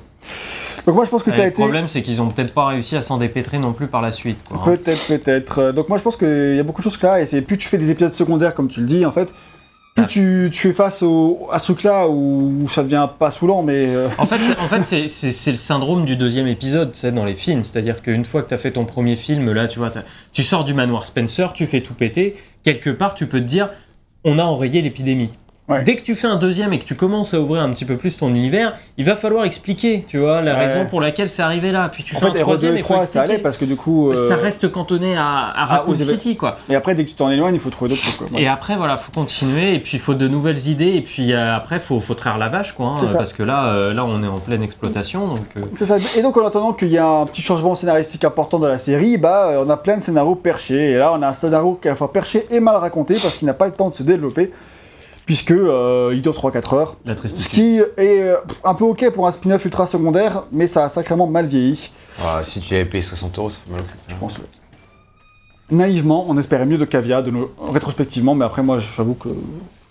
Donc 0.87 0.95
moi, 0.95 1.05
je 1.05 1.11
pense 1.11 1.23
que 1.23 1.31
ça 1.31 1.39
a 1.39 1.41
le 1.43 1.49
été... 1.49 1.61
problème, 1.61 1.87
c'est 1.87 2.01
qu'ils 2.03 2.23
ont 2.23 2.29
peut-être 2.29 2.55
pas 2.55 2.67
réussi 2.69 2.97
à 2.97 3.03
s'en 3.03 3.19
dépêtrer 3.19 3.59
non 3.59 3.73
plus 3.73 3.89
par 3.89 4.01
la 4.01 4.11
suite. 4.11 4.41
Hein. 4.55 4.61
Peut-être, 4.65 5.07
peut-être. 5.07 5.59
Euh, 5.59 5.73
Donc 5.73 5.89
moi 5.91 5.99
je 5.99 6.03
pense 6.03 6.17
qu'il 6.17 6.55
y 6.57 6.59
a 6.59 6.63
beaucoup 6.63 6.81
de 6.81 6.85
choses 6.85 7.03
là, 7.03 7.21
et 7.21 7.27
c'est 7.27 7.43
plus 7.43 7.59
tu 7.59 7.69
fais 7.69 7.77
des 7.79 7.91
épisodes 7.91 8.13
secondaires 8.13 8.55
comme 8.55 8.69
tu 8.69 8.81
le 8.81 8.87
dis, 8.87 9.05
en 9.05 9.13
fait, 9.13 9.35
plus 9.95 10.07
tu, 10.07 10.49
tu 10.53 10.69
es 10.69 10.73
face 10.73 11.03
au, 11.03 11.49
à 11.53 11.59
ce 11.59 11.67
truc-là 11.73 12.09
où 12.09 12.69
ça 12.71 12.83
devient 12.83 13.09
pas 13.19 13.31
saoulant, 13.31 13.63
mais. 13.63 13.87
euh, 13.89 14.09
En 14.19 14.25
fait, 14.27 14.39
c'est- 14.39 14.59
en 14.61 14.69
fait 14.69 14.85
c'est- 14.85 15.09
c'est 15.09 15.33
c'est 15.33 15.51
le 15.51 15.57
syndrome 15.57 16.05
du 16.05 16.17
deuxième 16.17 16.47
épisode, 16.47 16.93
tu 16.93 16.99
sais, 17.01 17.13
dans 17.13 17.25
les 17.25 17.35
films. 17.35 17.65
C'est-à-dire 17.65 18.01
qu'une 18.03 18.25
fois 18.25 18.43
que 18.43 18.49
tu 18.49 18.55
as 18.55 18.59
fait 18.59 18.71
ton 18.73 18.85
premier 18.85 19.17
film, 19.17 19.53
là, 19.53 19.67
tu 19.69 19.79
vois, 19.79 19.91
tu 20.33 20.43
sors 20.43 20.65
du 20.65 20.75
manoir 20.75 21.05
Spencer, 21.05 21.53
tu 21.53 21.67
fais 21.67 21.81
tout 21.81 21.95
péter. 21.95 22.37
Quelque 22.63 22.91
part, 22.91 23.15
tu 23.15 23.27
peux 23.27 23.41
te 23.41 23.45
dire, 23.47 23.71
on 24.25 24.39
a 24.39 24.45
enrayé 24.45 24.83
l'épidémie. 24.83 25.31
Ouais. 25.69 25.83
Dès 25.83 25.97
que 25.97 26.03
tu 26.03 26.15
fais 26.15 26.27
un 26.27 26.37
deuxième 26.37 26.73
et 26.73 26.79
que 26.79 26.85
tu 26.85 26.95
commences 26.95 27.35
à 27.35 27.41
ouvrir 27.41 27.63
un 27.63 27.71
petit 27.71 27.85
peu 27.85 27.97
plus 27.97 28.17
ton 28.17 28.29
univers, 28.29 28.75
il 28.97 29.05
va 29.05 29.17
falloir 29.17 29.45
expliquer, 29.45 30.05
tu 30.09 30.17
vois, 30.19 30.41
la 30.41 30.55
Ouais. 30.55 30.67
raison 30.67 30.87
pour 30.87 31.01
laquelle 31.01 31.29
c'est 31.29 31.43
arrivé 31.43 31.73
là. 31.73 31.91
Puis 31.93 32.05
tu 32.05 32.17
en 32.17 32.21
fais 32.21 32.27
un 32.27 32.33
fait, 32.33 32.39
Hero 32.39 32.51
2 32.53 32.57
troisième 32.57 32.75
et 32.75 32.79
et 32.79 32.83
faut 32.83 32.95
3, 32.95 33.07
ça 33.07 33.21
allait 33.23 33.39
parce 33.39 33.57
que 33.59 33.65
du 33.67 33.77
coup. 33.77 34.11
euh, 34.11 34.15
Ça 34.15 34.37
reste 34.37 34.71
cantonné 34.73 35.17
à, 35.17 35.23
à 35.27 35.53
Ah, 35.57 35.65
Raccoon 35.67 35.95
City, 35.97 36.37
quoi. 36.37 36.59
Et 36.71 36.75
après, 36.75 36.95
dès 36.95 37.05
que 37.05 37.11
tu 37.11 37.15
t'en 37.17 37.31
éloignes, 37.31 37.55
il 37.55 37.61
faut 37.61 37.69
trouver 37.71 37.91
d'autres 37.91 38.01
trucs. 38.03 38.31
quoi. 38.31 38.41
Et 38.41 38.49
après, 38.49 38.77
voilà, 38.77 38.97
faut 38.97 39.13
continuer, 39.13 39.75
et 39.75 39.79
puis 39.79 39.99
il 39.99 40.01
faut 40.01 40.15
de 40.15 40.27
nouvelles 40.27 40.69
idées, 40.69 40.95
et 40.95 41.03
puis 41.03 41.33
euh, 41.35 41.55
après, 41.55 41.79
faut, 41.81 42.01
faut 42.01 42.15
traire 42.15 42.39
la 42.39 42.49
vache, 42.49 42.73
quoi. 42.73 42.87
hein, 43.01 43.05
parce 43.13 43.33
que 43.35 43.43
là, 43.43 43.67
euh, 43.75 43.93
là, 43.93 44.05
on 44.07 44.23
est 44.23 44.27
en 44.29 44.39
pleine 44.39 44.63
exploitation, 44.63 45.29
donc. 45.29 45.39
euh, 45.59 45.85
ça. 45.85 45.99
Et 46.17 46.23
donc, 46.23 46.37
en 46.39 46.47
attendant 46.47 46.73
qu'il 46.73 46.89
y 46.89 46.97
ait 46.97 46.99
un 46.99 47.27
petit 47.27 47.43
changement 47.43 47.75
scénaristique 47.75 48.25
important 48.25 48.59
dans 48.59 48.69
la 48.69 48.79
série, 48.79 49.19
bah, 49.19 49.49
euh, 49.51 49.65
on 49.67 49.71
a 49.71 49.77
plein 49.77 49.97
de 49.99 50.03
scénarios 50.03 50.35
perchés. 50.35 50.93
Et 50.93 50.97
là, 50.97 51.13
on 51.15 51.21
a 51.21 51.29
un 51.29 51.33
scénario 51.35 51.79
qui 51.81 51.89
est 51.89 51.91
à 51.91 51.93
la 51.93 51.97
fois 51.97 52.11
perché 52.11 52.47
et 52.51 52.61
mal 52.61 52.77
raconté 52.77 53.19
parce 53.23 53.37
qu'il 53.37 53.45
n'a 53.47 53.55
pas 53.55 53.67
le 53.67 53.73
temps 53.73 53.91
de 53.91 53.95
se 53.95 54.03
développer, 54.03 54.51
puisque 55.29 55.51
euh, 55.51 56.11
il 56.15 56.23
dure 56.23 56.33
3-4 56.33 56.75
heures. 56.75 56.97
la 57.05 57.15
Ce 57.15 57.51
qui 57.51 57.77
est 57.77 58.23
euh, 58.23 58.37
un 58.65 58.73
peu 58.73 58.85
ok 58.87 59.11
pour 59.11 59.27
un 59.27 59.31
spin-off 59.33 59.63
ultra 59.63 59.87
secondaire, 59.87 60.45
mais 60.51 60.67
ça 60.67 60.87
a 60.87 60.89
sacrément 60.89 61.27
mal 61.27 61.45
vieilli. 61.45 61.91
Ah, 62.25 62.41
si 62.43 62.61
tu 62.61 62.75
avais 62.75 62.87
payé 62.87 63.03
60 63.03 63.39
euros, 63.39 63.51
ça 63.51 63.59
fait 63.67 63.71
mal. 63.75 63.83
Je 64.09 64.15
pense. 64.15 64.39
ouais. 64.39 64.45
Naïvement, 65.71 66.25
on 66.31 66.39
espérait 66.39 66.65
mieux 66.65 66.79
de 66.79 66.87
Cavia 66.87 67.21
de 67.21 67.31
nos... 67.31 67.51
rétrospectivement, 67.71 68.35
mais 68.35 68.47
après, 68.47 68.63
moi, 68.63 68.79
j'avoue 68.79 69.13
que 69.13 69.29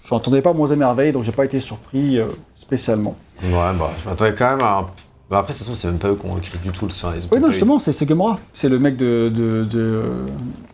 je 0.06 0.12
n'entendais 0.12 0.42
pas 0.42 0.54
moins 0.54 0.70
émerveillé, 0.72 1.12
donc 1.12 1.24
j'ai 1.24 1.32
pas 1.32 1.46
été 1.46 1.60
surpris 1.60 2.18
euh, 2.18 2.26
spécialement. 2.56 3.16
Ouais, 3.44 3.52
bah, 3.78 3.92
je 4.04 4.10
m'attendais 4.10 4.34
quand 4.34 4.50
même 4.58 4.66
à. 4.66 4.80
un- 4.80 4.88
Bah, 5.30 5.40
après, 5.40 5.52
de 5.52 5.58
toute 5.58 5.68
façon, 5.68 5.76
c'est 5.76 5.88
même 5.88 5.98
pas 5.98 6.08
eux 6.08 6.16
qui 6.16 6.26
ont 6.26 6.38
écrit 6.38 6.58
du 6.64 6.70
tout 6.70 6.86
le 6.86 6.92
scénario. 6.92 7.22
Oui, 7.32 7.40
non, 7.42 7.52
justement, 7.52 7.80
c'est 7.80 7.92
c'est 7.92 8.06
Gamora. 8.06 8.40
C'est 8.54 8.70
le 8.70 8.80
mec 8.80 8.96
de, 8.96 9.30
de, 9.34 9.66
de- 9.66 10.02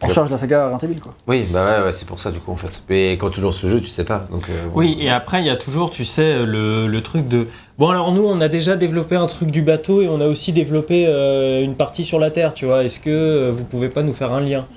en 0.03 0.09
charge 0.09 0.27
de 0.27 0.33
la 0.33 0.37
saga 0.37 0.77
Evil, 0.83 0.99
quoi. 0.99 1.11
Oui, 1.25 1.45
bah 1.51 1.65
ouais, 1.79 1.85
ouais, 1.85 1.93
c'est 1.93 2.07
pour 2.07 2.19
ça 2.19 2.29
du 2.31 2.39
coup 2.39 2.51
en 2.51 2.55
fait. 2.55 2.83
Mais 2.87 3.13
quand 3.13 3.31
tu 3.31 3.41
lances 3.41 3.63
le 3.63 3.71
jeu, 3.71 3.81
tu 3.81 3.87
sais 3.87 4.03
pas. 4.03 4.27
Donc, 4.31 4.49
euh, 4.49 4.53
bon. 4.71 4.79
Oui, 4.79 4.97
et 5.01 5.09
après, 5.09 5.41
il 5.41 5.47
y 5.47 5.49
a 5.49 5.55
toujours, 5.55 5.89
tu 5.89 6.05
sais, 6.05 6.45
le, 6.45 6.85
le 6.87 7.01
truc 7.01 7.27
de. 7.27 7.47
Bon, 7.79 7.89
alors 7.89 8.11
nous, 8.11 8.23
on 8.23 8.41
a 8.41 8.47
déjà 8.47 8.75
développé 8.75 9.15
un 9.15 9.25
truc 9.25 9.49
du 9.49 9.63
bateau 9.63 10.03
et 10.03 10.07
on 10.07 10.21
a 10.21 10.27
aussi 10.27 10.53
développé 10.53 11.07
euh, 11.07 11.63
une 11.63 11.73
partie 11.73 12.03
sur 12.03 12.19
la 12.19 12.29
Terre, 12.29 12.53
tu 12.53 12.65
vois. 12.65 12.83
Est-ce 12.83 12.99
que 12.99 13.09
euh, 13.09 13.51
vous 13.51 13.63
pouvez 13.63 13.89
pas 13.89 14.03
nous 14.03 14.13
faire 14.13 14.33
un 14.33 14.41
lien? 14.41 14.67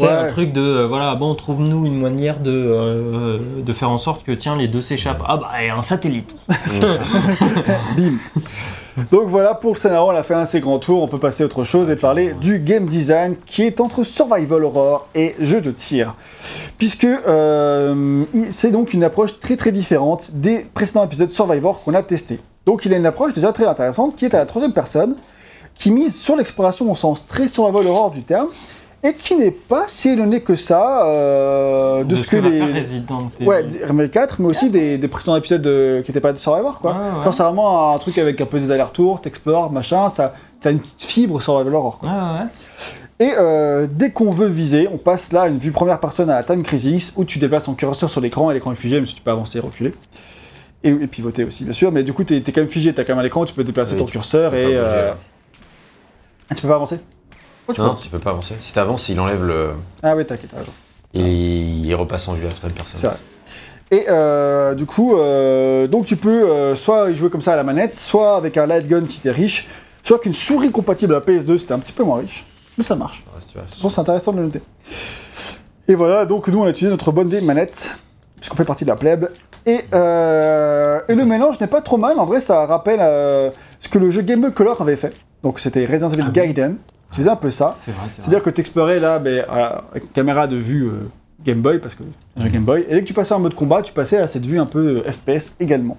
Ouais. 0.00 0.08
un 0.08 0.26
truc 0.26 0.52
de, 0.52 0.60
euh, 0.60 0.86
voilà, 0.88 1.14
bon, 1.16 1.34
trouve-nous 1.36 1.86
une 1.86 2.00
manière 2.00 2.40
de, 2.40 2.50
euh, 2.52 3.38
de 3.64 3.72
faire 3.72 3.90
en 3.90 3.98
sorte 3.98 4.24
que, 4.24 4.32
tiens, 4.32 4.56
les 4.56 4.66
deux 4.68 4.80
s'échappent. 4.80 5.22
Ah 5.26 5.36
bah, 5.36 5.50
et 5.62 5.70
un 5.70 5.82
satellite. 5.82 6.36
Bim 7.96 8.14
Donc 9.10 9.26
voilà, 9.26 9.54
pour 9.54 9.74
le 9.74 9.78
scénario, 9.78 10.06
on 10.06 10.16
a 10.16 10.22
fait 10.22 10.34
un 10.34 10.40
assez 10.40 10.60
grand 10.60 10.78
tour, 10.78 11.02
on 11.02 11.08
peut 11.08 11.18
passer 11.18 11.42
à 11.42 11.46
autre 11.46 11.64
chose 11.64 11.90
et 11.90 11.96
parler 11.96 12.32
du 12.34 12.58
game 12.58 12.86
design 12.86 13.36
qui 13.44 13.62
est 13.62 13.80
entre 13.80 14.04
survival 14.04 14.64
horror 14.64 15.08
et 15.14 15.34
jeu 15.40 15.60
de 15.60 15.70
tir. 15.70 16.14
Puisque 16.78 17.04
euh, 17.04 18.24
c'est 18.50 18.70
donc 18.70 18.94
une 18.94 19.04
approche 19.04 19.38
très 19.40 19.56
très 19.56 19.72
différente 19.72 20.30
des 20.34 20.66
précédents 20.74 21.04
épisodes 21.04 21.30
Survivor 21.30 21.82
qu'on 21.82 21.94
a 21.94 22.02
testés. 22.02 22.38
Donc 22.66 22.84
il 22.84 22.94
a 22.94 22.96
une 22.96 23.06
approche 23.06 23.32
déjà 23.32 23.52
très 23.52 23.66
intéressante 23.66 24.14
qui 24.14 24.24
est 24.24 24.34
à 24.34 24.38
la 24.38 24.46
troisième 24.46 24.72
personne, 24.72 25.16
qui 25.74 25.90
mise 25.90 26.14
sur 26.14 26.36
l'exploration 26.36 26.90
au 26.90 26.94
sens 26.94 27.26
très 27.26 27.48
survival 27.48 27.86
horror 27.86 28.10
du 28.10 28.22
terme, 28.22 28.48
et 29.04 29.12
qui 29.14 29.36
n'est 29.36 29.50
pas 29.50 29.84
si 29.86 30.08
éloigné 30.08 30.40
que 30.40 30.56
ça 30.56 31.06
euh, 31.06 32.02
de, 32.04 32.14
ce 32.14 32.26
que, 32.26 32.36
va 32.38 32.48
les... 32.48 32.72
Resident 32.80 33.28
Evil. 33.38 33.46
Ouais, 33.46 33.62
des 33.62 33.84
Remake 33.84 34.10
4, 34.10 34.40
mais 34.40 34.46
aussi 34.48 34.70
des, 34.70 34.96
des 34.98 35.08
précédents 35.08 35.36
épisodes 35.36 35.60
de- 35.62 36.00
qui 36.04 36.10
n'étaient 36.10 36.20
pas 36.20 36.32
de 36.32 36.38
Survivor, 36.38 36.78
quoi. 36.80 36.92
Ouais. 36.92 37.22
Genre, 37.24 37.34
c'est 37.34 37.42
vraiment 37.42 37.94
un 37.94 37.98
truc 37.98 38.16
avec 38.18 38.40
un 38.40 38.46
peu 38.46 38.58
des 38.58 38.70
allers-retours, 38.70 39.20
t'explores, 39.20 39.70
machin, 39.70 40.08
ça, 40.08 40.34
ça 40.58 40.70
a 40.70 40.72
une 40.72 40.80
petite 40.80 41.02
fibre 41.02 41.40
Survival 41.42 41.74
Horror, 41.74 41.98
quoi. 41.98 42.08
Ouais, 42.08 42.14
ouais. 42.16 42.46
Et 43.20 43.32
euh, 43.38 43.86
dès 43.88 44.10
qu'on 44.10 44.32
veut 44.32 44.48
viser, 44.48 44.88
on 44.92 44.96
passe 44.96 45.32
là 45.32 45.42
à 45.42 45.48
une 45.48 45.58
vue 45.58 45.70
première 45.70 46.00
personne 46.00 46.30
à 46.30 46.34
la 46.36 46.42
Time 46.42 46.62
Crisis, 46.62 47.12
où 47.16 47.24
tu 47.24 47.38
déplaces 47.38 47.64
ton 47.66 47.74
curseur 47.74 48.10
sur 48.10 48.20
l'écran, 48.20 48.50
et 48.50 48.54
l'écran 48.54 48.72
est 48.72 48.76
figé, 48.76 48.96
même 48.96 49.06
si 49.06 49.14
tu 49.14 49.20
peux 49.22 49.30
avancer 49.30 49.58
et 49.58 49.60
reculer. 49.60 49.94
Et, 50.82 50.88
et 50.90 51.06
pivoter 51.06 51.44
aussi, 51.44 51.64
bien 51.64 51.72
sûr, 51.72 51.92
mais 51.92 52.02
du 52.02 52.12
coup, 52.12 52.24
t'es 52.24 52.38
es 52.38 52.42
quand 52.42 52.60
même 52.60 52.68
figé, 52.68 52.92
t'as 52.92 53.04
quand 53.04 53.14
même 53.14 53.22
un 53.22 53.26
écran, 53.26 53.44
tu 53.44 53.54
peux 53.54 53.64
déplacer 53.64 53.92
Oui, 53.94 53.98
ton 54.00 54.04
tu- 54.06 54.12
curseur 54.12 54.50
tu 54.50 54.56
peux 54.58 54.62
et... 54.62 54.76
euh, 54.76 55.12
ah, 56.50 56.54
tu 56.54 56.62
peux 56.62 56.68
pas 56.68 56.74
avancer 56.74 56.98
Oh, 57.68 57.72
tu 57.72 57.80
Non, 57.80 57.94
tu 57.94 58.08
peux 58.08 58.18
pas 58.18 58.30
avancer. 58.30 58.54
Si 58.60 58.72
t'avances, 58.72 59.08
il 59.08 59.18
enlève 59.20 59.44
le. 59.44 59.70
Ah 60.02 60.14
oui, 60.16 60.24
t'inquiète, 60.26 60.50
t'as 60.50 60.58
raison. 60.58 60.72
Il, 61.14 61.86
il 61.86 61.94
repasse 61.94 62.28
en 62.28 62.34
vue 62.34 62.46
à 62.46 62.48
la 62.48 62.70
personne. 62.70 63.00
C'est 63.00 63.06
vrai. 63.06 63.16
Et 63.90 64.06
euh, 64.08 64.74
du 64.74 64.86
coup, 64.86 65.16
euh, 65.16 65.86
donc 65.86 66.04
tu 66.06 66.16
peux 66.16 66.50
euh, 66.50 66.74
soit 66.74 67.12
jouer 67.12 67.30
comme 67.30 67.42
ça 67.42 67.52
à 67.52 67.56
la 67.56 67.62
manette, 67.62 67.94
soit 67.94 68.36
avec 68.36 68.56
un 68.56 68.66
light 68.66 68.86
gun 68.88 69.06
si 69.06 69.20
t'es 69.20 69.30
riche, 69.30 69.68
soit 70.02 70.18
qu'une 70.18 70.32
souris 70.34 70.72
compatible 70.72 71.14
à 71.14 71.18
la 71.20 71.24
PS2 71.24 71.58
c'était 71.58 71.74
un 71.74 71.78
petit 71.78 71.92
peu 71.92 72.02
moins 72.02 72.18
riche, 72.18 72.44
mais 72.76 72.82
ça 72.82 72.96
marche. 72.96 73.24
Ouais, 73.34 73.40
si 73.40 73.54
De 73.54 73.60
toute 73.60 73.70
façon, 73.70 73.88
c'est 73.88 74.00
intéressant 74.00 74.32
de 74.32 74.38
le 74.38 74.44
noter. 74.44 74.62
Et 75.86 75.94
voilà, 75.94 76.24
donc 76.24 76.48
nous 76.48 76.58
on 76.60 76.64
a 76.64 76.70
utilisé 76.70 76.90
notre 76.90 77.12
bonne 77.12 77.28
vieille 77.28 77.44
manette, 77.44 77.90
puisqu'on 78.36 78.56
fait 78.56 78.64
partie 78.64 78.84
de 78.84 78.90
la 78.90 78.96
plèbe. 78.96 79.28
Et, 79.66 79.80
euh, 79.94 81.00
et 81.08 81.14
le 81.14 81.24
mélange 81.24 81.60
n'est 81.60 81.66
pas 81.66 81.80
trop 81.82 81.98
mal, 81.98 82.18
en 82.18 82.24
vrai 82.26 82.40
ça 82.40 82.66
rappelle 82.66 83.00
euh, 83.02 83.50
ce 83.80 83.88
que 83.88 83.98
le 83.98 84.10
jeu 84.10 84.22
Game 84.22 84.40
Boy 84.40 84.52
Color 84.52 84.80
avait 84.80 84.96
fait. 84.96 85.12
Donc 85.42 85.60
c'était 85.60 85.84
Resident 85.84 86.08
Evil 86.10 86.22
Ah 86.26 86.30
oui. 86.34 86.54
Tu 87.14 87.20
faisais 87.20 87.30
un 87.30 87.36
peu 87.36 87.50
ça. 87.50 87.74
C'est 87.84 87.90
vrai, 87.92 88.00
c'est 88.08 88.16
vrai. 88.16 88.22
C'est-à-dire 88.22 88.42
que 88.42 88.50
tu 88.50 88.60
explorais 88.60 88.98
là 89.00 89.18
ben, 89.18 89.44
à- 89.48 89.82
avec 89.90 90.04
une 90.04 90.10
caméra 90.10 90.46
de 90.46 90.56
vue 90.56 90.86
euh, 90.88 91.00
Game 91.44 91.60
Boy, 91.60 91.78
parce 91.78 91.94
que 91.94 92.02
c'est 92.36 92.40
un 92.42 92.44
jeu 92.46 92.50
Game 92.50 92.64
Boy, 92.64 92.84
et 92.88 92.94
dès 92.94 93.00
que 93.02 93.06
tu 93.06 93.12
passais 93.14 93.34
en 93.34 93.40
mode 93.40 93.54
combat, 93.54 93.82
tu 93.82 93.92
passais 93.92 94.18
à 94.18 94.26
cette 94.26 94.44
vue 94.46 94.58
un 94.58 94.66
peu 94.66 95.02
euh, 95.06 95.10
FPS 95.12 95.52
également. 95.60 95.96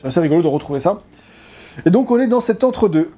C'est 0.00 0.06
assez 0.08 0.20
rigolo 0.20 0.42
de 0.42 0.48
retrouver 0.48 0.80
ça. 0.80 1.00
Et 1.86 1.90
donc 1.90 2.10
on 2.10 2.18
est 2.18 2.26
dans 2.26 2.40
cet 2.40 2.64
entre-deux, 2.64 3.10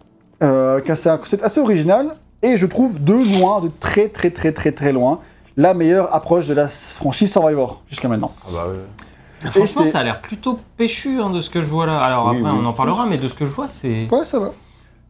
euh, 0.42 0.80
qui 0.80 0.90
est 0.90 1.06
un 1.06 1.16
concept 1.18 1.42
assez 1.42 1.60
original, 1.60 2.14
et 2.42 2.56
je 2.56 2.66
trouve 2.66 3.02
de 3.02 3.12
loin, 3.38 3.60
de 3.60 3.70
très 3.80 4.08
très 4.08 4.30
très 4.30 4.52
très 4.52 4.72
très 4.72 4.92
loin, 4.92 5.20
la 5.56 5.74
meilleure 5.74 6.14
approche 6.14 6.46
de 6.46 6.54
la 6.54 6.68
franchise 6.68 7.30
Survivor 7.32 7.82
jusqu'à 7.88 8.08
maintenant. 8.08 8.32
Ah 8.46 8.50
bah 8.52 8.66
ouais. 8.68 9.50
Franchement, 9.50 9.82
c'est- 9.84 9.92
ça 9.92 10.00
a 10.00 10.02
l'air 10.04 10.20
plutôt 10.20 10.58
péchu 10.76 11.18
hein, 11.20 11.30
de 11.30 11.40
ce 11.40 11.48
que 11.48 11.62
je 11.62 11.66
vois 11.66 11.86
là. 11.86 11.98
Alors 12.00 12.28
Oui, 12.30 12.38
après, 12.40 12.52
oui. 12.52 12.58
on 12.62 12.66
en 12.66 12.72
parlera, 12.74 13.06
mais 13.06 13.16
de 13.16 13.26
ce 13.28 13.34
que 13.34 13.46
je 13.46 13.50
vois, 13.50 13.68
c'est. 13.68 14.06
Ouais, 14.12 14.24
ça 14.26 14.38
va. 14.38 14.52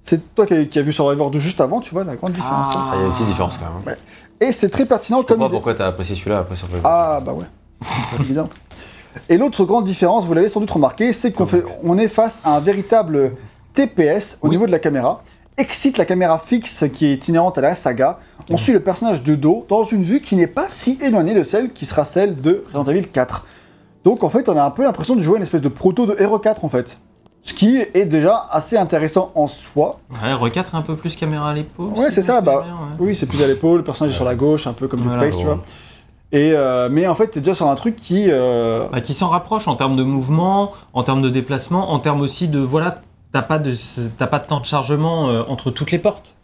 C'est 0.02 0.34
toi 0.34 0.46
qui 0.46 0.54
as, 0.54 0.64
qui 0.64 0.78
as 0.78 0.82
vu 0.82 0.92
Survivor 0.92 1.30
2 1.30 1.38
juste 1.38 1.60
avant, 1.60 1.80
tu 1.80 1.92
vois 1.92 2.04
la 2.04 2.16
grande 2.16 2.32
différence. 2.32 2.68
hein. 2.74 2.88
Ah, 2.90 2.92
il 2.96 3.00
y 3.00 3.02
a 3.02 3.06
une 3.06 3.12
petite 3.12 3.26
différence 3.26 3.58
quand 3.58 3.66
même. 3.86 3.96
Et 4.40 4.52
c'est 4.52 4.70
très 4.70 4.86
pertinent 4.86 5.20
Je 5.20 5.26
comme 5.26 5.42
idée. 5.42 5.50
pourquoi 5.50 5.74
t'as 5.74 5.86
apprécié 5.88 6.16
celui-là 6.16 6.38
après 6.38 6.56
sur 6.56 6.66
Ah 6.84 7.20
bah 7.24 7.32
ouais, 7.34 7.44
évident. 8.20 8.48
Et 9.28 9.36
l'autre 9.36 9.64
grande 9.64 9.84
différence, 9.84 10.24
vous 10.24 10.32
l'avez 10.34 10.48
sans 10.48 10.60
doute 10.60 10.70
remarqué, 10.70 11.12
c'est 11.12 11.32
qu'on 11.32 11.44
fait, 11.46 11.64
on 11.84 11.98
est 11.98 12.08
face 12.08 12.40
à 12.44 12.56
un 12.56 12.60
véritable 12.60 13.32
TPS 13.74 14.38
au 14.40 14.46
Oui. 14.46 14.50
niveau 14.50 14.66
de 14.66 14.72
la 14.72 14.78
caméra. 14.78 15.22
Excite 15.58 15.98
la 15.98 16.04
caméra 16.06 16.38
fixe 16.38 16.84
qui 16.92 17.06
est 17.06 17.28
inhérente 17.28 17.58
à 17.58 17.60
la 17.60 17.74
saga. 17.74 18.18
On 18.48 18.56
suit 18.56 18.72
le 18.72 18.80
personnage 18.80 19.22
de 19.22 19.34
dos 19.34 19.66
dans 19.68 19.82
une 19.84 20.02
vue 20.02 20.20
qui 20.20 20.34
n'est 20.36 20.46
pas 20.46 20.66
si 20.68 20.98
éloignée 21.02 21.34
de 21.34 21.42
celle 21.42 21.72
qui 21.72 21.84
sera 21.84 22.04
celle 22.04 22.36
de 22.40 22.64
Resident 22.72 22.90
Evil 22.92 23.08
4. 23.08 23.44
Donc 24.04 24.24
en 24.24 24.30
fait, 24.30 24.48
on 24.48 24.56
a 24.56 24.62
un 24.64 24.70
peu 24.70 24.84
l'impression 24.84 25.14
de 25.16 25.20
jouer 25.20 25.36
une 25.36 25.42
espèce 25.42 25.60
de 25.60 25.68
proto 25.68 26.06
de 26.06 26.16
Hero 26.18 26.38
4 26.38 26.64
en 26.64 26.68
fait. 26.70 26.98
Ce 27.42 27.54
qui 27.54 27.78
est 27.94 28.04
déjà 28.04 28.46
assez 28.50 28.76
intéressant 28.76 29.32
en 29.34 29.46
soi. 29.46 29.98
Ouais, 30.10 30.34
R4 30.50 30.64
un 30.74 30.82
peu 30.82 30.94
plus 30.94 31.16
caméra 31.16 31.50
à 31.50 31.54
l'épaule. 31.54 31.92
Ouais, 31.96 32.10
c'est 32.10 32.20
ça, 32.22 32.40
bah, 32.40 32.58
souviens 32.58 32.74
bien, 32.74 32.80
ouais. 32.84 33.08
Oui, 33.08 33.16
c'est 33.16 33.26
plus 33.26 33.42
à 33.42 33.46
l'épaule, 33.46 33.78
le 33.78 33.84
personnage 33.84 34.12
est 34.12 34.16
sur 34.16 34.24
la 34.26 34.34
gauche, 34.34 34.66
un 34.66 34.72
peu 34.74 34.88
comme 34.88 35.00
Dead 35.00 35.12
Space, 35.12 35.36
tu 35.38 35.44
vois. 35.44 35.58
Et 36.32 36.52
euh, 36.54 36.88
mais 36.92 37.08
en 37.08 37.14
fait, 37.14 37.28
t'es 37.28 37.40
déjà 37.40 37.54
sur 37.54 37.66
un 37.68 37.74
truc 37.74 37.96
qui. 37.96 38.26
euh, 38.28 38.86
Bah, 38.92 39.00
qui 39.00 39.14
s'en 39.14 39.28
rapproche 39.28 39.66
en 39.68 39.74
termes 39.76 39.96
de 39.96 40.02
mouvement, 40.04 40.72
en 40.92 41.02
termes 41.02 41.22
de 41.22 41.28
déplacement, 41.30 41.90
en 41.92 41.98
termes 41.98 42.20
aussi 42.20 42.46
de 42.46 42.60
voilà, 42.60 43.00
t'as 43.32 43.42
pas 43.42 43.58
de 43.58 43.72
pas 44.26 44.38
de 44.38 44.46
temps 44.46 44.60
de 44.60 44.66
chargement 44.66 45.28
euh, 45.30 45.42
entre 45.48 45.70
toutes 45.70 45.90
les 45.90 45.98
portes. 45.98 46.36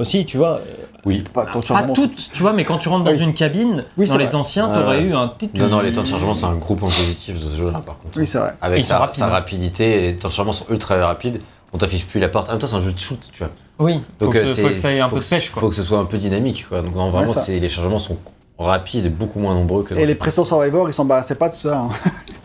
Aussi, 0.00 0.24
tu 0.26 0.36
vois, 0.38 0.56
euh, 0.56 0.60
Oui. 1.04 1.22
pas 1.32 1.44
tant 1.46 1.58
de 1.58 1.64
pas 1.64 1.68
chargement. 1.68 1.92
toutes, 1.92 2.30
tu 2.32 2.42
vois, 2.42 2.52
mais 2.52 2.64
quand 2.64 2.78
tu 2.78 2.88
rentres 2.88 3.04
dans 3.04 3.10
Oui. 3.12 3.20
une 3.20 3.34
cabine, 3.34 3.84
Oui, 3.98 4.06
dans 4.08 4.16
les 4.16 4.24
vrai. 4.24 4.34
anciens, 4.34 4.68
Ouais, 4.68 4.74
t'aurais 4.74 4.96
ouais. 4.98 5.02
eu 5.04 5.14
un 5.14 5.26
petit. 5.26 5.50
Non, 5.54 5.68
non, 5.68 5.80
les 5.80 5.92
temps 5.92 6.02
de 6.02 6.06
chargement, 6.06 6.34
c'est 6.34 6.46
un 6.46 6.54
gros 6.54 6.74
point 6.74 6.88
positif 6.88 7.34
de 7.38 7.50
ce 7.50 7.56
jeu-là 7.56 7.80
par 7.84 7.98
contre. 7.98 8.16
Oui, 8.18 8.26
c'est 8.26 8.38
vrai. 8.38 8.54
Avec 8.62 8.84
sa, 8.84 8.96
hein. 9.04 9.26
rapidité, 9.26 10.00
les 10.00 10.16
temps 10.16 10.28
de 10.28 10.32
chargement 10.32 10.52
sont 10.52 10.66
ultra 10.70 10.96
rapides. 11.06 11.40
On 11.72 11.78
t'affiche 11.78 12.04
plus 12.06 12.18
la 12.18 12.28
porte. 12.28 12.48
En 12.48 12.52
même 12.52 12.60
temps, 12.60 12.66
c'est 12.66 12.74
un 12.76 12.82
jeu 12.82 12.90
de 12.92 12.98
shoot, 12.98 13.20
tu 13.32 13.44
vois. 13.44 13.52
Oui, 13.78 14.00
faut, 14.18 14.26
euh, 14.26 14.32
que, 14.32 14.46
ce- 14.46 14.60
faut 14.60 14.68
que 14.68 14.74
ça 14.74 14.92
ait 14.92 14.98
un 15.00 15.08
faut 15.08 15.16
peu 15.16 15.22
de 15.22 15.26
pêche, 15.28 15.50
quoi. 15.50 15.60
Faut 15.62 15.68
que 15.68 15.76
ce 15.76 15.82
soit 15.84 15.98
un 15.98 16.04
peu 16.04 16.18
dynamique, 16.18 16.66
quoi. 16.68 16.82
Donc, 16.82 16.96
non, 16.96 17.10
vraiment, 17.10 17.30
Ouais, 17.32 17.58
les 17.60 17.68
chargements 17.68 17.98
sont 18.00 18.16
rapides 18.58 19.06
et 19.06 19.10
beaucoup 19.10 19.38
moins 19.38 19.54
nombreux 19.54 19.84
que 19.84 19.94
Et 19.94 20.04
les 20.04 20.14
précédents 20.16 20.44
Survivor, 20.44 20.88
ils 20.88 20.92
s'embarrassaient 20.92 21.36
pas 21.36 21.48
de 21.48 21.54
ça. 21.54 21.78
hein. 21.78 21.88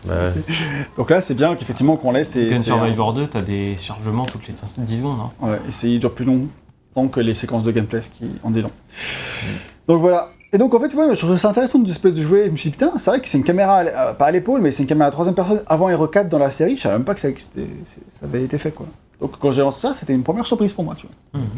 Bah 0.04 0.14
ouais. 0.14 0.42
Donc 0.96 1.10
là, 1.10 1.20
c'est 1.20 1.34
bien 1.34 1.56
qu'effectivement 1.56 1.96
qu'on 1.96 2.12
laisse. 2.12 2.36
et 2.36 2.50
Gun 2.50 2.62
Survivor 2.62 3.12
2, 3.14 3.26
t'as 3.26 3.40
des 3.40 3.76
chargements 3.76 4.24
toutes 4.26 4.46
les 4.46 4.54
10 4.54 4.98
secondes. 4.98 5.18
hein. 5.20 5.30
Ouais, 5.46 5.56
et 5.68 5.72
c'est 5.72 5.90
il 5.90 5.98
dure 5.98 6.12
plus 6.14 6.24
que 7.06 7.20
les 7.20 7.34
séquences 7.34 7.62
de 7.64 7.70
gameplay, 7.70 8.00
qui 8.00 8.24
en 8.42 8.50
dit 8.50 8.62
long. 8.62 8.70
Donc 9.88 10.00
voilà. 10.00 10.30
Et 10.52 10.58
donc 10.58 10.72
en 10.74 10.80
fait, 10.80 10.94
ouais, 10.94 11.14
je 11.14 11.18
trouvais 11.20 11.36
ça 11.36 11.50
intéressant 11.50 11.78
de 11.78 11.86
jouer. 12.16 12.44
Je 12.46 12.50
me 12.50 12.56
suis 12.56 12.70
dit, 12.70 12.76
putain, 12.76 12.92
c'est 12.96 13.10
vrai 13.10 13.20
que 13.20 13.28
c'est 13.28 13.36
une 13.36 13.44
caméra, 13.44 13.80
euh, 13.80 14.12
pas 14.14 14.26
à 14.26 14.30
l'épaule, 14.30 14.60
mais 14.62 14.70
c'est 14.70 14.82
une 14.82 14.88
caméra 14.88 15.08
à 15.08 15.10
troisième 15.10 15.34
personne 15.34 15.60
avant 15.66 15.88
Hero 15.88 16.06
4 16.06 16.28
dans 16.28 16.38
la 16.38 16.50
série. 16.50 16.76
Je 16.76 16.82
savais 16.82 16.94
même 16.94 17.04
pas 17.04 17.14
que 17.14 17.20
ça, 17.20 17.28
avait 18.22 18.42
été 18.42 18.56
fait, 18.58 18.70
quoi. 18.70 18.86
Donc 19.20 19.38
quand 19.38 19.50
j'ai 19.52 19.62
lancé 19.62 19.80
ça, 19.80 19.94
c'était 19.94 20.14
une 20.14 20.22
première 20.22 20.46
surprise 20.46 20.72
pour 20.72 20.84
moi, 20.84 20.94
tu 20.96 21.06
vois. 21.06 21.40
Mhm. 21.42 21.48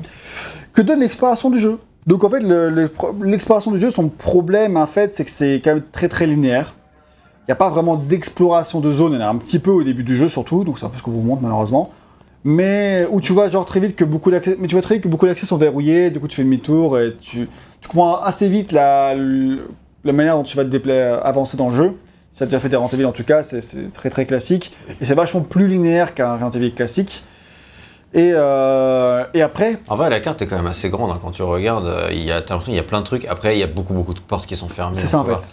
Que 0.73 0.83
donne 0.83 1.01
l'exploration 1.01 1.51
du 1.51 1.59
jeu? 1.59 1.79
Donc 2.07 2.25
en 2.25 2.31
fait, 2.31 2.41
le- 2.41 2.71
le 2.71 2.89
pro- 2.89 3.15
l'exploration 3.23 3.71
du 3.71 3.79
jeu, 3.79 3.91
son 3.91 4.09
problème, 4.09 4.77
en 4.77 4.87
fait, 4.87 5.15
c'est 5.15 5.25
que 5.25 5.31
c'est 5.31 5.61
quand 5.63 5.75
même 5.75 5.83
très 5.93 6.09
très 6.09 6.27
linéaire. 6.27 6.75
n'y 7.49 7.53
a 7.53 7.57
pas 7.57 7.71
vraiment 7.71 7.97
d'exploration 7.97 8.81
de 8.81 8.91
zone, 8.91 9.13
il 9.13 9.21
y 9.21 9.23
en 9.23 9.27
a 9.27 9.29
un 9.31 9.37
petit 9.37 9.59
peu 9.59 9.71
au 9.71 9.83
début 9.83 10.03
du 10.05 10.17
jeu 10.17 10.29
surtout, 10.29 10.65
donc 10.65 10.79
c'est 10.79 10.85
un 10.85 10.91
peu 10.91 10.99
ce 10.99 11.03
qu'on 11.03 11.13
vous 11.13 11.23
montre 11.23 11.41
malheureusement. 11.43 11.91
Mais 12.45 13.07
où 13.11 13.21
tu 13.21 13.33
vois 13.33 13.51
genre 13.51 13.65
très 13.65 13.81
vite 13.81 13.97
que 13.97 14.05
beaucoup 14.05 14.31
d'accès, 14.31 14.57
mais 14.59 14.69
tu 14.69 14.75
vois 14.75 14.83
très 14.83 14.95
vite 14.97 15.05
que 15.05 15.09
beaucoup 15.09 15.27
d'accès 15.27 15.45
sont 15.47 15.57
verrouillés, 15.57 16.11
du 16.11 16.21
coup 16.21 16.29
tu 16.29 16.37
fais 16.37 16.45
demi-tour 16.45 16.99
et 16.99 17.17
tu, 17.21 17.49
tu 17.81 17.89
comprends 17.89 18.21
assez 18.23 18.49
vite 18.49 18.73
la, 18.73 19.15
la 19.15 20.13
manière 20.13 20.37
dont 20.37 20.45
tu 20.45 20.57
vas 20.57 20.65
te 20.65 20.75
dépla- 20.75 21.19
avancer 21.21 21.57
dans 21.57 21.69
le 21.69 21.75
jeu. 21.75 21.93
Si 22.33 22.39
tu 22.39 22.43
as 22.45 22.47
déjà 22.47 22.61
fait 22.61 22.69
des 22.69 22.77
Resident 22.77 23.09
en 23.09 23.13
tout 23.13 23.25
cas, 23.25 23.43
c'est- 23.43 23.61
c'est 23.61 23.91
très 23.93 24.11
très 24.11 24.25
classique. 24.25 24.73
Et 25.01 25.05
c'est 25.05 25.15
vachement 25.15 25.41
plus 25.41 25.67
linéaire 25.67 26.15
qu'un 26.15 26.37
Resident 26.37 26.71
classique. 26.75 27.25
Et, 28.15 28.31
euh, 28.35 29.25
et 29.35 29.43
après, 29.43 29.79
En 29.89 29.97
vrai, 29.97 30.09
la 30.09 30.21
carte 30.21 30.41
est 30.41 30.47
quand 30.47 30.57
même 30.57 30.67
assez 30.67 30.89
grande 30.89 31.11
hein, 31.11 31.19
quand 31.21 31.33
tu 31.33 31.43
regardes. 31.43 31.87
euh, 31.87 32.09
Il 32.13 32.23
y 32.23 32.31
a, 32.33 32.41
t'as 32.41 32.55
l'impression 32.55 32.73
qu'il 32.73 32.75
y 32.77 32.79
a 32.79 32.83
plein 32.85 33.01
de 33.01 33.05
trucs. 33.05 33.25
Après, 33.27 33.57
il 33.57 33.59
y 33.59 33.63
a 33.63 33.67
beaucoup, 33.67 33.93
beaucoup 33.93 34.15
de 34.15 34.21
portes 34.21 34.47
qui 34.47 34.57
sont 34.57 34.69
fermées. 34.69 34.97
c'est 34.97 35.09
ça 35.09 35.19
en 35.19 35.25
fait. 35.25 35.49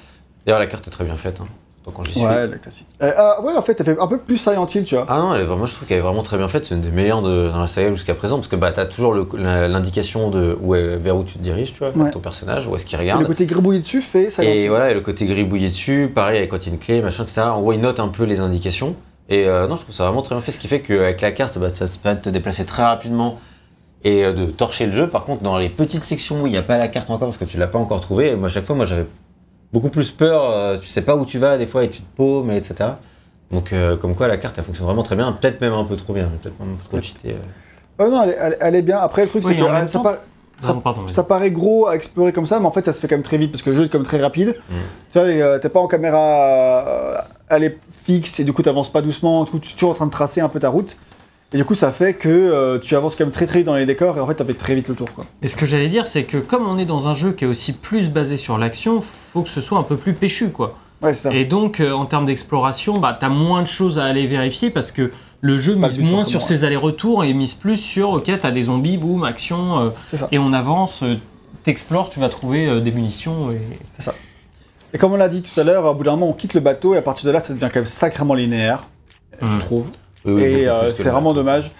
D'ailleurs, 0.45 0.59
la 0.59 0.67
carte 0.67 0.87
est 0.87 0.91
très 0.91 1.03
bien 1.03 1.15
faite. 1.15 1.39
Hein, 1.41 1.47
quand 1.93 2.03
j'y 2.05 2.13
suis. 2.13 2.21
Ouais, 2.21 2.47
la 2.47 2.57
classique. 2.57 2.87
Euh, 3.01 3.11
ah, 3.17 3.41
ouais, 3.41 3.53
en 3.55 3.61
fait, 3.61 3.79
elle 3.79 3.85
fait 3.85 3.99
un 3.99 4.07
peu 4.07 4.17
plus 4.17 4.37
Silent 4.37 4.65
Hill, 4.67 4.83
tu 4.85 4.95
vois. 4.95 5.05
Ah 5.09 5.19
non, 5.19 5.35
elle 5.35 5.41
est 5.41 5.45
vraiment, 5.45 5.65
je 5.65 5.73
trouve 5.73 5.87
qu'elle 5.87 5.97
est 5.97 6.01
vraiment 6.01 6.23
très 6.23 6.37
bien 6.37 6.47
faite. 6.47 6.65
C'est 6.65 6.75
une 6.75 6.81
des 6.81 6.89
meilleures 6.91 7.21
de- 7.21 7.49
dans 7.49 7.59
la 7.61 7.67
saga 7.67 7.89
jusqu'à 7.91 8.15
présent 8.15 8.37
parce 8.37 8.47
que 8.47 8.55
bah, 8.55 8.71
t'as 8.71 8.85
toujours 8.85 9.13
l'indication 9.13 10.29
de 10.29 10.57
où 10.61 10.71
vers 10.73 11.17
où 11.17 11.23
tu 11.23 11.33
te 11.35 11.39
diriges, 11.43 11.73
tu 11.73 11.79
vois, 11.79 11.89
Ouais. 11.95 12.11
ton 12.11 12.19
personnage, 12.19 12.67
où 12.67 12.75
est-ce 12.75 12.85
qu'il 12.85 12.97
Et 12.97 13.01
regarde. 13.01 13.21
le 13.21 13.27
côté 13.27 13.45
gribouillé 13.45 13.79
dessus 13.79 14.01
fait 14.01 14.29
Silent 14.31 14.47
Et 14.47 14.63
Hill. 14.63 14.69
voilà, 14.69 14.91
et 14.91 14.93
le 14.93 15.01
côté 15.01 15.25
gribouillé 15.25 15.69
dessus, 15.69 16.11
pareil 16.13 16.37
avec 16.37 16.49
quand 16.51 16.57
il 16.65 16.67
y 16.67 16.69
a 16.71 16.73
une 16.73 16.79
clé, 16.79 17.01
machin, 17.01 17.23
etc. 17.23 17.41
En 17.41 17.61
gros, 17.61 17.73
il 17.73 17.79
note 17.81 17.99
un 17.99 18.07
peu 18.07 18.23
les 18.23 18.39
indications. 18.39 18.95
Et 19.29 19.47
euh, 19.47 19.67
non, 19.67 19.75
je 19.75 19.81
trouve 19.81 19.95
ça 19.95 20.05
vraiment 20.05 20.21
très 20.21 20.35
bien 20.35 20.41
fait, 20.41 20.51
ce 20.51 20.59
qui 20.59 20.67
fait 20.67 20.81
qu'avec 20.81 21.19
la 21.21 21.31
carte, 21.31 21.57
bah, 21.57 21.69
ça 21.73 21.87
te 21.87 21.97
permet 21.97 22.19
de 22.19 22.23
te 22.25 22.29
déplacer 22.29 22.63
très 22.65 22.83
rapidement 22.83 23.39
et 24.03 24.23
euh, 24.23 24.33
de 24.33 24.45
torcher 24.45 24.85
le 24.85 24.91
jeu. 24.91 25.07
Par 25.07 25.23
contre, 25.23 25.41
dans 25.41 25.57
les 25.57 25.69
petites 25.69 26.03
sections 26.03 26.43
où 26.43 26.47
il 26.47 26.51
n'y 26.51 26.57
a 26.57 26.61
pas 26.61 26.77
la 26.77 26.87
carte 26.87 27.09
encore, 27.09 27.29
parce 27.29 27.37
que 27.37 27.45
tu 27.45 27.57
l'as 27.57 27.65
pas 27.67 27.79
encore 27.79 28.01
trouvée, 28.01 28.35
moi, 28.35 28.47
à 28.49 28.51
chaque 28.51 28.65
fois, 28.65 28.75
moi, 28.75 28.85
j'avais 28.85 29.07
beaucoup 29.73 29.89
plus 29.89 30.11
peur. 30.11 30.49
euh, 30.49 30.77
tu 30.77 30.87
sais 30.87 31.01
pas 31.01 31.15
où 31.15 31.25
tu 31.25 31.37
vas, 31.39 31.57
des 31.57 31.67
fois, 31.67 31.83
et 31.83 31.89
tu 31.89 32.01
te 32.01 32.15
paumes, 32.15 32.51
et 32.51 32.57
etc. 32.57 32.91
Donc, 33.51 33.73
euh, 33.73 33.95
comme 33.97 34.15
quoi, 34.15 34.27
la 34.27 34.37
carte, 34.37 34.57
elle 34.57 34.63
fonctionne 34.63 34.87
vraiment 34.87 35.03
très 35.03 35.15
bien. 35.15 35.31
Peut-être 35.31 35.61
même 35.61 35.73
un 35.73 35.83
peu 35.83 35.95
trop 35.95 36.13
bien, 36.13 36.29
peut-être 36.41 36.59
même 36.59 36.73
un 36.73 36.75
peu 36.75 36.83
trop 36.89 37.01
cheaté. 37.01 37.33
euh. 37.33 38.03
Ouais, 38.03 38.09
non, 38.11 38.23
elle 38.23 38.29
est, 38.31 38.37
elle- 38.39 38.57
elle 38.59 38.75
est 38.75 38.81
bien. 38.81 38.97
Après, 38.97 39.23
le 39.23 39.29
truc, 39.29 39.43
Oui, 39.45 39.53
c'est 39.55 39.61
que 39.61 39.65
même 39.67 39.83
euh, 39.83 39.87
ça, 39.87 39.93
temps- 39.99 40.03
par- 40.03 40.13
ça- 40.59 40.67
Pardon, 40.67 40.79
pardon, 40.81 41.01
vas-y. 41.01 41.11
ça 41.11 41.23
paraît 41.23 41.51
gros 41.51 41.87
à 41.87 41.95
explorer 41.95 42.33
comme 42.33 42.45
ça, 42.45 42.59
mais 42.59 42.65
en 42.65 42.71
fait, 42.71 42.83
ça 42.83 42.91
se 42.93 42.99
fait 42.99 43.07
quand 43.07 43.15
même 43.15 43.23
très 43.23 43.37
vite 43.37 43.51
parce 43.51 43.61
que 43.61 43.69
le 43.69 43.75
jeu 43.75 43.85
est 43.85 43.89
comme 43.89 44.03
très 44.03 44.19
rapide. 44.21 44.55
Mm. 44.69 44.73
Tu 45.13 45.19
vois, 45.19 45.27
euh, 45.27 45.59
t'es 45.59 45.69
pas 45.69 45.79
en 45.79 45.87
caméra, 45.87 46.85
euh, 46.87 47.17
elle 47.49 47.63
est 47.63 47.77
fixe 47.91 48.39
et 48.39 48.43
du 48.43 48.51
coup, 48.53 48.61
t'avances 48.63 48.91
pas 48.91 49.01
doucement. 49.01 49.43
Du 49.43 49.51
coup, 49.51 49.59
tu 49.59 49.69
es 49.71 49.73
toujours 49.73 49.91
en 49.91 49.95
train 49.95 50.05
de 50.07 50.11
tracer 50.11 50.41
un 50.41 50.49
peu 50.49 50.59
ta 50.59 50.69
route. 50.69 50.97
Et 51.53 51.57
du 51.57 51.63
coup, 51.65 51.75
ça 51.75 51.91
fait 51.91 52.15
que 52.15 52.27
euh, 52.27 52.79
tu 52.79 52.95
avances 52.95 53.15
quand 53.15 53.23
même 53.23 53.31
très 53.31 53.45
très 53.45 53.59
vite 53.59 53.67
dans 53.67 53.75
les 53.75 53.85
décors 53.85 54.17
et 54.17 54.19
en 54.19 54.27
fait, 54.27 54.35
t'as 54.35 54.45
fait 54.45 54.55
très 54.55 54.75
vite 54.75 54.87
le 54.89 54.95
tour. 54.95 55.09
Quoi. 55.13 55.25
Et 55.41 55.47
ce 55.47 55.55
que 55.55 55.65
j'allais 55.65 55.87
dire, 55.87 56.05
c'est 56.07 56.23
que 56.23 56.37
comme 56.37 56.67
on 56.67 56.77
est 56.77 56.85
dans 56.85 57.07
un 57.07 57.13
jeu 57.13 57.31
qui 57.31 57.45
est 57.45 57.47
aussi 57.47 57.71
plus 57.73 58.09
basé 58.09 58.35
sur 58.35 58.57
l'action, 58.57 58.99
faut 59.01 59.41
que 59.41 59.49
ce 59.49 59.61
soit 59.61 59.77
un 59.77 59.83
peu 59.83 59.95
plus 59.95 60.13
péchu, 60.13 60.49
quoi. 60.49 60.77
Ouais, 61.01 61.13
c'est 61.13 61.29
ça. 61.29 61.33
Et 61.35 61.45
donc, 61.45 61.79
euh, 61.79 61.91
en 61.91 62.05
termes 62.05 62.25
d'exploration, 62.25 62.97
bah, 62.97 63.15
t'as 63.17 63.29
moins 63.29 63.61
de 63.61 63.67
choses 63.67 63.99
à 63.99 64.05
aller 64.05 64.27
vérifier 64.27 64.69
parce 64.69 64.91
que 64.91 65.11
le 65.41 65.57
jeu 65.57 65.75
mise 65.75 65.99
moins 65.99 66.23
sur 66.23 66.41
ses 66.41 66.63
allers-retours 66.63 67.23
et 67.23 67.33
mise 67.33 67.53
plus 67.53 67.77
sur, 67.77 68.11
ok, 68.11 68.31
t'as 68.41 68.51
des 68.51 68.63
zombies, 68.63 68.97
boum, 68.97 69.23
action, 69.23 69.79
euh, 69.79 69.89
et 70.31 70.39
on 70.39 70.51
avance, 70.51 71.03
t'explores, 71.63 72.09
tu 72.09 72.19
vas 72.19 72.29
trouver 72.29 72.81
des 72.81 72.91
munitions. 72.91 73.51
Et... 73.51 73.61
C'est 73.89 74.01
ça. 74.01 74.13
Et 74.93 74.97
comme 74.97 75.13
on 75.13 75.17
l'a 75.17 75.29
dit 75.29 75.41
tout 75.41 75.59
à 75.59 75.63
l'heure, 75.63 75.85
au 75.85 75.93
bout 75.93 76.03
d'un 76.05 76.11
moment, 76.11 76.29
on 76.29 76.33
quitte 76.33 76.53
le 76.53 76.61
bateau 76.61 76.95
et 76.95 76.97
à 76.97 77.01
partir 77.01 77.27
de 77.27 77.31
là, 77.31 77.39
ça 77.39 77.53
devient 77.53 77.69
quand 77.71 77.81
même 77.81 77.85
sacrément 77.85 78.33
linéaire, 78.33 78.83
je 79.41 79.47
Mm. 79.47 79.59
trouve. 79.59 79.89
Oui, 80.25 80.41
et 80.43 80.67
euh, 80.67 80.91
c'est 80.91 81.03
vraiment 81.03 81.33
dommage. 81.33 81.71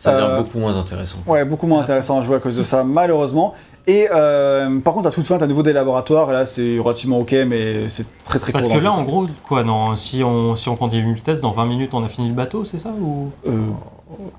Ça 0.00 0.12
devient 0.14 0.26
Euh, 0.30 0.38
beaucoup 0.38 0.58
moins 0.58 0.76
intéressant. 0.76 1.18
Ouais, 1.26 1.44
beaucoup 1.44 1.66
moins 1.66 1.80
intéressant 1.80 2.18
à 2.18 2.22
jouer 2.22 2.36
à 2.36 2.40
cause 2.40 2.56
de 2.56 2.62
ça, 2.64 2.82
malheureusement. 2.82 3.54
Et 3.86 4.08
euh, 4.12 4.78
par 4.80 4.94
contre, 4.94 5.08
à 5.08 5.10
toute 5.10 5.24
fin, 5.24 5.38
t'as 5.38 5.44
à 5.44 5.48
nouveau 5.48 5.62
des 5.62 5.72
laboratoires, 5.72 6.30
et 6.30 6.32
là, 6.32 6.46
c'est 6.46 6.78
relativement 6.78 7.18
ok, 7.18 7.34
mais 7.46 7.88
c'est 7.88 8.06
très 8.24 8.38
très 8.38 8.52
Parce 8.52 8.66
court 8.66 8.76
que 8.76 8.82
là, 8.82 8.92
en 8.92 9.02
gros, 9.02 9.26
quoi, 9.44 9.64
non, 9.64 9.96
si, 9.96 10.22
on, 10.22 10.54
si 10.54 10.68
on 10.68 10.76
continue 10.76 11.14
le 11.14 11.20
test, 11.20 11.42
dans 11.42 11.52
20 11.52 11.66
minutes, 11.66 11.94
on 11.94 12.04
a 12.04 12.08
fini 12.08 12.28
le 12.28 12.34
bateau, 12.34 12.64
c'est 12.64 12.78
ça 12.78 12.90
ou... 12.90 13.30
Euh, 13.46 13.50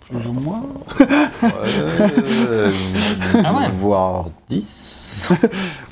plus 0.07 0.27
ou 0.27 0.33
moins. 0.33 0.61
Euh, 1.01 2.71
Ah 3.43 3.53
ouais. 3.53 3.69
Voire 3.71 4.25
10. 4.49 5.29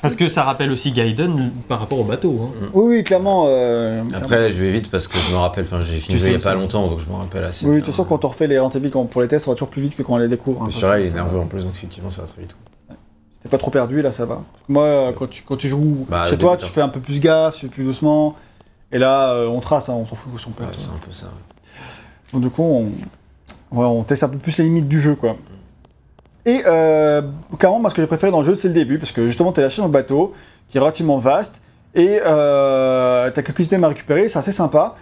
Parce 0.00 0.16
que 0.16 0.28
ça 0.28 0.42
rappelle 0.42 0.70
aussi 0.70 0.92
Gaiden 0.92 1.50
par 1.68 1.80
rapport 1.80 2.00
au 2.00 2.04
bateau. 2.04 2.50
hein. 2.62 2.68
Oui, 2.74 2.96
oui, 2.96 3.04
clairement. 3.04 3.44
euh, 3.48 4.02
Après, 4.14 4.50
je 4.50 4.62
vais 4.62 4.70
vite 4.70 4.90
parce 4.90 5.08
que 5.08 5.16
je 5.18 5.32
me 5.32 5.36
rappelle, 5.38 5.64
enfin, 5.64 5.80
j'ai 5.80 5.98
fini 5.98 6.18
Tu 6.18 6.24
il 6.24 6.28
y 6.30 6.32
sais 6.32 6.34
a 6.36 6.38
pas 6.38 6.54
longtemps, 6.54 6.88
donc 6.88 7.00
je 7.00 7.06
me 7.10 7.14
rappelle 7.16 7.44
assez. 7.44 7.66
oui, 7.66 7.76
de 7.76 7.80
toute 7.80 7.86
façon, 7.90 8.04
quand 8.04 8.24
on 8.24 8.28
refait 8.28 8.46
les 8.46 8.58
quand- 8.90 9.04
pour 9.06 9.22
les 9.22 9.28
tests, 9.28 9.46
on 9.48 9.52
va 9.52 9.54
toujours 9.54 9.68
plus 9.70 9.82
vite 9.82 9.96
que 9.96 10.02
quand 10.02 10.14
on 10.14 10.18
les 10.18 10.28
découvre. 10.28 10.62
hein, 10.62 10.68
celui-là, 10.70 11.00
il 11.00 11.06
est 11.06 11.14
nerveux 11.14 11.38
en 11.40 11.46
plus, 11.46 11.64
donc 11.64 11.72
effectivement, 11.74 12.10
ça 12.10 12.22
va 12.22 12.28
très 12.28 12.42
vite. 12.42 12.54
quoi. 12.88 12.96
T'es 13.42 13.48
pas 13.48 13.58
trop 13.58 13.70
perdu, 13.72 14.02
là, 14.02 14.12
ça 14.12 14.24
va. 14.24 14.36
Parce 14.36 14.66
que 14.68 14.72
moi, 14.72 14.84
euh, 14.84 15.12
quand 15.12 15.28
tu, 15.28 15.42
quand 15.42 15.56
tu 15.56 15.68
joues 15.68 16.06
Bah, 16.08 16.26
chez 16.30 16.38
toi, 16.38 16.52
débutant. 16.52 16.66
tu 16.68 16.72
fais 16.72 16.80
un 16.80 16.88
peu 16.88 17.00
plus 17.00 17.18
gaffe, 17.18 17.56
tu 17.56 17.62
fais 17.62 17.68
plus 17.72 17.84
doucement. 17.84 18.36
Et 18.92 18.98
là, 18.98 19.34
on 19.50 19.58
trace, 19.60 19.88
hein, 19.88 19.94
on 19.96 20.04
s'en 20.04 20.14
fout 20.14 20.30
où 20.34 20.38
sont 20.38 20.50
Ouais, 20.50 20.56
perdu. 20.58 20.74
c'est 20.78 20.86
un 20.94 20.98
peu 21.04 21.12
ça. 21.12 21.26
Donc 22.32 22.42
du 22.42 22.50
coup, 22.50 22.62
on, 22.62 22.90
ouais, 23.72 23.84
on 23.84 24.02
teste 24.02 24.22
un 24.24 24.28
peu 24.28 24.38
plus 24.38 24.58
les 24.58 24.64
limites 24.64 24.88
du 24.88 25.00
jeu, 25.00 25.14
quoi. 25.14 25.36
Et 26.44 26.62
euh, 26.66 27.22
clairement, 27.58 27.80
moi, 27.80 27.90
ce 27.90 27.94
que 27.94 28.02
j'ai 28.02 28.06
préféré 28.08 28.32
dans 28.32 28.40
le 28.40 28.46
jeu, 28.46 28.54
c'est 28.54 28.68
le 28.68 28.74
début, 28.74 28.98
parce 28.98 29.12
que 29.12 29.26
justement, 29.26 29.52
t'es 29.52 29.62
lâché 29.62 29.80
dans 29.80 29.86
le 29.86 29.92
bateau, 29.92 30.32
qui 30.68 30.76
est 30.76 30.80
relativement 30.80 31.18
vaste, 31.18 31.60
et 31.94 32.18
euh, 32.24 33.30
t'as 33.30 33.42
quelques 33.42 33.60
items 33.60 33.84
à 33.84 33.88
récupérer, 33.88 34.28
c'est 34.28 34.38
assez 34.38 34.52
sympa. 34.52 34.96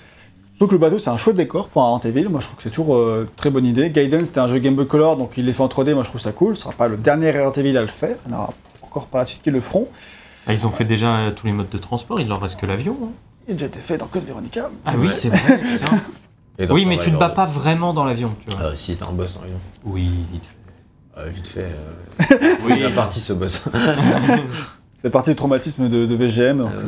Que 0.58 0.66
le 0.72 0.76
bateau, 0.78 0.98
c'est 0.98 1.08
un 1.08 1.16
chouette 1.16 1.36
décor 1.36 1.68
pour 1.68 1.82
un 1.82 1.98
Evil. 2.00 2.28
Moi, 2.28 2.40
je 2.40 2.44
trouve 2.44 2.58
que 2.58 2.62
c'est 2.62 2.68
toujours 2.68 2.94
euh, 2.94 3.26
très 3.36 3.48
bonne 3.48 3.64
idée. 3.64 3.88
Gaiden, 3.88 4.26
c'était 4.26 4.40
un 4.40 4.46
jeu 4.46 4.58
Game 4.58 4.74
Boy 4.74 4.86
Color, 4.86 5.16
donc 5.16 5.32
il 5.38 5.46
les 5.46 5.54
fait 5.54 5.62
en 5.62 5.68
3D. 5.68 5.94
Moi, 5.94 6.02
je 6.02 6.10
trouve 6.10 6.20
ça 6.20 6.32
cool. 6.32 6.54
Ce 6.54 6.64
sera 6.64 6.74
pas 6.74 6.86
le 6.86 6.98
dernier 6.98 7.28
Evil 7.28 7.78
à 7.78 7.80
le 7.80 7.86
faire. 7.86 8.16
Il 8.26 8.32
y 8.32 8.34
en 8.34 8.40
aura 8.40 8.52
encore 8.82 9.06
par 9.06 9.20
la 9.20 9.24
suite 9.24 9.40
qui 9.40 9.50
le 9.50 9.60
feront. 9.60 9.88
Ah, 10.46 10.52
ils 10.52 10.66
ont 10.66 10.70
fait 10.70 10.84
déjà 10.84 11.16
euh, 11.16 11.30
tous 11.30 11.46
les 11.46 11.54
modes 11.54 11.70
de 11.70 11.78
transport, 11.78 12.20
il 12.20 12.28
leur 12.28 12.42
reste 12.42 12.60
que 12.60 12.66
l'avion. 12.66 12.94
hein. 13.02 13.08
Il 13.48 13.52
a 13.52 13.54
déjà 13.54 13.66
été 13.66 13.78
fait 13.78 13.96
dans 13.96 14.06
Code 14.06 14.24
Veronica. 14.24 14.68
Ah 14.84 14.92
oui, 14.98 15.08
c'est 15.14 15.30
vrai. 15.30 15.60
Et 16.60 16.70
oui, 16.70 16.84
mais 16.84 16.96
tu 16.96 17.00
te 17.00 17.04
Survivor, 17.04 17.28
bats 17.28 17.34
pas 17.34 17.46
vraiment 17.46 17.94
dans 17.94 18.04
l'avion, 18.04 18.30
tu 18.46 18.54
vois. 18.54 18.66
Euh, 18.66 18.74
si, 18.74 18.94
t'as 18.94 19.08
un 19.08 19.12
boss 19.12 19.34
dans 19.34 19.40
l'avion. 19.40 19.56
Oui, 19.84 20.10
vite 20.30 20.46
fait. 20.46 21.20
Euh, 21.20 21.28
vite 21.30 21.48
fait. 21.48 21.68
Euh... 22.40 22.56
Oui, 22.64 22.78
la 22.80 22.90
partie 22.90 23.18
ce 23.18 23.32
boss. 23.32 23.64
C'est 25.02 25.08
partie 25.08 25.30
du 25.30 25.36
traumatisme 25.36 25.88
de, 25.88 26.04
de 26.04 26.14
VGM. 26.14 26.58
Donc, 26.58 26.68
euh, 26.68 26.84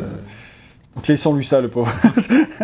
donc 0.94 1.08
laissons 1.08 1.32
lui 1.34 1.44
ça, 1.44 1.62
le 1.62 1.68
pauvre. 1.68 1.90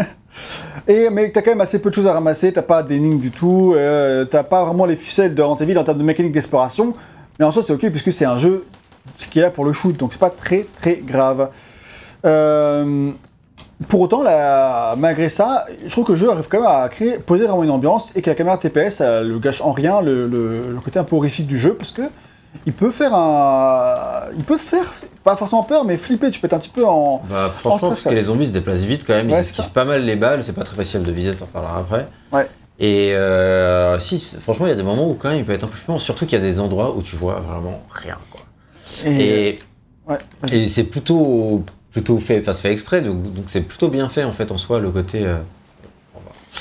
Et, 0.86 1.08
mais 1.10 1.30
t'as 1.30 1.40
quand 1.40 1.50
même 1.50 1.62
assez 1.62 1.78
peu 1.80 1.88
de 1.88 1.94
choses 1.94 2.06
à 2.06 2.12
ramasser, 2.12 2.52
t'as 2.52 2.62
pas 2.62 2.82
d'énigmes 2.82 3.18
du 3.18 3.30
tout, 3.30 3.74
euh, 3.74 4.24
t'as 4.24 4.42
pas 4.42 4.64
vraiment 4.64 4.86
les 4.86 4.96
ficelles 4.96 5.34
de 5.34 5.42
Resident 5.42 5.64
Evil 5.64 5.78
en 5.78 5.84
termes 5.84 5.98
de 5.98 6.04
mécanique 6.04 6.32
d'exploration, 6.32 6.94
mais 7.38 7.44
en 7.44 7.50
soi 7.50 7.62
c'est 7.62 7.72
ok 7.72 7.90
puisque 7.90 8.12
c'est 8.12 8.24
un 8.24 8.36
jeu 8.36 8.64
qui 9.30 9.38
est 9.38 9.42
là 9.42 9.50
pour 9.50 9.64
le 9.64 9.72
shoot, 9.72 9.96
donc 9.96 10.12
c'est 10.12 10.20
pas 10.20 10.30
très 10.30 10.66
très 10.80 10.96
grave. 10.96 11.50
Euh, 12.24 13.10
pour 13.86 14.00
autant, 14.00 14.24
malgré 14.96 15.28
ça, 15.28 15.66
je 15.84 15.90
trouve 15.90 16.04
que 16.04 16.12
le 16.12 16.18
jeu 16.18 16.30
arrive 16.30 16.48
quand 16.48 16.58
même 16.60 16.68
à 16.68 16.88
créer, 16.88 17.18
poser 17.18 17.44
vraiment 17.46 17.62
une 17.62 17.70
ambiance 17.70 18.10
et 18.16 18.22
que 18.22 18.30
la 18.30 18.34
caméra 18.34 18.58
TPS 18.58 19.00
elle 19.00 19.28
le 19.28 19.38
gâche 19.38 19.60
en 19.60 19.70
rien 19.72 20.00
le, 20.00 20.26
le- 20.26 20.72
le 20.72 20.80
côté 20.80 20.98
un 20.98 21.04
peu 21.04 21.14
horrifique 21.14 21.46
du 21.46 21.58
jeu 21.58 21.74
parce 21.74 21.92
que 21.92 22.02
il 22.66 22.72
peut 22.72 22.90
faire 22.90 23.14
un, 23.14 24.22
il 24.36 24.42
peut 24.42 24.56
faire 24.56 24.90
pas 25.22 25.36
forcément 25.36 25.62
peur 25.62 25.84
mais 25.84 25.96
flipper. 25.96 26.30
Tu 26.30 26.40
peux 26.40 26.46
être 26.46 26.54
un 26.54 26.58
petit 26.58 26.70
peu 26.70 26.84
en, 26.84 27.22
Bah, 27.30 27.50
franchement, 27.54 27.78
stress, 27.78 27.88
parce 27.90 28.02
que 28.04 28.14
les 28.18 28.22
zombies 28.22 28.46
se 28.46 28.52
déplacent 28.52 28.84
vite 28.84 29.04
quand 29.06 29.14
même, 29.14 29.30
Ouais, 29.30 29.36
ils 29.36 29.40
esquivent 29.40 29.70
pas 29.70 29.84
mal 29.84 30.02
les 30.04 30.16
balles, 30.16 30.42
c'est 30.42 30.54
pas 30.54 30.64
très 30.64 30.74
facile 30.76 31.02
de 31.02 31.12
viser, 31.12 31.34
t'en 31.36 31.46
parleras 31.46 31.78
après. 31.80 32.08
Ouais. 32.32 32.48
Et 32.80 33.12
euh, 33.14 33.98
si, 33.98 34.18
franchement, 34.40 34.66
il 34.66 34.70
y 34.70 34.72
a 34.72 34.76
des 34.76 34.82
moments 34.82 35.08
où 35.08 35.14
quand 35.14 35.28
même 35.28 35.38
il 35.38 35.44
peut 35.44 35.52
être 35.52 35.64
un 35.64 35.68
peu 35.68 35.74
flippant, 35.74 35.98
surtout 35.98 36.26
qu'il 36.26 36.38
y 36.38 36.42
a 36.42 36.44
des 36.44 36.58
endroits 36.58 36.96
où 36.96 37.02
tu 37.02 37.16
vois 37.16 37.40
vraiment 37.40 37.82
rien. 37.90 38.16
Quoi. 38.30 38.40
et, 39.04 39.48
Et, 39.50 39.58
ouais, 40.08 40.18
et 40.52 40.68
c'est 40.68 40.84
plutôt, 40.84 41.64
plutôt 41.92 42.18
fait, 42.18 42.40
enfin 42.40 42.52
c'est 42.52 42.62
fait 42.62 42.72
exprès, 42.72 43.00
donc 43.02 43.22
donc 43.32 43.44
c'est 43.46 43.62
plutôt 43.62 43.88
bien 43.88 44.08
fait 44.08 44.24
en 44.24 44.32
fait 44.32 44.50
en 44.52 44.56
soi, 44.56 44.78
le 44.78 44.90
côté. 44.90 45.26
euh, 45.26 45.38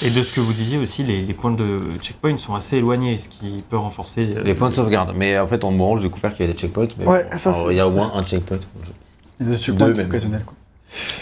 Et 0.03 0.09
de 0.09 0.21
ce 0.21 0.36
que 0.36 0.39
vous 0.41 0.53
disiez 0.53 0.78
aussi, 0.78 1.03
les, 1.03 1.21
les 1.21 1.34
points 1.34 1.51
de 1.51 1.80
checkpoint 2.01 2.38
sont 2.38 2.55
assez 2.55 2.78
éloignés, 2.78 3.17
ce 3.19 3.30
qui 3.30 3.63
peut 3.69 3.78
renforcer. 3.78 4.28
euh, 4.38 4.43
les 4.43 4.53
points 4.53 4.69
de 4.69 4.73
sauvegarde. 4.73 5.13
Mais 5.15 5.38
en 5.39 5.47
fait, 5.47 5.63
en 5.63 5.71
mourant, 5.71 5.97
j'ai 5.97 6.03
découvert 6.03 6.34
qu'il 6.34 6.41
y 6.41 6.43
avait 6.43 6.53
des 6.53 6.59
checkpoints. 6.59 6.88
Mais 6.99 7.05
Ouais, 7.05 7.25
bon, 7.32 7.38
ça, 7.38 7.49
alors, 7.51 7.71
il 7.71 7.75
y 7.78 7.80
a 7.80 7.88
au 7.88 7.91
moins 7.91 8.11
un 8.15 8.23
checkpoint. 8.23 8.57
Et 9.39 9.43
des 9.43 9.51
Deux, 9.51 9.57
checkpoints 9.57 9.88
même. 9.93 10.07
occasionnels, 10.07 10.43
quoi. 10.45 10.53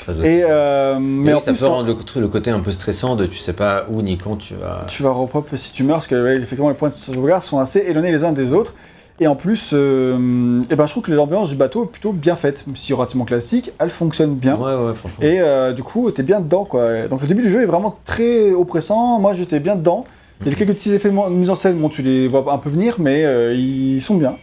Très 0.01 0.13
Et 0.27 0.43
euh, 0.43 0.99
mais 0.99 1.33
en 1.33 1.39
ça 1.39 1.51
peut 1.53 1.65
rendre 1.65 1.87
le, 1.87 2.21
le 2.21 2.27
côté 2.27 2.51
un 2.51 2.59
peu 2.59 2.71
stressant 2.71 3.15
de 3.15 3.25
tu 3.25 3.37
sais 3.37 3.53
pas 3.53 3.85
où 3.89 4.01
ni 4.03 4.15
quand 4.17 4.35
tu 4.35 4.53
vas. 4.53 4.85
tu 4.87 5.01
vas 5.01 5.09
repop 5.09 5.49
si 5.55 5.71
tu 5.71 5.83
meurs, 5.83 5.95
parce 5.97 6.07
que 6.07 6.21
ouais, 6.23 6.35
effectivement 6.35 6.69
les 6.69 6.75
points 6.75 6.89
de 6.89 6.93
sauvegarde 6.93 7.41
sont 7.41 7.57
assez 7.59 7.79
éloignés 7.79 8.11
les 8.11 8.23
uns 8.23 8.31
des 8.31 8.53
autres. 8.53 8.75
Et 9.19 9.27
en 9.27 9.35
plus, 9.35 9.69
euh, 9.71 10.61
eh 10.69 10.75
ben, 10.75 10.85
je 10.87 10.91
trouve 10.91 11.03
que 11.03 11.11
l'ambiance 11.11 11.49
du 11.49 11.55
bateau 11.55 11.85
est 11.85 11.87
plutôt 11.87 12.11
bien 12.11 12.35
faite, 12.35 12.67
même 12.67 12.75
si 12.75 12.91
relativement 12.91 13.23
classique, 13.23 13.71
elle 13.79 13.89
fonctionne 13.89 14.35
bien. 14.35 14.57
Ouais, 14.57 14.75
ouais, 14.75 14.93
franchement. 14.93 15.23
Et 15.23 15.39
euh, 15.39 15.71
du 15.71 15.83
coup, 15.83 16.11
t'es 16.11 16.23
bien 16.23 16.41
dedans, 16.41 16.65
quoi. 16.65 17.07
Donc 17.07 17.21
le 17.21 17.27
début 17.27 17.41
du 17.41 17.49
jeu 17.49 17.61
est 17.61 17.65
vraiment 17.65 17.97
très 18.03 18.51
oppressant. 18.51 19.19
Moi, 19.19 19.33
j'étais 19.33 19.61
bien 19.61 19.77
dedans. 19.77 20.03
Il 20.41 20.47
y 20.47 20.53
a 20.53 20.55
quelques 20.55 20.73
petits 20.73 20.91
effets 20.93 21.09
de 21.09 21.15
mise 21.29 21.49
en 21.49 21.55
scène, 21.55 21.77
bon, 21.77 21.87
tu 21.87 22.01
les 22.01 22.27
vois 22.27 22.51
un 22.51 22.57
peu 22.57 22.69
venir, 22.69 22.95
mais 22.99 23.23
euh, 23.23 23.53
ils 23.55 24.01
sont 24.01 24.15
bien. 24.15 24.35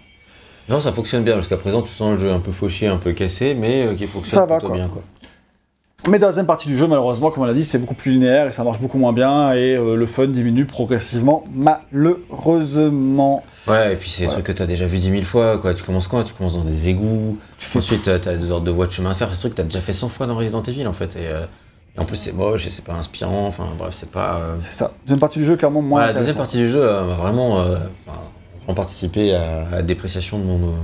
Non, 0.70 0.80
ça 0.80 0.90
fonctionne 0.90 1.22
bien. 1.22 1.36
Jusqu'à 1.36 1.58
présent, 1.58 1.82
tu 1.82 1.90
sens 1.90 2.12
le 2.12 2.18
jeu 2.18 2.30
un 2.30 2.38
peu 2.38 2.50
fauché, 2.52 2.86
un 2.86 2.96
peu 2.96 3.12
cassé, 3.12 3.54
mais 3.54 3.88
qui 3.98 4.06
fonctionne 4.06 4.40
Ça 4.40 4.46
va, 4.46 4.56
plutôt 4.56 4.68
quoi. 4.68 4.76
bien. 4.76 4.88
Quoi. 4.88 5.02
Mais 6.08 6.18
dans 6.18 6.26
la 6.26 6.32
deuxième 6.32 6.46
partie 6.46 6.66
du 6.68 6.76
jeu, 6.76 6.88
malheureusement, 6.88 7.30
comme 7.30 7.44
on 7.44 7.46
l'a 7.46 7.54
dit, 7.54 7.64
c'est 7.64 7.78
beaucoup 7.78 7.94
plus 7.94 8.10
linéaire 8.12 8.48
et 8.48 8.52
ça 8.52 8.64
marche 8.64 8.80
beaucoup 8.80 8.98
moins 8.98 9.12
bien. 9.12 9.52
Et 9.54 9.76
euh, 9.76 9.94
le 9.94 10.06
fun 10.06 10.26
diminue 10.26 10.64
progressivement, 10.66 11.44
malheureusement. 11.54 13.44
Ouais, 13.68 13.92
et 13.92 13.96
puis 13.96 14.10
c'est 14.10 14.24
des 14.24 14.30
trucs 14.30 14.44
que 14.46 14.52
t'as 14.52 14.66
déjà 14.66 14.86
vu 14.86 14.98
dix 14.98 15.10
mille 15.10 15.24
fois. 15.24 15.58
Quoi. 15.58 15.74
Tu 15.74 15.84
commences 15.84 16.08
quoi? 16.08 16.24
Tu 16.24 16.34
commences 16.34 16.54
dans 16.56 16.64
des 16.64 16.88
égouts. 16.88 17.38
Tu 17.58 17.66
fais 17.66 17.78
Ensuite, 17.78 18.02
t'as 18.02 18.18
t'as 18.18 18.34
des 18.34 18.50
ordres 18.50 18.64
de 18.66 18.70
voies 18.72 18.86
de 18.86 18.92
chemin 18.92 19.10
à 19.10 19.14
faire. 19.14 19.28
C'est 19.28 19.34
des 19.34 19.38
trucs 19.40 19.52
que 19.52 19.56
t'as 19.58 19.62
déjà 19.64 19.80
fait 19.80 19.92
100 19.92 20.08
fois 20.08 20.26
dans 20.26 20.34
Resident 20.36 20.62
Evil 20.62 20.86
en 20.86 20.92
fait. 20.92 21.14
Et, 21.16 21.26
euh, 21.26 21.44
En 21.96 22.04
plus, 22.04 22.16
c'est 22.16 22.32
moche 22.32 22.66
et 22.66 22.70
c'est 22.70 22.84
pas 22.84 22.94
inspirant. 22.94 23.46
Enfin, 23.46 23.66
bref, 23.78 23.94
c'est 23.96 24.10
pas. 24.10 24.40
euh, 24.40 24.56
C'est 24.58 24.72
ça. 24.72 24.90
Deuxième 25.04 25.20
partie 25.20 25.38
du 25.38 25.44
jeu, 25.44 25.56
clairement 25.56 25.82
moins 25.82 26.00
Voilà, 26.00 26.12
la 26.12 26.18
deuxième 26.18 26.36
partie 26.36 26.56
du 26.58 26.66
jeu 26.68 26.80
va 26.84 27.02
vraiment 27.02 27.62
vraiment 27.62 28.74
participer 28.74 29.34
à, 29.34 29.66
à 29.68 29.70
la 29.76 29.82
dépréciation 29.82 30.38
de 30.38 30.44
mon, 30.44 30.74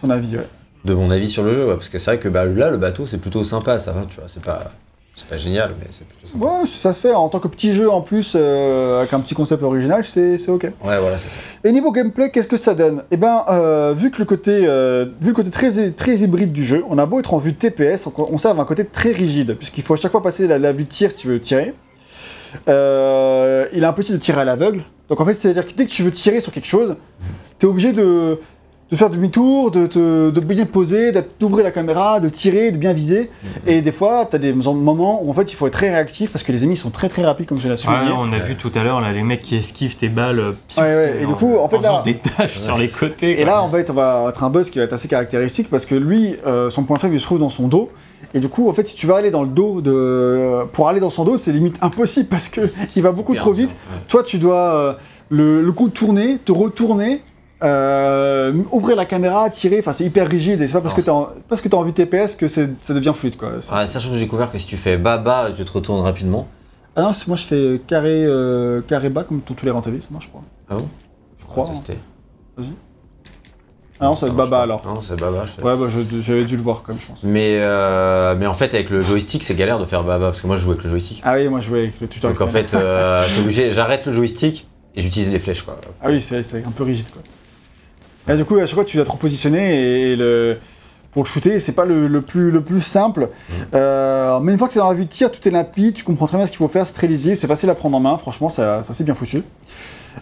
Ton 0.00 0.10
avis, 0.10 0.36
ouais. 0.36 0.46
De 0.84 0.94
mon 0.94 1.10
avis 1.10 1.30
sur 1.30 1.42
le 1.42 1.54
jeu. 1.54 1.66
ouais, 1.66 1.74
parce 1.74 1.88
que 1.88 1.98
c'est 1.98 2.12
vrai 2.12 2.20
que 2.20 2.28
bah, 2.28 2.44
là, 2.44 2.70
le 2.70 2.76
bateau, 2.76 3.06
c'est 3.06 3.18
plutôt 3.18 3.44
sympa, 3.44 3.78
ça 3.78 3.92
va, 3.92 4.04
tu 4.08 4.16
vois. 4.16 4.24
C'est 4.26 4.42
pas, 4.42 4.72
c'est 5.14 5.28
pas 5.28 5.36
génial, 5.36 5.74
mais 5.78 5.86
c'est 5.90 6.06
plutôt 6.06 6.26
sympa. 6.26 6.44
Ouais, 6.44 6.66
ça 6.66 6.92
se 6.92 7.00
fait. 7.00 7.12
En 7.12 7.28
tant 7.28 7.38
que 7.38 7.48
petit 7.48 7.72
jeu 7.72 7.90
en 7.90 8.00
plus, 8.00 8.32
euh, 8.34 9.00
avec 9.00 9.12
un 9.12 9.20
petit 9.20 9.34
concept 9.34 9.62
original, 9.62 10.02
c'est 10.04 10.38
c'est 10.38 10.50
ok. 10.50 10.64
Ouais, 10.64 10.70
voilà, 10.98 11.18
c'est 11.18 11.28
ça. 11.28 11.58
Et 11.64 11.72
niveau 11.72 11.92
gameplay, 11.92 12.30
qu'est-ce 12.30 12.48
que 12.48 12.56
ça 12.56 12.74
donne? 12.74 13.04
Eh 13.10 13.16
ben, 13.16 13.44
euh, 13.48 13.94
vu 13.96 14.10
que 14.10 14.18
le 14.18 14.24
côté, 14.24 14.66
euh, 14.66 15.06
vu 15.20 15.28
le 15.28 15.34
côté 15.34 15.50
très, 15.50 15.90
très 15.92 16.16
hybride 16.16 16.52
du 16.52 16.64
jeu, 16.64 16.84
on 16.88 16.98
a 16.98 17.06
beau 17.06 17.20
être 17.20 17.34
en 17.34 17.38
vue 17.38 17.54
TPS, 17.54 18.06
on, 18.06 18.12
on 18.16 18.38
sert 18.38 18.58
un 18.58 18.64
côté 18.64 18.84
très 18.84 19.12
rigide, 19.12 19.56
puisqu'il 19.56 19.82
faut 19.84 19.94
à 19.94 19.96
chaque 19.96 20.12
fois 20.12 20.22
passer 20.22 20.46
la, 20.46 20.58
la 20.58 20.72
vue 20.72 20.84
de 20.84 20.88
tir 20.88 21.10
si 21.10 21.16
tu 21.16 21.28
veux 21.28 21.40
tirer. 21.40 21.74
Il 22.66 22.72
est 22.72 23.84
impossible 23.84 24.18
de 24.18 24.22
tirer 24.22 24.40
à 24.40 24.44
l'aveugle. 24.44 24.82
Donc 25.08 25.20
en 25.20 25.24
fait, 25.24 25.34
c'est-à-dire 25.34 25.66
que 25.66 25.72
dès 25.74 25.86
que 25.86 25.90
tu 25.90 26.02
veux 26.02 26.10
tirer 26.10 26.40
sur 26.40 26.52
quelque 26.52 26.66
chose, 26.66 26.96
tu 27.58 27.66
es 27.66 27.68
obligé 27.68 27.92
de, 27.92 28.38
de 28.92 28.96
faire 28.96 29.08
demi-tour, 29.08 29.70
de, 29.70 29.86
te- 29.86 30.28
de 30.30 30.40
bien 30.40 30.66
poser, 30.66 31.12
d'ouvrir 31.40 31.64
la 31.64 31.70
caméra, 31.70 32.20
de 32.20 32.28
tirer, 32.28 32.70
de 32.72 32.76
bien 32.76 32.92
viser. 32.92 33.30
Et 33.66 33.80
des 33.80 33.90
fois, 33.90 34.26
tu 34.28 34.36
as 34.36 34.38
des 34.38 34.52
moments 34.52 35.20
où 35.24 35.30
en 35.30 35.32
fait, 35.32 35.50
il 35.50 35.56
faut 35.56 35.66
être 35.66 35.72
très 35.72 35.90
réactif 35.90 36.30
parce 36.30 36.44
que 36.44 36.52
les 36.52 36.62
ennemis 36.62 36.76
sont 36.76 36.90
très 36.90 37.08
très 37.08 37.24
rapides, 37.24 37.46
comme 37.46 37.58
je 37.58 37.70
l'ai 37.70 37.76
souligné. 37.78 38.12
on 38.14 38.30
a 38.32 38.38
vu 38.38 38.54
tout 38.54 38.70
à 38.74 38.82
l'heure 38.82 39.00
là 39.00 39.10
les 39.12 39.22
mecs 39.22 39.40
qui 39.40 39.56
esquivent 39.56 39.96
tes 39.96 40.08
balles. 40.10 40.38
euh, 40.40 40.52
Ouais, 40.76 40.82
ouais, 40.82 41.16
et 41.22 41.26
du 41.26 41.32
coup, 41.32 41.56
en 41.56 41.68
fait, 41.68 41.78
là- 41.78 42.02
des 42.04 42.16
taches 42.18 42.58
sur 42.58 42.76
les 42.76 42.88
côtés. 42.88 43.32
Et 43.32 43.36
quoi. 43.36 43.44
là, 43.46 43.62
en 43.62 43.70
fait, 43.70 43.88
on 43.88 43.94
va 43.94 44.26
être 44.28 44.44
un 44.44 44.50
boss 44.50 44.68
qui 44.68 44.78
va 44.78 44.84
être 44.84 44.92
assez 44.92 45.08
caractéristique 45.08 45.70
parce 45.70 45.86
que 45.86 45.94
lui, 45.94 46.36
euh, 46.46 46.68
son 46.68 46.82
point 46.84 46.98
faible, 46.98 47.14
il 47.14 47.20
se 47.20 47.24
trouve 47.24 47.38
dans 47.38 47.48
son 47.48 47.68
dos. 47.68 47.88
Et 48.34 48.40
du 48.40 48.48
coup, 48.50 48.68
en 48.68 48.74
fait, 48.74 48.84
si 48.86 48.94
tu 48.94 49.06
vas 49.06 49.16
aller 49.16 49.30
dans 49.30 49.42
le 49.42 49.48
dos 49.48 49.80
de. 49.80 50.64
Pour 50.72 50.88
aller 50.90 51.00
dans 51.00 51.08
son 51.10 51.24
dos, 51.24 51.38
c'est 51.38 51.52
limite 51.52 51.76
impossible 51.80 52.28
parce 52.28 52.48
que 52.48 52.60
il 52.96 53.02
va 53.02 53.10
beaucoup 53.12 53.34
trop 53.34 53.52
vite. 53.52 53.74
Toi, 54.08 54.22
tu 54.22 54.36
dois 54.36 54.74
euh, 54.74 54.92
le, 55.30 55.62
le 55.62 55.72
contourner, 55.72 56.36
te 56.44 56.52
retourner, 56.52 57.22
euh, 57.62 58.52
ouvrir 58.72 58.96
la 58.96 59.04
caméra, 59.04 59.48
tirer. 59.50 59.78
Enfin, 59.80 59.92
c'est 59.92 60.04
hyper 60.04 60.28
rigide 60.28 60.60
et 60.60 60.66
c'est 60.66 60.72
pas 60.74 60.80
parce 60.80 60.94
Non, 60.94 61.00
que 61.00 61.06
t'as 61.06 61.12
en- 61.12 61.28
parce 61.48 61.60
que 61.60 61.68
t'as 61.68 61.76
en 61.76 61.82
vue 61.82 61.92
TPS 61.92 62.36
que 62.36 62.48
c'est- 62.48 62.70
ça 62.82 62.94
devient 62.94 63.12
fluide, 63.14 63.36
quoi. 63.36 63.52
C'est- 63.60 63.70
Ah, 63.72 63.86
sachant 63.86 64.08
que 64.08 64.14
j'ai 64.14 64.20
découvert 64.20 64.50
que 64.50 64.58
si 64.58 64.66
tu 64.66 64.76
fais 64.76 64.96
baba, 64.96 65.50
tu 65.56 65.64
te 65.64 65.72
retournes 65.72 66.00
rapidement. 66.02 66.48
Ah 66.96 67.02
non, 67.02 67.12
c'est- 67.12 67.26
moi 67.28 67.36
je 67.36 67.44
fais 67.44 67.80
carré, 67.86 68.24
euh, 68.24 68.80
carré 68.82 69.08
bas 69.08 69.24
comme 69.24 69.40
tous 69.40 69.56
les 69.64 69.70
rentabilis, 69.70 70.06
marche, 70.10 70.24
je 70.26 70.30
crois. 70.30 70.42
Ah 70.68 70.74
bon? 70.74 70.88
Je 71.38 71.44
crois. 71.46 71.64
Hein. 71.66 71.72
tester. 71.72 71.98
Ah 74.00 74.06
non, 74.06 74.14
ça 74.14 74.26
va 74.26 74.32
être 74.32 74.36
marche 74.36 74.50
baba 74.50 74.56
pas. 74.58 74.62
alors. 74.64 74.82
Non, 74.84 75.00
c'est 75.00 75.18
baba. 75.20 75.44
je. 75.46 75.62
Ouais, 75.64 75.76
bah 75.76 75.86
j'avais 76.22 76.44
dû 76.44 76.56
le 76.56 76.62
voir 76.62 76.82
quand 76.82 76.92
même, 76.92 77.00
je 77.00 77.06
pense. 77.06 77.22
Mais, 77.22 77.58
euh, 77.60 78.34
mais 78.36 78.46
en 78.46 78.54
fait, 78.54 78.74
avec 78.74 78.90
le 78.90 79.00
joystick, 79.00 79.44
c'est 79.44 79.54
galère 79.54 79.78
de 79.78 79.84
faire 79.84 80.02
baba 80.02 80.26
parce 80.26 80.40
que 80.40 80.46
moi, 80.48 80.56
je 80.56 80.62
joue 80.62 80.70
avec 80.72 80.82
le 80.82 80.90
joystick. 80.90 81.22
Ah 81.24 81.34
oui, 81.36 81.48
moi 81.48 81.60
je 81.60 81.66
jouais 81.68 81.78
avec 81.80 82.00
le 82.00 82.08
tuteur. 82.08 82.30
Donc 82.32 82.40
en 82.40 82.48
fait, 82.48 82.74
euh, 82.74 83.24
j'arrête 83.70 84.04
le 84.06 84.12
joystick 84.12 84.66
et 84.96 85.00
j'utilise 85.00 85.30
les 85.30 85.38
flèches 85.38 85.62
quoi. 85.62 85.76
Ah 86.02 86.06
oui, 86.08 86.20
c'est 86.20 86.42
c'est 86.42 86.64
un 86.66 86.70
peu 86.72 86.82
rigide 86.82 87.10
quoi. 87.12 87.22
Du 88.28 88.44
coup, 88.44 88.56
à 88.56 88.66
chaque 88.66 88.74
fois, 88.74 88.84
tu 88.84 88.96
dois 88.96 89.06
te 89.06 89.10
repositionner 89.10 90.12
et, 90.12 90.16
le, 90.16 90.58
pour 91.12 91.24
le 91.24 91.28
shooter, 91.28 91.58
c'est 91.58 91.72
pas 91.72 91.84
le, 91.84 92.06
le 92.06 92.20
plus, 92.22 92.50
le 92.50 92.62
plus 92.62 92.80
simple. 92.80 93.28
Euh, 93.74 94.38
mais 94.40 94.52
une 94.52 94.58
fois 94.58 94.68
que 94.68 94.72
tu 94.72 94.78
es 94.78 94.82
dans 94.82 94.88
la 94.88 94.94
vue 94.94 95.04
de 95.04 95.10
tir, 95.10 95.30
tout 95.30 95.46
est 95.46 95.50
limpide, 95.50 95.94
tu 95.94 96.04
comprends 96.04 96.26
très 96.26 96.36
bien 96.38 96.46
ce 96.46 96.50
qu'il 96.52 96.58
faut 96.58 96.68
faire, 96.68 96.86
c'est 96.86 96.92
très 96.94 97.06
lisible, 97.08 97.36
c'est 97.36 97.46
facile 97.48 97.68
à 97.70 97.74
prendre 97.74 97.96
en 97.96 98.00
main, 98.00 98.16
franchement, 98.18 98.48
ça, 98.48 98.82
ça 98.82 98.94
c'est 98.94 99.04
bien 99.04 99.14
foutu. 99.14 99.42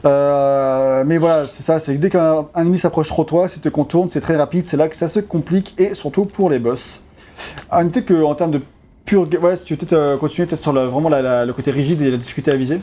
Euh, 0.05 1.03
mais 1.07 1.18
voilà, 1.18 1.46
c'est 1.46 1.62
ça, 1.62 1.78
c'est 1.78 1.94
que 1.94 1.98
dès 1.98 2.11
qu'un 2.11 2.46
un 2.55 2.62
ennemi 2.62 2.78
s'approche 2.78 3.09
trop 3.09 3.22
de 3.24 3.28
toi, 3.28 3.48
s'il 3.48 3.61
te 3.61 3.68
contourne, 3.68 4.09
c'est 4.09 4.20
très 4.20 4.36
rapide, 4.36 4.66
c'est 4.66 4.76
là 4.76 4.88
que 4.88 4.96
ça 4.96 5.09
se 5.09 5.20
complique, 5.20 5.74
et 5.78 5.94
surtout 5.94 6.24
pour 6.24 6.48
les 6.51 6.59
boss. 6.59 7.05
À 7.70 7.82
noter 7.84 8.03
qu'en 8.03 8.34
termes 8.34 8.51
de 8.53 8.61
pur. 9.05 9.26
Ouais, 9.42 9.57
si 9.57 9.64
tu 9.64 9.74
veux 9.74 9.78
peut-être 9.78 9.92
euh, 9.92 10.16
continuer 10.16 10.46
peut-être 10.46 10.61
sur 10.62 10.72
le- 10.72 10.84
vraiment 10.84 11.09
la- 11.09 11.22
la- 11.22 11.44
le 11.44 11.53
côté 11.53 11.70
rigide 11.70 12.01
et 12.03 12.11
la 12.11 12.16
difficulté 12.16 12.51
à 12.51 12.57
viser. 12.57 12.80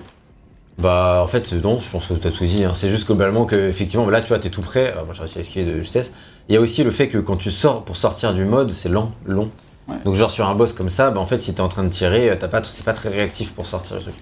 Bah 0.77 1.21
en 1.23 1.27
fait 1.27 1.51
non, 1.63 1.79
je 1.79 1.89
pense 1.89 2.05
que 2.05 2.13
t'as 2.13 2.29
tout 2.29 2.45
dit. 2.45 2.63
hein. 2.63 2.71
C'est 2.75 2.89
juste 2.89 3.07
globalement 3.07 3.45
que 3.45 3.55
effectivement 3.55 4.07
là 4.09 4.21
tu 4.21 4.27
vois 4.27 4.37
t'es 4.39 4.49
tout 4.49 4.61
prêt. 4.61 4.93
Ah, 4.95 5.03
moi 5.05 5.13
j'ai 5.13 5.21
réussi 5.21 5.37
à 5.39 5.41
esquiver 5.41 5.65
de 5.71 5.77
justesse. 5.79 6.13
Il 6.49 6.53
y 6.53 6.57
a 6.57 6.61
aussi 6.61 6.83
le 6.83 6.91
fait 6.91 7.09
que 7.09 7.17
quand 7.17 7.35
tu 7.37 7.49
sors 7.51 7.83
pour 7.83 7.97
sortir 7.97 8.33
du 8.33 8.45
mode 8.45 8.71
c'est 8.71 8.89
lent, 8.89 9.11
long. 9.25 9.49
Ouais. 9.87 9.95
Donc 10.05 10.15
genre 10.15 10.29
sur 10.29 10.47
un 10.47 10.53
boss 10.53 10.73
comme 10.73 10.89
ça, 10.89 11.09
bah 11.09 11.19
en 11.19 11.25
fait 11.25 11.41
si 11.41 11.53
t'es 11.53 11.61
en 11.61 11.67
train 11.67 11.83
de 11.83 11.89
tirer, 11.89 12.29
euh, 12.29 12.35
t'as 12.39 12.47
pas, 12.47 12.61
c'est 12.63 12.85
pas 12.85 12.93
très 12.93 13.09
réactif 13.09 13.53
pour 13.53 13.65
sortir 13.65 13.95
le 13.95 14.01
truc. 14.03 14.13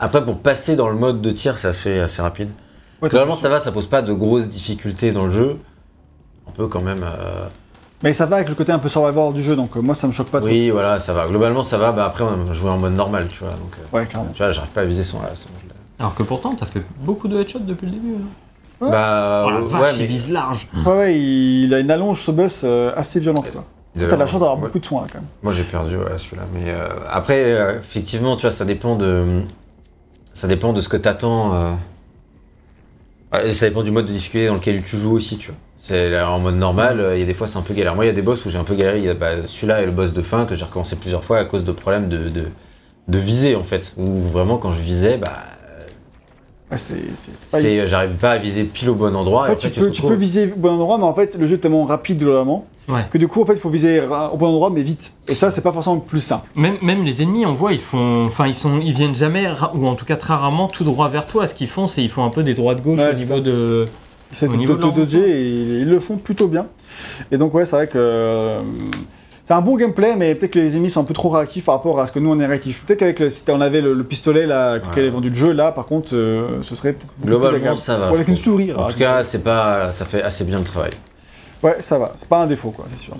Après 0.00 0.24
pour 0.24 0.38
passer 0.38 0.74
dans 0.76 0.88
le 0.88 0.96
mode 0.96 1.20
de 1.22 1.30
tir 1.30 1.56
c'est 1.58 1.68
assez, 1.68 2.00
assez 2.00 2.22
rapide. 2.22 2.48
Ouais, 3.02 3.08
Globalement 3.08 3.36
ça 3.36 3.48
va, 3.48 3.60
ça 3.60 3.70
pose 3.70 3.86
pas 3.86 4.02
de 4.02 4.12
grosses 4.12 4.48
difficultés 4.48 5.12
dans 5.12 5.24
le 5.26 5.30
jeu. 5.30 5.58
On 6.46 6.50
peut 6.50 6.66
quand 6.66 6.80
même. 6.80 7.04
euh, 7.04 7.44
Mais 8.02 8.12
ça 8.12 8.26
va 8.26 8.36
avec 8.36 8.48
le 8.48 8.56
côté 8.56 8.72
un 8.72 8.78
peu 8.80 8.88
survivor 8.88 9.32
du 9.32 9.44
jeu, 9.44 9.54
donc 9.54 9.76
euh, 9.76 9.80
moi 9.80 9.94
ça 9.94 10.08
me 10.08 10.12
choque 10.12 10.30
pas 10.30 10.38
trop. 10.40 10.48
Oui 10.48 10.70
voilà 10.70 10.98
ça 10.98 11.12
va. 11.12 11.28
Globalement 11.28 11.62
ça 11.62 11.78
va. 11.78 11.92
Bah 11.92 12.04
après 12.06 12.24
on 12.24 12.50
a 12.50 12.52
joué 12.52 12.68
en 12.70 12.78
mode 12.78 12.94
normal 12.94 13.28
tu 13.30 13.38
vois. 13.44 13.50
Donc 13.52 13.74
euh, 13.78 13.96
Ouais, 13.96 14.06
clairement. 14.06 14.30
tu 14.32 14.42
vois 14.42 14.50
j'arrive 14.50 14.70
pas 14.72 14.80
à 14.80 14.84
viser 14.86 15.04
son. 15.04 15.18
son- 15.36 15.48
Alors 16.00 16.14
que 16.14 16.22
pourtant, 16.24 16.54
t'as 16.58 16.66
fait 16.66 16.82
beaucoup 17.02 17.28
de 17.28 17.38
headshots 17.40 17.60
depuis 17.60 17.86
le 17.86 17.92
début. 17.92 18.14
hein. 18.14 18.84
Ouais. 18.84 18.90
Bah 18.90 19.44
Oh 19.46 19.50
la 19.50 19.60
ouais, 19.60 19.92
mais 19.98 20.04
il 20.04 20.06
vise 20.06 20.32
large. 20.32 20.66
Ouais, 20.86 20.92
ouais, 20.96 21.18
il 21.20 21.72
a 21.74 21.78
une 21.80 21.90
allonge 21.90 22.20
ce 22.22 22.30
boss 22.30 22.62
euh, 22.64 22.90
assez 22.96 23.20
violente 23.20 23.50
quoi. 23.52 23.64
de- 23.94 24.06
T'as 24.06 24.16
la 24.16 24.24
chance 24.24 24.40
d'avoir 24.40 24.56
ouais. 24.56 24.62
beaucoup 24.62 24.78
de 24.78 24.84
soins 24.86 25.04
quand 25.12 25.18
même. 25.18 25.28
Moi 25.42 25.52
j'ai 25.52 25.62
perdu 25.64 25.96
ouais, 25.96 26.16
celui-là. 26.16 26.44
Mais 26.54 26.64
euh, 26.70 26.88
après, 27.10 27.44
euh, 27.44 27.78
effectivement, 27.78 28.36
tu 28.36 28.42
vois, 28.42 28.50
ça 28.50 28.64
dépend 28.64 28.96
de. 28.96 29.42
Ça 30.32 30.48
dépend 30.48 30.72
de 30.72 30.80
ce 30.80 30.88
que 30.88 30.96
t'attends. 30.96 31.54
euh. 31.54 31.72
Ça 33.52 33.68
dépend 33.68 33.82
du 33.82 33.90
mode 33.90 34.06
de 34.06 34.12
difficulté 34.12 34.46
dans 34.48 34.54
lequel 34.54 34.82
tu 34.82 34.96
joues 34.96 35.12
aussi, 35.12 35.36
tu 35.36 35.48
vois. 35.48 35.56
C'est 35.78 36.18
en 36.20 36.38
mode 36.40 36.56
normal, 36.56 37.00
euh, 37.00 37.16
il 37.16 37.20
y 37.20 37.22
a 37.22 37.26
des 37.26 37.32
fois 37.34 37.46
c'est 37.46 37.58
un 37.58 37.62
peu 37.62 37.72
galère. 37.74 37.94
Moi, 37.94 38.04
il 38.04 38.08
y 38.08 38.10
a 38.10 38.14
des 38.14 38.22
boss 38.22 38.44
où 38.44 38.50
j'ai 38.50 38.58
un 38.58 38.64
peu 38.64 38.74
galéré. 38.74 38.98
Il 38.98 39.04
y 39.04 39.08
a, 39.08 39.14
bah, 39.14 39.46
celui-là 39.46 39.82
est 39.82 39.86
le 39.86 39.92
boss 39.92 40.12
de 40.12 40.22
fin 40.22 40.46
que 40.46 40.54
j'ai 40.54 40.64
recommencé 40.64 40.96
plusieurs 40.96 41.22
fois 41.24 41.38
à 41.38 41.44
cause 41.44 41.64
de 41.64 41.72
problèmes 41.72 42.08
de, 42.08 42.28
de, 42.28 42.44
de 43.08 43.18
visée 43.18 43.56
en 43.56 43.64
fait. 43.64 43.92
Où 43.98 44.22
vraiment 44.22 44.56
quand 44.56 44.72
je 44.72 44.82
visais, 44.82 45.16
bah, 45.18 45.30
Ouais, 46.70 46.78
c'est 46.78 47.86
j'arrive 47.86 48.10
pas 48.12 48.30
à 48.32 48.38
viser 48.38 48.62
pile 48.64 48.90
au 48.90 48.94
bon 48.94 49.14
endroit. 49.16 49.42
En 49.42 49.44
et 49.44 49.48
fait, 49.48 49.52
après, 49.54 49.70
tu 49.70 49.80
peux, 49.80 49.86
tu 49.86 50.02
retrouves- 50.02 50.10
peux 50.10 50.16
viser 50.16 50.52
au 50.54 50.58
bon 50.58 50.70
endroit, 50.74 50.98
mais 50.98 51.04
en 51.04 51.12
fait, 51.14 51.36
le 51.36 51.46
jeu 51.46 51.56
est 51.56 51.58
tellement 51.58 51.84
rapide 51.84 52.18
globalement 52.18 52.64
Ouais. 52.88 53.06
que 53.10 53.18
du 53.18 53.26
coup, 53.28 53.42
en 53.42 53.44
fait, 53.44 53.54
il 53.54 53.60
faut 53.60 53.70
viser 53.70 54.00
au 54.32 54.36
bon 54.36 54.46
endroit, 54.48 54.70
mais 54.70 54.82
vite. 54.82 55.14
Et 55.28 55.34
ça, 55.34 55.50
c'est 55.50 55.60
pas 55.60 55.72
forcément 55.72 55.98
plus 55.98 56.20
simple. 56.20 56.48
Même, 56.56 56.76
même 56.82 57.02
les 57.04 57.22
ennemis, 57.22 57.44
on 57.46 57.54
voit, 57.54 57.72
ils 57.72 57.78
font, 57.80 58.24
enfin, 58.26 58.46
ils 58.46 58.54
sont, 58.54 58.80
ils 58.80 58.92
viennent 58.92 59.14
jamais, 59.14 59.46
ou 59.74 59.86
en 59.86 59.94
tout 59.94 60.04
cas 60.04 60.16
très 60.16 60.34
rarement, 60.34 60.68
tout 60.68 60.84
droit 60.84 61.08
vers 61.08 61.26
toi. 61.26 61.46
Ce 61.46 61.54
qu'ils 61.54 61.68
font, 61.68 61.86
c'est 61.88 62.02
ils 62.02 62.10
font 62.10 62.24
un 62.24 62.30
peu 62.30 62.42
des 62.44 62.54
droits 62.54 62.74
de 62.74 62.80
gauche 62.82 63.00
Ouais, 63.00 63.10
au 63.12 63.16
niveau 63.16 63.34
ça. 63.36 63.40
de. 63.40 63.84
C'est 64.32 64.46
Au 64.48 64.52
de, 64.52 64.56
niveau 64.56 64.74
de, 64.76 64.90
de 64.90 65.04
de 65.04 65.18
et 65.24 65.42
ils 65.80 65.88
le 65.88 65.98
font 65.98 66.16
plutôt 66.16 66.46
bien. 66.46 66.66
Et 67.32 67.36
donc, 67.36 67.52
ouais, 67.54 67.64
c'est 67.64 67.74
vrai 67.74 67.88
que. 67.88 67.98
euh, 67.98 68.60
c'est 69.50 69.54
un 69.56 69.62
bon 69.62 69.76
gameplay, 69.76 70.14
mais 70.14 70.36
peut-être 70.36 70.52
que 70.52 70.60
les 70.60 70.76
ennemis 70.76 70.90
sont 70.90 71.00
un 71.00 71.04
peu 71.04 71.12
trop 71.12 71.28
réactifs 71.28 71.64
par 71.64 71.74
rapport 71.74 71.98
à 71.98 72.06
ce 72.06 72.12
que 72.12 72.20
nous 72.20 72.30
on 72.30 72.38
est 72.38 72.46
réactifs. 72.46 72.84
Peut-être 72.84 73.00
qu'avec 73.00 73.18
le, 73.18 73.30
si 73.30 73.42
on 73.48 73.60
avait 73.60 73.80
le, 73.80 73.94
le 73.94 74.04
pistolet 74.04 74.46
là, 74.46 74.76
lequel 74.76 74.90
Ouais. 75.02 75.06
est 75.06 75.10
vendu 75.10 75.28
le 75.28 75.34
jeu, 75.34 75.50
là, 75.50 75.72
par 75.72 75.86
contre, 75.86 76.14
euh, 76.14 76.62
ce 76.62 76.76
serait 76.76 76.94
Globalement, 77.24 77.74
ça 77.74 77.96
va. 77.98 78.06
Avec 78.10 78.28
une 78.28 78.36
souris. 78.36 78.72
En 78.72 78.86
tout 78.86 78.96
cas, 78.96 79.24
c'est 79.24 79.42
pas, 79.42 79.92
ça 79.92 80.04
fait 80.04 80.22
assez 80.22 80.44
bien 80.44 80.60
le 80.60 80.64
travail. 80.64 80.92
Ouais, 81.64 81.78
ça 81.80 81.98
va, 81.98 82.12
c'est 82.14 82.28
pas 82.28 82.42
un 82.42 82.46
défaut, 82.46 82.70
quoi, 82.70 82.84
c'est 82.90 82.98
sûr. 83.00 83.16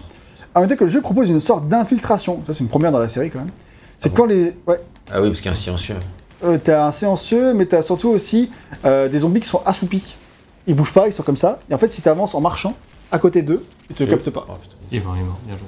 À 0.55 0.61
noter 0.61 0.77
que 0.77 0.85
le 0.85 0.91
jeu 0.91 1.01
propose 1.01 1.29
une 1.31 1.41
sorte 1.41 1.67
d'infiltration, 1.67 2.41
ça 2.47 2.53
c'est 2.53 2.63
une 2.63 2.71
première 2.71 2.93
dans 2.93 3.01
la 3.01 3.09
série 3.09 3.29
quand 3.31 3.41
même. 3.41 3.51
C'est 3.99 4.11
Ah 4.13 4.17
quand 4.17 4.27
les. 4.27 4.55
Ouais, 4.69 4.79
Ah 5.13 5.21
oui, 5.21 5.27
parce 5.31 5.39
qu'il 5.41 5.47
y 5.47 5.49
a 5.49 5.53
un 5.53 5.55
silencieux. 5.57 5.97
euh, 6.45 6.59
t'as 6.63 6.87
un 6.87 6.93
silencieux, 6.93 7.55
mais 7.55 7.67
t'as 7.67 7.83
surtout 7.83 8.11
aussi 8.11 8.53
euh, 8.85 9.09
des 9.09 9.19
zombies 9.19 9.41
qui 9.41 9.49
sont 9.49 9.63
assoupis. 9.67 10.15
Ils 10.69 10.77
bougent 10.77 10.93
pas, 10.93 11.09
ils 11.09 11.13
sont 11.13 11.25
comme 11.25 11.37
ça. 11.37 11.59
Et 11.69 11.75
en 11.75 11.79
fait, 11.79 11.89
si 11.89 12.03
t'avances 12.03 12.37
en 12.37 12.41
marchant 12.41 12.75
à 13.11 13.19
côté 13.19 13.43
d'eux, 13.43 13.65
ils 13.91 13.97
te 13.97 14.05
captent 14.05 14.31
pas. 14.31 14.45
Oh. 14.49 14.53
Il 14.93 14.99
est 14.99 15.05
mort, 15.05 15.15
il 15.17 15.23
est 15.23 15.25
mort, 15.25 15.39
bien 15.45 15.57
joué. 15.57 15.67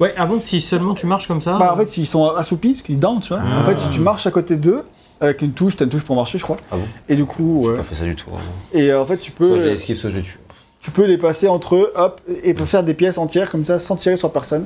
Ouais, 0.00 0.12
avant, 0.16 0.40
si 0.40 0.60
seulement 0.60 0.94
tu 0.94 1.06
marches 1.06 1.28
comme 1.28 1.40
ça. 1.40 1.56
Bah, 1.58 1.72
en 1.74 1.76
fait, 1.76 1.86
s'ils 1.86 2.06
sont 2.06 2.28
assoupis, 2.30 2.76
ce 2.76 2.82
qu'ils 2.82 2.98
down, 2.98 3.20
tu 3.20 3.28
vois. 3.28 3.42
Ah. 3.44 3.60
En 3.60 3.64
fait, 3.64 3.76
si 3.78 3.88
tu 3.90 4.00
marches 4.00 4.26
à 4.26 4.30
côté 4.30 4.56
d'eux, 4.56 4.82
avec 5.20 5.42
une 5.42 5.52
touche, 5.52 5.76
t'as 5.76 5.84
une 5.84 5.90
touche 5.90 6.02
pour 6.02 6.16
marcher, 6.16 6.38
je 6.38 6.42
crois. 6.42 6.56
Ah 6.72 6.76
bon 6.76 6.84
Et 7.08 7.14
du 7.16 7.24
coup, 7.24 7.60
J'ai 7.62 7.68
ouais. 7.70 7.76
pas 7.76 7.82
fait 7.84 7.94
ça 7.94 8.04
du 8.04 8.16
tout. 8.16 8.28
vraiment. 8.30 8.44
Et 8.72 8.90
euh, 8.90 9.00
en 9.00 9.06
fait, 9.06 9.18
tu 9.18 9.30
Soit 9.30 9.46
je 9.46 9.52
peux, 9.52 9.56
les 9.64 9.72
esquive, 9.72 9.96
soit 9.96 10.10
je 10.10 10.16
les 10.16 10.22
tue. 10.22 10.38
tu 10.80 10.90
peux 10.90 11.04
les 11.06 11.16
passer 11.18 11.46
entre 11.48 11.76
eux, 11.76 11.92
hop, 11.94 12.20
et 12.42 12.54
peut 12.54 12.64
faire 12.64 12.82
des 12.82 12.94
pièces 12.94 13.18
entières 13.18 13.50
comme 13.50 13.64
ça, 13.64 13.78
sans 13.78 13.96
tirer 13.96 14.16
sur 14.16 14.32
personne. 14.32 14.64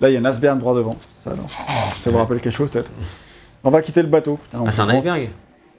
Là, 0.00 0.08
il 0.10 0.14
y 0.14 0.16
a 0.16 0.20
un 0.20 0.24
iceberg 0.24 0.58
droit 0.58 0.74
devant. 0.74 0.96
Ça, 1.12 1.30
alors. 1.32 1.48
ça 2.00 2.10
vous 2.10 2.18
rappelle 2.18 2.40
quelque 2.40 2.54
chose, 2.54 2.70
peut-être 2.70 2.90
On 3.62 3.70
va 3.70 3.82
quitter 3.82 4.02
le 4.02 4.08
bateau. 4.08 4.38
Putain, 4.42 4.64
Ah, 4.66 4.72
c'est 4.72 4.80
un 4.80 4.88
iceberg 4.88 5.28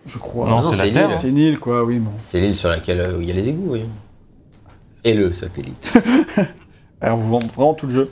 Je 0.06 0.18
crois. 0.20 0.48
Non, 0.48 0.62
non, 0.62 0.72
c'est 0.72 0.88
une 0.88 0.96
île. 0.96 1.08
C'est 1.20 1.30
une 1.30 1.38
île, 1.38 1.60
quoi, 1.60 1.84
oui, 1.84 1.98
bon. 2.00 2.12
C'est 2.24 2.40
l'île 2.40 2.56
sur 2.56 2.70
laquelle 2.70 3.02
euh, 3.02 3.18
il 3.20 3.28
y 3.28 3.32
a 3.32 3.34
les 3.34 3.50
égouts, 3.50 3.68
voyons. 3.70 3.90
Et 5.04 5.14
le 5.16 5.34
satellite. 5.34 5.98
Alors, 7.04 7.18
vous 7.18 7.30
vendez 7.30 7.48
vraiment 7.48 7.74
tout 7.74 7.86
le 7.88 7.94
jeu. 7.94 8.12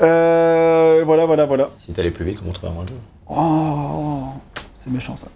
Euh, 0.00 1.02
voilà, 1.06 1.24
voilà, 1.24 1.46
voilà. 1.46 1.70
Si 1.84 1.92
t'allais 1.92 2.10
plus 2.10 2.24
vite, 2.24 2.40
on 2.42 2.46
montrerait 2.46 2.72
un 2.72 2.86
jeu. 2.86 2.98
Oh, 3.30 4.24
c'est 4.74 4.90
méchant 4.90 5.16
ça. 5.16 5.28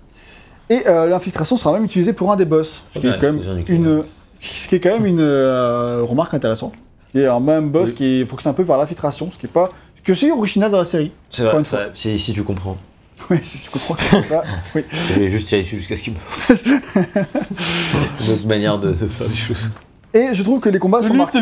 Et 0.69 0.87
euh, 0.87 1.07
l'infiltration 1.07 1.57
sera 1.57 1.73
même 1.73 1.85
utilisée 1.85 2.13
pour 2.13 2.31
un 2.33 2.37
des 2.37 2.45
boss, 2.45 2.83
ce 2.93 2.99
qui 2.99 3.07
est 3.07 3.19
quand 3.19 3.33
même 3.33 3.41
une, 3.69 4.03
ce 4.41 4.69
qui 4.69 4.75
est 4.75 4.81
quand 4.81 4.91
même 4.93 5.07
une 5.07 5.21
euh, 5.21 6.03
remarque 6.03 6.35
intéressante. 6.35 6.75
Il 7.15 7.23
y 7.23 7.25
a 7.25 7.33
un 7.35 7.41
même 7.41 7.71
boss 7.71 7.91
Oui. 7.91 7.95
qui 7.95 8.27
fonctionne 8.27 8.51
un 8.51 8.55
peu 8.55 8.65
par 8.65 8.77
l'infiltration, 8.79 9.31
ce 9.33 9.39
qui 9.39 9.47
est 9.47 9.53
pas, 9.53 9.69
ce 9.97 10.03
que 10.03 10.13
c'est 10.13 10.31
original 10.31 10.71
dans 10.71 10.79
la 10.79 10.85
série. 10.85 11.13
C'est 11.31 11.45
vrai, 11.45 11.63
vrai, 11.63 11.91
si, 11.95 12.19
si 12.19 12.33
tu 12.33 12.43
comprends. 12.43 12.77
Oui, 13.31 13.39
si 13.43 13.59
tu 13.59 13.71
comprends 13.71 13.97
comme 14.11 14.23
ça. 14.23 14.43
Oui. 14.75 14.85
Je 15.15 15.21
vais 15.21 15.29
juste 15.29 15.49
tirer 15.49 15.63
dessus 15.63 15.79
jusqu'à 15.79 15.97
ce 15.97 16.03
qu'il 16.03 16.15
me. 16.15 16.19
Une 18.27 18.33
autre 18.35 18.47
manière 18.47 18.79
de, 18.79 18.89
de 18.93 19.07
faire 19.07 19.27
les 19.29 19.35
choses. 19.35 19.71
Et 20.19 20.35
je 20.35 20.43
trouve 20.43 20.61
que 20.61 20.69
les 20.69 20.79
combats 20.79 21.03
sont 21.03 21.15
marqués. 21.15 21.39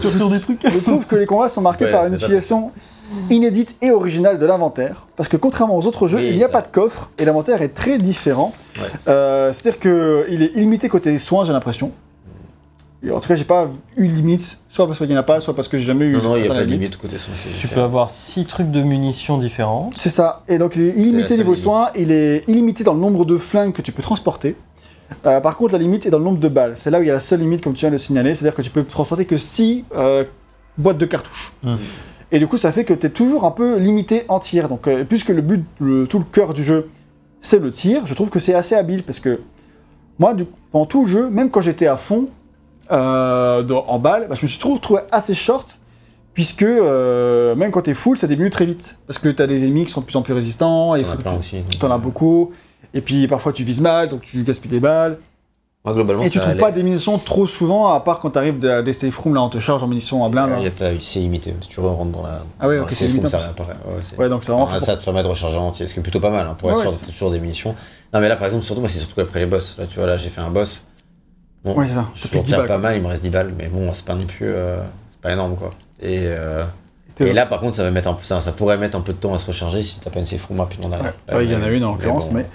tu 0.00 0.10
sur 0.16 0.30
des 0.30 0.40
trucs. 0.40 0.60
Je 0.66 0.78
trouve 0.78 1.06
que 1.06 1.16
les 1.16 1.26
combats 1.26 1.48
sont 1.48 1.60
marqués 1.60 1.84
Ouais, 1.86 1.90
par 1.90 2.06
une 2.06 2.14
utilisation 2.14 2.70
inédite 3.28 3.76
et 3.82 3.90
originale 3.90 4.38
de 4.38 4.46
l'inventaire. 4.46 5.06
Parce 5.16 5.28
que 5.28 5.36
contrairement 5.36 5.76
aux 5.76 5.86
autres 5.86 6.06
jeux, 6.08 6.18
Oui, 6.18 6.28
il 6.30 6.36
n'y 6.36 6.44
a 6.44 6.46
ça. 6.46 6.52
pas 6.52 6.62
de 6.62 6.68
coffre 6.68 7.10
et 7.18 7.24
l'inventaire 7.24 7.60
est 7.62 7.74
très 7.74 7.98
différent. 7.98 8.52
Ouais. 8.76 8.82
Euh, 9.08 9.52
C'est-à-dire 9.52 9.80
qu'il 9.80 10.42
est 10.42 10.52
illimité 10.54 10.88
côté 10.88 11.18
soins, 11.18 11.44
j'ai 11.44 11.52
l'impression. 11.52 11.90
Et 13.02 13.10
En 13.10 13.18
tout 13.18 13.28
cas, 13.28 13.34
j'ai 13.34 13.44
pas 13.44 13.68
eu 13.96 14.08
de 14.08 14.12
limite, 14.14 14.58
soit 14.68 14.86
parce 14.86 14.98
qu'il 14.98 15.08
n'y 15.08 15.14
en 15.16 15.20
a 15.20 15.22
pas, 15.22 15.40
soit 15.40 15.54
parce 15.56 15.68
que 15.68 15.78
j'ai 15.78 15.86
jamais 15.86 16.04
eu 16.04 16.16
Non, 16.18 16.22
non, 16.22 16.36
il 16.36 16.42
n'y 16.42 16.48
a 16.48 16.52
pas 16.52 16.60
de 16.60 16.64
limite 16.66 16.98
côté 16.98 17.16
son. 17.16 17.30
Tu 17.58 17.66
peux 17.66 17.80
avoir 17.80 18.10
6 18.10 18.44
trucs 18.44 18.70
de 18.70 18.82
munitions 18.82 19.38
différentes. 19.38 19.94
C'est 19.96 20.10
ça. 20.10 20.42
Et 20.48 20.58
donc, 20.58 20.76
il 20.76 20.82
est 20.82 20.90
illimité 20.90 21.38
niveau 21.38 21.52
limite. 21.52 21.64
soins, 21.64 21.88
il 21.96 22.12
est 22.12 22.44
illimité 22.46 22.84
dans 22.84 22.92
le 22.92 23.00
nombre 23.00 23.24
de 23.24 23.38
flingues 23.38 23.72
que 23.72 23.80
tu 23.80 23.90
peux 23.90 24.02
transporter. 24.02 24.54
Euh, 25.26 25.40
par 25.40 25.56
contre, 25.56 25.72
la 25.72 25.78
limite 25.78 26.06
est 26.06 26.10
dans 26.10 26.18
le 26.18 26.24
nombre 26.24 26.38
de 26.40 26.48
balles. 26.48 26.72
C'est 26.76 26.90
là 26.90 26.98
où 26.98 27.02
il 27.02 27.06
y 27.06 27.10
a 27.10 27.14
la 27.14 27.20
seule 27.20 27.40
limite, 27.40 27.62
comme 27.62 27.74
tu 27.74 27.80
viens 27.80 27.88
de 27.90 27.94
le 27.94 27.98
signaler, 27.98 28.34
c'est-à-dire 28.34 28.54
que 28.56 28.62
tu 28.62 28.70
peux 28.70 28.84
transporter 28.84 29.24
que 29.24 29.36
6 29.36 29.84
boîtes 30.78 30.98
de 30.98 31.06
cartouches. 31.06 31.52
Hmm. 31.62 31.76
Et 32.32 32.38
du 32.38 32.46
coup, 32.46 32.56
ça 32.58 32.70
fait 32.72 32.84
que 32.84 32.94
tu 32.94 33.06
es 33.06 33.10
toujours 33.10 33.44
un 33.44 33.50
peu 33.50 33.76
limité 33.78 34.24
en 34.28 34.38
tir. 34.38 34.68
Donc, 34.68 34.86
euh, 34.86 35.04
puisque 35.04 35.30
le 35.30 35.42
but, 35.42 35.64
le- 35.80 36.06
tout 36.06 36.18
le 36.18 36.24
cœur 36.24 36.54
du 36.54 36.62
jeu, 36.62 36.88
c'est 37.40 37.58
le 37.58 37.70
tir, 37.70 38.06
je 38.06 38.14
trouve 38.14 38.30
que 38.30 38.38
c'est 38.38 38.54
assez 38.54 38.74
habile 38.74 39.02
parce 39.02 39.18
que 39.20 39.40
moi, 40.18 40.34
du, 40.34 40.44
pendant 40.70 40.86
tout 40.86 41.00
le 41.04 41.10
jeu, 41.10 41.28
même 41.30 41.50
quand 41.50 41.60
j'étais 41.60 41.86
à 41.88 41.96
fond 41.96 42.28
euh, 42.92 43.62
dans- 43.62 43.84
en 43.86 43.98
balles, 43.98 44.26
bah, 44.28 44.34
je 44.36 44.42
me 44.42 44.48
suis 44.48 44.58
toujours 44.58 44.80
trouvé 44.80 45.00
assez 45.10 45.34
short. 45.34 45.76
Puisque 46.32 46.62
euh, 46.62 47.56
même 47.56 47.72
quand 47.72 47.82
t'es 47.82 47.94
full, 47.94 48.16
ça 48.16 48.28
diminue 48.28 48.50
très 48.50 48.64
vite. 48.64 48.96
Parce 49.08 49.18
que 49.18 49.28
t'as 49.28 49.48
des 49.48 49.64
ennemis 49.64 49.84
qui 49.84 49.90
sont 49.92 50.00
de 50.00 50.06
plus 50.06 50.16
en 50.16 50.22
plus 50.22 50.32
résistants, 50.32 50.96
T'en 50.96 51.10
as 51.10 51.16
plein 51.16 51.34
aussi. 51.38 51.62
T'en 51.80 51.90
as 51.90 51.96
euh, 51.96 51.98
beaucoup. 51.98 52.52
Et 52.94 53.00
puis 53.00 53.26
parfois 53.28 53.52
tu 53.52 53.64
vises 53.64 53.80
mal, 53.80 54.08
donc 54.08 54.22
tu 54.22 54.42
gaspilles 54.42 54.70
des 54.70 54.80
balles. 54.80 55.18
Moi, 55.82 55.94
globalement, 55.94 56.22
Et 56.22 56.28
tu 56.28 56.38
trouves 56.38 56.50
allait. 56.50 56.60
pas 56.60 56.72
des 56.72 56.82
munitions 56.82 57.16
trop 57.16 57.46
souvent, 57.46 57.86
à 57.88 58.00
part 58.00 58.20
quand 58.20 58.28
t'arrives 58.30 58.58
de- 58.58 58.82
des 58.82 58.92
safe 58.92 59.16
rooms, 59.16 59.34
là 59.34 59.40
on 59.40 59.48
te 59.48 59.58
charge 59.58 59.82
en 59.82 59.86
munitions 59.86 60.22
à 60.26 60.28
blinde. 60.28 60.50
Hein. 60.52 60.70
C'est 61.00 61.20
limité. 61.20 61.54
Si 61.62 61.68
tu 61.68 61.80
rentres 61.80 62.04
dans 62.10 62.22
la. 62.22 62.42
Ah 62.60 62.68
dans 62.68 62.82
ok, 62.82 62.88
c'est 62.92 63.06
room, 63.06 63.14
limité, 63.14 63.30
ça 63.30 63.38
apparaît. 63.48 63.76
Ouais, 64.18 64.28
donc 64.28 64.44
vraiment 64.44 64.78
ça 64.78 64.96
te 64.98 65.04
permet 65.04 65.22
de 65.22 65.28
recharger 65.28 65.56
en 65.56 65.68
entier, 65.68 65.86
ce 65.86 65.94
qui 65.94 66.00
est 66.00 66.02
plutôt 66.02 66.20
pas 66.20 66.28
mal. 66.28 66.46
Hein. 66.46 66.54
Pour 66.58 66.70
être 66.70 66.76
Ouais, 66.76 66.82
sûr, 66.82 66.90
ouais, 66.90 66.96
t'as 67.00 67.12
toujours 67.12 67.30
des 67.30 67.40
munitions. 67.40 67.74
Non, 68.12 68.20
mais 68.20 68.28
là, 68.28 68.36
par 68.36 68.44
exemple, 68.44 68.64
surtout, 68.64 68.80
moi, 68.82 68.90
c'est 68.90 68.98
surtout 68.98 69.20
après 69.22 69.38
les 69.40 69.46
boss. 69.46 69.76
Là, 69.78 69.86
tu 69.86 69.96
vois, 69.98 70.06
là, 70.06 70.18
j'ai 70.18 70.28
fait 70.28 70.42
un 70.42 70.50
boss. 70.50 70.86
Bon, 71.64 71.74
Ouais, 71.74 71.86
c'est 71.86 71.94
ça. 71.94 72.04
je 72.14 72.22
T'as 72.22 72.28
m'en 72.28 72.30
plus 72.30 72.38
de 72.40 72.42
10 72.44 72.48
tire 72.48 72.58
balles, 72.58 72.66
pas 72.68 72.78
mal, 72.78 72.96
il 72.96 73.02
me 73.02 73.08
reste 73.08 73.22
10 73.22 73.30
balles, 73.30 73.54
mais 73.56 73.68
bon, 73.68 73.94
c'est 73.94 74.04
pas 74.04 74.14
non 74.14 74.26
plus. 74.26 74.48
euh, 74.48 74.82
c'est 75.08 75.20
pas 75.20 75.32
énorme, 75.32 75.56
quoi. 75.56 75.70
Et, 76.02 76.18
euh, 76.24 76.64
et 77.20 77.32
là, 77.32 77.46
par 77.46 77.60
contre, 77.60 77.76
ça, 77.76 77.82
va 77.82 77.90
mettre 77.90 78.08
un, 78.08 78.16
ça, 78.22 78.40
ça 78.40 78.52
pourrait 78.52 78.78
mettre 78.78 78.96
un 78.96 79.00
peu 79.00 79.12
de 79.12 79.18
temps 79.18 79.34
à 79.34 79.38
se 79.38 79.46
recharger 79.46 79.82
si 79.82 80.00
t'as 80.00 80.10
pas 80.10 80.18
une 80.18 80.24
safe 80.24 80.44
room 80.46 80.60
rapidement 80.60 80.88
derrière. 80.88 81.12
Ouais, 81.28 81.32
Là, 81.32 81.36
ouais, 81.38 81.44
il 81.44 81.52
y 81.52 81.56
en 81.56 81.62
a 81.62 81.68
une 81.68 81.84
en 81.84 81.92
mais 81.92 81.98
l'occurrence, 81.98 82.28
bon. 82.28 82.36
mais. 82.36 82.46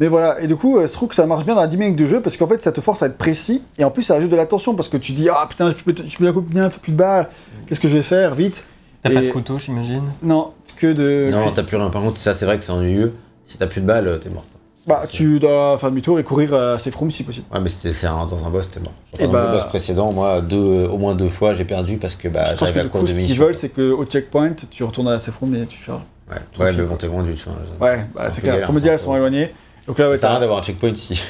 Mais 0.00 0.08
voilà, 0.08 0.40
et 0.40 0.48
du 0.48 0.56
coup, 0.56 0.78
euh, 0.78 0.86
je 0.86 0.92
trouve 0.92 1.10
que 1.10 1.14
ça 1.14 1.26
marche 1.26 1.44
bien 1.44 1.54
dans 1.54 1.60
la 1.60 1.68
dynamique 1.68 1.94
du 1.94 2.08
jeu 2.08 2.20
parce 2.20 2.36
qu'en 2.36 2.48
fait, 2.48 2.60
ça 2.60 2.72
te 2.72 2.80
force 2.80 3.04
à 3.04 3.06
être 3.06 3.18
précis 3.18 3.62
et 3.78 3.84
en 3.84 3.90
plus, 3.90 4.02
ça 4.02 4.14
ajoute 4.16 4.30
de 4.30 4.36
la 4.36 4.46
tension 4.46 4.74
parce 4.74 4.88
que 4.88 4.96
tu 4.96 5.12
dis 5.12 5.28
Ah 5.28 5.46
putain, 5.48 5.68
je 5.70 5.84
peux, 5.84 5.92
t'as 5.94 6.02
plus 6.02 6.92
de 6.92 6.96
balles, 6.96 7.28
qu'est-ce 7.66 7.78
que 7.78 7.88
je 7.88 7.98
vais 7.98 8.02
faire, 8.02 8.34
vite? 8.34 8.64
T'as 9.02 9.10
pas 9.10 9.20
de 9.20 9.30
couteau, 9.30 9.58
j'imagine? 9.58 10.02
Non, 10.22 10.52
que 10.82 10.92
de. 10.92 11.30
Non, 11.30 11.52
t'as 11.52 11.62
plus 11.62 11.76
rien. 11.76 11.88
Par 11.90 12.02
contre, 12.02 12.18
ça, 12.18 12.34
c'est 12.34 12.46
vrai 12.46 12.58
que 12.58 12.64
c'est 12.64 12.72
ennuyeux. 12.72 13.14
Si 13.46 13.58
t'as 13.58 13.66
plus 13.66 13.80
de 13.80 13.86
balles, 13.86 14.18
t'es 14.20 14.28
mort. 14.30 14.44
Bah, 14.86 15.02
tu 15.10 15.38
dois 15.38 15.78
faire 15.78 15.90
demi-tour 15.90 16.18
et 16.18 16.24
courir 16.24 16.54
à 16.54 16.78
safe 16.78 16.94
room 16.96 17.10
si 17.10 17.22
possible. 17.22 17.46
Ouais, 17.52 17.60
mais 17.60 17.68
c'était 17.68 18.06
dans 18.06 18.44
un 18.44 18.50
boss, 18.50 18.70
t'es 18.70 18.80
mort. 18.80 18.92
Dans 19.18 19.28
bah- 19.28 19.52
le 19.52 19.58
boss 19.58 19.68
précédent, 19.68 20.12
moi, 20.12 20.40
deux, 20.40 20.86
au 20.86 20.98
moins 20.98 21.14
deux 21.14 21.28
fois, 21.28 21.54
j'ai 21.54 21.64
perdu 21.64 21.98
parce 21.98 22.16
que 22.16 22.28
bah, 22.28 22.54
je 22.54 22.64
que 22.64 22.78
à 22.78 22.84
court 22.84 23.02
de 23.02 23.06
ce 23.08 23.14
qu'ils 23.14 23.38
veulent, 23.38 23.54
c'est 23.54 23.68
qu'au 23.68 24.04
checkpoint, 24.04 24.54
tu 24.70 24.82
retournes 24.84 25.08
à 25.08 25.12
la 25.12 25.18
safe 25.18 25.36
room 25.36 25.54
et 25.54 25.66
tu 25.66 25.78
charges. 25.82 26.02
Ouais, 26.30 26.64
ouais 26.64 26.72
mais 26.72 26.82
bon, 26.84 26.96
t'es 26.96 27.06
vendu, 27.06 27.34
tu 27.34 27.44
vois. 27.44 27.88
Ouais, 27.88 28.06
bah, 28.14 28.30
C'est 28.32 28.40
clair. 28.40 28.66
Comme 28.66 28.78
dit, 28.78 28.88
un 28.88 28.92
elles 28.92 28.98
sont 28.98 29.14
éloignées. 29.14 29.48
Donc 29.86 29.98
là, 29.98 30.08
ouais, 30.08 30.14
ça 30.14 30.22
sert 30.22 30.30
à 30.30 30.32
rien 30.34 30.40
d'avoir 30.40 30.58
un 30.60 30.62
checkpoint 30.62 30.94
si 30.94 31.14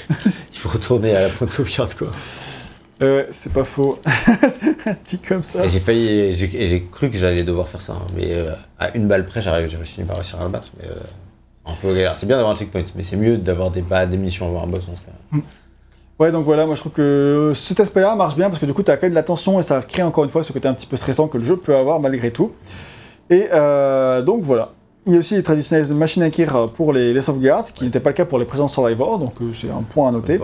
il 0.52 0.58
faut 0.58 0.68
retourner 0.68 1.16
à 1.16 1.22
la 1.22 1.28
point 1.28 1.46
de 1.46 1.52
sauvegarde, 1.52 1.94
quoi. 1.94 2.08
Euh, 3.02 3.24
c'est 3.32 3.52
pas 3.52 3.64
faux. 3.64 3.98
Dit 5.04 5.18
comme 5.18 5.42
ça. 5.42 5.66
J'ai 5.68 5.80
failli, 5.80 6.32
j'ai 6.32 6.84
cru 6.84 7.10
que 7.10 7.16
j'allais 7.16 7.42
devoir 7.42 7.68
faire 7.68 7.80
ça, 7.80 7.94
hein, 7.94 8.06
mais 8.14 8.32
euh, 8.32 8.52
à 8.78 8.94
une 8.96 9.08
balle 9.08 9.26
près, 9.26 9.40
j'arrive, 9.40 9.66
j'ai 9.66 9.76
réussi 9.76 10.02
à 10.08 10.14
réussir 10.14 10.40
à 10.40 10.44
le 10.44 10.50
battre, 10.50 10.68
mais 10.78 10.88
euh, 10.88 10.94
un 11.66 11.72
peu 11.80 11.88
galère. 11.88 12.16
C'est 12.16 12.26
bien 12.26 12.36
d'avoir 12.36 12.52
un 12.52 12.56
checkpoint, 12.56 12.84
mais 12.96 13.02
c'est 13.02 13.16
mieux 13.16 13.36
d'avoir 13.36 13.70
des, 13.70 13.82
bah, 13.82 14.06
des 14.06 14.16
munitions 14.16 14.48
avant 14.48 14.64
un 14.64 14.66
boss 14.66 14.86
dans 14.86 14.94
ce 14.94 15.02
cas. 15.02 15.38
Ouais, 16.18 16.30
donc 16.30 16.44
voilà, 16.44 16.66
moi 16.66 16.74
je 16.74 16.80
trouve 16.80 16.92
que 16.92 17.52
cet 17.54 17.80
aspect-là 17.80 18.14
marche 18.14 18.36
bien 18.36 18.48
parce 18.48 18.60
que 18.60 18.66
du 18.66 18.74
coup, 18.74 18.82
t'as 18.82 18.96
quand 18.96 19.04
même 19.04 19.12
de 19.12 19.16
la 19.16 19.22
tension 19.22 19.58
et 19.58 19.62
ça 19.62 19.80
crée 19.80 20.02
encore 20.02 20.24
une 20.24 20.30
fois 20.30 20.42
ce 20.44 20.52
côté 20.52 20.68
un 20.68 20.74
petit 20.74 20.86
peu 20.86 20.96
stressant 20.96 21.26
que 21.26 21.38
le 21.38 21.44
jeu 21.44 21.56
peut 21.56 21.74
avoir 21.74 21.98
malgré 22.00 22.30
tout. 22.30 22.52
Et 23.30 23.48
euh, 23.52 24.22
donc 24.22 24.42
voilà. 24.42 24.70
Il 25.04 25.12
y 25.14 25.16
a 25.16 25.18
aussi 25.18 25.34
les 25.34 25.42
traditionnelles 25.42 25.92
machines 25.94 26.22
à 26.22 26.28
écrire 26.28 26.66
pour 26.76 26.92
les, 26.92 27.12
les 27.12 27.20
sauvegardes, 27.20 27.64
ce 27.64 27.72
qui 27.72 27.82
n'était 27.82 27.98
pas 27.98 28.10
le 28.10 28.14
cas 28.14 28.24
pour 28.24 28.38
les 28.38 28.44
présents 28.44 28.68
Survivor, 28.68 29.18
donc 29.18 29.32
euh, 29.40 29.52
c'est 29.52 29.68
un 29.68 29.82
point 29.82 30.08
à 30.08 30.12
noter. 30.12 30.38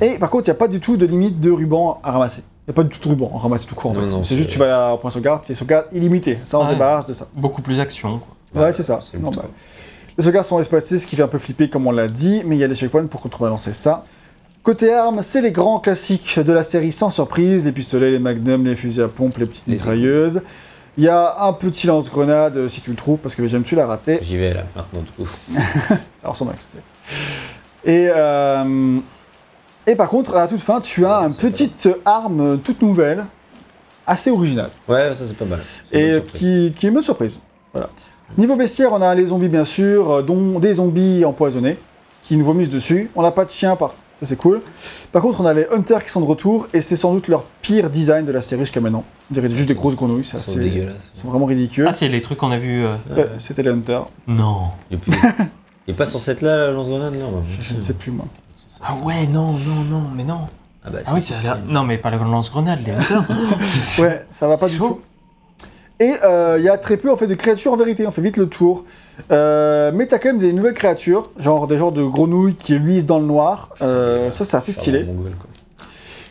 Et 0.00 0.18
par 0.18 0.30
contre, 0.30 0.48
il 0.48 0.50
n'y 0.50 0.56
a 0.56 0.58
pas 0.58 0.66
du 0.66 0.80
tout 0.80 0.96
de 0.96 1.06
limite 1.06 1.38
de 1.38 1.52
ruban 1.52 2.00
à 2.02 2.10
ramasser. 2.10 2.42
Il 2.66 2.70
n'y 2.70 2.72
a 2.72 2.74
pas 2.74 2.82
du 2.82 2.98
tout 2.98 3.08
de 3.08 3.14
ruban 3.14 3.30
à 3.36 3.38
ramasser 3.38 3.68
tout 3.68 3.76
court 3.76 3.94
c'est 4.22 4.36
juste 4.36 4.50
tu 4.50 4.58
vas 4.58 4.90
à 4.90 4.96
point 4.96 5.10
sauvegarde, 5.10 5.42
c'est 5.44 5.54
sauvegarde 5.54 5.86
illimitée, 5.92 6.38
ça 6.42 6.58
on 6.58 6.64
se 6.64 6.70
débarrasse 6.70 7.06
de 7.06 7.12
ça. 7.14 7.28
Beaucoup 7.34 7.62
plus 7.62 7.78
action. 7.78 8.20
quoi. 8.52 8.62
Ouais, 8.64 8.72
c'est 8.72 8.82
ça. 8.82 8.98
Non, 9.20 9.30
bah. 9.30 9.44
Les 10.18 10.24
sauvegardes 10.24 10.46
sont 10.46 10.58
espacées, 10.58 10.98
ce 10.98 11.06
qui 11.06 11.14
fait 11.14 11.22
un 11.22 11.28
peu 11.28 11.38
flipper 11.38 11.70
comme 11.70 11.86
on 11.86 11.92
l'a 11.92 12.08
dit, 12.08 12.42
mais 12.44 12.56
il 12.56 12.58
y 12.58 12.64
a 12.64 12.66
les 12.66 12.74
checkpoints 12.74 13.06
pour 13.06 13.20
contrebalancer 13.20 13.72
ça. 13.72 14.04
Côté 14.64 14.92
armes, 14.92 15.22
c'est 15.22 15.40
les 15.40 15.52
grands 15.52 15.78
classiques 15.78 16.40
de 16.40 16.52
la 16.52 16.64
série 16.64 16.90
sans 16.90 17.08
surprise, 17.08 17.64
les 17.64 17.70
pistolets, 17.70 18.10
les 18.10 18.18
magnums, 18.18 18.66
les 18.66 18.74
fusils 18.74 19.00
à 19.00 19.06
pompe, 19.06 19.38
les 19.38 19.46
petites 19.46 19.68
Les 19.68 19.74
mitrailleuses. 19.74 20.42
Il 20.96 21.04
y 21.04 21.08
a 21.08 21.44
un 21.44 21.52
petit 21.52 21.86
lance-grenade 21.86 22.56
euh, 22.56 22.68
si 22.68 22.80
tu 22.80 22.90
le 22.90 22.96
trouves, 22.96 23.18
parce 23.18 23.36
que 23.36 23.46
j'aime 23.46 23.62
tu 23.62 23.76
l'as 23.76 23.86
raté. 23.86 24.18
J'y 24.20 24.36
vais 24.36 24.52
là, 24.52 24.64
maintenant, 24.74 25.02
du 25.02 25.12
coup. 25.12 25.30
Ça 26.12 26.28
ressemble 26.28 26.50
à 26.50 26.54
tu 26.54 26.60
sais. 26.66 26.82
Et, 27.84 28.10
euh, 28.12 28.98
et 29.86 29.94
par 29.94 30.08
contre, 30.08 30.34
à 30.34 30.40
la 30.40 30.48
toute 30.48 30.58
fin, 30.58 30.80
tu 30.80 31.06
as 31.06 31.20
Ouais, 31.20 31.26
une 31.28 31.36
petite 31.36 31.88
arme 32.04 32.58
toute 32.58 32.82
nouvelle, 32.82 33.24
assez 34.04 34.32
originale. 34.32 34.70
Ouais, 34.88 35.14
ça 35.14 35.24
c'est 35.24 35.36
pas 35.36 35.44
mal. 35.44 35.60
Et 35.92 36.20
qui, 36.26 36.72
qui 36.74 36.86
est 36.86 36.88
une 36.88 36.94
bonne 36.96 37.04
surprise. 37.04 37.40
Voilà. 37.72 37.88
Niveau 38.36 38.56
bestiaire, 38.56 38.92
on 38.92 39.00
a 39.00 39.14
les 39.14 39.26
zombies 39.26 39.48
bien 39.48 39.64
sûr, 39.64 40.10
euh, 40.10 40.22
dont 40.22 40.58
des 40.60 40.74
zombies 40.74 41.24
empoisonnés 41.24 41.78
qui 42.22 42.36
nous 42.36 42.44
vomissent 42.44 42.68
dessus. 42.68 43.10
On 43.16 43.22
n'a 43.22 43.30
pas 43.30 43.44
de 43.44 43.50
chien, 43.50 43.74
par... 43.74 43.90
ça 44.20 44.26
c'est 44.26 44.36
cool. 44.36 44.60
Par 45.12 45.22
contre, 45.22 45.40
on 45.40 45.46
a 45.46 45.54
les 45.54 45.66
hunters 45.72 46.04
qui 46.04 46.10
sont 46.10 46.20
de 46.20 46.26
retour 46.26 46.68
et 46.74 46.80
c'est 46.82 46.96
sans 46.96 47.14
doute 47.14 47.28
leur 47.28 47.44
pire 47.62 47.88
design 47.90 48.24
de 48.26 48.32
la 48.32 48.42
série 48.42 48.60
jusqu'à 48.62 48.80
maintenant. 48.80 49.04
On 49.30 49.34
dirait 49.34 49.48
juste 49.50 49.68
des 49.68 49.74
grosses 49.74 49.96
grenouilles, 49.96 50.24
c'est 50.24 50.36
sont 50.36 50.52
assez- 50.52 50.60
dégueulasses. 50.60 51.10
ils 51.14 51.20
sont 51.20 51.28
vraiment 51.28 51.46
ridicules. 51.46 51.86
Ah, 51.88 51.92
c'est 51.92 52.08
les 52.08 52.20
trucs 52.20 52.38
qu'on 52.38 52.50
a 52.50 52.58
vus. 52.58 52.84
euh, 52.84 52.96
Ouais, 53.16 53.28
C'était 53.38 53.62
les 53.62 53.70
hunters. 53.70 54.06
Non. 54.26 54.68
Il 54.90 54.96
est, 54.96 54.98
plus... 55.00 55.12
il 55.86 55.94
est 55.94 55.96
pas 55.98 56.06
censé 56.06 56.32
être 56.32 56.42
là, 56.42 56.56
la 56.56 56.70
lance-grenade, 56.72 57.14
là. 57.14 57.24
Je, 57.46 57.62
je 57.62 57.74
ne 57.74 57.80
sais 57.80 57.94
plus 57.94 58.10
moi. 58.10 58.26
Ah 58.82 58.94
ouais, 59.04 59.26
non, 59.26 59.52
non, 59.52 59.84
non, 59.90 60.02
mais 60.14 60.22
non. 60.24 60.40
Ah 60.84 60.90
bah, 60.90 60.98
Ah 61.06 61.10
oui, 61.14 61.20
c'est 61.22 61.34
la-. 61.44 61.58
Non, 61.66 61.82
mais 61.84 61.98
pas 61.98 62.10
le 62.10 62.18
lance-grenade, 62.18 62.80
les 62.84 62.92
hunters. 62.92 63.24
Ouais, 63.98 64.24
ça 64.30 64.46
va 64.46 64.56
pas 64.56 64.66
C'est 64.66 64.72
du 64.72 64.76
chaud. 64.78 64.88
tout. 64.88 65.00
Et 66.00 66.12
euh, 66.24 66.56
il 66.58 66.64
y 66.64 66.68
a 66.68 66.76
très 66.78 66.96
peu 66.96 67.10
en 67.10 67.16
fait 67.16 67.26
de 67.26 67.34
créatures 67.34 67.72
en 67.72 67.76
vérité, 67.76 68.06
on 68.06 68.10
fait 68.12 68.22
vite 68.22 68.36
le 68.36 68.46
tour. 68.46 68.84
Euh, 69.32 69.90
mais 69.92 70.06
t'as 70.06 70.18
quand 70.18 70.28
même 70.28 70.38
des 70.38 70.52
nouvelles 70.52 70.74
créatures, 70.74 71.30
genre 71.38 71.66
des 71.66 71.76
genres 71.76 71.90
de 71.92 72.04
grenouilles 72.04 72.54
qui 72.54 72.74
luisent 72.78 73.06
dans 73.06 73.18
le 73.18 73.26
noir. 73.26 73.70
Euh, 73.82 74.30
ça 74.30 74.44
c'est 74.44 74.56
assez 74.56 74.70
Ça, 74.72 74.80
stylé. 74.80 75.06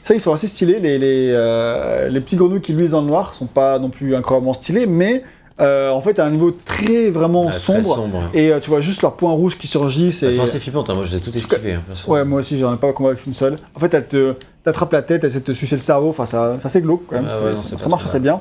Ça 0.03 0.13
ils 0.13 0.21
sont 0.21 0.31
assez 0.33 0.47
stylés. 0.47 0.79
Les, 0.79 0.97
les, 0.97 1.31
euh, 1.33 2.07
les 2.07 2.21
petits 2.21 2.37
grenouilles 2.37 2.61
qui 2.61 2.71
luisent 2.73 2.91
dans 2.91 3.01
le 3.01 3.07
noir 3.07 3.33
sont 3.33 3.45
pas 3.45 3.77
non 3.77 3.89
plus 3.89 4.15
incroyablement 4.15 4.53
stylés, 4.53 4.85
mais 4.85 5.23
euh, 5.59 5.89
en 5.89 6.01
fait 6.01 6.17
à 6.19 6.25
un 6.25 6.29
niveau 6.29 6.51
très 6.51 7.09
vraiment 7.09 7.47
Ah, 7.49 7.51
très 7.51 7.81
sombre. 7.81 8.09
Et 8.33 8.53
euh, 8.53 8.59
tu 8.61 8.69
vois 8.69 8.79
juste 8.79 9.01
leurs 9.01 9.15
points 9.17 9.31
rouges 9.33 9.57
qui 9.57 9.67
surgissent. 9.67 10.23
Elles 10.23 10.33
Et... 10.33 10.37
sont 10.37 10.43
assez 10.43 10.59
flippantes, 10.61 10.89
hein. 10.89 10.93
moi 10.93 11.03
je 11.03 11.11
les 11.11 11.17
ai 11.17 11.19
toutes 11.19 11.35
esquivées. 11.35 11.73
hein. 11.73 11.81
Ouais, 12.07 12.23
moi 12.23 12.39
aussi 12.39 12.57
j'en 12.57 12.73
ai 12.73 12.77
pas 12.77 12.93
combattu 12.93 13.23
une 13.27 13.33
seule. 13.33 13.57
En 13.75 13.79
fait, 13.79 13.93
elle 13.93 14.07
te 14.07 14.35
t'attrape 14.63 14.93
la 14.93 15.01
tête, 15.01 15.25
elle 15.25 15.29
essaie 15.29 15.39
de 15.39 15.43
te 15.45 15.51
sucer 15.51 15.75
le 15.75 15.81
cerveau. 15.81 16.07
Enfin, 16.09 16.25
ça, 16.25 16.57
ça 16.59 16.69
c'est 16.69 16.79
glauque 16.81 17.01
quand 17.09 17.15
même. 17.15 17.27
Ah 17.29 17.33
c'est- 17.33 17.43
ouais, 17.43 17.51
non, 17.71 17.77
ça, 17.77 17.89
marche 17.89 18.05
assez 18.05 18.21
bien. 18.21 18.39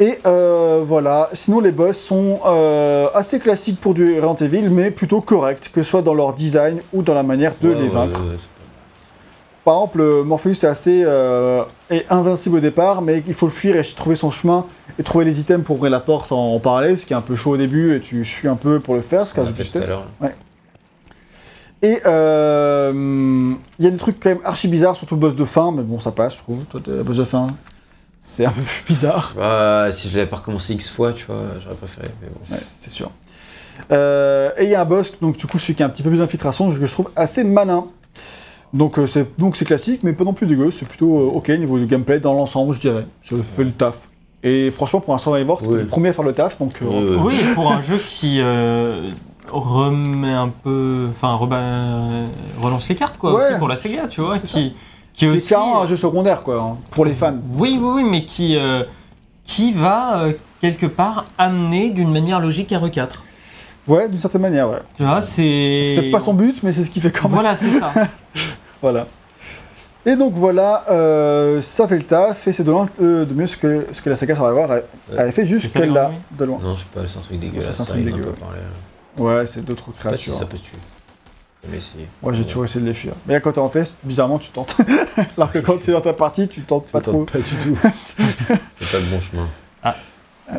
Et 0.00 0.18
euh, 0.26 0.82
voilà. 0.84 1.28
Sinon, 1.32 1.60
les 1.60 1.70
boss 1.72 1.96
sont 1.98 2.40
euh, 2.46 3.08
assez 3.14 3.38
classiques 3.38 3.80
pour 3.80 3.94
du 3.94 4.14
Resident 4.20 4.34
Evil, 4.34 4.68
mais 4.70 4.90
plutôt 4.90 5.20
corrects, 5.20 5.70
que 5.72 5.82
ce 5.82 5.90
soit 5.90 6.02
dans 6.02 6.14
leur 6.14 6.34
design 6.34 6.80
ou 6.92 7.02
dans 7.02 7.14
la 7.14 7.22
manière 7.22 7.52
de 7.60 7.68
Ouais, 7.68 7.80
les 7.80 7.88
vaincre. 7.88 8.20
ouais, 8.22 8.36
Par 9.64 9.74
exemple, 9.76 10.00
euh, 10.00 10.24
Morpheus 10.24 10.50
est 10.50 10.64
assez 10.64 11.02
euh, 11.06 11.62
est 11.90 12.04
invincible 12.10 12.56
au 12.56 12.60
départ, 12.60 13.02
mais 13.02 13.22
il 13.26 13.34
faut 13.34 13.46
le 13.46 13.52
fuir 13.52 13.76
et 13.76 13.84
trouver 13.84 14.16
son 14.16 14.30
chemin 14.30 14.66
et 14.98 15.02
trouver 15.04 15.24
les 15.24 15.38
items 15.40 15.64
pour 15.64 15.76
ouvrir 15.76 15.92
la 15.92 16.00
porte 16.00 16.32
en, 16.32 16.54
en 16.54 16.58
parallèle, 16.58 16.98
ce 16.98 17.06
qui 17.06 17.12
est 17.12 17.16
un 17.16 17.20
peu 17.20 17.36
chaud 17.36 17.52
au 17.52 17.56
début 17.56 17.94
et 17.94 18.00
tu 18.00 18.24
suis 18.24 18.48
un 18.48 18.56
peu 18.56 18.80
pour 18.80 18.94
le 18.94 19.00
faire, 19.00 19.24
ce 19.26 19.32
qui 19.32 19.40
mal. 19.40 19.48
a. 20.22 20.28
Et 21.82 21.98
euh, 22.06 23.52
il 23.78 23.84
y 23.84 23.88
a 23.88 23.90
des 23.90 23.96
trucs 23.96 24.18
quand 24.18 24.30
même 24.30 24.40
archi 24.42 24.68
bizarres, 24.68 24.96
surtout 24.96 25.14
le 25.16 25.20
boss 25.20 25.36
de 25.36 25.44
fin, 25.44 25.70
mais 25.70 25.82
bon, 25.82 26.00
ça 26.00 26.12
passe, 26.12 26.34
je 26.34 26.38
trouve. 26.38 26.64
Toi, 26.64 26.80
t'es- 26.82 26.90
le 26.90 27.02
boss 27.02 27.18
de 27.18 27.24
fin, 27.24 27.48
c'est 28.26 28.46
un 28.46 28.50
peu 28.50 28.62
plus 28.62 28.84
bizarre, 28.94 29.34
Bah, 29.36 29.88
si 29.92 30.08
je 30.08 30.16
l'avais 30.16 30.28
pas 30.28 30.36
recommencé 30.36 30.72
X 30.72 30.88
fois, 30.90 31.12
tu 31.12 31.26
vois, 31.26 31.36
j'aurais 31.62 31.76
préféré. 31.76 32.08
Mais 32.22 32.28
bon. 32.28 32.54
ouais, 32.54 32.60
c'est 32.78 32.90
sûr. 32.90 33.10
Euh, 33.92 34.50
et 34.56 34.64
il 34.64 34.70
y 34.70 34.74
a 34.74 34.80
un 34.80 34.84
boss, 34.84 35.12
donc 35.20 35.36
du 35.36 35.46
coup, 35.46 35.58
celui 35.58 35.74
qui 35.74 35.82
a 35.82 35.86
un 35.86 35.88
petit 35.90 36.02
peu 36.02 36.08
plus 36.08 36.18
d'infiltration, 36.20 36.70
que 36.70 36.86
je 36.86 36.92
trouve 36.92 37.10
assez 37.16 37.44
malin. 37.44 37.86
Donc 38.72 38.98
euh, 38.98 39.06
c'est 39.06 39.38
donc 39.38 39.56
c'est 39.56 39.64
classique, 39.64 40.00
mais 40.02 40.12
pas 40.12 40.24
non 40.24 40.32
plus 40.32 40.46
dégueu. 40.46 40.70
C'est 40.70 40.86
plutôt 40.86 41.18
euh, 41.18 41.30
ok 41.34 41.48
niveau 41.50 41.78
de 41.78 41.84
gameplay 41.84 42.18
dans 42.18 42.32
l'ensemble, 42.32 42.74
je 42.74 42.80
dirais. 42.80 43.06
Ça 43.22 43.36
fait 43.42 43.62
le 43.64 43.70
taf. 43.72 44.08
Et 44.42 44.70
franchement, 44.70 45.00
pour 45.00 45.14
un 45.14 45.18
Survivor, 45.18 45.60
c'était 45.60 45.72
Oui. 45.74 45.80
le 45.80 45.86
premier 45.86 46.08
à 46.08 46.12
faire 46.12 46.24
le 46.24 46.32
taf, 46.32 46.58
donc 46.58 46.74
euh, 46.82 47.16
Oui, 47.22 47.34
pour 47.54 47.70
un 47.72 47.82
jeu 47.82 47.98
qui 47.98 48.40
euh, 48.40 49.10
remet 49.48 50.32
un 50.32 50.48
peu. 50.48 51.06
Enfin, 51.10 51.34
relance 52.60 52.88
les 52.88 52.94
cartes, 52.96 53.18
quoi, 53.18 53.34
Ouais. 53.34 53.44
aussi 53.50 53.58
pour 53.58 53.68
la 53.68 53.76
Sega, 53.76 54.08
tu 54.08 54.20
vois. 54.22 54.38
Ça. 54.44 54.58
Qui, 55.14 55.26
est 55.26 55.28
C'est 55.30 55.36
aussi. 55.36 55.48
carrément 55.48 55.80
un 55.82 55.86
jeu 55.86 55.96
secondaire, 55.96 56.42
quoi, 56.42 56.60
hein, 56.60 56.76
pour 56.90 57.04
les 57.04 57.14
fans. 57.14 57.36
Oui, 57.56 57.78
oui, 57.80 58.02
oui, 58.02 58.04
mais 58.04 58.24
qui, 58.24 58.56
euh, 58.56 58.82
qui 59.44 59.72
va 59.72 60.18
euh, 60.20 60.32
quelque 60.60 60.86
part 60.86 61.24
amener 61.38 61.90
d'une 61.90 62.10
manière 62.12 62.40
logique 62.40 62.70
RE4. 62.72 63.08
Ouais, 63.86 64.08
d'une 64.08 64.18
certaine 64.18 64.40
manière, 64.42 64.68
ouais. 64.70 64.80
Tu 64.96 65.04
vois, 65.04 65.20
c'est. 65.20 65.82
C'est 65.84 65.94
peut-être 66.00 66.10
pas 66.12 66.20
son 66.20 66.34
but, 66.34 66.62
mais 66.62 66.72
c'est 66.72 66.82
ce 66.84 66.90
qu'il 66.90 67.00
fait 67.02 67.10
quand 67.12 67.24
même. 67.28 67.32
Voilà, 67.34 67.54
c'est 67.54 67.70
ça. 67.70 67.92
Voilà. 68.82 69.06
Et 70.06 70.16
donc 70.16 70.34
voilà, 70.34 70.84
euh, 70.90 71.62
ça 71.62 71.88
fait 71.88 71.96
le 71.96 72.02
taf, 72.02 72.46
et 72.46 72.52
c'est 72.52 72.62
de 72.64 72.70
loin 72.70 72.86
euh, 73.00 73.24
de 73.24 73.32
mieux 73.32 73.46
ce 73.46 73.56
que, 73.56 73.86
ce 73.90 74.02
que 74.02 74.10
la 74.10 74.16
saga 74.16 74.34
Survivor 74.34 74.70
a- 74.70 74.80
avait 75.18 75.32
fait 75.32 75.46
ça, 75.46 75.52
les 75.54 75.58
jusque-là, 75.60 76.10
de 76.38 76.44
loin. 76.44 76.58
Non, 76.62 76.74
je 76.74 76.80
sais 76.80 76.86
pas, 76.92 77.00
c'est 77.08 77.18
un 77.18 77.22
truc 77.22 77.38
dégueulasse. 77.40 77.74
c'est 77.74 77.80
un 77.82 77.84
ça, 77.86 77.92
truc 77.94 78.04
il 78.04 78.10
en 78.10 78.14
a 78.14 78.16
dégueu. 78.18 78.30
pas 78.32 78.46
parlé. 78.46 78.58
Ouais, 79.38 79.46
c'est 79.46 79.64
d'autres 79.64 79.84
Je 79.96 80.02
sais 80.02 80.10
pas 80.10 80.16
si 80.18 80.24
créatures. 80.24 80.34
ça 80.34 80.44
peut 80.44 80.56
se 80.58 80.62
tuer. 80.64 80.76
Moi 82.22 82.32
j'ai 82.32 82.44
toujours 82.44 82.64
essayé 82.64 82.80
de 82.80 82.86
les 82.86 82.94
fuir. 82.94 83.14
Mais 83.26 83.34
là, 83.34 83.40
quand 83.40 83.52
t'es 83.52 83.58
en 83.58 83.68
test, 83.68 83.96
bizarrement 84.02 84.38
tu 84.38 84.50
tentes. 84.50 84.76
Alors 85.36 85.52
que 85.52 85.58
quand 85.58 85.78
t'es 85.78 85.92
dans 85.92 86.00
ta 86.00 86.12
partie, 86.12 86.48
tu 86.48 86.62
tentes 86.62 86.86
pas 86.86 87.00
trop. 87.00 87.24
pas 87.24 87.38
du 87.38 87.44
tout. 87.44 87.78
c'est 88.80 88.90
pas 88.90 88.98
le 88.98 89.10
bon 89.10 89.20
chemin. 89.20 89.48
Ah, 89.82 89.94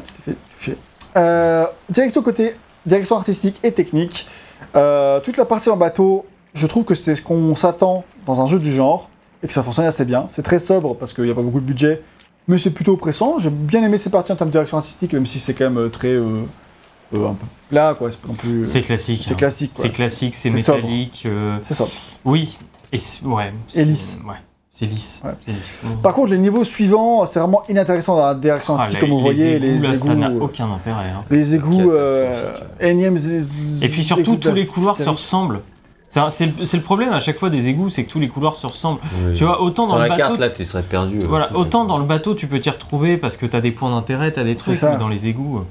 tu 0.03 0.13
t'es 0.13 0.21
fait 0.31 0.37
toucher. 0.57 0.77
Euh, 1.15 1.67
direction 1.89 2.21
côté 2.21 2.55
direction 2.85 3.15
artistique 3.15 3.59
et 3.63 3.71
technique. 3.71 4.27
Euh, 4.75 5.19
toute 5.19 5.37
la 5.37 5.45
partie 5.45 5.69
en 5.69 5.77
bateau, 5.77 6.25
je 6.53 6.67
trouve 6.67 6.85
que 6.85 6.95
c'est 6.95 7.15
ce 7.15 7.21
qu'on 7.21 7.55
s'attend 7.55 8.03
dans 8.25 8.41
un 8.41 8.47
jeu 8.47 8.59
du 8.59 8.71
genre 8.71 9.09
et 9.43 9.47
que 9.47 9.53
ça 9.53 9.63
fonctionne 9.63 9.85
assez 9.85 10.05
bien. 10.05 10.25
C'est 10.29 10.43
très 10.43 10.59
sobre 10.59 10.95
parce 10.95 11.13
qu'il 11.13 11.25
n'y 11.25 11.31
a 11.31 11.35
pas 11.35 11.41
beaucoup 11.41 11.59
de 11.59 11.65
budget, 11.65 12.01
mais 12.47 12.57
c'est 12.57 12.71
plutôt 12.71 12.93
oppressant. 12.93 13.39
J'ai 13.39 13.49
bien 13.49 13.83
aimé 13.83 13.97
ces 13.97 14.09
parties 14.09 14.31
en 14.31 14.35
termes 14.35 14.49
de 14.49 14.53
direction 14.53 14.77
artistique, 14.77 15.13
même 15.13 15.25
si 15.25 15.39
c'est 15.39 15.53
quand 15.53 15.65
même 15.65 15.77
euh, 15.77 15.89
très 15.89 16.13
euh, 16.13 16.43
euh, 17.13 17.29
un 17.29 17.33
peu 17.33 17.45
plat, 17.69 17.93
quoi. 17.97 18.09
C'est 18.11 18.21
pas 18.21 18.27
non 18.29 18.33
plus. 18.33 18.61
euh, 18.63 18.65
C'est 18.65 18.81
classique. 18.81 19.23
c'est 19.25 19.33
hein. 19.33 19.35
classique. 19.37 19.71
C'est 19.75 19.89
classique, 19.91 20.35
c'est 20.35 20.49
c'est 20.49 20.55
métallique. 20.55 21.23
euh, 21.25 21.57
C'est 21.61 21.73
ça. 21.73 21.85
Oui. 22.23 22.57
Et 22.91 22.97
ouais. 23.25 23.53
c'est- 23.67 23.83
lisse. 23.85 24.19
Ouais. 24.25 24.33
C'est 24.71 24.85
lisse. 24.85 25.21
Ouais. 25.23 25.31
C'est 25.45 25.51
lisse. 25.53 25.81
Par 26.03 26.13
contre, 26.13 26.31
les 26.31 26.37
niveaux 26.37 26.63
suivants, 26.63 27.25
c'est 27.25 27.39
vraiment 27.39 27.63
inintéressant 27.69 28.15
dans 28.17 28.25
la 28.25 28.35
direction 28.35 28.75
Ah, 28.79 28.87
comme 28.99 29.09
vous 29.09 29.19
voyez, 29.21 29.57
les 29.59 29.75
égouts, 29.75 29.83
là, 29.83 29.95
ça 29.95 30.15
n'a 30.15 30.29
euh, 30.29 30.39
aucun 30.41 30.69
intérêt. 30.71 31.05
hein. 31.15 31.23
Les 31.29 31.55
égouts, 31.55 31.91
euh, 31.91 32.57
énièmes 32.81 33.17
Et 33.81 33.89
puis 33.89 34.03
surtout, 34.03 34.35
tous 34.35 34.49
la 34.49 34.53
les 34.53 34.65
couloirs 34.65 34.97
se 34.97 35.07
ressemblent. 35.09 35.61
C'est 36.29 36.45
le, 36.45 36.79
problème 36.81 37.11
à 37.11 37.19
chaque 37.19 37.37
fois 37.37 37.49
des 37.49 37.67
égouts, 37.67 37.89
c'est 37.89 38.05
que 38.05 38.11
tous 38.11 38.19
les 38.19 38.29
couloirs 38.29 38.55
se 38.55 38.67
ressemblent. 38.67 38.99
Oui. 39.25 39.33
Tu 39.35 39.43
vois, 39.43 39.61
autant 39.61 39.83
dans 39.83 39.89
Sur 39.89 39.97
le 39.97 40.03
la 40.03 40.09
bateau. 40.09 40.17
carte, 40.21 40.39
là, 40.39 40.49
tu 40.49 40.63
serais 40.63 40.83
perdu. 40.83 41.19
euh, 41.19 41.25
Voilà, 41.27 41.53
autant 41.57 41.83
dans 41.85 41.97
le 41.97 42.05
bateau 42.05 42.35
tu 42.35 42.47
peux 42.47 42.59
t'y 42.59 42.69
retrouver 42.69 43.17
parce 43.17 43.35
que 43.37 43.45
t'as 43.45 43.59
des 43.59 43.71
points 43.71 43.89
d'intérêt, 43.91 44.31
t'as 44.31 44.43
des 44.43 44.55
trucs, 44.55 44.81
mais 44.81 44.97
dans 44.97 45.09
les 45.09 45.27
égouts. 45.27 45.61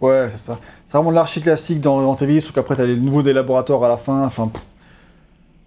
Ouais, 0.00 0.28
c'est 0.30 0.38
ça. 0.38 0.58
C'est 0.86 0.96
vraiment 0.96 1.10
l'archi 1.10 1.40
classique 1.40 1.80
dans 1.80 1.96
Resident 1.96 2.26
Evil, 2.26 2.40
sauf 2.40 2.52
qu'après 2.52 2.76
t'as 2.76 2.86
les 2.86 2.96
nouveaux 2.96 3.22
des 3.22 3.32
laboratoires 3.32 3.84
à 3.84 3.88
la 3.88 3.96
fin. 3.96 4.24
Enfin, 4.24 4.48
pff. 4.48 4.62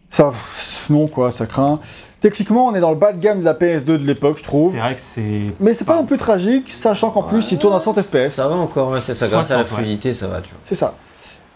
ça, 0.10 0.30
pff, 0.30 0.90
non 0.90 1.08
quoi, 1.08 1.32
ça 1.32 1.46
craint. 1.46 1.80
Techniquement, 2.20 2.68
on 2.68 2.74
est 2.74 2.80
dans 2.80 2.90
le 2.90 2.96
bas 2.96 3.14
de 3.14 3.20
gamme 3.20 3.42
de 3.42 3.46
la 3.46 3.54
PS2 3.54 3.86
de 3.86 3.98
l'époque, 3.98 4.38
je 4.40 4.44
trouve. 4.44 4.74
C'est 4.74 4.80
vrai 4.80 4.96
que 4.96 5.02
c'est. 5.02 5.42
Mais 5.60 5.74
c'est 5.74 5.86
pas 5.86 5.96
non 5.96 6.06
plus 6.06 6.18
tragique, 6.18 6.72
sachant 6.72 7.12
qu'en 7.12 7.24
plus 7.24 7.52
il 7.52 7.60
tourne 7.60 7.76
à 7.76 7.80
100 7.80 7.96
FPS. 7.96 8.30
Ça 8.30 8.48
va 8.48 8.56
encore, 8.56 8.92
ouais, 8.92 9.02
c'est 9.02 9.14
ça. 9.14 9.28
Grâce 9.28 9.52
à 9.52 9.58
la 9.58 9.64
60, 9.64 9.78
ouais. 9.78 9.84
fluidité, 9.84 10.14
ça 10.14 10.28
va, 10.28 10.42
tu 10.42 10.50
vois. 10.50 10.60
C'est 10.64 10.76
ça. 10.76 10.96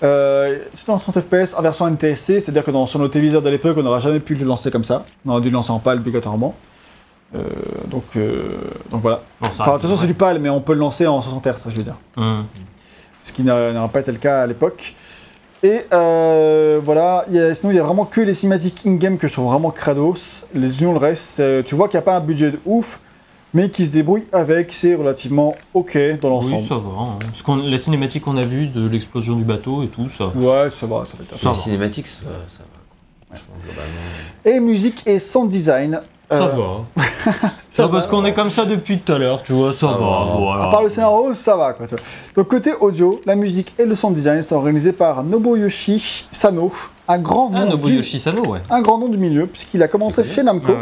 Euh, 0.03 0.59
à 0.87 0.97
100 0.99 1.13
FPS 1.13 1.55
en 1.57 1.61
version 1.63 1.87
NTSC, 1.87 2.39
c'est-à-dire 2.39 2.63
que 2.63 2.69
dans, 2.69 2.85
sur 2.85 2.99
nos 2.99 3.07
téléviseurs 3.07 3.41
de 3.41 3.49
l'époque, 3.49 3.77
on 3.79 3.83
n'aurait 3.83 4.01
jamais 4.01 4.19
pu 4.19 4.35
le 4.35 4.45
lancer 4.45 4.69
comme 4.69 4.83
ça. 4.83 5.03
On 5.25 5.31
aurait 5.31 5.41
dû 5.41 5.49
le 5.49 5.55
lancer 5.55 5.71
en 5.71 5.79
PAL 5.79 5.97
obligatoirement. 5.97 6.53
Euh, 7.35 7.39
donc, 7.89 8.03
euh, 8.15 8.55
donc 8.89 9.01
voilà. 9.01 9.19
Bon, 9.41 9.47
Enfin, 9.47 9.63
attention, 9.75 9.95
c'est 9.95 10.01
ouais. 10.03 10.07
du 10.07 10.13
PAL, 10.13 10.39
mais 10.39 10.49
on 10.49 10.61
peut 10.61 10.73
le 10.73 10.79
lancer 10.79 11.05
en 11.07 11.21
60 11.21 11.45
Hz, 11.45 11.57
ça 11.57 11.69
je 11.69 11.75
veux 11.75 11.83
dire. 11.83 11.97
Hum. 12.17 12.45
ce 13.21 13.33
qui 13.33 13.43
n'a- 13.43 13.73
n'aura 13.73 13.89
pas 13.89 13.99
été 13.99 14.11
le 14.13 14.17
cas 14.17 14.41
à 14.43 14.47
l'époque. 14.47 14.93
Et 15.63 15.81
euh, 15.91 16.79
voilà, 16.81 17.25
il 17.29 17.35
y 17.35 17.39
a- 17.39 17.53
sinon 17.53 17.71
il 17.71 17.75
y 17.75 17.79
a 17.79 17.83
vraiment 17.83 18.05
que 18.05 18.21
les 18.21 18.33
cinématiques 18.33 18.81
in-game 18.85 19.17
que 19.17 19.27
je 19.27 19.33
trouve 19.33 19.51
vraiment 19.51 19.71
crados. 19.71 20.45
Les 20.53 20.79
unions, 20.81 20.93
le 20.93 20.99
reste, 20.99 21.23
c'est- 21.35 21.63
tu 21.63 21.75
vois 21.75 21.89
qu'il 21.89 21.97
n'y 21.97 22.03
a 22.03 22.05
pas 22.05 22.15
un 22.15 22.21
budget 22.21 22.51
de 22.51 22.59
ouf, 22.65 23.01
mais 23.53 23.69
qui 23.69 23.85
se 23.85 23.91
débrouille 23.91 24.23
avec, 24.31 24.71
c'est 24.71 24.95
relativement 24.95 25.55
ok 25.73 25.97
dans 26.21 26.29
l'ensemble. 26.29 26.55
Oui, 26.55 26.65
ça 26.67 26.75
va. 26.75 27.01
hein. 27.01 27.17
Parce 27.19 27.41
qu'on- 27.41 27.55
la 27.57 27.77
cinématique 27.77 28.23
qu'on 28.23 28.37
a 28.37 28.43
vue 28.45 28.67
de 28.67 28.87
l'explosion 28.87 29.35
du 29.35 29.43
bateau 29.43 29.83
et 29.83 29.87
tout, 29.87 30.07
ça. 30.07 30.27
Ouais, 30.27 30.69
ça 30.69 30.85
va, 30.85 31.03
ça 31.03 31.17
va 31.17 31.23
être 31.23 31.35
Ça 31.35 31.49
Les 31.49 31.55
va. 31.55 31.61
cinématiques, 31.61 32.07
ça, 32.07 32.21
ça 32.47 32.59
va. 32.59 33.37
globalement. 33.65 33.91
Et 34.45 34.59
musique 34.61 35.03
et 35.05 35.19
sound 35.19 35.49
design. 35.49 35.99
Ça 36.29 36.35
euh, 36.43 36.47
va. 36.47 37.03
ça 37.23 37.49
Ça, 37.71 37.83
va. 37.87 37.89
parce 37.93 38.07
qu'on 38.07 38.25
est 38.25 38.33
comme 38.33 38.51
ça 38.51 38.65
depuis 38.65 38.99
tout 38.99 39.13
à 39.13 39.17
l'heure, 39.17 39.43
tu 39.43 39.53
vois, 39.53 39.71
ça, 39.71 39.79
Ça 39.79 39.87
va. 39.87 39.93
va. 39.97 40.35
voilà. 40.37 40.63
À 40.65 40.67
part 40.71 40.83
le 40.83 40.89
scénario, 40.89 41.33
ça 41.33 41.55
va 41.55 41.73
quoi. 41.73 41.85
Donc 42.35 42.47
côté 42.47 42.73
audio, 42.79 43.21
la 43.25 43.35
musique 43.35 43.73
et 43.79 43.85
le 43.85 43.95
sound 43.95 44.13
design 44.13 44.41
sont 44.41 44.55
organisés 44.55 44.91
par 44.91 45.23
Nobuyoshi 45.23 46.27
Sano, 46.31 46.71
un 47.07 47.19
grand 47.19 47.51
Ah, 47.55 47.63
nom, 47.65 47.75
du, 47.77 48.03
Sano, 48.03 48.45
ouais. 48.45 48.59
un 48.69 48.81
grand 48.81 48.97
nom 48.97 49.07
du 49.07 49.17
milieu, 49.17 49.47
puisqu'il 49.47 49.81
a 49.83 49.87
commencé 49.87 50.23
chez 50.25 50.43
Namco. 50.43 50.73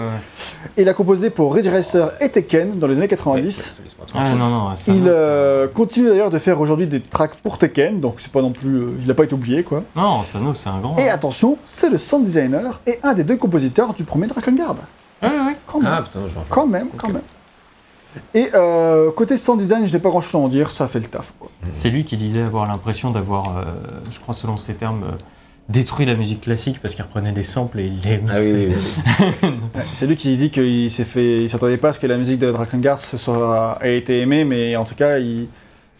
Et 0.77 0.81
il 0.81 0.89
a 0.89 0.93
composé 0.95 1.29
pour 1.29 1.53
Ridge 1.53 1.67
Racer 1.67 2.11
et 2.19 2.29
Tekken 2.29 2.79
dans 2.79 2.87
les 2.87 2.97
années 2.97 3.07
90. 3.07 3.37
Ouais, 3.37 3.45
ouais, 3.45 3.51
je 3.53 3.77
te 3.77 3.83
laisse 3.83 3.93
pas 3.93 4.19
Ah, 4.19 4.29
non, 4.35 4.49
non, 4.49 4.73
Il 4.87 5.03
euh, 5.07 5.67
continue 5.67 6.09
d'ailleurs 6.09 6.31
de 6.31 6.39
faire 6.39 6.59
aujourd'hui 6.59 6.87
des 6.87 7.01
tracks 7.01 7.35
pour 7.43 7.59
Tekken, 7.59 7.99
donc 7.99 8.15
c'est 8.17 8.31
pas 8.31 8.41
non 8.41 8.51
plus, 8.51 8.75
euh, 8.77 8.89
il 8.99 9.07
n'a 9.07 9.13
pas 9.13 9.25
été 9.25 9.35
oublié 9.35 9.63
quoi. 9.63 9.83
Non, 9.95 10.23
Sano, 10.23 10.55
c'est 10.55 10.69
un 10.69 10.79
grand. 10.79 10.97
Et 10.97 11.07
attention, 11.07 11.57
c'est 11.65 11.89
le 11.89 11.99
sound 11.99 12.23
designer 12.25 12.81
et 12.87 12.99
un 13.03 13.13
des 13.13 13.23
deux 13.23 13.37
compositeurs 13.37 13.93
du 13.93 14.03
premier 14.03 14.25
Drakengard. 14.27 14.75
Ouais, 15.29 15.45
ouais. 15.47 15.57
Quand 15.65 15.79
même, 15.79 15.91
Ah 15.93 16.01
putain, 16.01 16.19
je 16.27 16.33
quand 16.49 16.67
même, 16.67 16.87
quand 16.97 17.07
même. 17.09 17.21
Et 18.33 18.49
euh, 18.53 19.11
côté 19.11 19.35
sound 19.35 19.59
design, 19.59 19.85
je 19.85 19.91
n'ai 19.93 19.99
pas 19.99 20.09
grand 20.09 20.21
chose 20.21 20.35
à 20.35 20.43
en 20.45 20.47
dire, 20.47 20.71
ça 20.71 20.87
fait 20.87 20.99
le 20.99 21.05
taf 21.07 21.33
quoi. 21.37 21.49
C'est 21.73 21.89
lui 21.89 22.05
qui 22.05 22.15
disait 22.15 22.41
avoir 22.43 22.65
l'impression 22.65 23.11
d'avoir, 23.11 23.57
euh, 23.57 23.63
je 24.09 24.19
crois 24.19 24.33
selon 24.33 24.55
ses 24.55 24.73
termes, 24.75 25.03
euh, 25.03 25.11
détruit 25.67 26.05
la 26.05 26.15
musique 26.15 26.41
classique 26.41 26.79
parce 26.81 26.95
qu'il 26.95 27.03
reprenait 27.03 27.33
des 27.33 27.43
samples 27.43 27.79
et 27.81 27.85
il 27.87 27.99
les 28.07 28.21
Ah 28.29 28.35
oui, 28.37 28.51
oui, 28.69 28.75
oui. 29.43 29.49
Ouais, 29.75 29.81
C'est 29.93 30.07
lui 30.07 30.15
qui 30.15 30.37
dit 30.37 30.49
qu'il 30.49 30.89
s'est 30.91 31.03
fait, 31.03 31.43
il 31.43 31.49
s'attendait 31.49 31.77
pas 31.77 31.89
à 31.89 31.93
ce 31.93 31.99
que 31.99 32.07
la 32.07 32.15
musique 32.17 32.39
de 32.39 32.49
Drakengard 32.51 32.99
se 32.99 33.17
soit, 33.17 33.77
ait 33.81 33.97
été 33.97 34.21
aimée, 34.21 34.45
mais 34.45 34.75
en 34.77 34.85
tout 34.85 34.95
cas, 34.95 35.17
il, 35.17 35.47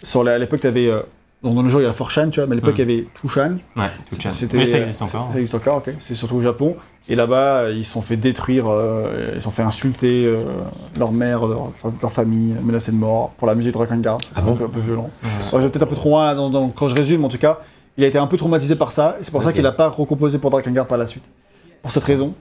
sur 0.01 0.23
la- 0.23 0.35
à 0.35 0.37
l'époque, 0.37 0.61
t'avais, 0.61 0.87
euh, 0.87 1.01
dans 1.43 1.61
le 1.61 1.67
jeu 1.67 1.81
il 1.81 1.85
y 1.85 1.89
a 1.89 1.93
Forshan, 1.93 2.29
tu 2.29 2.39
vois, 2.39 2.47
mais 2.47 2.53
à 2.53 2.55
l'époque 2.55 2.77
Mm. 2.77 2.81
il 2.81 2.89
y 2.89 2.93
avait 2.99 3.07
Tushan. 3.21 3.57
Ouais. 3.75 3.87
C'était- 4.29 4.57
Mais 4.57 4.65
ça 4.67 4.77
existe 4.77 5.01
encore. 5.01 5.29
Ça 5.33 5.37
existe 5.39 5.55
encore, 5.55 5.77
ok. 5.77 5.89
C'est 5.99 6.15
surtout 6.15 6.35
au 6.35 6.41
Japon. 6.41 6.77
Et 7.07 7.13
là-bas, 7.15 7.57
euh, 7.57 7.73
ils 7.75 7.85
se 7.85 7.91
sont 7.93 8.01
fait 8.01 8.15
détruire, 8.17 8.65
euh, 8.67 9.31
ils 9.35 9.39
se 9.39 9.41
sont 9.45 9.51
fait 9.51 9.61
insulter 9.61 10.25
euh, 10.25 10.39
leur 10.97 11.11
mère, 11.11 11.45
leur, 11.45 11.71
famille, 12.11 12.55
menacés 12.63 12.91
de 12.91 12.97
mort 12.97 13.31
pour 13.37 13.47
la 13.47 13.53
musique 13.53 13.73
de 13.73 13.77
Drakengard. 13.77 14.17
C'est 14.21 14.41
Ah 14.43 14.49
un, 14.49 14.53
peu, 14.53 14.63
un 14.65 14.69
peu 14.69 14.79
violent. 14.79 15.09
Ouais. 15.53 15.59
Vais 15.59 15.69
peut-être 15.69 15.83
un 15.83 15.87
peu 15.87 15.95
trop 15.95 16.09
loin 16.09 16.33
dans- 16.33 16.49
dans- 16.49 16.69
quand 16.69 16.87
je 16.87 16.95
résume, 16.95 17.23
en 17.23 17.29
tout 17.29 17.37
cas, 17.37 17.59
il 17.97 18.03
a 18.03 18.07
été 18.07 18.17
un 18.17 18.25
peu 18.27 18.37
traumatisé 18.37 18.75
par 18.75 18.91
ça, 18.91 19.17
et 19.19 19.23
c'est 19.23 19.31
pour 19.31 19.43
ça 19.43 19.53
qu'il 19.53 19.61
n'a 19.61 19.71
pas 19.71 19.87
recomposé 19.87 20.39
pour 20.39 20.49
Drakengard 20.49 20.87
par 20.87 20.97
la 20.97 21.05
suite. 21.05 21.23
Pour 21.83 21.91
cette 21.91 22.03
raison. 22.03 22.33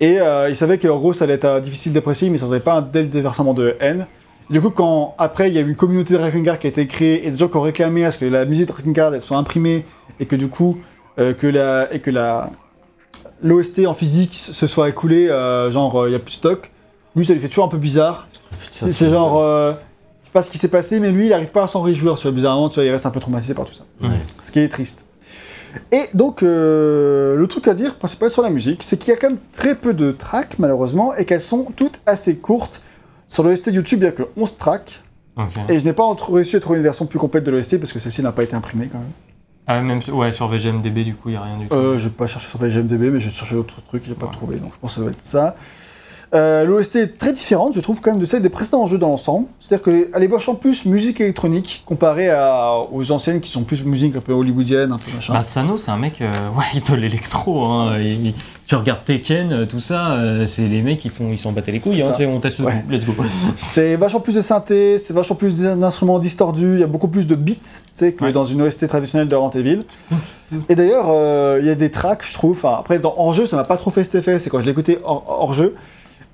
Et 0.00 0.20
euh, 0.20 0.48
il 0.48 0.54
savait 0.56 0.78
qu'en 0.78 0.96
gros, 0.98 1.12
ça 1.12 1.24
allait 1.24 1.34
être 1.34 1.44
euh, 1.44 1.60
difficile 1.60 1.92
d'apprécier, 1.92 2.30
mais 2.30 2.38
ça 2.38 2.46
n'avait 2.46 2.60
pas 2.60 2.74
un 2.74 2.82
tel 2.82 3.10
déversement 3.10 3.52
de 3.54 3.76
haine. 3.80 4.06
Du 4.50 4.60
coup, 4.60 4.70
quand 4.70 5.14
après, 5.18 5.48
il 5.50 5.54
y 5.54 5.58
a 5.58 5.62
eu 5.62 5.68
une 5.68 5.74
communauté 5.76 6.14
de 6.14 6.18
Drakengard 6.18 6.58
qui 6.60 6.68
a 6.68 6.70
été 6.70 6.86
créée, 6.86 7.26
et 7.26 7.30
des 7.32 7.36
gens 7.36 7.48
qui 7.48 7.56
ont 7.56 7.60
réclamé 7.62 8.04
à 8.04 8.10
ce 8.12 8.18
que 8.18 8.24
la 8.26 8.44
musique 8.44 8.66
de 8.68 8.72
Drakengard 8.72 9.12
elle 9.14 9.20
soit 9.20 9.36
imprimée, 9.38 9.84
et 10.20 10.26
que 10.26 10.36
du 10.36 10.46
coup, 10.48 10.78
euh, 11.18 11.32
que 11.34 11.46
la, 11.48 11.92
et 11.92 11.98
que 12.00 12.10
la 12.10 12.50
l'OST 13.44 13.86
en 13.86 13.94
physique 13.94 14.34
se 14.34 14.66
soit 14.66 14.88
écoulé, 14.88 15.28
euh, 15.28 15.70
genre, 15.70 16.02
euh, 16.02 16.08
il 16.08 16.10
n'y 16.10 16.16
a 16.16 16.18
plus 16.18 16.32
de 16.32 16.38
stock. 16.38 16.72
Lui, 17.14 17.24
ça 17.24 17.34
lui 17.34 17.40
fait 17.40 17.48
toujours 17.48 17.66
un 17.66 17.68
peu 17.68 17.78
bizarre. 17.78 18.26
C'est 18.70 19.10
genre, 19.10 19.40
euh, 19.40 19.72
je 20.22 20.26
sais 20.26 20.32
pas 20.32 20.42
ce 20.42 20.50
qui 20.50 20.58
s'est 20.58 20.68
passé, 20.68 20.98
mais 20.98 21.12
lui, 21.12 21.26
il 21.26 21.28
n'arrive 21.28 21.50
pas 21.50 21.64
à 21.64 21.68
s'en 21.68 21.82
réjouir, 21.82 22.16
tu 22.16 22.22
vois, 22.22 22.32
bizarrement, 22.32 22.68
tu 22.68 22.76
vois, 22.76 22.84
il 22.84 22.90
reste 22.90 23.06
un 23.06 23.10
peu 23.10 23.20
traumatisé 23.20 23.54
par 23.54 23.66
tout 23.66 23.74
ça. 23.74 23.84
Ouais. 24.02 24.08
Ce 24.40 24.50
qui 24.50 24.58
est 24.58 24.68
triste. 24.68 25.06
Et 25.92 26.04
donc, 26.14 26.42
euh, 26.42 27.36
le 27.36 27.46
truc 27.46 27.68
à 27.68 27.74
dire, 27.74 27.96
principal 27.96 28.30
sur 28.30 28.42
la 28.42 28.50
musique, 28.50 28.82
c'est 28.82 28.96
qu'il 28.96 29.12
y 29.12 29.16
a 29.16 29.18
quand 29.18 29.28
même 29.28 29.38
très 29.52 29.74
peu 29.74 29.92
de 29.92 30.10
tracks, 30.10 30.58
malheureusement, 30.58 31.14
et 31.14 31.24
qu'elles 31.24 31.40
sont 31.40 31.68
toutes 31.76 32.00
assez 32.06 32.36
courtes. 32.36 32.82
Sur 33.28 33.42
l'OST 33.42 33.68
YouTube, 33.68 33.98
il 34.00 34.02
n'y 34.02 34.08
a 34.08 34.12
que 34.12 34.22
11 34.36 34.56
tracks, 34.56 35.02
et 35.68 35.78
je 35.80 35.84
n'ai 35.84 35.92
pas 35.92 36.04
réussi 36.30 36.56
à 36.56 36.60
trouver 36.60 36.78
une 36.78 36.84
version 36.84 37.06
plus 37.06 37.18
complète 37.18 37.44
de 37.44 37.50
l'OST, 37.50 37.78
parce 37.78 37.92
que 37.92 37.98
celle-ci 37.98 38.22
n'a 38.22 38.32
pas 38.32 38.44
été 38.44 38.54
imprimée 38.54 38.88
quand 38.90 38.98
même. 38.98 39.08
Ah, 39.66 39.80
même 39.80 39.96
ouais, 40.12 40.30
sur 40.32 40.46
VGMDB, 40.48 41.04
du 41.04 41.14
coup, 41.14 41.30
il 41.30 41.32
n'y 41.32 41.38
a 41.38 41.42
rien 41.42 41.56
du 41.56 41.68
tout. 41.68 41.74
Euh, 41.74 41.96
je 41.96 42.08
vais 42.08 42.14
pas 42.14 42.26
chercher 42.26 42.48
sur 42.48 42.58
VGMDB, 42.58 43.10
mais 43.10 43.20
j'ai 43.20 43.30
cherché 43.30 43.54
d'autres 43.54 43.80
trucs, 43.82 44.04
j'ai 44.04 44.14
pas 44.14 44.26
Ouais. 44.26 44.32
trouvé, 44.32 44.56
donc 44.56 44.72
je 44.74 44.78
pense 44.78 44.90
que 44.92 44.94
ça 44.96 45.00
doit 45.02 45.10
être 45.10 45.24
ça. 45.24 45.56
Euh, 46.34 46.64
L'OST 46.64 46.96
est 46.96 47.18
très 47.18 47.32
différente, 47.32 47.74
je 47.74 47.80
trouve, 47.80 48.00
quand 48.00 48.10
même, 48.12 48.20
de 48.20 48.26
celle 48.26 48.42
des 48.42 48.48
précédents 48.48 48.86
jeux 48.86 48.98
dans 48.98 49.08
l'ensemble. 49.08 49.46
C'est-à-dire 49.60 49.84
qu'elle 49.84 50.22
est 50.22 50.26
vachement 50.26 50.54
plus 50.54 50.84
musique 50.84 51.20
électronique, 51.20 51.82
comparée 51.86 52.30
à- 52.30 52.72
aux 52.92 53.12
anciennes 53.12 53.40
qui 53.40 53.50
sont 53.50 53.62
plus 53.62 53.84
musique 53.84 54.16
un 54.16 54.20
peu 54.20 54.32
hollywoodienne, 54.32 54.92
un 54.92 54.96
peu 54.96 55.12
machin. 55.14 55.32
Bah, 55.32 55.42
Sano, 55.42 55.76
c'est 55.76 55.90
un 55.90 55.96
mec, 55.98 56.20
euh, 56.20 56.32
ouais, 56.56 56.64
il 56.74 56.82
de 56.82 56.96
l'électro. 56.96 57.64
Hein. 57.64 57.94
Il- 57.98 58.34
tu 58.66 58.76
regardes 58.76 59.04
Tekken, 59.04 59.52
euh, 59.52 59.66
tout 59.66 59.80
ça, 59.80 60.12
euh, 60.12 60.46
c'est 60.46 60.66
les 60.66 60.80
mecs 60.80 60.98
qui 60.98 61.10
font, 61.10 61.28
ils 61.30 61.36
s'en 61.36 61.52
battent 61.52 61.66
les 61.66 61.80
couilles. 61.80 62.02
C'est 62.16 62.24
Hein, 62.24 62.30
on 62.34 62.40
teste 62.40 62.60
Ouais. 62.60 62.82
tout, 62.88 62.92
let's 62.94 63.04
go. 63.04 63.12
C'est 63.66 63.96
vachement 63.96 64.20
plus 64.20 64.34
de 64.36 64.40
synthé, 64.40 64.98
c'est 64.98 65.12
vachement 65.12 65.36
plus 65.36 65.54
d'instruments 65.60 66.18
distordus, 66.18 66.72
il 66.76 66.80
y 66.80 66.82
a 66.82 66.86
beaucoup 66.86 67.08
plus 67.08 67.26
de 67.26 67.34
beats, 67.34 67.52
tu 67.56 67.60
sais, 67.92 68.12
que 68.14 68.24
Ouais. 68.24 68.32
dans 68.32 68.46
une 68.46 68.62
OST 68.62 68.86
traditionnelle 68.88 69.28
de 69.28 69.34
Resident 69.36 69.60
Evil. 69.60 69.82
Et 70.70 70.74
d'ailleurs, 70.76 71.06
euh, 71.10 71.58
il 71.60 71.66
y 71.66 71.70
a 71.70 71.74
des 71.74 71.90
tracks, 71.90 72.24
je 72.26 72.32
trouve, 72.32 72.52
enfin, 72.52 72.76
après, 72.80 72.98
dans, 72.98 73.14
en 73.18 73.34
jeu, 73.34 73.44
ça 73.46 73.56
m'a 73.56 73.64
pas 73.64 73.76
trop 73.76 73.90
fait 73.90 74.02
cet 74.02 74.14
effet, 74.14 74.38
c'est 74.38 74.48
quand 74.48 74.60
je 74.60 74.66
l'écoutais 74.66 74.98
hors, 75.04 75.24
hors 75.28 75.52
jeu, 75.52 75.74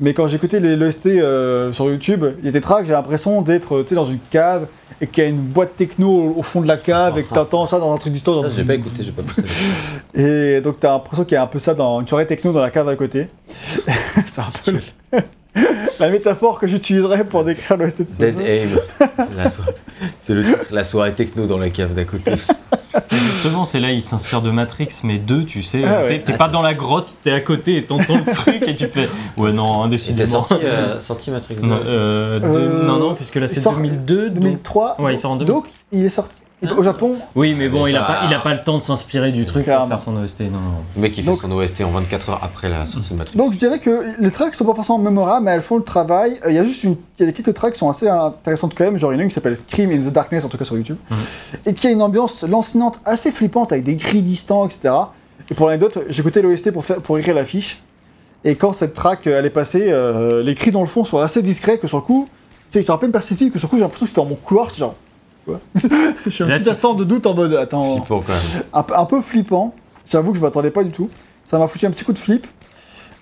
Mais 0.03 0.15
quand 0.15 0.27
j'écoutais 0.27 0.61
les 0.61 0.77
l'OST 0.77 1.07
euh, 1.07 1.73
sur 1.73 1.85
YouTube, 1.91 2.25
il 2.41 2.47
y 2.47 2.49
a 2.49 2.53
des 2.53 2.61
tracks, 2.63 2.87
j'ai 2.87 2.93
l'impression 2.93 3.43
d'être 3.43 3.85
dans 3.95 4.07
une 4.07 4.19
cave 4.31 4.67
et 5.03 5.07
qu'il 5.07 5.23
y 5.23 5.27
a 5.27 5.31
une 5.31 5.37
boîte 5.37 5.77
techno 5.77 6.09
au, 6.11 6.35
au 6.39 6.43
fond 6.43 6.63
de 6.63 6.67
la 6.69 6.79
cave 6.79 7.19
et 7.19 7.23
que 7.23 7.29
t'entends 7.35 7.67
ça 7.67 7.79
dans 7.79 7.93
un 7.93 7.99
truc 7.99 8.13
d'histoire. 8.15 8.49
J'ai 8.49 8.65
pas 8.65 8.75
écouté, 8.75 9.03
j'ai 9.03 9.13
pas 9.13 9.23
poussé. 9.23 9.43
Et 10.15 10.61
donc 10.63 10.81
t'as 10.81 10.93
l'impression 10.93 11.25
qu'il 11.25 11.35
y 11.35 11.39
a 11.39 11.43
un 11.43 11.47
peu 11.47 11.59
ça 11.59 11.75
dans 11.75 12.01
une 12.01 12.09
soirée 12.09 12.27
techno 12.27 12.53
dans 12.53 12.61
la 12.63 12.71
cave 12.71 12.89
à 12.89 12.97
côté. 12.97 13.29
C'est 14.27 14.41
un 14.41 14.49
peu 14.65 14.73
le- 14.73 15.21
la 15.99 16.09
métaphore 16.11 16.59
que 16.61 16.67
j'utiliserais 16.67 17.25
pour 17.25 17.45
décrire 17.45 17.77
l'OST 17.77 18.03
de 18.03 18.09
ce 18.09 18.19
Dead. 18.21 18.41
Aim. 18.41 18.79
La 19.37 19.49
so- 19.51 19.63
la 20.71 20.85
soirée 20.85 21.13
techno 21.15 21.47
dans 21.47 21.59
la 21.59 21.69
cave 21.71 21.93
d'à 21.93 22.05
côté. 22.05 22.33
Justement, 23.11 23.65
c'est 23.65 23.81
là, 23.81 23.91
il 23.93 24.03
s'inspire 24.03 24.43
de 24.43 24.51
Matrix, 24.51 24.89
mais 25.05 25.19
deux, 25.19 25.45
tu 25.45 25.63
sais. 25.63 25.83
Ah 25.85 26.03
ouais. 26.03 26.09
T'es 26.09 26.33
t'es 26.33 26.37
pas 26.39 26.49
dans 26.49 26.63
la 26.63 26.75
grotte, 26.75 27.17
t'es 27.23 27.31
à 27.33 27.41
côté 27.41 27.77
et 27.77 27.85
t'entends 27.87 28.19
le 28.19 28.33
truc 28.33 28.63
et 28.67 28.75
tu 28.75 28.87
fais. 28.87 29.09
Ouais, 29.37 29.53
non, 29.53 29.83
indécidément. 29.83 30.45
sorti, 30.45 30.55
euh, 30.65 31.01
sorti 31.01 31.31
Matrix 31.31 31.57
2. 31.57 31.67
Non, 31.67 31.79
euh, 31.87 32.39
deux- 32.41 32.47
Euh, 32.59 32.83
non, 32.85 32.99
non, 32.99 33.15
puisque 33.15 33.37
là 33.37 33.47
il 33.47 33.49
c'est 33.49 33.61
sort 33.61 33.75
2002. 33.77 34.31
donc- 34.31 34.41
2003. 34.41 35.01
Ouais, 35.01 35.15
il 35.15 35.19
sort 35.19 35.33
en 35.33 35.37
2000. 35.37 35.55
Donc 35.55 35.67
il 35.93 36.05
est 36.05 36.09
sorti 36.09 36.41
au 36.77 36.83
Japon. 36.83 37.17
Oui, 37.35 37.55
mais 37.57 37.69
bon, 37.69 37.87
il 37.87 37.97
a, 37.97 38.01
Bah. 38.01 38.07
pas, 38.07 38.27
il 38.27 38.35
a 38.35 38.41
pas 38.41 38.53
le 38.55 38.61
temps 38.61 38.77
de 38.79 38.83
s'inspirer 38.83 39.33
du 39.33 39.47
truc 39.47 39.65
Clairement. 39.65 39.87
pour 39.89 39.97
faire 39.97 40.05
son 40.05 40.17
OST. 40.23 40.41
Non, 40.43 40.51
non. 40.51 40.59
Le 40.97 41.03
mec, 41.03 41.17
il 41.17 41.25
fait 41.25 41.31
Donc- 41.31 41.41
son 41.41 41.51
OST 41.53 41.83
en 41.85 41.91
24 41.91 42.31
heures 42.31 42.41
après 42.43 42.69
la 42.69 42.87
sortie 42.87 43.13
de 43.13 43.19
Matrix. 43.19 43.37
Donc 43.39 43.53
je 43.53 43.59
dirais 43.59 43.79
que 43.79 44.03
les 44.21 44.31
tracks 44.31 44.55
sont 44.55 44.65
pas 44.65 44.75
forcément 44.75 44.99
mémorables, 44.99 45.45
mais 45.47 45.53
elles 45.53 45.63
font 45.63 45.77
le 45.77 45.83
travail. 45.85 46.39
Euh, 46.45 46.51
Il 46.51 46.55
y 46.57 46.59
a 46.59 46.65
juste 46.65 46.85
une, 46.85 46.97
il 47.19 47.27
y 47.27 47.29
a 47.29 47.33
quelques 47.33 47.55
tracks 47.55 47.73
qui 47.73 47.79
sont 47.79 47.89
assez 47.89 48.09
intéressantes 48.09 48.75
quand 48.77 48.85
même. 48.85 48.99
Genre 48.99 49.13
il 49.13 49.15
y 49.15 49.19
en 49.19 49.21
a 49.21 49.23
une 49.23 49.29
qui 49.29 49.35
s'appelle 49.35 49.57
Scream 49.57 49.91
in 49.91 49.99
the 49.99 50.13
Darkness, 50.13 50.45
en 50.45 50.49
tout 50.49 50.59
cas 50.59 50.65
sur 50.65 50.77
YouTube, 50.77 50.97
Mhm. 51.11 51.17
et 51.67 51.75
qui 51.75 51.87
a 51.87 51.91
une 51.91 52.03
ambiance 52.03 52.43
lancinante 52.45 53.01
assez 53.05 53.33
flippante 53.33 53.73
avec 53.73 53.85
des 53.85 53.97
cris 53.97 54.23
distants, 54.23 54.67
etc. 54.67 54.95
Et 55.51 55.55
pour 55.55 55.67
l'anecdote, 55.67 55.99
j'écoutais 56.09 56.43
l'OST 56.43 56.71
pour 56.73 56.85
faire, 56.85 57.01
pour 57.01 57.19
écrire 57.19 57.35
l'affiche. 57.35 57.81
Et 58.45 58.55
quand 58.55 58.73
cette 58.73 58.95
track 58.95 59.27
euh, 59.27 59.39
elle 59.39 59.47
est 59.47 59.51
passée, 59.51 59.87
euh, 59.91 60.43
les 60.43 60.55
cris 60.55 60.71
dans 60.71 60.81
le 60.81 60.87
fond 60.87 61.05
sont 61.05 61.19
assez 61.19 61.43
discrets 61.43 61.79
que 61.79 61.87
sur 61.89 61.99
le 61.99 62.03
coup, 62.03 62.29
tu 62.31 62.75
sais, 62.75 62.81
ils 62.81 62.85
sont 62.85 62.95
à 62.95 62.99
peine 62.99 63.11
perceptibles 63.13 63.51
que 63.51 63.59
sur 63.59 63.67
le 63.67 63.71
coup 63.71 63.77
j'ai 63.77 63.83
l'impression 63.83 64.05
que 64.07 64.11
c'était 64.11 64.21
dans 64.23 64.27
mon 64.29 64.37
couloir, 64.37 64.73
genre. 64.75 64.95
Quoi 65.47 65.61
Je 66.27 66.31
suis 66.31 66.45
un 66.45 66.49
Là, 66.49 66.55
petit 66.57 66.65
tu- 66.65 66.71
instant 66.71 66.95
de 66.95 67.05
doute 67.05 67.27
en 67.27 67.35
mode 67.35 67.55
attends 67.55 67.97
Flippant 67.97 68.21
quand 68.27 68.33
même. 68.33 68.63
un, 68.73 68.83
peu- 68.83 68.95
un 68.97 69.05
peu 69.05 69.21
flippant. 69.21 69.75
J'avoue 70.11 70.33
que 70.33 70.39
je 70.39 70.43
m'attendais 70.43 70.71
pas 70.71 70.85
du 70.85 70.91
tout. 70.91 71.09
Ça 71.45 71.59
m'a 71.59 71.69
foutu 71.69 71.87
un 71.87 71.91
petit 71.91 72.05
coup 72.05 72.13
de 72.13 72.19
flip. 72.19 72.47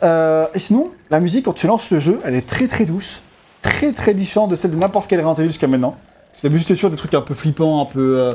Euh, 0.02 0.46
et 0.54 0.58
sinon, 0.58 0.90
la 1.10 1.20
musique, 1.20 1.44
quand 1.46 1.52
tu 1.52 1.66
lances 1.66 1.90
le 1.90 1.98
jeu, 1.98 2.20
elle 2.24 2.34
est 2.34 2.46
très 2.46 2.66
très 2.68 2.84
douce. 2.84 3.22
Très 3.62 3.92
très 3.92 4.14
différente 4.14 4.50
de 4.50 4.56
celle 4.56 4.70
de 4.70 4.76
n'importe 4.76 5.08
quelle 5.08 5.18
Resident 5.20 5.34
Evil 5.42 5.48
jusqu'à 5.50 5.66
maintenant. 5.66 5.96
La 6.42 6.50
musique, 6.50 6.68
c'est 6.68 6.76
sûr, 6.76 6.90
des 6.90 6.96
trucs 6.96 7.14
un 7.14 7.20
peu 7.20 7.34
flippants, 7.34 7.80
un 7.82 7.84
peu. 7.84 8.16
euh, 8.18 8.34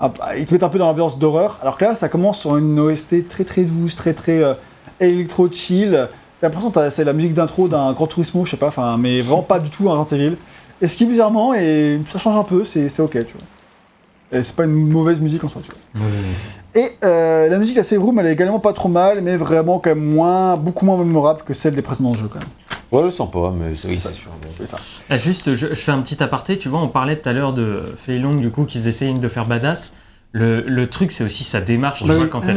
un- 0.00 0.10
ils 0.38 0.46
te 0.46 0.54
mettent 0.54 0.62
un 0.62 0.68
peu 0.70 0.78
dans 0.78 0.86
l'ambiance 0.86 1.18
d'horreur. 1.18 1.58
Alors 1.62 1.76
que 1.76 1.84
là, 1.84 1.94
ça 1.94 2.08
commence 2.08 2.38
sur 2.40 2.56
une 2.56 2.78
OST 2.78 3.28
très 3.28 3.44
très 3.44 3.62
douce, 3.62 3.94
très 3.96 4.14
très 4.14 4.42
euh, 4.42 4.54
électro 5.00 5.50
chill. 5.50 6.08
T'as 6.40 6.48
l'impression 6.48 6.70
que 6.70 6.74
t'as- 6.74 6.90
c'est 6.90 7.04
la 7.04 7.12
musique 7.12 7.34
d'intro 7.34 7.68
d'un 7.68 7.92
Grand 7.92 8.06
Turismo, 8.06 8.44
je 8.46 8.52
sais 8.52 8.56
pas, 8.56 8.68
enfin, 8.68 8.96
mais 8.98 9.20
vraiment 9.20 9.42
pas 9.42 9.58
du 9.58 9.70
tout 9.70 9.90
un 9.90 9.98
Resident 9.98 10.20
Evil. 10.22 10.36
Et 10.84 10.86
ce 10.86 10.98
qui 10.98 11.04
est 11.04 11.06
bizarrement, 11.06 11.54
et 11.54 11.98
ça 12.12 12.18
change 12.18 12.36
un 12.36 12.44
peu, 12.44 12.62
c'est 12.62 12.90
c'est 12.90 13.00
ok, 13.00 13.12
tu 13.12 13.32
vois. 13.38 14.38
Et 14.38 14.42
c'est 14.42 14.54
pas 14.54 14.64
une 14.64 14.72
mauvaise 14.90 15.18
musique 15.18 15.42
en 15.42 15.48
soi, 15.48 15.62
tu 15.64 15.70
vois. 15.96 16.06
Et 16.74 16.90
euh, 17.04 17.48
la 17.48 17.56
musique 17.56 17.74
de 17.76 17.80
la 17.80 17.84
Save 17.84 18.02
Room, 18.02 18.18
elle 18.18 18.26
est 18.26 18.32
également 18.32 18.60
pas 18.60 18.74
trop 18.74 18.90
mal, 18.90 19.22
mais 19.22 19.38
vraiment 19.38 19.78
quand 19.78 19.94
même 19.94 20.04
moins, 20.04 20.58
beaucoup 20.58 20.84
moins 20.84 20.98
mémorable 20.98 21.40
que 21.42 21.54
celle 21.54 21.74
des 21.74 21.80
précédents 21.80 22.12
jeux 22.14 22.28
quand 22.30 22.40
même. 22.40 22.48
Ouais, 22.92 23.08
je 23.08 23.14
sens 23.14 23.30
pas, 23.30 23.50
mais 23.56 23.74
c'est 23.74 23.88
oui, 23.88 23.98
c'est 23.98 24.12
sûr. 24.12 24.30
mais- 24.42 24.48
C'est 24.58 24.66
ça. 24.66 24.76
Ah, 25.08 25.16
juste, 25.16 25.54
je, 25.54 25.68
je 25.68 25.74
fais 25.74 25.92
un 25.92 26.02
petit 26.02 26.22
aparté. 26.22 26.58
Tu 26.58 26.68
vois, 26.68 26.80
on 26.80 26.88
parlait 26.88 27.16
tout 27.16 27.28
à 27.30 27.32
l'heure 27.32 27.54
de 27.54 27.94
Fei 28.04 28.18
Long, 28.18 28.34
du 28.34 28.50
coup, 28.50 28.64
qu'ils 28.66 28.86
essayent 28.86 29.14
de 29.18 29.28
faire 29.28 29.46
badass. 29.46 29.94
Le, 30.36 30.62
le 30.66 30.88
truc, 30.88 31.12
c'est 31.12 31.22
aussi 31.22 31.44
sa 31.44 31.60
démarche. 31.60 32.00
Tu 32.02 32.08
Bah 32.08 32.14
vois, 32.14 32.26
quand 32.26 32.42
elle, 32.48 32.56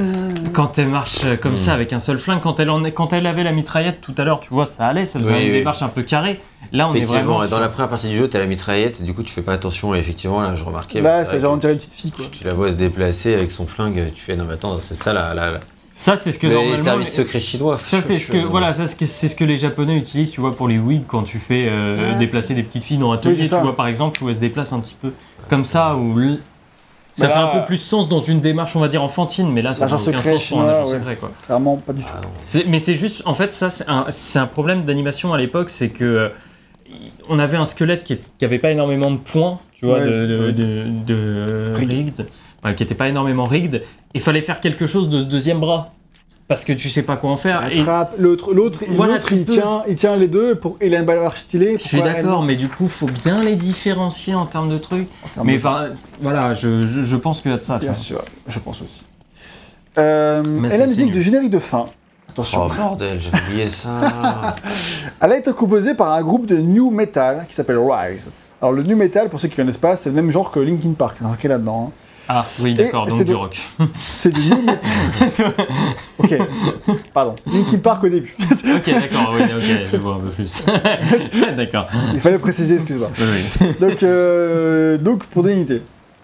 quand 0.52 0.80
elle 0.80 0.88
marche 0.88 1.20
euh, 1.26 1.36
comme 1.38 1.54
Mm. 1.54 1.58
ça 1.58 1.74
avec 1.76 1.94
un 1.94 2.00
seul 2.00 2.18
flingue, 2.18 2.40
quand 2.42 2.60
elle, 2.60 2.72
en 2.72 2.84
est- 2.84 2.92
quand 2.92 3.14
elle 3.14 3.28
avait 3.28 3.44
la 3.44 3.52
mitraillette 3.52 4.02
tout 4.02 4.16
à 4.18 4.24
l'heure, 4.24 4.40
tu 4.40 4.50
vois, 4.52 4.66
ça 4.66 4.88
allait, 4.88 5.06
ça 5.06 5.20
faisait 5.20 5.32
Oui, 5.32 5.42
une 5.46 5.52
oui. 5.52 5.58
démarche 5.60 5.84
un 5.84 5.88
peu 5.88 6.02
carrée. 6.02 6.40
Là, 6.72 6.90
on 6.90 6.96
est 6.96 7.06
vraiment. 7.06 7.38
dans 7.40 7.46
sur- 7.48 7.60
la 7.60 7.70
première 7.70 7.88
partie 7.90 8.08
du 8.10 8.18
jeu, 8.18 8.28
t'as 8.28 8.40
la 8.40 8.48
mitraillette, 8.48 9.00
et 9.02 9.04
du 9.04 9.14
coup, 9.14 9.22
tu 9.22 9.32
fais 9.32 9.44
pas 9.44 9.54
attention, 9.54 9.94
et 9.94 10.00
effectivement, 10.00 10.42
là, 10.42 10.56
je 10.56 10.64
remarquais. 10.64 11.02
Là, 11.02 11.20
bah, 11.20 11.26
c'est 11.26 11.40
genre 11.40 11.54
on 11.54 11.58
dirait 11.58 11.74
une 11.74 11.78
petite 11.78 11.94
fille 11.94 12.10
quoi. 12.12 12.26
Tu 12.32 12.44
la 12.46 12.56
vois 12.56 12.72
se 12.72 12.76
déplacer 12.76 13.36
avec 13.36 13.52
son 13.52 13.68
flingue, 13.68 14.12
tu 14.16 14.22
fais 14.24 14.36
non, 14.36 14.46
mais 14.48 14.56
attends, 14.56 14.80
c'est 14.80 14.96
ça 14.96 15.14
la. 15.14 15.36
la, 15.36 15.52
la- 15.52 15.60
Ça, 15.92 16.16
c'est 16.18 16.32
ce 16.32 16.40
que 16.40 16.48
les 16.48 16.56
normalement. 16.56 16.84
services 16.84 17.10
les- 17.10 17.24
secrets 17.24 17.40
chinois. 17.40 17.80
Ça, 17.84 18.02
c'est 18.02 18.18
ce 18.18 18.32
que, 18.32 18.38
voilà, 18.40 18.74
ça, 18.74 18.88
c'est 18.88 19.06
c'est 19.06 19.30
ce 19.30 19.36
que 19.36 19.44
les 19.46 19.58
Japonais 19.58 19.96
utilisent, 19.98 20.32
tu 20.32 20.42
vois, 20.42 20.50
pour 20.52 20.68
les 20.68 20.80
whips 20.80 21.06
quand 21.08 21.22
tu 21.24 21.38
fais 21.38 21.68
euh, 21.70 22.14
Ah. 22.14 22.18
déplacer 22.18 22.56
des 22.56 22.64
petites 22.64 22.86
filles 22.86 22.98
dans 22.98 23.12
un 23.12 23.16
atelier, 23.16 23.48
tu 23.48 23.56
vois, 23.56 23.76
par 23.76 23.86
exemple, 23.86 24.24
où 24.24 24.30
elles 24.30 24.36
se 24.36 24.40
déplacent 24.40 24.74
un 24.74 24.80
petit 24.80 24.96
peu 25.00 25.12
comme 25.48 25.64
ça, 25.64 25.96
où 25.96 26.20
l- 26.20 26.40
ça 27.22 27.30
fait 27.30 27.36
un 27.36 27.60
peu 27.60 27.66
plus 27.66 27.78
sens 27.78 28.08
dans 28.08 28.20
une 28.22 28.40
démarche, 28.42 28.76
on 28.76 28.80
va 28.80 28.88
dire, 28.88 29.02
enfantine, 29.02 29.52
mais 29.52 29.62
là, 29.62 29.74
ça 29.74 29.88
n'a 29.88 29.96
aucun 29.96 30.22
sens 30.22 30.48
pour 30.48 30.62
un 30.62 30.68
agent 30.70 30.86
ouais. 30.88 31.00
secret, 31.00 31.16
quoi. 31.16 31.32
Clairement 31.46 31.78
pas 31.78 31.94
du 31.94 32.02
tout. 32.02 32.08
Ah. 32.14 32.22
C'est- 32.48 32.66
Mais 32.68 32.80
c'est 32.80 32.96
juste, 32.96 33.24
en 33.26 33.34
fait, 33.34 33.54
ça, 33.54 33.70
c'est 33.70 34.40
un, 34.40 34.46
problème 34.48 34.84
d'animation 34.84 35.34
à 35.34 35.38
l'époque, 35.38 35.70
c'est 35.70 35.90
que 35.90 36.04
euh, 36.04 36.30
on 37.30 37.40
avait 37.40 37.58
un 37.58 37.66
squelette 37.66 38.04
qui, 38.04 38.14
est- 38.14 38.32
qui 38.38 38.46
avait 38.46 38.60
pas 38.60 38.72
énormément 38.72 39.12
de 39.12 39.18
points, 39.18 39.60
tu 39.76 39.86
vois, 39.86 40.00
Ouais, 40.00 40.06
de, 40.06 40.26
de, 40.26 40.46
ouais. 40.46 40.52
de- 40.54 40.86
de 41.06 41.74
Rigged. 41.76 42.26
qui 42.76 42.84
était 42.84 42.96
pas 42.96 43.08
énormément 43.08 43.46
rigged. 43.46 43.84
Il 44.14 44.22
fallait 44.22 44.42
faire 44.42 44.60
quelque 44.60 44.86
chose 44.88 45.10
de 45.10 45.20
ce 45.22 45.26
deuxième 45.26 45.60
bras. 45.60 45.94
Parce 46.48 46.64
que 46.64 46.72
tu 46.72 46.90
sais 46.90 47.02
pas 47.04 47.18
quoi 47.18 47.32
en 47.32 47.36
faire. 47.36 47.62
L'autre, 48.18 48.54
l'autre, 48.54 48.84
Voilà, 48.96 49.20
il 49.32 49.44
peux. 49.46 49.54
tient, 49.54 49.84
il 49.88 49.96
tient 49.96 50.16
les 50.16 50.30
deux. 50.30 50.56
Pour, 50.56 50.78
il 50.82 50.96
a 50.96 51.00
une 51.00 51.06
balle 51.06 51.20
stylée. 51.36 51.78
je 51.80 51.86
suis 51.86 52.02
d'accord, 52.02 52.42
mais 52.44 52.56
du 52.56 52.70
coup, 52.70 52.88
faut 52.88 53.08
bien 53.08 53.44
les 53.44 53.56
différencier 53.56 54.34
en 54.34 54.46
termes 54.46 54.70
de 54.70 54.78
trucs. 54.78 55.10
Mais 55.44 55.58
voilà, 55.58 56.56
je, 56.56 56.82
je, 56.88 57.02
je 57.02 57.16
pense 57.18 57.42
qu'il 57.42 57.52
y 57.52 57.54
a 57.54 57.58
de 57.58 57.64
ça. 57.64 57.78
bien 57.80 57.94
sûr, 57.94 58.24
je 58.48 58.60
pense 58.60 58.82
aussi. 58.82 59.04
Euh, 59.98 60.44
et 60.72 60.78
la 60.78 60.88
musique 60.88 61.12
de 61.12 61.20
générique 61.22 61.50
de 61.52 61.60
fin. 61.60 61.86
Attention. 62.30 62.68
Oh 62.68 62.72
bordel, 62.78 63.20
j'ai 63.20 63.32
oublié 63.46 63.66
ça. 63.66 63.98
Elle 65.22 65.32
a 65.32 65.38
été 65.38 65.52
composée 65.54 65.96
par 65.96 66.14
un 66.14 66.22
groupe 66.22 66.46
de 66.46 66.58
new 66.58 66.92
metal 66.92 67.46
qui 67.50 67.56
s'appelle 67.56 67.80
Rise. 67.80 68.30
Alors 68.62 68.74
le 68.74 68.84
new 68.84 68.96
metal, 68.96 69.30
pour 69.30 69.40
ceux 69.40 69.48
qui 69.48 69.56
connaissent 69.56 69.78
pas, 69.80 69.96
c'est 69.98 70.10
le 70.10 70.16
même 70.16 70.30
genre 70.32 70.52
que 70.52 70.60
Linkin 70.60 70.94
Park, 70.98 71.18
hein, 71.26 71.32
qui 71.40 71.48
est 71.48 71.50
là-dedans. 71.50 71.92
hein. 71.92 72.04
Ah 72.30 72.46
oui, 72.62 72.74
d'accord, 72.74 73.08
donc 73.08 73.24
du 73.24 73.34
rock. 73.34 73.58
C'est 74.00 74.34
du 74.34 74.42
new 74.50 74.62
metal. 74.62 75.54
ok, 76.18 76.38
pardon. 77.14 77.36
Linkin 77.46 77.78
Park 77.78 78.04
au 78.04 78.10
début. 78.10 78.36
ok, 78.40 78.86
d'accord, 78.86 79.34
oui, 79.34 79.42
ok, 79.56 79.90
je 79.92 79.98
vois 79.98 80.16
un 80.16 80.20
peu 80.20 80.30
plus. 80.30 80.64
d'accord. 81.56 81.88
Il 82.14 82.20
fallait 82.20 82.38
préciser, 82.38 82.76
excuse-moi. 82.76 83.10
Oui. 83.18 83.74
Donc, 83.80 84.04
euh, 84.04 84.98
donc 84.98 85.26
pour 85.26 85.44
donner 85.44 85.56
une 85.56 85.62
idée. 85.62 85.82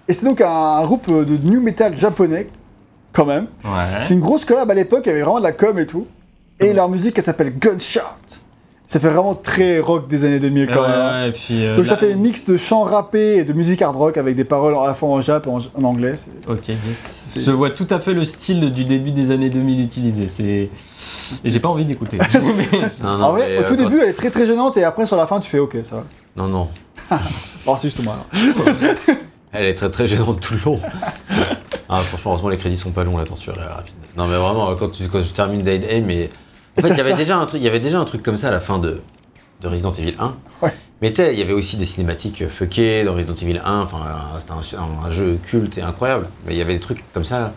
Et 0.07 0.13
c'est 0.13 0.25
donc 0.25 0.41
un, 0.41 0.84
groupe 0.84 1.09
de 1.09 1.38
new 1.49 1.61
metal 1.61 1.95
japonais, 1.95 2.49
quand 3.13 3.25
même. 3.25 3.47
Ouais. 3.63 4.01
C'est 4.01 4.13
une 4.13 4.19
grosse 4.19 4.43
collab 4.43 4.69
à 4.69 4.73
l'époque, 4.73 5.03
il 5.05 5.09
y 5.09 5.11
avait 5.11 5.21
vraiment 5.21 5.39
de 5.39 5.43
la 5.43 5.53
com 5.53 5.80
et 5.80 5.88
tout. 5.88 6.07
Et 6.59 6.73
leur 6.73 6.89
musique, 6.89 7.17
elle 7.17 7.23
s'appelle 7.23 7.57
Gunshot. 7.57 8.01
Ça 8.93 8.99
fait 8.99 9.09
vraiment 9.09 9.33
très 9.33 9.79
rock 9.79 10.07
des 10.07 10.23
années 10.23 10.37
2000 10.37 10.69
quand 10.69 10.81
Ouais, 10.83 10.87
même. 10.87 10.99
hein. 11.01 11.21
ouais, 11.23 11.29
et 11.29 11.31
puis, 11.31 11.65
euh, 11.65 11.75
Donc 11.75 11.87
ça 11.87 11.93
là- 11.93 11.97
fait 11.97 12.13
un 12.13 12.15
mix 12.15 12.45
de 12.45 12.57
chants 12.57 12.83
rappés 12.83 13.37
et 13.37 13.43
de 13.43 13.51
musique 13.51 13.81
hard 13.81 13.95
rock 13.95 14.17
avec 14.17 14.35
des 14.35 14.43
paroles 14.43 14.75
à 14.75 14.85
la 14.85 14.93
fois 14.93 15.09
en 15.09 15.19
jap 15.19 15.47
et 15.47 15.49
en, 15.49 15.57
en 15.57 15.83
anglais. 15.83 16.13
Ok, 16.47 16.67
yes. 16.67 17.33
Je 17.43 17.49
vois 17.49 17.71
tout 17.71 17.87
à 17.89 17.99
fait 17.99 18.13
le 18.13 18.23
style 18.23 18.71
du 18.71 18.85
début 18.85 19.09
des 19.09 19.31
années 19.31 19.49
2000 19.49 19.81
utilisé. 19.81 20.27
C'est. 20.27 20.69
Et 21.43 21.49
j'ai 21.49 21.59
pas 21.59 21.69
envie 21.69 21.85
d'écouter. 21.85 22.19
En 23.03 23.31
vrai, 23.31 23.57
au 23.57 23.63
tout 23.63 23.75
début, 23.75 23.99
elle 23.99 24.09
est 24.09 24.13
très 24.13 24.29
très 24.29 24.45
gênante 24.45 24.77
et 24.77 24.83
après 24.83 25.07
sur 25.07 25.15
la 25.17 25.25
fin, 25.25 25.39
tu 25.39 25.49
fais 25.49 25.57
ok, 25.57 25.77
ça 25.83 25.95
va. 25.95 26.03
Non, 26.37 26.47
non. 26.47 26.67
Alors 27.65 27.79
c'est 27.79 27.89
juste 27.89 28.03
moi. 28.03 28.17
Elle 29.51 29.65
est 29.65 29.73
très 29.73 29.89
très 29.89 30.05
gênante 30.05 30.39
tout 30.39 30.53
le 30.53 30.59
long. 30.65 30.79
ah, 31.89 32.01
franchement, 32.01 32.31
heureusement, 32.33 32.49
les 32.49 32.57
crédits 32.57 32.77
sont 32.77 32.91
pas 32.91 33.03
longs, 33.03 33.17
la 33.17 33.25
torture 33.25 33.53
est 33.59 33.65
rapide. 33.73 33.95
Non, 34.15 34.27
mais 34.27 34.37
vraiment, 34.37 34.75
quand 34.75 34.89
tu, 34.89 35.07
quand 35.07 35.21
tu 35.21 35.29
termines 35.33 35.63
Dead 35.63 35.83
Aim, 35.89 36.03
mais. 36.05 36.29
En 36.77 36.81
fait, 36.81 36.89
il 36.89 36.97
y 36.97 37.01
avait 37.01 37.13
déjà 37.13 37.37
un 37.37 37.45
truc, 37.45 37.61
il 37.61 37.63
y 37.63 37.67
avait 37.67 37.79
déjà 37.79 37.99
un 37.99 38.05
truc 38.05 38.23
comme 38.23 38.37
ça 38.37 38.47
à 38.47 38.51
la 38.51 38.59
fin 38.59 38.79
de, 38.79 39.01
de 39.61 39.67
Resident 39.67 39.91
Evil 39.93 40.15
1. 40.19 40.35
Ouais. 40.61 40.73
Mais 41.01 41.11
tu 41.11 41.17
sais, 41.17 41.33
il 41.33 41.39
y 41.39 41.41
avait 41.41 41.53
aussi 41.53 41.77
des 41.77 41.85
cinématiques 41.85 42.41
euh, 42.41 42.49
fuckées 42.49 43.03
dans 43.03 43.13
Resident 43.13 43.35
Evil 43.35 43.61
1. 43.63 43.81
Enfin, 43.81 43.99
c'était 44.37 44.75
un, 44.77 45.05
un 45.05 45.11
jeu 45.11 45.37
culte 45.43 45.77
et 45.77 45.81
incroyable. 45.81 46.27
Mais 46.45 46.53
il 46.53 46.57
y 46.57 46.61
avait 46.61 46.73
des 46.73 46.79
trucs 46.79 47.03
comme 47.13 47.23
ça 47.25 47.53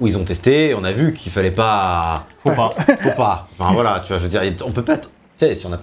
où 0.00 0.06
ils 0.06 0.16
ont 0.18 0.24
testé. 0.24 0.70
et 0.70 0.74
On 0.74 0.84
a 0.84 0.92
vu 0.92 1.12
qu'il 1.12 1.30
fallait 1.32 1.50
pas. 1.50 2.26
Faut 2.42 2.52
pas. 2.52 2.70
Faut 3.00 3.10
pas. 3.16 3.48
Enfin 3.58 3.72
voilà, 3.72 4.00
tu 4.00 4.08
vois, 4.08 4.18
je 4.18 4.22
veux 4.24 4.28
dire, 4.28 4.42
on 4.64 4.70
peut 4.70 4.84
pas. 4.84 4.98
Tu 4.98 5.08
sais, 5.36 5.54
si 5.54 5.66
on 5.66 5.72
a. 5.72 5.80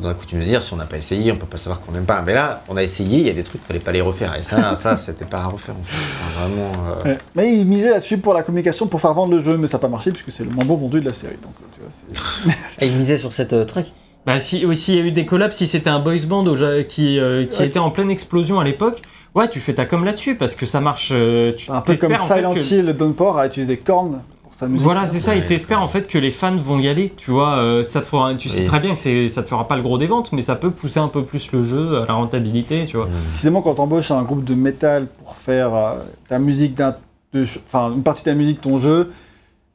On 0.00 0.04
a 0.08 0.12
coutume 0.14 0.40
de 0.40 0.44
dire, 0.44 0.60
si 0.60 0.72
on 0.72 0.76
n'a 0.76 0.86
pas 0.86 0.96
essayé, 0.96 1.30
on 1.30 1.36
peut 1.36 1.46
pas 1.46 1.56
savoir 1.56 1.80
qu'on 1.80 1.92
n'aime 1.92 2.04
pas. 2.04 2.20
Mais 2.22 2.34
là, 2.34 2.64
on 2.68 2.76
a 2.76 2.82
essayé, 2.82 3.18
il 3.20 3.26
y 3.26 3.30
a 3.30 3.32
des 3.32 3.44
trucs, 3.44 3.60
il 3.62 3.66
fallait 3.68 3.78
pas 3.78 3.92
les 3.92 4.00
refaire. 4.00 4.34
Et 4.36 4.42
ça, 4.42 4.74
ça, 4.74 4.96
c'était 4.98 5.24
pas 5.24 5.38
à 5.42 5.46
refaire. 5.46 5.76
En 5.78 5.82
fait. 5.84 5.94
Enfin, 5.94 6.48
vraiment. 6.48 6.72
euh, 7.04 7.04
Ouais. 7.12 7.18
Mais 7.36 7.56
ils 7.56 7.64
misaient 7.64 7.90
là-dessus 7.90 8.18
pour 8.18 8.34
la 8.34 8.42
communication, 8.42 8.88
pour 8.88 9.00
faire 9.00 9.14
vendre 9.14 9.32
le 9.32 9.38
jeu, 9.38 9.56
mais 9.56 9.68
ça 9.68 9.76
n'a 9.76 9.82
pas 9.82 9.88
marché 9.88 10.10
puisque 10.10 10.32
c'est 10.32 10.42
le 10.44 10.50
moins 10.50 10.64
bon 10.64 10.74
vendu 10.74 10.98
de 11.00 11.04
la 11.06 11.12
série. 11.12 11.36
Donc 11.42 11.52
tu 11.72 11.80
vois, 11.80 12.54
Et 12.80 12.86
ils 12.88 12.96
misaient 12.96 13.18
sur 13.18 13.32
cette 13.32 13.52
euh, 13.52 13.64
truc. 13.64 13.86
Bah 14.26 14.40
si 14.40 14.64
aussi 14.66 14.94
il 14.94 14.98
y 14.98 15.02
a 15.02 15.04
eu 15.04 15.12
des 15.12 15.26
collabs, 15.26 15.52
si 15.52 15.66
c'était 15.68 15.90
un 15.90 16.00
boys 16.00 16.16
band 16.26 16.44
qui, 16.88 17.20
euh, 17.20 17.44
qui 17.46 17.60
Ouais. 17.60 17.66
était 17.66 17.78
en 17.78 17.90
pleine 17.90 18.10
explosion 18.10 18.58
à 18.58 18.64
l'époque, 18.64 19.02
ouais 19.34 19.48
tu 19.48 19.60
fais 19.60 19.74
ta 19.74 19.84
com 19.84 20.02
là-dessus 20.04 20.34
parce 20.34 20.54
que 20.56 20.64
ça 20.66 20.80
marche. 20.80 21.10
euh, 21.12 21.52
tu 21.54 21.70
un 21.70 21.82
peu 21.82 21.94
comme 21.94 22.08
t'espères, 22.10 22.24
en 22.24 22.28
fait, 22.28 22.34
Silent 22.36 22.54
que- 22.54 22.88
Hill 22.90 22.96
Downpour 22.96 23.38
a 23.38 23.46
utilisé 23.46 23.76
Korn 23.76 24.22
pour 24.54 24.60
sa 24.60 24.68
musique. 24.68 24.84
Voilà, 24.84 25.06
c'est 25.06 25.20
ça, 25.20 25.34
et 25.34 25.44
t'espères 25.44 25.82
en 25.82 25.88
fait 25.88 26.06
que 26.06 26.16
les 26.18 26.30
fans 26.30 26.56
vont 26.56 26.78
y 26.78 26.88
aller, 26.88 27.12
tu 27.16 27.30
vois, 27.30 27.56
euh, 27.56 27.82
ça 27.82 28.00
te 28.00 28.06
fera, 28.06 28.34
tu 28.34 28.48
sais 28.48 28.64
très 28.66 28.78
bien 28.80 28.94
que 28.94 29.00
c'est, 29.00 29.28
ça 29.28 29.42
te 29.42 29.48
fera 29.48 29.66
pas 29.66 29.76
le 29.76 29.82
gros 29.82 29.98
des 29.98 30.06
ventes, 30.06 30.32
mais 30.32 30.42
ça 30.42 30.54
peut 30.56 30.70
pousser 30.70 31.00
un 31.00 31.08
peu 31.08 31.24
plus 31.24 31.50
le 31.52 31.64
jeu 31.64 32.02
à 32.02 32.06
la 32.06 32.14
rentabilité, 32.14 32.84
tu 32.86 32.96
vois. 32.96 33.08
Décidément, 33.26 33.62
quand 33.62 33.74
t'embauches 33.74 34.10
un 34.10 34.22
groupe 34.22 34.44
de 34.44 34.54
métal 34.54 35.06
pour 35.18 35.34
faire 35.36 35.74
euh, 35.74 35.94
ta 36.28 36.38
musique 36.38 36.74
d'un, 36.74 36.94
de- 37.32 37.46
enfin 37.66 37.92
une 37.92 38.02
partie 38.02 38.20
de 38.22 38.26
ta 38.30 38.34
musique, 38.34 38.60
ton 38.60 38.76
jeu, 38.78 39.10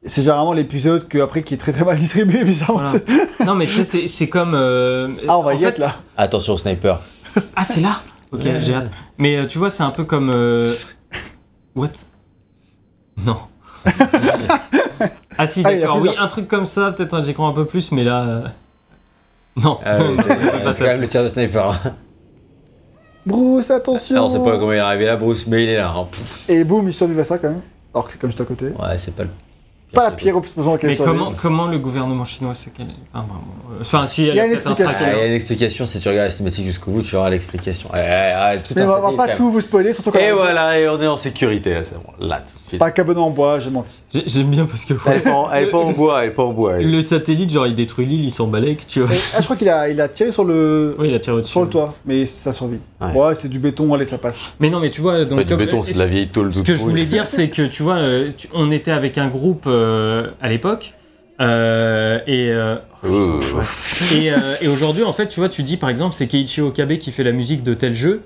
C'est 0.06 0.22
généralement 0.22 0.54
l'épisode 0.54 1.08
que, 1.08 1.18
après, 1.18 1.42
qui 1.42 1.52
est 1.52 1.58
très 1.58 1.72
très 1.72 1.84
mal 1.84 1.98
distribué, 1.98 2.42
bizarrement. 2.52 2.84
Voilà. 2.84 3.24
Non, 3.44 3.54
mais 3.54 3.66
tu 3.66 3.72
sais, 3.74 3.84
c'est- 3.84 4.08
c'est 4.08 4.28
comme. 4.30 4.54
euh, 4.54 5.08
Ah, 5.28 5.36
on 5.36 5.42
va 5.42 5.50
en 5.52 5.56
y 5.56 5.58
fait- 5.58 5.66
être 5.66 5.78
là. 5.78 5.96
Attention 6.16 6.54
au 6.54 6.56
sniper. 6.56 6.98
Ah, 7.54 7.64
c'est 7.64 7.80
là? 7.82 8.00
Ok, 8.32 8.40
Ouais. 8.44 8.60
j'ai 8.62 8.72
hâte. 8.74 8.90
Mais 9.18 9.46
tu 9.46 9.58
vois, 9.58 9.68
c'est 9.68 9.82
un 9.82 9.90
peu 9.90 10.04
comme. 10.04 10.30
euh, 10.34 10.74
What? 11.76 11.88
Non. 13.26 13.36
Ah, 15.38 15.46
si, 15.46 15.62
Ah, 15.64 15.72
il 15.72 15.80
d'accord. 15.80 15.98
Oui, 16.00 16.10
un 16.18 16.28
truc 16.28 16.48
comme 16.48 16.66
ça, 16.66 16.92
peut-être 16.92 17.14
un- 17.14 17.22
j'y 17.22 17.34
crois 17.34 17.48
un 17.48 17.52
peu 17.52 17.64
plus, 17.64 17.92
mais 17.92 18.04
là. 18.04 18.22
euh, 18.22 18.42
Non. 19.56 19.78
Ah 19.84 19.98
ouais, 19.98 20.14
c'est 20.16 20.30
On 20.32 20.36
peut 20.36 20.64
pas 20.64 20.72
c'est 20.72 20.84
quand 20.84 20.90
même 20.90 21.00
le 21.00 21.08
tir 21.08 21.22
de 21.22 21.28
sniper. 21.28 21.74
Bruce, 23.26 23.70
attention 23.70 24.16
Alors, 24.16 24.26
on 24.26 24.30
sait 24.30 24.38
pas 24.42 24.58
comment 24.58 24.72
il 24.72 24.76
est 24.76 24.80
arrivé 24.80 25.06
là, 25.06 25.16
Bruce, 25.16 25.46
mais 25.46 25.64
il 25.64 25.68
est 25.70 25.76
là. 25.76 25.92
hein. 25.94 26.06
Pff, 26.10 26.48
Et 26.48 26.64
boum, 26.64 26.88
histoire 26.88 27.08
du 27.08 27.14
Vassa 27.14 27.38
quand 27.38 27.48
même. 27.48 27.60
Alors 27.94 28.06
que 28.06 28.12
c'est 28.12 28.18
comme 28.20 28.30
juste 28.30 28.40
à 28.40 28.44
côté. 28.44 28.66
Ouais, 28.66 28.98
c'est 28.98 29.14
pas 29.14 29.24
le. 29.24 29.30
Pas 29.92 30.04
la 30.04 30.10
pire 30.12 30.36
explosion 30.38 30.70
à 30.70 30.74
laquelle 30.74 30.90
Mais 30.90 30.96
comment, 30.96 31.32
comment 31.40 31.66
le 31.66 31.78
gouvernement 31.78 32.24
chinois 32.24 32.54
sait 32.54 32.70
qu'elle 32.70 32.86
est. 32.86 32.90
Enfin, 33.12 33.26
vraiment. 33.26 33.44
euh, 33.72 33.78
Enfin, 33.80 34.04
si, 34.04 34.22
elle 34.24 34.28
Il 34.30 34.36
y 34.36 34.40
a 34.40 34.46
une 34.46 34.52
peut-être 34.52 34.66
un 34.68 34.70
explication. 34.72 35.06
Ah, 35.06 35.12
il 35.14 35.18
y 35.18 35.22
a 35.22 35.26
une 35.26 35.32
explication, 35.32 35.86
si 35.86 35.98
tu 36.00 36.08
regardes 36.08 36.26
la 36.26 36.30
cinématique 36.30 36.66
jusqu'au 36.66 36.90
bout, 36.92 37.02
tu 37.02 37.16
auras 37.16 37.30
l'explication. 37.30 37.90
Ouais, 37.92 37.98
ouais, 38.00 38.58
tout 38.66 38.74
Mais 38.76 38.82
un 38.82 38.88
on 38.90 39.12
va- 39.16 39.26
pas 39.26 39.34
tout 39.34 39.50
vous 39.50 39.60
spoiler, 39.60 39.92
surtout 39.92 40.10
quand. 40.12 40.18
Et 40.18 40.30
voilà, 40.32 40.78
et 40.78 40.88
on 40.88 41.00
est 41.00 41.06
en 41.06 41.16
sécurité 41.16 41.74
là, 41.74 41.82
c'est 41.82 41.96
bon. 41.96 42.12
Là, 42.20 42.36
tout 42.38 42.54
de 42.64 42.68
suite. 42.68 42.78
Pas 42.78 42.90
cabinet 42.92 43.18
en 43.18 43.30
bois, 43.30 43.58
j'ai 43.58 43.70
menti. 43.70 43.96
J'ai- 44.14 44.22
J'aime 44.26 44.46
bien 44.50 44.66
parce 44.66 44.84
que. 44.84 44.94
Elle 45.06 45.16
est 45.16 45.20
pas 45.20 45.32
en, 45.32 45.50
elle 45.50 45.64
est 45.64 45.70
pas 45.70 45.78
en 45.78 45.90
bois, 45.92 46.22
elle 46.22 46.30
est 46.30 46.34
pas 46.34 46.44
en 46.44 46.52
bois. 46.52 46.76
elle. 46.78 46.90
Le 46.90 47.02
satellite, 47.02 47.50
genre, 47.50 47.66
il 47.66 47.74
détruit 47.74 48.06
l'île, 48.06 48.24
il 48.24 48.32
s'en 48.32 48.46
balèque, 48.46 48.86
tu 48.86 49.00
vois. 49.00 49.12
Et- 49.14 49.18
ah, 49.34 49.38
je 49.40 49.44
crois 49.44 49.56
qu'il 49.56 49.68
a, 49.68 49.88
il 49.88 50.00
a 50.00 50.08
tiré 50.08 50.30
sur 50.30 50.44
le, 50.44 50.94
Oui, 50.98 51.08
il 51.08 51.14
a 51.14 51.18
tiré 51.18 51.36
au-dessus. 51.36 51.50
sur 51.50 51.62
le 51.62 51.68
toit, 51.68 51.94
mais 52.06 52.26
ça 52.26 52.52
survit. 52.52 52.78
Ouais. 53.00 53.12
Ouais, 53.12 53.34
c'est 53.34 53.48
du 53.48 53.58
béton, 53.58 53.92
allez, 53.94 54.04
ça 54.04 54.18
passe. 54.18 54.52
Mais 54.60 54.70
non, 54.70 54.78
mais 54.78 54.90
tu 54.90 55.00
vois. 55.00 55.22
C'est 55.22 55.30
donc, 55.30 55.38
pas 55.40 55.44
du 55.44 55.48
comme- 55.50 55.58
béton, 55.58 55.82
c'est 55.82 55.94
de 55.94 55.98
la 55.98 56.06
vieille 56.06 56.28
tôle 56.28 56.52
Ce 56.52 56.60
que 56.60 56.74
je 56.76 56.80
voulais 56.80 57.06
dire, 57.06 57.26
c'est 57.26 57.48
que 57.48 57.62
tu 57.66 57.82
vois, 57.82 57.96
euh, 57.96 58.30
tu- 58.36 58.48
on 58.54 58.70
était 58.70 58.90
avec 58.92 59.18
un 59.18 59.28
groupe 59.28 59.64
euh, 59.66 59.79
à 60.40 60.48
l'époque. 60.48 60.94
euh, 61.40 62.18
et 62.26 62.50
euh, 62.52 62.76
et, 64.14 64.30
euh, 64.32 64.56
et 64.60 64.68
aujourd'hui, 64.68 65.04
en 65.04 65.12
fait, 65.12 65.28
tu 65.28 65.40
vois, 65.40 65.48
tu 65.48 65.62
dis 65.62 65.76
par 65.76 65.88
exemple, 65.88 66.14
c'est 66.14 66.26
Keiichi 66.26 66.60
Okabe 66.60 66.98
qui 66.98 67.12
fait 67.12 67.24
la 67.24 67.32
musique 67.32 67.62
de 67.62 67.74
tel 67.74 67.94
jeu. 67.94 68.22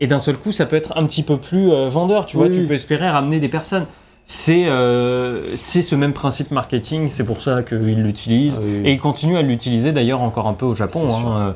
Et 0.00 0.06
d'un 0.08 0.18
seul 0.20 0.36
coup, 0.36 0.50
ça 0.52 0.66
peut 0.66 0.74
être 0.76 0.96
un 0.96 1.06
petit 1.06 1.22
peu 1.22 1.36
plus 1.36 1.70
euh, 1.70 1.88
vendeur, 1.88 2.26
tu 2.26 2.36
vois, 2.36 2.46
Oui, 2.46 2.52
tu 2.52 2.66
peux 2.66 2.74
espérer 2.74 3.08
ramener 3.08 3.38
des 3.40 3.48
personnes. 3.48 3.86
C'est 4.26 4.66
euh, 4.68 5.56
c'est 5.56 5.82
ce 5.82 5.94
même 5.96 6.12
principe 6.12 6.50
marketing, 6.52 7.08
c'est 7.08 7.24
pour 7.24 7.40
ça 7.42 7.62
qu'ils 7.62 8.02
l'utilisent. 8.02 8.54
Ah 8.58 8.62
oui. 8.64 8.82
Et 8.88 8.92
ils 8.92 9.00
continuent 9.00 9.36
à 9.36 9.42
l'utiliser 9.42 9.92
d'ailleurs 9.92 10.20
encore 10.22 10.46
un 10.48 10.54
peu 10.54 10.64
au 10.66 10.74
Japon. 10.74 11.06
Hein, 11.08 11.40
euh. 11.48 11.52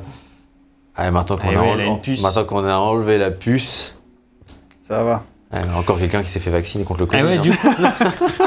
Ah, 0.95 1.11
qu'on 1.11 1.51
Eh 1.51 1.55
a, 1.55 1.61
ouais, 1.61 1.67
enlevé- 1.87 2.21
maintenant 2.21 2.43
qu'on 2.43 2.65
a 2.65 2.75
enlevé 2.75 3.17
la 3.17 3.31
puce, 3.31 3.95
Ça 4.81 5.03
va. 5.03 5.23
Ah, 5.51 5.59
encore 5.77 5.97
quelqu'un 5.99 6.23
qui 6.23 6.29
s'est 6.29 6.39
fait 6.39 6.49
vacciner 6.51 6.83
contre 6.83 7.01
le 7.01 7.07
Ah 7.11 7.17
Covid. 7.19 7.23
ouais, 7.23 7.37
hein. 7.37 7.41
du 7.41 7.51
coup, 7.55 7.67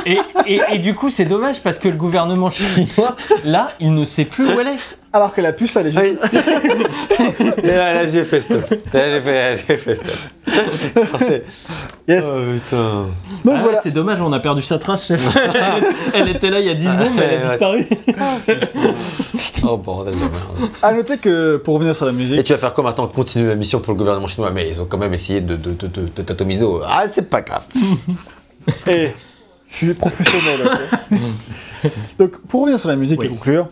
et, 0.07 0.19
et- 0.47 0.61
et 0.73 0.79
du 0.79 0.95
coup, 0.95 1.09
c'est 1.11 1.25
dommage 1.25 1.63
parce 1.63 1.79
que 1.79 1.89
le 1.89 1.97
gouvernement 1.97 2.51
chinois, 2.51 3.17
là, 3.45 3.73
il 3.81 3.95
ne 3.95 4.05
sait 4.05 4.25
plus 4.27 4.47
où 4.55 4.61
elle 4.61 4.69
est. 4.69 4.79
Alors 5.13 5.35
que 5.35 5.41
la 5.41 5.53
puce, 5.53 5.75
elle 5.77 5.89
est 5.89 5.91
juste. 5.93 6.23
Et 7.65 7.67
là, 7.67 7.95
là, 7.95 8.07
j'ai 8.07 8.23
fait 8.25 8.41
stop. 8.41 8.63
Là, 8.93 9.55
j'ai 9.57 9.77
fait, 9.77 9.95
stop. 9.97 10.15
Yes. 12.09 12.25
Oh 12.27 12.39
putain. 12.55 13.07
Donc 13.45 13.55
Ah, 13.59 13.63
voilà. 13.63 13.81
C'est 13.83 13.91
dommage, 13.91 14.21
on 14.21 14.33
a 14.33 14.39
perdu 14.41 14.63
sa 14.63 14.79
trace, 14.79 15.07
chef. 15.09 15.25
elle, 15.37 15.85
elle 16.15 16.29
était 16.29 16.51
là 16.51 16.61
il 16.61 16.67
y 16.67 16.71
a 16.71 16.75
10 16.75 16.85
secondes, 16.87 17.13
mais 17.17 17.25
elle 17.25 17.45
a 17.45 17.49
disparu. 17.51 17.87
Oh 19.63 19.77
bordel 19.77 20.15
de 20.15 20.19
merde. 20.21 20.71
À 20.83 20.93
noter 20.93 21.19
que, 21.19 21.57
pour 21.59 21.75
revenir 21.75 21.95
sur 21.95 22.07
la 22.07 22.13
Et 22.13 22.15
musique, 22.15 22.43
tu 22.45 22.53
vas 22.53 22.59
faire 22.59 22.73
quoi 22.73 22.83
maintenant 22.83 23.07
Continuer 23.09 23.47
la 23.49 23.57
mission 23.57 23.79
pour 23.81 23.93
le 23.93 23.99
gouvernement 23.99 24.27
chinois? 24.27 24.51
Mais 24.53 24.67
ils 24.69 24.81
ont 24.81 24.87
quand 24.87 24.97
même 24.97 25.13
essayé 25.13 25.41
de, 25.43 25.55
de, 25.55 25.73
de, 25.73 25.87
de, 25.87 26.01
de 26.17 26.23
t'atomiser 26.23 26.65
au- 26.65 26.81
Ah, 26.87 27.05
c'est 27.09 27.29
pas 27.29 27.43
grave. 27.43 27.65
et 28.87 29.13
je 29.69 29.75
suis 29.75 29.93
professionnel. 29.95 30.61
ok 31.83 31.91
Donc, 32.19 32.41
pour 32.49 32.63
revenir 32.63 32.81
sur 32.81 32.89
la 32.89 32.97
musique 32.97 33.21
Oui. 33.21 33.27
et 33.27 33.29
conclure, 33.29 33.69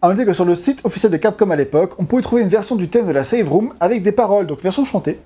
à 0.00 0.08
noter 0.08 0.24
que 0.24 0.32
sur 0.32 0.44
le 0.44 0.54
site 0.54 0.80
officiel 0.84 1.10
de 1.10 1.16
Capcom 1.16 1.50
à 1.50 1.56
l'époque, 1.56 1.94
on 1.98 2.04
pouvait 2.04 2.22
trouver 2.22 2.42
une 2.42 2.48
version 2.48 2.76
du 2.76 2.88
thème 2.88 3.06
de 3.06 3.12
la 3.12 3.24
Save 3.24 3.48
Room 3.50 3.74
avec 3.80 4.02
des 4.02 4.12
paroles, 4.12 4.46
donc 4.46 4.60
version 4.62 4.84
chantée, 4.84 5.18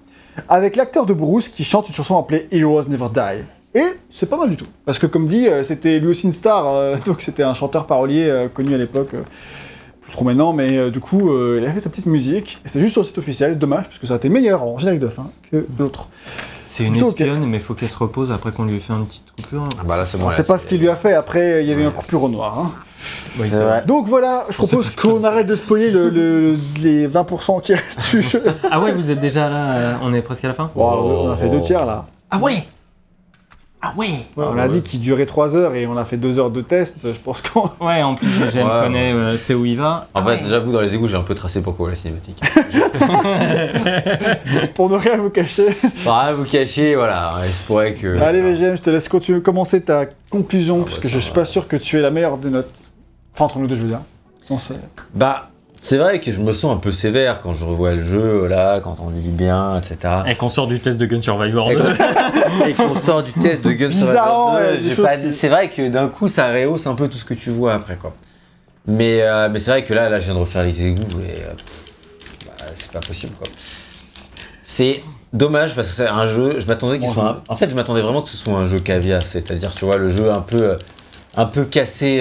avec 0.48 0.76
l'acteur 0.76 1.04
de 1.04 1.12
Bruce 1.12 1.48
qui 1.48 1.62
chante 1.62 1.88
une 1.88 1.94
chanson 1.94 2.16
appelée 2.18 2.48
Heroes 2.50 2.88
Never 2.88 3.08
Die. 3.12 3.44
Et 3.74 3.84
c'est 4.10 4.28
pas 4.28 4.36
mal 4.36 4.48
du 4.48 4.56
tout. 4.56 4.66
Parce 4.84 4.98
que, 4.98 5.06
comme 5.06 5.26
dit, 5.26 5.46
euh, 5.46 5.62
c'était 5.62 5.98
lui 5.98 6.08
aussi 6.08 6.26
une 6.26 6.32
star, 6.32 6.72
euh, 6.72 6.96
donc 7.06 7.22
c'était 7.22 7.42
un 7.42 7.54
chanteur 7.54 7.86
parolier 7.86 8.26
euh, 8.28 8.48
connu 8.48 8.74
à 8.74 8.78
l'époque. 8.78 9.14
plus 10.00 10.12
trop 10.12 10.24
maintenant, 10.24 10.52
mais 10.54 10.90
du 10.90 11.00
coup, 11.00 11.30
il 11.56 11.64
a 11.64 11.72
fait 11.72 11.80
sa 11.80 11.90
petite 11.90 12.06
musique. 12.06 12.60
Et 12.64 12.68
c'est 12.68 12.80
juste 12.80 12.92
sur 12.92 13.02
le 13.02 13.06
site 13.06 13.18
officiel, 13.18 13.58
dommage, 13.58 13.84
parce 13.84 13.98
que 13.98 14.06
ça 14.06 14.14
a 14.14 14.16
été 14.16 14.28
meilleur 14.28 14.62
en 14.62 14.78
générique 14.78 15.00
de 15.00 15.08
fin 15.08 15.30
que 15.50 15.66
l'autre. 15.78 16.08
C'est 16.74 16.84
une 16.84 16.96
espionne, 16.96 17.44
mais 17.44 17.58
il 17.58 17.62
faut 17.62 17.74
qu'elle 17.74 17.90
se 17.90 17.98
repose 17.98 18.32
après 18.32 18.50
qu'on 18.50 18.64
lui 18.64 18.76
ait 18.76 18.80
fait 18.80 18.94
une 18.94 19.04
petite 19.06 19.30
coupure. 19.36 19.68
Ah 19.78 19.82
bah 19.84 19.96
là, 19.98 20.06
c'est 20.06 20.16
bon. 20.18 20.26
On 20.26 20.30
là, 20.30 20.36
sait 20.36 20.42
pas 20.44 20.56
ce 20.58 20.64
qu'il 20.64 20.80
lui 20.80 20.88
a 20.88 20.96
fait, 20.96 21.12
après 21.12 21.62
il 21.62 21.68
y 21.68 21.72
avait 21.72 21.84
un 21.84 21.90
coupure 21.90 22.22
au 22.22 22.28
noir. 22.30 22.58
hein. 22.58 22.70
Oui, 23.40 23.46
C'est 23.48 23.62
vrai. 23.62 23.82
Donc 23.86 24.06
voilà, 24.06 24.46
je 24.48 24.54
propose 24.54 24.88
pas 24.88 25.02
qu'on 25.02 25.24
arrête 25.24 25.46
de 25.46 25.56
spoiler 25.56 25.90
le, 25.90 26.08
le- 26.08 26.56
les 26.80 27.08
20% 27.08 27.60
qui 27.60 27.74
restent 27.74 28.10
du 28.12 28.22
jeu. 28.22 28.42
Ah 28.70 28.80
ouais, 28.80 28.92
vous 28.92 29.10
êtes 29.10 29.20
déjà 29.20 29.48
là, 29.50 29.72
euh, 29.74 29.94
on 30.02 30.14
est 30.14 30.22
presque 30.22 30.44
à 30.44 30.48
la 30.48 30.54
fin 30.54 30.70
on 30.76 31.30
a 31.30 31.36
fait 31.36 31.48
deux 31.50 31.60
tiers 31.60 31.84
là. 31.84 32.06
Ah 32.30 32.38
ouais 32.38 32.64
Ah 33.84 33.94
ouais 33.96 34.10
Ouais, 34.36 34.44
on 34.48 34.56
a 34.58 34.68
dit 34.68 34.80
qu'il 34.82 35.00
durait 35.00 35.26
3 35.26 35.56
heures 35.56 35.74
et 35.74 35.88
on 35.88 35.96
a 35.96 36.04
fait 36.04 36.16
2 36.16 36.38
heures 36.38 36.50
de 36.50 36.60
test. 36.60 36.98
Je 37.04 37.18
pense 37.18 37.42
qu'on. 37.42 37.68
Ouais, 37.84 38.00
en 38.02 38.14
plus, 38.14 38.28
GGN 38.28 38.64
Ouais, 38.64 38.80
connaît, 38.84 39.12
euh, 39.12 39.36
c'est 39.36 39.54
où 39.54 39.64
il 39.66 39.76
va. 39.76 40.06
En 40.14 40.20
Ah 40.20 40.24
fait, 40.24 40.36
ouais. 40.36 40.40
j'avoue, 40.48 40.70
dans 40.70 40.80
les 40.80 40.94
égouts, 40.94 41.08
j'ai 41.08 41.16
un 41.16 41.22
peu 41.22 41.34
tracé 41.34 41.62
pourquoi 41.62 41.88
la 41.88 41.96
cinématique. 41.96 42.40
Pour 44.74 44.88
ne 44.88 44.96
rien 44.96 45.16
vous 45.16 45.30
cacher. 45.30 45.66
Ah, 46.06 46.32
vous 46.32 46.44
cachez, 46.44 46.94
voilà. 46.94 47.34
Il 47.44 47.52
se 47.52 47.62
pourrait 47.62 47.94
que. 47.94 48.18
Allez, 48.20 48.40
VGM, 48.40 48.76
je 48.76 48.82
te 48.82 48.90
laisse 48.90 49.08
continuer, 49.08 49.40
commencer 49.42 49.80
ta 49.80 50.06
conclusion, 50.30 50.82
parce 50.84 50.98
que 50.98 51.08
ça 51.08 51.14
je 51.14 51.18
suis 51.20 51.32
va. 51.34 51.40
pas 51.40 51.44
sûr 51.44 51.66
que 51.66 51.76
tu 51.76 51.98
es 51.98 52.02
la 52.02 52.10
meilleure 52.10 52.38
des 52.38 52.50
notes. 52.50 52.70
Enfin, 53.34 53.46
entre 53.46 53.58
nous 53.58 53.66
deux, 53.66 53.76
je 53.76 53.82
veux 53.82 53.88
dire. 53.88 54.00
Bah, 55.14 55.48
c'est 55.84 55.96
vrai 55.96 56.20
que 56.20 56.30
je 56.30 56.38
me 56.40 56.52
sens 56.52 56.72
un 56.72 56.76
peu 56.78 56.92
sévère 56.92 57.40
quand 57.40 57.54
je 57.54 57.64
revois 57.64 57.92
le 57.94 58.02
jeu, 58.04 58.46
là, 58.46 58.78
quand 58.80 58.96
on 59.00 59.10
dit 59.10 59.28
bien, 59.30 59.78
etc. 59.80 60.14
Et 60.28 60.36
qu'on 60.36 60.48
sort 60.48 60.68
du 60.68 60.78
test 60.78 60.96
de 60.98 61.06
Gun 61.06 61.20
Survivor 61.20 61.72
Et 61.72 61.74
2. 61.76 61.82
qu'on- 61.82 62.64
Et 62.66 62.74
qu'on 62.74 62.94
sort 62.94 63.22
du 63.24 63.32
test 63.32 63.64
de 63.64 63.72
Gun 63.72 63.90
Survivor 63.90 64.52
2, 64.52 64.56
ouais, 64.58 64.76
des 64.78 64.88
j'ai 64.90 64.94
choses 64.94 65.04
pas 65.04 65.16
qui- 65.16 65.22
dit- 65.28 65.34
c'est 65.34 65.48
vrai 65.48 65.68
que 65.70 65.88
d'un 65.88 66.06
coup 66.08 66.28
ça 66.28 66.52
rehausse 66.52 66.86
un 66.86 66.94
peu 66.94 67.08
tout 67.08 67.18
ce 67.18 67.24
que 67.24 67.34
tu 67.34 67.50
vois 67.50 67.74
après 67.74 67.96
quoi. 67.96 68.14
Mais, 68.86 69.22
euh, 69.22 69.48
mais 69.52 69.58
c'est 69.58 69.70
vrai 69.72 69.84
que 69.84 69.92
là, 69.92 70.08
là 70.08 70.20
je 70.20 70.26
viens 70.26 70.34
de 70.34 70.38
refaire 70.40 70.62
les 70.64 70.86
égouts 70.86 71.02
et 71.20 71.40
euh, 71.42 71.52
bah, 72.46 72.64
c'est 72.74 72.90
pas 72.92 73.00
possible 73.00 73.32
quoi. 73.36 73.48
C'est 74.64 75.02
dommage 75.32 75.74
parce 75.74 75.88
que 75.88 75.94
c'est 75.94 76.06
un 76.08 76.28
jeu, 76.28 76.56
je 76.60 76.66
m'attendais 76.66 76.98
qu'il 77.00 77.08
soit 77.08 77.28
un- 77.28 77.42
En 77.52 77.56
fait 77.56 77.68
je 77.68 77.74
m'attendais 77.74 78.02
vraiment 78.02 78.22
que 78.22 78.28
ce 78.28 78.36
soit 78.36 78.54
un 78.54 78.64
jeu 78.64 78.78
caviar, 78.78 79.22
c'est-à-dire 79.22 79.72
tu 79.74 79.84
vois 79.84 79.96
le 79.96 80.08
jeu 80.08 80.30
un 80.30 80.40
peu, 80.40 80.62
euh, 80.62 80.76
un 81.36 81.46
peu 81.46 81.64
cassé. 81.64 82.20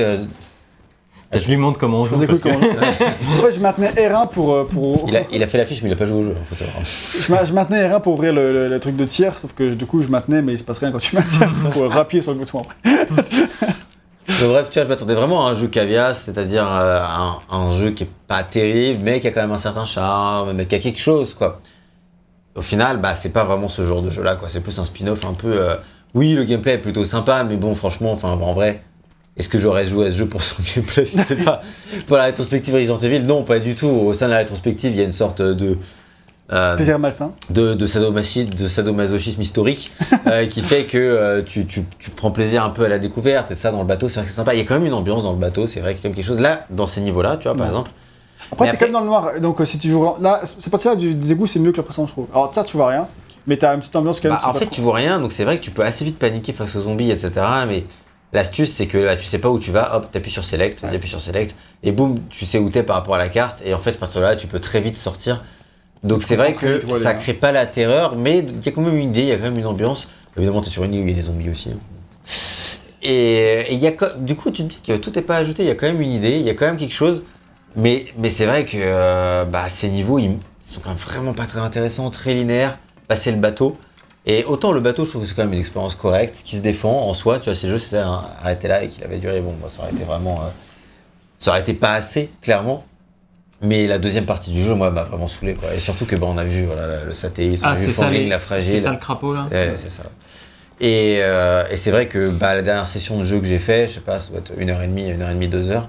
Euh, 1.33 1.39
Je 1.39 1.47
lui 1.49 1.57
montre 1.57 1.77
comment 1.79 1.99
on 2.01 2.03
joue. 2.03 2.15
me 2.17 2.25
parce 2.27 2.41
découvre 2.41 2.59
que- 2.59 2.75
comment. 2.75 2.91
En 3.39 3.41
fait, 3.43 3.51
je 3.53 3.59
maintenais 3.59 3.89
R1 3.91 4.29
pour. 4.29 4.53
euh, 4.53 4.63
pour... 4.65 5.05
il, 5.07 5.15
a, 5.17 5.21
il 5.31 5.41
a 5.43 5.47
fait 5.47 5.57
l'affiche 5.57 5.81
mais 5.81 5.89
il 5.89 5.93
a 5.93 5.95
pas 5.95 6.05
joué 6.05 6.19
au 6.19 6.23
jeu, 6.23 6.35
faut 6.49 6.55
savoir. 6.55 6.75
Je, 6.83 7.31
ma- 7.31 7.45
je 7.45 7.53
maintenais 7.53 7.87
R1 7.87 8.01
pour 8.01 8.13
ouvrir 8.13 8.33
le, 8.33 8.51
le- 8.53 8.67
le 8.67 8.79
truc 8.79 8.95
de 8.95 9.05
tir, 9.05 9.37
sauf 9.37 9.53
que 9.53 9.73
du 9.73 9.85
coup, 9.85 10.01
je 10.03 10.07
maintenais, 10.09 10.41
mais 10.41 10.53
il 10.53 10.59
se 10.59 10.63
passe 10.63 10.79
rien 10.79 10.91
quand 10.91 10.99
tu 10.99 11.15
maintiens. 11.15 11.51
Il 11.65 11.71
faut 11.71 11.87
rappuyer 11.87 12.21
sur 12.21 12.31
le 12.33 12.39
bouton 12.39 12.59
après. 12.61 13.07
Mais 14.27 14.47
bref, 14.47 14.69
tu 14.69 14.75
vois, 14.79 14.83
je 14.83 14.87
m'attendais 14.89 15.13
vraiment 15.13 15.45
à 15.47 15.51
un 15.51 15.55
jeu 15.55 15.67
caviar, 15.67 16.15
c'est-à-dire 16.15 16.65
euh, 16.65 17.01
un, 17.03 17.39
un 17.49 17.73
jeu 17.73 17.91
qui 17.91 18.03
est 18.03 18.09
pas 18.27 18.43
terrible, 18.43 19.03
mais 19.03 19.19
qui 19.19 19.27
a 19.27 19.31
quand 19.31 19.41
même 19.41 19.51
un 19.51 19.57
certain 19.57 19.85
charme, 19.85 20.53
mais 20.53 20.65
qui 20.67 20.75
a 20.75 20.79
quelque 20.79 20.99
chose, 20.99 21.33
quoi. 21.33 21.59
Au 22.55 22.61
final, 22.61 22.97
bah, 22.97 23.13
c'est 23.13 23.33
pas 23.33 23.43
vraiment 23.43 23.67
ce 23.67 23.81
genre 23.83 24.01
de 24.01 24.09
jeu-là, 24.09 24.35
quoi. 24.35 24.47
C'est 24.47 24.61
plus 24.61 24.77
un 24.79 24.85
spin-off 24.85 25.25
un 25.25 25.33
peu. 25.33 25.51
euh, 25.59 25.75
Oui, 26.13 26.33
le 26.33 26.43
gameplay 26.43 26.73
est 26.73 26.77
plutôt 26.77 27.03
sympa, 27.03 27.43
mais 27.43 27.57
bon, 27.57 27.75
franchement, 27.75 28.11
enfin, 28.13 28.29
en 28.29 28.53
vrai, 28.53 28.81
est-ce 29.37 29.47
que 29.49 29.57
j'aurais 29.57 29.85
joué 29.85 30.07
à 30.07 30.11
ce 30.11 30.17
jeu 30.17 30.25
pour 30.27 30.41
son 30.43 30.61
gameplay 30.75 31.05
si 31.05 31.17
c'est 31.25 31.43
pas 31.43 31.61
pour 32.07 32.17
la 32.17 32.23
rétrospective 32.25 32.73
Resident 32.75 32.97
Evil 32.99 33.19
Non, 33.23 33.43
pas 33.43 33.59
du 33.59 33.75
tout. 33.75 33.87
Au 33.87 34.13
sein 34.13 34.25
de 34.27 34.31
la 34.31 34.37
rétrospective, 34.39 34.91
il 34.91 34.97
y 34.97 35.01
a 35.01 35.05
une 35.05 35.11
sorte 35.11 35.41
de. 35.41 35.77
euh, 36.51 36.75
Plaisir 36.75 36.99
malsain. 36.99 37.31
de, 37.49 37.73
de, 37.73 37.85
sadomasochisme 37.85 39.41
historique 39.41 39.91
euh, 40.27 40.45
qui 40.47 40.61
fait 40.61 40.83
que 40.85 40.97
euh, 40.97 41.41
tu, 41.43 41.65
tu, 41.65 41.83
tu 41.97 42.09
prends 42.09 42.31
plaisir 42.31 42.63
un 42.63 42.69
peu 42.71 42.83
à 42.83 42.89
la 42.89 42.99
découverte 42.99 43.51
et 43.51 43.55
ça 43.55 43.71
dans 43.71 43.79
le 43.79 43.85
bateau 43.87 44.07
c'est 44.09 44.19
vrai 44.19 44.25
que 44.25 44.31
c'est 44.31 44.35
sympa 44.37 44.53
il 44.53 44.57
y 44.57 44.61
a 44.61 44.65
quand 44.65 44.73
même 44.75 44.85
une 44.85 44.93
ambiance 44.93 45.23
dans 45.23 45.31
le 45.31 45.39
bateau 45.39 45.65
c'est 45.65 45.79
vrai 45.79 45.93
qu'il 45.95 45.99
y 45.99 46.01
a 46.01 46.03
quand 46.03 46.09
même 46.09 46.15
quelque 46.15 46.25
chose 46.27 46.41
là 46.41 46.65
dans 46.69 46.85
ces 46.87 46.99
niveaux 47.01 47.21
là 47.21 47.37
tu 47.37 47.43
vois 47.47 47.53
par 47.55 47.61
Ouais. 47.67 47.71
exemple 47.71 47.91
Après, 48.51 48.65
t'es 48.65 48.71
après- 48.71 48.79
quand 48.79 48.85
même 48.85 48.93
dans 48.93 48.99
le 48.99 49.05
noir, 49.05 49.31
donc 49.39 49.61
euh, 49.61 49.65
si 49.65 49.77
tu 49.79 49.89
joues. 49.89 50.05
Là, 50.19 50.41
cette 50.43 50.69
partie-là 50.69 50.95
du 50.95 51.13
des 51.13 51.31
égouts, 51.31 51.47
c'est 51.47 51.59
mieux 51.59 51.71
que 51.71 51.77
la 51.77 51.83
précédente, 51.83 52.09
je 52.09 52.13
trouve. 52.13 52.27
Alors, 52.33 52.53
ça, 52.53 52.63
tu 52.65 52.75
vois 52.75 52.87
rien, 52.89 53.07
mais 53.47 53.55
t'as 53.55 53.73
une 53.73 53.79
petite 53.79 53.95
ambiance 53.95 54.19
quand 54.19 54.27
même. 54.27 54.37
bah, 54.43 54.49
en 54.49 54.53
fait 54.53 54.67
tu 54.69 54.81
vois 54.81 54.95
rien 54.95 55.19
donc 55.19 55.31
c'est 55.31 55.45
vrai 55.45 55.57
que 55.57 55.63
tu 55.63 55.71
peux 55.71 55.83
assez 55.83 56.03
vite 56.05 56.19
paniquer 56.19 56.51
face 56.53 56.75
aux 56.75 56.81
zombies 56.81 57.09
etc 57.11 57.31
mais 57.67 57.85
l'astuce 58.33 58.71
c'est 58.71 58.87
que 58.87 58.97
là 58.97 59.15
tu 59.15 59.23
sais 59.23 59.39
pas 59.39 59.49
où 59.49 59.59
tu 59.59 59.71
vas 59.71 59.95
hop 59.95 60.11
t'appuies 60.11 60.31
sur 60.31 60.43
select 60.43 60.81
vas-y 60.81 60.95
appuies 60.95 61.09
sur 61.09 61.21
select 61.21 61.55
et 61.83 61.91
boum 61.91 62.17
tu 62.29 62.45
sais 62.45 62.59
où 62.59 62.69
t'es 62.69 62.83
par 62.83 62.95
rapport 62.97 63.15
à 63.15 63.17
la 63.17 63.29
carte 63.29 63.61
et 63.65 63.73
en 63.73 63.79
fait 63.79 63.91
à 63.91 63.97
partir 63.97 64.21
de 64.21 64.25
là 64.25 64.35
tu 64.35 64.47
peux 64.47 64.59
très 64.59 64.81
vite 64.81 64.97
sortir 64.97 65.43
donc 66.03 66.23
c'est 66.23 66.35
vrai 66.35 66.53
que 66.53 66.85
vite 66.85 66.95
ça 66.95 67.09
hein. 67.09 67.13
crée 67.15 67.33
pas 67.33 67.51
la 67.51 67.65
terreur 67.65 68.15
mais 68.15 68.39
il 68.39 68.65
y 68.65 68.69
a 68.69 68.71
quand 68.71 68.81
même 68.81 68.97
une 68.97 69.09
idée 69.09 69.21
il 69.21 69.27
y 69.27 69.31
a 69.31 69.37
quand 69.37 69.43
même 69.43 69.59
une 69.59 69.65
ambiance 69.65 70.09
évidemment 70.37 70.61
t'es 70.61 70.69
sur 70.69 70.83
une 70.83 70.93
île 70.93 71.01
où 71.01 71.07
il 71.07 71.09
y 71.09 71.13
a 71.13 71.15
des 71.15 71.21
zombies 71.25 71.49
aussi 71.49 71.69
hein. 71.69 71.79
Et 73.03 73.75
y 73.75 73.87
a, 73.87 73.93
du 74.17 74.35
coup, 74.35 74.51
tu 74.51 74.63
te 74.63 74.67
dis 74.67 74.81
que 74.85 74.95
tout 74.97 75.11
n'est 75.15 75.21
pas 75.21 75.37
ajouté, 75.37 75.63
il 75.63 75.67
y 75.67 75.71
a 75.71 75.75
quand 75.75 75.87
même 75.87 76.01
une 76.01 76.11
idée, 76.11 76.37
il 76.37 76.43
y 76.43 76.49
a 76.49 76.53
quand 76.53 76.67
même 76.67 76.77
quelque 76.77 76.93
chose. 76.93 77.23
Mais, 77.75 78.05
mais 78.17 78.29
c'est 78.29 78.45
vrai 78.45 78.65
que 78.65 78.77
euh, 78.77 79.45
bah, 79.45 79.69
ces 79.69 79.89
niveaux, 79.89 80.19
ils, 80.19 80.31
ils 80.31 80.37
sont 80.61 80.81
quand 80.81 80.89
même 80.89 80.97
vraiment 80.97 81.33
pas 81.33 81.45
très 81.45 81.59
intéressants, 81.59 82.11
très 82.11 82.33
linéaires. 82.33 82.77
Passer 83.07 83.31
le 83.31 83.37
bateau, 83.37 83.77
Et 84.25 84.43
autant 84.45 84.71
le 84.71 84.79
bateau, 84.81 85.03
je 85.05 85.09
trouve 85.11 85.23
que 85.23 85.27
c'est 85.27 85.35
quand 85.35 85.43
même 85.43 85.53
une 85.53 85.59
expérience 85.59 85.95
correcte, 85.95 86.41
qui 86.45 86.55
se 86.57 86.61
défend 86.61 86.99
en 87.01 87.13
soi. 87.13 87.39
Tu 87.39 87.45
vois, 87.45 87.55
si 87.55 87.65
le 87.65 87.71
jeu 87.73 87.77
s'était 87.79 88.03
arrêté 88.43 88.67
là 88.67 88.83
et 88.83 88.87
qu'il 88.87 89.03
avait 89.03 89.17
duré, 89.17 89.41
bon, 89.41 89.55
bah, 89.61 89.67
ça 89.69 89.81
aurait 89.83 89.91
été 89.91 90.03
vraiment. 90.03 90.41
euh, 90.41 90.49
ça 91.39 91.51
aurait 91.51 91.61
été 91.61 91.73
pas 91.73 91.93
assez, 91.93 92.29
clairement. 92.41 92.85
Mais 93.63 93.87
la 93.87 93.97
deuxième 93.99 94.25
partie 94.25 94.51
du 94.51 94.63
jeu, 94.63 94.73
moi, 94.75 94.91
m'a 94.91 95.03
vraiment 95.03 95.27
saoulé. 95.27 95.53
Quoi. 95.55 95.73
Et 95.73 95.79
surtout 95.79 96.05
que 96.05 96.15
bah, 96.15 96.27
on 96.29 96.37
a 96.37 96.43
vu 96.43 96.65
voilà, 96.65 97.03
le 97.03 97.13
satellite, 97.13 97.61
on 97.63 97.67
Ah, 97.67 97.71
a 97.71 97.73
vu 97.75 97.91
c'est 97.91 98.09
les- 98.11 98.27
la 98.29 98.37
c'est 98.39 98.45
fragile. 98.45 98.81
ça 98.81 98.91
le 98.91 98.97
crapaud 98.97 99.33
là 99.33 99.47
Ouais, 99.51 99.73
c'est 99.77 99.89
ça. 99.89 100.03
Et, 100.79 101.17
euh, 101.21 101.63
et 101.69 101.75
c'est 101.77 101.91
vrai 101.91 102.07
que 102.07 102.29
bah, 102.31 102.55
la 102.55 102.61
dernière 102.63 102.87
session 102.87 103.19
de 103.19 103.23
jeu 103.23 103.39
que 103.39 103.45
j'ai 103.45 103.59
fait, 103.59 103.87
je 103.87 103.93
sais 103.95 103.99
pas, 103.99 104.19
ça 104.19 104.29
doit 104.31 104.39
être 104.39 104.53
une 104.57 104.69
heure 104.71 104.81
et 104.81 104.87
demie, 104.87 105.07
une 105.09 105.21
heure 105.21 105.29
et 105.29 105.33
demie, 105.33 105.47
deux 105.47 105.69
heures. 105.71 105.87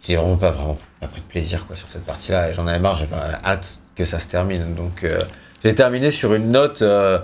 J'ai 0.00 0.16
vraiment 0.16 0.36
pas 0.36 0.50
vraiment 0.52 0.78
pas 1.00 1.06
pris 1.08 1.20
de 1.20 1.26
plaisir 1.26 1.66
quoi 1.66 1.74
sur 1.76 1.86
cette 1.88 2.04
partie-là 2.04 2.50
et 2.50 2.54
j'en 2.54 2.66
avais 2.66 2.78
marre, 2.80 2.94
j'avais 2.96 3.14
hâte 3.44 3.80
que 3.96 4.04
ça 4.04 4.18
se 4.20 4.28
termine. 4.28 4.74
Donc 4.74 5.02
euh, 5.04 5.18
j'ai 5.64 5.74
terminé 5.74 6.10
sur 6.12 6.34
une 6.34 6.50
note 6.52 6.82
euh, 6.82 7.18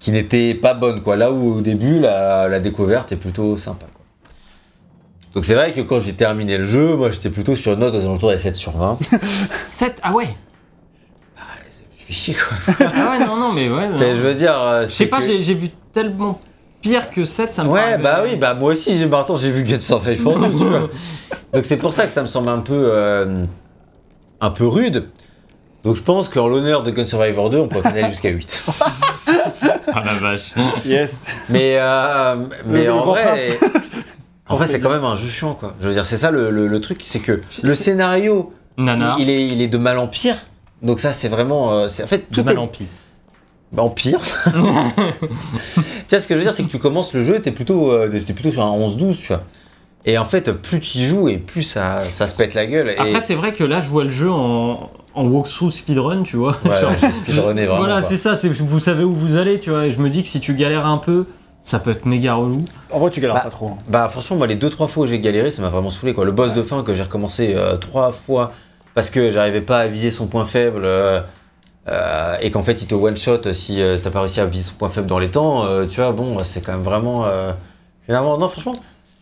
qui 0.00 0.10
n'était 0.12 0.54
pas 0.54 0.74
bonne 0.74 1.02
quoi. 1.02 1.16
Là 1.16 1.32
où 1.32 1.56
au 1.58 1.60
début 1.60 1.98
la, 2.00 2.48
la 2.48 2.60
découverte 2.60 3.12
est 3.12 3.16
plutôt 3.16 3.56
sympa 3.56 3.86
quoi. 3.94 4.04
Donc 5.34 5.44
c'est 5.44 5.54
vrai 5.54 5.72
que 5.72 5.80
quand 5.82 6.00
j'ai 6.00 6.14
terminé 6.14 6.56
le 6.58 6.64
jeu, 6.64 6.96
moi 6.96 7.10
j'étais 7.10 7.30
plutôt 7.30 7.54
sur 7.54 7.72
une 7.74 7.80
note 7.80 7.94
aux 7.94 8.00
alentours 8.04 8.30
des 8.30 8.38
7 8.38 8.54
sur 8.56 8.72
20. 8.72 8.98
7 9.64 10.00
Ah 10.04 10.14
ouais 10.14 10.28
je 11.98 12.04
fais 12.04 12.12
chier 12.12 12.34
quoi. 12.34 12.56
Ah 12.94 13.10
ouais, 13.10 13.18
non, 13.26 13.36
non, 13.36 13.52
mais 13.52 13.68
ouais. 13.68 13.88
Non. 13.90 13.96
je 13.98 14.20
veux 14.20 14.34
dire. 14.34 14.56
euh, 14.56 14.82
Je 14.82 14.92
sais 14.92 15.06
pas, 15.06 15.18
que- 15.18 15.38
j'ai 15.40 15.54
vu 15.54 15.70
tellement 15.92 16.40
pire 16.80 17.10
que 17.10 17.24
7, 17.24 17.52
ça 17.52 17.64
me 17.64 17.68
Ouais, 17.70 17.80
paraît- 17.80 17.98
bah 17.98 18.20
oui, 18.24 18.36
bah 18.36 18.54
moi 18.54 18.70
aussi, 18.72 18.96
j'ai 18.96 19.08
j'ai 19.40 19.50
vu 19.50 19.64
Guns 19.64 19.80
Survival 19.80 20.34
2, 20.40 20.48
tu 20.50 20.56
vois. 20.64 20.88
Donc 21.52 21.64
c'est 21.64 21.78
pour 21.78 21.92
ça 21.92 22.06
que 22.06 22.12
ça 22.12 22.22
me 22.22 22.28
semble 22.28 22.48
un 22.48 22.60
peu, 22.60 22.90
euh, 22.92 23.44
un 24.40 24.50
peu 24.50 24.66
rude. 24.68 25.08
Donc 25.82 25.96
je 25.96 26.02
pense 26.02 26.28
qu'en 26.28 26.46
l'honneur 26.46 26.82
de 26.84 26.90
Gun 26.92 27.04
Survivor 27.04 27.50
2, 27.50 27.58
on 27.58 27.66
pourrait 27.68 27.88
aller 27.88 28.08
jusqu'à 28.10 28.28
8. 28.30 28.64
Ah 29.98 30.02
la 30.04 30.14
vache. 30.14 30.52
Yes. 30.84 31.22
Mais, 31.48 31.76
euh, 31.80 32.36
mais 32.66 32.88
en 32.88 33.04
vrai, 33.04 33.58
en 34.48 34.56
vrai 34.56 34.66
c'est 34.66 34.78
quand 34.80 34.90
même 34.90 35.04
un 35.04 35.16
jeu 35.16 35.26
chiant, 35.28 35.54
quoi. 35.54 35.74
Je 35.80 35.88
veux 35.88 35.94
dire, 35.94 36.04
c'est 36.06 36.18
ça 36.18 36.30
le, 36.30 36.50
le- 36.50 36.66
le 36.68 36.80
truc, 36.80 37.00
c'est 37.04 37.20
que 37.20 37.40
le 37.62 37.74
scénario, 37.74 38.52
Nana, 38.78 39.16
il, 39.18 39.22
il 39.24 39.30
est, 39.30 39.48
il 39.48 39.62
est 39.62 39.68
de 39.68 39.78
mal 39.78 39.98
en 39.98 40.06
pire. 40.06 40.36
Donc 40.82 41.00
ça, 41.00 41.12
c'est 41.14 41.28
vraiment, 41.28 41.72
euh, 41.72 41.88
c'est 41.88 42.02
en 42.04 42.06
fait 42.06 42.30
de 42.30 42.34
tout 42.36 42.44
mal 42.44 42.54
est 42.56 42.58
en 42.58 42.66
pire. 42.68 42.86
bah, 43.72 43.82
en 43.82 43.88
pire. 43.90 44.20
tu 44.44 44.50
vois, 46.10 46.20
ce 46.20 46.26
que 46.26 46.34
je 46.34 46.34
veux 46.34 46.42
dire, 46.42 46.52
c'est 46.52 46.62
que 46.62 46.68
tu 46.70 46.78
commences 46.78 47.14
le 47.14 47.22
jeu, 47.22 47.40
t'es 47.40 47.50
plutôt, 47.50 47.90
euh, 47.92 48.08
t'es 48.08 48.32
plutôt 48.34 48.50
sur 48.50 48.62
un 48.62 48.76
11-12, 48.78 49.16
tu 49.18 49.28
vois. 49.28 49.42
Et 50.06 50.18
en 50.18 50.24
fait, 50.24 50.52
plus 50.52 50.80
tu 50.80 50.98
y 50.98 51.06
joues 51.06 51.28
et 51.28 51.36
plus 51.38 51.62
ça, 51.62 52.04
ça 52.10 52.28
se 52.28 52.36
pète 52.36 52.54
la 52.54 52.66
gueule. 52.66 52.90
Et... 52.90 52.96
Après, 52.98 53.20
c'est 53.20 53.34
vrai 53.34 53.52
que 53.52 53.64
là, 53.64 53.80
je 53.80 53.88
vois 53.88 54.04
le 54.04 54.10
jeu 54.10 54.30
en, 54.30 54.88
en 55.14 55.26
walkthrough 55.26 55.70
speedrun, 55.72 56.22
tu 56.22 56.36
vois. 56.36 56.56
Ouais, 56.64 56.80
Genre- 56.80 56.92
speedrunné 57.12 57.66
vraiment. 57.66 57.78
voilà, 57.84 58.00
c'est 58.00 58.16
ça, 58.16 58.36
c'est- 58.36 58.48
vous 58.48 58.78
savez 58.80 59.02
où 59.02 59.12
vous 59.12 59.36
allez, 59.36 59.58
tu 59.58 59.70
vois. 59.70 59.86
Et 59.86 59.90
je 59.90 59.98
me 59.98 60.08
dis 60.08 60.22
que 60.22 60.28
si 60.28 60.38
tu 60.38 60.54
galères 60.54 60.86
un 60.86 60.98
peu, 60.98 61.26
ça 61.60 61.80
peut 61.80 61.90
être 61.90 62.06
méga 62.06 62.34
relou. 62.34 62.64
En 62.92 63.00
vrai, 63.00 63.10
tu 63.10 63.20
galères 63.20 63.34
Bah, 63.34 63.40
pas 63.42 63.50
trop. 63.50 63.66
hein. 63.70 63.78
Bah 63.88 64.08
franchement, 64.08 64.36
moi, 64.36 64.46
les 64.46 64.54
deux 64.54 64.70
trois 64.70 64.86
fois 64.86 65.02
où 65.02 65.06
j'ai 65.08 65.18
galéré, 65.18 65.50
ça 65.50 65.60
m'a 65.62 65.70
vraiment 65.70 65.90
saoulé 65.90 66.14
quoi. 66.14 66.24
Le 66.24 66.30
boss 66.30 66.54
de 66.54 66.62
fin 66.62 66.84
que 66.84 66.94
j'ai 66.94 67.02
recommencé 67.02 67.54
euh, 67.56 67.76
trois 67.76 68.12
fois 68.12 68.52
parce 68.94 69.10
que 69.10 69.28
j'arrivais 69.30 69.60
pas 69.60 69.78
à 69.80 69.86
viser 69.88 70.10
son 70.10 70.28
point 70.28 70.44
faible 70.44 70.82
euh, 70.84 71.20
euh, 71.88 72.36
et 72.40 72.50
qu'en 72.52 72.62
fait 72.62 72.80
il 72.82 72.86
te 72.86 72.94
one 72.94 73.16
shot 73.16 73.52
si 73.52 73.82
euh, 73.82 73.96
t'as 74.02 74.10
pas 74.10 74.20
réussi 74.20 74.40
à 74.40 74.46
viser 74.46 74.70
son 74.70 74.76
point 74.76 74.88
faible 74.88 75.06
dans 75.08 75.18
les 75.18 75.30
temps. 75.30 75.64
euh, 75.64 75.86
tu 75.86 76.00
vois, 76.00 76.12
bon, 76.12 76.36
c'est 76.44 76.60
quand 76.60 76.72
même 76.72 76.82
vraiment. 76.82 77.24
euh, 77.26 77.50
c'est 78.02 78.12
vraiment 78.12 78.38
non, 78.38 78.48
franchement, 78.48 78.76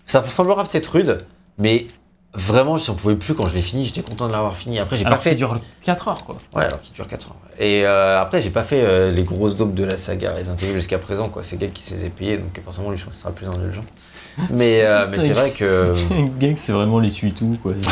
ça 0.06 0.22
semblera 0.28 0.64
peut-être 0.64 0.86
rude, 0.86 1.18
mais 1.58 1.86
vraiment, 2.34 2.76
si 2.78 2.90
on 2.90 2.94
pouvait 2.94 3.16
plus 3.16 3.34
quand 3.34 3.46
je 3.46 3.54
l'ai 3.54 3.62
fini, 3.62 3.84
j'étais 3.84 4.02
content 4.02 4.26
de 4.26 4.32
l'avoir 4.32 4.56
fini. 4.56 4.78
Après, 4.78 4.96
j'ai 4.96 5.04
pas 5.04 5.10
Alors 5.10 5.22
fait. 5.22 5.30
qu'il 5.30 5.38
dure 5.38 5.58
4 5.84 6.08
heures, 6.08 6.24
quoi. 6.24 6.36
Ouais, 6.54 6.64
alors 6.64 6.80
qu'il 6.80 6.92
dure 6.94 7.06
4 7.06 7.30
ans. 7.30 7.36
Et 7.58 7.86
euh, 7.86 8.20
après, 8.20 8.40
j'ai 8.40 8.50
pas 8.50 8.64
fait 8.64 8.82
euh, 8.82 9.12
les 9.12 9.22
grosses 9.22 9.56
daubes 9.56 9.74
de 9.74 9.84
la 9.84 9.96
saga 9.96 10.32
Resident 10.34 10.56
Evil 10.56 10.72
jusqu'à 10.74 10.98
présent, 10.98 11.28
quoi. 11.28 11.42
C'est 11.42 11.56
Gag 11.56 11.72
qui 11.72 11.82
s'est 11.82 12.10
payé, 12.10 12.38
donc 12.38 12.60
forcément, 12.64 12.90
lui, 12.90 12.98
je 12.98 13.04
pense 13.04 13.12
que 13.14 13.16
ce 13.16 13.22
sera 13.22 13.32
plus 13.32 13.48
indulgent. 13.48 13.84
Mais, 14.50 14.82
euh, 14.82 15.06
mais 15.08 15.18
c'est 15.18 15.32
vrai 15.32 15.52
que. 15.52 15.94
Gang, 16.40 16.54
c'est 16.56 16.72
vraiment 16.72 16.98
l'essuie-tout, 16.98 17.58
quoi. 17.62 17.72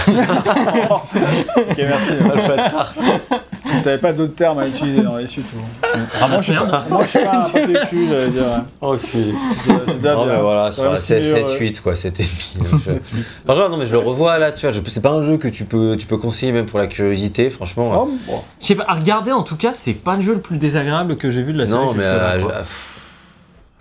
Ok, 1.56 1.78
merci. 1.78 2.12
T'avais 3.82 3.99
pas 3.99 4.12
d'autres 4.12 4.35
termes 4.35 4.59
à 4.59 4.66
utiliser 4.69 5.03
dans 5.03 5.16
les 5.16 5.27
suites. 5.27 5.47
ou- 5.57 6.19
Ramasse 6.19 6.49
merde. 6.49 6.85
Moi, 6.90 7.03
je 7.05 7.09
suis 7.11 7.19
pas 7.20 7.36
un 7.36 7.43
j'allais 7.53 8.31
dire. 8.31 8.43
Oh, 8.81 8.97
C'est 8.99 9.97
déjà 9.99 10.15
Non, 10.15 10.24
bien. 10.24 10.35
mais 10.35 10.40
voilà, 10.40 10.73
c'est 10.73 10.82
c'est 10.99 11.20
meilleur, 11.20 11.49
7-8, 11.59 11.81
quoi, 11.81 11.97
c'était 11.97 12.24
Franchement, 13.44 13.69
non, 13.69 13.77
mais 13.77 13.86
je 13.86 13.93
le 13.93 13.99
revois 13.99 14.39
là, 14.39 14.53
tu 14.53 14.66
vois. 14.66 14.70
je- 14.74 14.81
C'est 14.86 15.03
pas 15.03 15.11
un 15.11 15.23
jeu 15.23 15.36
que 15.36 15.49
tu 15.49 15.65
peux, 15.65 15.97
tu 15.97 16.07
peux 16.07 16.16
conseiller 16.19 16.53
même 16.53 16.66
pour 16.66 16.78
la 16.78 16.86
curiosité, 16.86 17.51
franchement. 17.51 17.90
Oh, 18.07 18.11
bon. 18.27 18.40
Je 18.61 18.66
sais 18.66 18.74
pas, 18.74 18.85
à 18.89 18.94
regarder 18.94 19.32
en 19.32 19.43
tout 19.43 19.57
cas, 19.57 19.73
c'est 19.73 19.94
pas 19.94 20.16
le 20.16 20.23
jeu 20.23 20.35
le 20.35 20.40
plus 20.40 20.59
désagréable 20.59 21.16
que 21.16 21.31
j'ai 21.31 21.43
vu 21.43 21.53
de 21.53 21.59
la 21.59 21.66
série. 21.66 21.78
non, 21.81 21.86
mais 21.93 22.01
jusque-là, 22.03 22.28
à, 22.31 22.39
quoi. 22.39 22.53
à- 22.55 22.59
pff, 22.59 22.89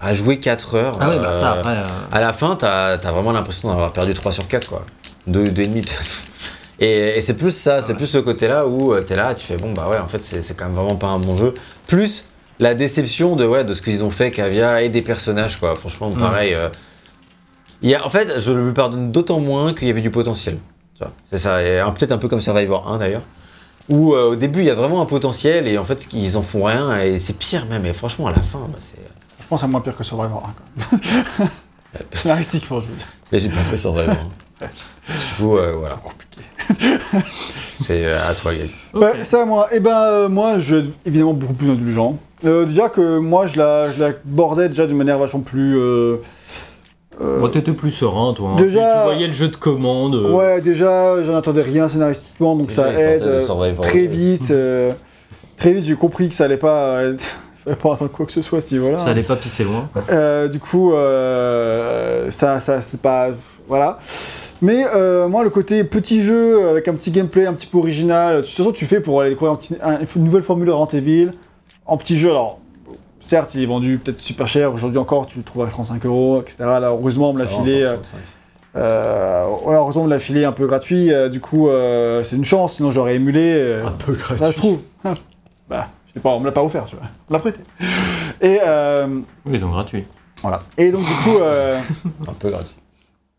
à 0.02 0.14
jouer 0.14 0.40
4 0.40 0.76
heures. 0.76 0.98
Ah 1.00 1.10
ouais, 1.10 1.18
bah 1.20 1.34
ça 1.40 1.54
euh, 1.54 1.60
après. 1.60 1.72
euh, 1.78 1.84
À 2.12 2.20
la 2.20 2.34
fin, 2.34 2.56
t'as 2.56 2.94
as 2.94 3.12
vraiment 3.12 3.32
l'impression 3.32 3.70
d'avoir 3.70 3.92
perdu 3.94 4.14
3 4.14 4.32
sur 4.32 4.48
4, 4.48 4.68
quoi. 4.70 4.84
2, 5.28 5.44
2,5 5.46 5.72
peut-être. 5.74 5.92
Et, 6.82 7.18
et 7.18 7.22
c'est 7.22 7.36
plus 7.36 7.52
ça, 7.52 7.82
c'est 7.82 7.94
plus 7.94 8.08
ce 8.08 8.18
côté-là 8.18 8.66
où 8.68 8.92
euh, 8.94 9.02
t'es 9.02 9.16
là, 9.16 9.34
tu 9.36 9.46
fais 9.46 9.56
bon, 9.56 9.72
bah 9.72 9.88
ouais, 9.90 10.00
en 10.00 10.08
fait, 10.08 10.22
c'est 10.24 10.58
quand 10.58 10.66
même 10.66 10.74
vraiment 10.74 10.96
pas 10.96 11.08
un 11.08 11.20
bon 11.20 11.36
jeu. 11.36 11.54
Plus 11.88 12.24
la 12.60 12.74
déception 12.74 13.36
de, 13.36 13.46
ouais, 13.46 13.64
de 13.64 13.74
ce 13.76 13.82
qu'ils 13.84 14.04
ont 14.04 14.10
fait, 14.10 14.32
Cavia, 14.32 14.82
et 14.82 14.90
des 14.90 15.02
personnages, 15.04 15.60
quoi. 15.60 15.76
Franchement, 15.76 16.10
pareil. 16.10 16.54
euh, 16.56 16.70
y 17.84 17.94
a, 17.96 18.06
en 18.06 18.10
fait, 18.10 18.40
je 18.40 18.52
le 18.52 18.74
pardonne 18.74 19.12
d'autant 19.12 19.40
moins 19.40 19.74
qu'il 19.74 19.88
y 19.88 19.92
avait 19.92 20.02
du 20.02 20.12
potentiel. 20.12 20.58
Tu 21.00 21.04
C'est 21.32 21.38
ça, 21.40 21.64
et 21.64 21.80
un- 21.80 21.92
peut-être 21.92 22.12
un 22.12 22.18
peu 22.18 22.28
comme 22.28 22.42
Survivor 22.42 22.88
1 22.92 22.98
d'ailleurs. 22.98 23.22
Où 23.90 24.14
euh, 24.16 24.32
au 24.32 24.36
début, 24.36 24.60
il 24.60 24.66
y 24.66 24.70
a 24.70 24.76
vraiment 24.76 25.02
un 25.02 25.06
potentiel, 25.08 25.68
et 25.68 25.78
en 25.78 25.84
fait, 25.84 26.08
ils 26.14 26.38
en 26.38 26.42
font 26.44 26.64
rien, 26.64 27.00
et 27.00 27.20
c'est 27.20 27.34
pire 27.38 27.66
même. 27.68 27.86
Et 27.86 27.94
franchement, 27.94 28.28
à 28.28 28.32
la 28.32 28.42
fin, 28.42 28.60
bah, 28.72 28.78
c'est. 28.80 28.98
Je 29.40 29.48
pense 29.48 29.64
à 29.64 29.68
moins 29.68 29.82
pire 29.82 29.96
que 29.98 30.04
Survivor 30.04 30.44
1. 30.80 30.88
Quoi. 31.38 31.48
Scénaristique, 32.14 32.68
pour 32.68 32.82
je 32.82 32.88
veux 32.88 32.94
dire. 32.96 33.06
Mais 33.32 33.40
j'ai 33.40 33.50
pas 33.50 33.58
fait 33.62 33.78
Survivor. 33.78 34.16
Du 34.62 35.36
coup, 35.44 35.58
euh, 35.58 35.76
voilà. 35.78 35.98
C'est 37.76 38.06
euh, 38.06 38.18
à 38.30 38.34
toi, 38.34 38.54
Gaël. 38.54 38.70
Ouais, 38.94 39.24
ça, 39.24 39.46
moi. 39.46 39.68
Eh 39.72 39.80
ben, 39.80 39.98
euh, 39.98 40.30
moi, 40.30 40.60
je 40.60 40.76
vais 40.76 40.82
être 40.84 40.90
évidemment 41.06 41.34
beaucoup 41.34 41.54
plus 41.54 41.70
indulgent. 41.72 42.18
Euh, 42.46 42.66
déjà 42.66 42.90
que 42.90 43.18
moi, 43.20 43.48
je 43.48 43.58
la, 43.58 43.92
je 43.92 44.00
la 44.00 44.12
bordais 44.26 44.70
déjà 44.70 44.86
d'une 44.88 44.98
manière 44.98 45.18
vachement 45.18 45.40
plus. 45.42 45.78
euh, 45.80 46.18
euh, 47.22 47.40
Bon, 47.40 47.48
t'étais 47.50 47.72
plus 47.72 47.92
serein, 47.92 48.34
toi. 48.34 48.52
hein. 48.52 48.56
Déjà- 48.58 48.92
Tu, 48.94 48.98
tu 48.98 49.04
voyais 49.04 49.28
le 49.28 49.34
jeu 49.34 49.48
de 49.48 49.56
commande. 49.56 50.16
euh, 50.16 50.32
Ouais, 50.32 50.62
déjà, 50.62 51.22
j'en 51.24 51.36
attendais 51.36 51.62
rien 51.64 51.88
scénaristiquement, 51.88 52.56
donc 52.56 52.72
ça 52.72 52.92
aide. 52.94 53.24
euh, 53.24 53.46
très 53.82 54.06
vite, 54.08 54.52
euh, 54.52 54.92
très 55.58 55.74
vite, 55.74 55.86
j'ai 55.86 55.96
compris 55.96 56.30
que 56.30 56.36
ça 56.36 56.46
allait 56.46 56.58
pas. 56.58 57.00
pas 57.82 57.94
attendre 57.94 58.10
quoi 58.12 58.26
que 58.26 58.32
ce 58.32 58.42
soit 58.42 58.58
à 58.60 58.62
ce 58.62 58.74
niveau-là. 58.74 59.00
Ça 59.00 59.06
allait 59.10 59.22
pas 59.24 59.36
pisser 59.36 59.64
loin. 59.64 59.88
Euh, 60.12 60.48
du 60.48 60.60
coup, 60.60 60.94
euh, 60.94 62.32
ça, 62.32 62.60
ça 62.60 62.82
c'est 62.82 63.02
pas. 63.02 63.30
Voilà. 63.68 63.98
Mais 64.62 64.86
euh, 64.94 65.28
moi, 65.28 65.44
le 65.44 65.50
côté 65.50 65.84
petit 65.84 66.22
jeu 66.24 66.70
avec 66.70 66.88
un 66.88 66.94
petit 66.94 67.10
gameplay 67.12 67.46
un 67.48 67.54
petit 67.54 67.68
peu 67.68 67.78
original, 67.80 68.38
de 68.38 68.42
toute 68.42 68.52
façon, 68.56 68.72
tu 68.72 68.86
fais 68.86 69.00
pour 69.00 69.20
aller 69.22 69.32
découvrir 69.32 69.54
un 69.54 69.56
petit- 69.58 69.78
un- 69.82 70.00
une 70.16 70.24
nouvelle 70.24 70.44
formule 70.44 70.68
de 70.68 70.72
Resident 70.72 71.00
Evil 71.00 71.32
en 71.86 71.98
petit 71.98 72.18
jeu. 72.18 72.30
Alors, 72.30 72.60
certes, 73.20 73.56
il 73.56 73.64
est 73.64 73.66
vendu 73.66 73.98
peut-être 73.98 74.22
super 74.22 74.48
cher. 74.48 74.72
Aujourd'hui 74.74 75.00
encore, 75.00 75.26
tu 75.26 75.40
le 75.40 75.44
trouves 75.44 75.64
à 75.66 75.68
35 75.68 76.06
euros, 76.06 76.42
etc. 76.42 76.58
Là, 76.60 76.90
heureusement, 76.90 77.32
on 77.32 77.34
me 77.34 77.40
l'a 77.40 77.48
filé. 77.48 77.82
euh, 77.84 77.98
euh, 78.76 79.46
heureusement, 79.66 80.04
on 80.04 80.06
me 80.06 80.10
l'a 80.12 80.20
filé 80.20 80.46
un 80.46 80.52
peu 80.52 80.68
gratuit. 80.68 81.12
euh, 81.12 81.28
du 81.28 81.40
coup, 81.42 81.68
euh, 81.70 82.24
c'est 82.24 82.36
une 82.36 82.46
chance. 82.46 82.76
Sinon, 82.76 82.92
j'aurais 82.92 83.16
émulé. 83.16 83.54
euh, 83.56 83.86
Un 83.88 83.92
peu 83.92 84.14
gratuit. 84.14 84.38
Ça, 84.38 84.52
je 84.52 84.58
trouve. 84.58 84.80
Ah, 85.04 85.14
bah, 85.70 85.88
je 86.08 86.14
sais 86.14 86.20
pas, 86.20 86.30
on 86.30 86.40
me 86.40 86.46
l'a 86.46 86.52
pas 86.52 86.64
offert, 86.64 86.86
tu 86.86 86.96
vois. 86.96 87.06
On 87.30 87.34
l'a 87.34 87.40
prêté. 87.40 87.60
Et 88.42 88.60
euh, 88.64 89.08
Oui, 89.46 89.58
donc 89.58 89.72
gratuit. 89.72 90.06
voilà. 90.44 90.62
Et 90.78 90.92
donc, 90.92 91.02
du 91.02 91.14
coup. 91.24 91.38
euh, 91.40 91.80
Un 92.30 92.34
peu 92.34 92.50
gratuit. 92.52 92.76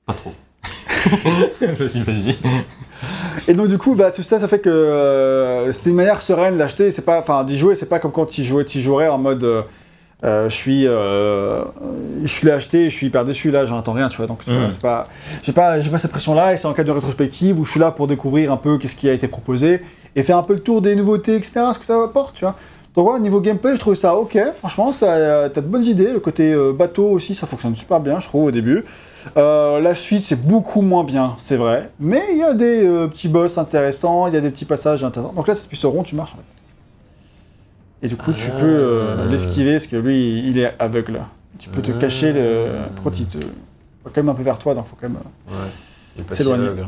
Pas 0.04 0.14
trop. 0.14 0.32
vas-y, 1.60 2.02
vas-y. 2.02 2.36
Et 3.48 3.54
donc 3.54 3.68
du 3.68 3.78
coup, 3.78 3.94
bah, 3.94 4.10
tout 4.10 4.22
ça, 4.22 4.38
ça 4.38 4.46
fait 4.48 4.60
que 4.60 4.68
euh, 4.68 5.72
c'est 5.72 5.90
une 5.90 5.96
manière 5.96 6.22
sereine 6.22 6.56
d'acheter, 6.56 6.90
c'est 6.90 7.04
pas, 7.04 7.18
enfin, 7.18 7.42
d'y 7.44 7.58
jouer, 7.58 7.74
c'est 7.74 7.88
pas 7.88 7.98
comme 7.98 8.12
quand 8.12 8.26
tu 8.26 8.44
jouais, 8.44 8.64
tu 8.64 8.80
jouerais 8.80 9.08
en 9.08 9.18
mode, 9.18 9.42
euh, 9.42 9.62
euh, 10.24 10.48
je 10.48 10.54
suis, 10.54 10.86
euh, 10.86 11.64
je 12.22 12.46
l'ai 12.46 12.52
acheté, 12.52 12.90
je 12.90 12.94
suis 12.94 13.08
hyper 13.08 13.24
déçu 13.24 13.50
là, 13.50 13.64
j'en 13.64 13.78
attends 13.78 13.92
rien, 13.94 14.08
tu 14.08 14.18
vois, 14.18 14.26
donc 14.26 14.38
c'est 14.42 14.52
Mm. 14.52 14.68
pas, 14.80 15.08
j'ai 15.42 15.52
pas, 15.52 15.80
j'ai 15.80 15.90
pas 15.90 15.98
cette 15.98 16.12
pression 16.12 16.34
là, 16.34 16.54
et 16.54 16.56
c'est 16.58 16.66
en 16.66 16.72
cas 16.74 16.84
de 16.84 16.92
rétrospective 16.92 17.58
où 17.58 17.64
je 17.64 17.72
suis 17.72 17.80
là 17.80 17.90
pour 17.90 18.06
découvrir 18.06 18.52
un 18.52 18.56
peu 18.56 18.78
qu'est-ce 18.78 18.94
qui 18.94 19.08
a 19.08 19.12
été 19.12 19.26
proposé 19.26 19.82
et 20.14 20.22
faire 20.22 20.36
un 20.38 20.42
peu 20.44 20.54
le 20.54 20.60
tour 20.60 20.80
des 20.82 20.94
nouveautés, 20.94 21.34
etc., 21.34 21.52
ce 21.74 21.78
que 21.80 21.84
ça 21.84 22.00
apporte, 22.04 22.36
tu 22.36 22.44
vois. 22.44 22.54
Donc 22.94 23.06
voilà, 23.06 23.18
niveau 23.18 23.40
gameplay, 23.40 23.72
je 23.74 23.80
trouve 23.80 23.94
ça 23.94 24.14
ok, 24.14 24.38
franchement, 24.58 24.92
ça, 24.92 25.48
t'as 25.52 25.60
de 25.62 25.66
bonnes 25.66 25.84
idées, 25.84 26.12
le 26.12 26.20
côté 26.20 26.54
bateau 26.74 27.08
aussi, 27.08 27.34
ça 27.34 27.46
fonctionne 27.46 27.74
super 27.74 27.98
bien, 27.98 28.20
je 28.20 28.26
trouve, 28.28 28.44
au 28.44 28.50
début. 28.50 28.84
Euh, 29.36 29.80
la 29.80 29.94
suite, 29.94 30.22
c'est 30.26 30.40
beaucoup 30.40 30.82
moins 30.82 31.04
bien, 31.04 31.34
c'est 31.38 31.56
vrai. 31.56 31.90
Mais 32.00 32.22
il 32.32 32.38
y 32.38 32.42
a 32.42 32.54
des 32.54 32.84
euh, 32.86 33.06
petits 33.08 33.28
boss 33.28 33.58
intéressants, 33.58 34.26
il 34.26 34.34
y 34.34 34.36
a 34.36 34.40
des 34.40 34.50
petits 34.50 34.64
passages 34.64 35.04
intéressants. 35.04 35.32
Donc 35.34 35.46
là, 35.48 35.54
cette 35.54 35.68
piste 35.68 35.84
rond, 35.84 36.02
tu 36.02 36.14
marches 36.14 36.32
en 36.32 36.36
fait. 36.36 38.06
Et 38.06 38.08
du 38.08 38.16
coup, 38.16 38.32
tu 38.32 38.48
Ah. 38.52 38.58
peux 38.60 38.66
euh, 38.66 39.28
l'esquiver 39.28 39.72
parce 39.72 39.86
que 39.86 39.96
lui, 39.96 40.48
il 40.48 40.58
est 40.58 40.74
aveugle. 40.78 41.20
Tu 41.58 41.68
peux 41.68 41.82
te 41.82 41.92
cacher 41.92 42.32
le. 42.32 42.66
Pourquoi 42.96 43.12
il 43.16 43.26
te. 43.26 43.38
Il 43.38 44.04
va 44.04 44.10
quand 44.12 44.16
même 44.22 44.30
un 44.30 44.34
peu 44.34 44.42
vers 44.42 44.58
toi, 44.58 44.74
donc 44.74 44.86
faut 44.86 44.96
quand 45.00 45.08
même. 45.08 45.18
Ouais. 45.48 45.54
Il 46.18 46.36
si 46.36 46.42
aveugle. 46.42 46.86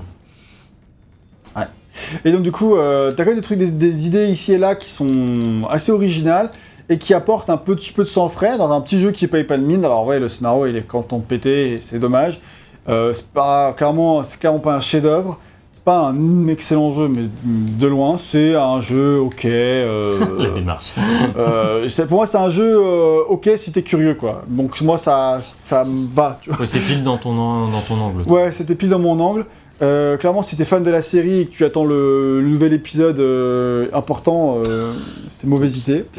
Et 2.24 2.32
donc, 2.32 2.42
du 2.42 2.50
coup, 2.50 2.74
euh, 2.74 3.10
t'as 3.12 3.22
quand 3.22 3.30
même 3.30 3.38
des 3.38 3.42
trucs, 3.44 3.58
des, 3.58 3.70
des 3.70 4.06
idées 4.08 4.26
ici 4.26 4.52
et 4.52 4.58
là 4.58 4.74
qui 4.74 4.90
sont 4.90 5.62
assez 5.70 5.92
originales. 5.92 6.50
Et 6.88 6.98
qui 6.98 7.14
apporte 7.14 7.48
un 7.50 7.56
petit 7.56 7.92
peu 7.92 8.04
de 8.04 8.08
sang 8.08 8.28
frais 8.28 8.58
dans 8.58 8.70
un 8.72 8.80
petit 8.80 9.00
jeu 9.00 9.10
qui 9.10 9.26
paye 9.26 9.44
pas 9.44 9.56
de 9.56 9.62
mine. 9.62 9.84
Alors 9.84 10.06
ouais, 10.06 10.20
le 10.20 10.28
scénario 10.28 10.66
il 10.66 10.76
est 10.76 10.82
quand 10.86 11.12
on 11.12 11.20
pété, 11.20 11.78
c'est 11.80 11.98
dommage. 11.98 12.40
Euh, 12.88 13.12
c'est 13.14 13.30
pas 13.32 13.72
clairement, 13.72 14.22
c'est 14.22 14.38
clairement 14.38 14.58
pas 14.58 14.74
un 14.74 14.80
chef-d'œuvre. 14.80 15.38
C'est 15.72 15.82
pas 15.82 16.00
un 16.08 16.46
excellent 16.48 16.92
jeu, 16.92 17.08
mais 17.08 17.22
de 17.44 17.86
loin, 17.86 18.16
c'est 18.18 18.54
un 18.54 18.80
jeu 18.80 19.18
ok. 19.20 19.44
euh, 19.46 20.18
La 20.38 20.50
démarche. 20.50 20.92
euh, 21.36 21.88
c'est- 21.88 22.06
pour 22.06 22.18
moi, 22.18 22.26
c'est 22.26 22.38
un 22.38 22.48
jeu 22.48 22.76
euh, 22.78 23.22
ok 23.28 23.50
si 23.56 23.72
t'es 23.72 23.82
curieux 23.82 24.14
quoi. 24.14 24.42
Donc 24.48 24.80
moi 24.82 24.98
ça, 24.98 25.38
ça 25.42 25.84
me 25.84 26.06
va. 26.12 26.38
Tu 26.42 26.50
vois. 26.50 26.60
Ouais, 26.60 26.66
c'est 26.66 26.78
pile 26.80 27.02
dans 27.02 27.16
ton, 27.18 27.30
an- 27.38 27.68
dans 27.68 27.80
ton 27.80 28.00
angle. 28.00 28.24
toi. 28.24 28.32
Ouais, 28.32 28.52
c'était 28.52 28.74
pile 28.74 28.88
dans 28.90 28.98
mon 28.98 29.18
angle. 29.20 29.46
Euh, 29.82 30.16
clairement, 30.16 30.42
si 30.42 30.56
t'es 30.56 30.64
fan 30.64 30.82
de 30.82 30.90
la 30.90 31.02
série 31.02 31.40
et 31.40 31.46
que 31.46 31.52
tu 31.52 31.64
attends 31.64 31.84
le, 31.84 32.40
le 32.40 32.48
nouvel 32.48 32.72
épisode 32.72 33.18
euh, 33.18 33.88
important, 33.92 34.62
euh, 34.66 34.92
c'est 35.28 35.46
mauvaise 35.48 35.76
idée. 35.88 36.04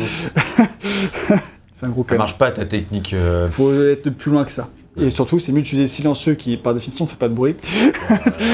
c'est 1.80 1.86
un 1.86 1.90
gros 1.90 2.06
Ça 2.08 2.16
marche 2.18 2.38
pas 2.38 2.52
ta 2.52 2.66
technique. 2.66 3.14
euh, 3.14 3.48
Faut 3.48 3.74
être 3.74 4.10
plus 4.10 4.32
loin 4.32 4.44
que 4.44 4.52
ça. 4.52 4.68
Et 4.98 5.10
surtout, 5.10 5.40
c'est 5.40 5.52
mieux 5.52 5.62
d'utiliser 5.62 5.88
silencieux 5.88 6.36
qui, 6.36 6.56
par 6.58 6.74
définition, 6.74 7.06
fait 7.06 7.18
pas 7.18 7.28
de 7.28 7.34
bruit, 7.34 7.56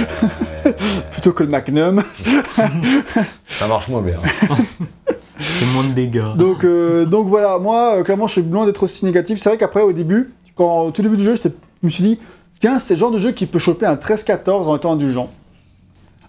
plutôt 1.12 1.32
que 1.34 1.44
le 1.44 1.50
Magnum. 1.50 2.02
ça 3.48 3.68
marche 3.68 3.88
moins 3.90 4.02
bien. 4.02 4.18
C'est 5.40 5.66
moins 5.74 5.84
de 5.84 5.94
dégâts. 5.94 6.36
Donc, 6.36 6.64
euh, 6.64 7.06
donc 7.06 7.28
voilà, 7.28 7.60
moi, 7.60 7.98
euh, 7.98 8.04
clairement, 8.04 8.26
je 8.28 8.34
suis 8.34 8.42
loin 8.42 8.66
d'être 8.66 8.84
aussi 8.84 9.06
négatif. 9.06 9.40
C'est 9.40 9.50
vrai 9.50 9.58
qu'après, 9.58 9.82
au 9.82 9.94
début, 9.94 10.32
quand, 10.56 10.82
au 10.82 10.92
tout 10.92 11.02
début 11.04 11.18
du 11.18 11.24
jeu, 11.24 11.36
je 11.36 11.50
me 11.84 11.90
suis 11.90 12.04
dit, 12.04 12.20
tiens, 12.62 12.80
c'est 12.80 12.94
le 12.94 13.00
genre 13.00 13.12
de 13.12 13.18
jeu 13.18 13.32
qui 13.32 13.46
peut 13.46 13.60
choper 13.60 13.86
un 13.86 13.96
13-14 13.96 14.68
en 14.68 14.78
étant 14.78 14.94
indulgent. 14.94 15.30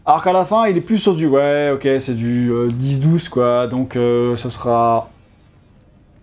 Alors 0.04 0.24
qu'à 0.24 0.32
la 0.32 0.44
fin, 0.44 0.66
il 0.66 0.76
est 0.76 0.80
plus 0.80 0.98
sur 0.98 1.14
du, 1.14 1.28
ouais, 1.28 1.70
ok, 1.72 1.88
c'est 2.00 2.16
du 2.16 2.50
euh, 2.50 2.68
10-12, 2.68 3.28
quoi. 3.28 3.68
Donc, 3.68 3.94
euh, 3.94 4.34
ce 4.34 4.50
sera, 4.50 5.10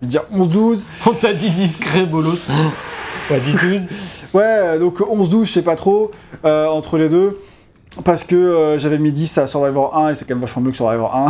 je 0.02 0.06
vais 0.06 0.10
dire 0.10 0.24
11-12. 0.34 0.80
On 1.06 1.12
t'a 1.12 1.32
dit 1.32 1.48
discret, 1.48 2.04
bolos. 2.04 2.48
Ouais, 3.30 3.40
10-12. 3.40 3.88
Ouais, 4.32 4.44
euh, 4.44 4.78
donc 4.78 5.00
11-12, 5.00 5.44
je 5.46 5.52
sais 5.54 5.62
pas 5.62 5.74
trop, 5.74 6.12
euh, 6.44 6.68
entre 6.68 6.98
les 6.98 7.08
deux. 7.08 7.36
Parce 8.04 8.22
que 8.22 8.36
euh, 8.36 8.78
j'avais 8.78 8.98
mis 8.98 9.10
10 9.10 9.38
à 9.38 9.46
Survivor 9.46 9.96
1 9.96 10.10
et 10.10 10.14
c'est 10.14 10.24
quand 10.24 10.34
même 10.34 10.40
vachement 10.40 10.62
mieux 10.62 10.70
que 10.70 10.76
Survivor 10.76 11.14
1. 11.16 11.26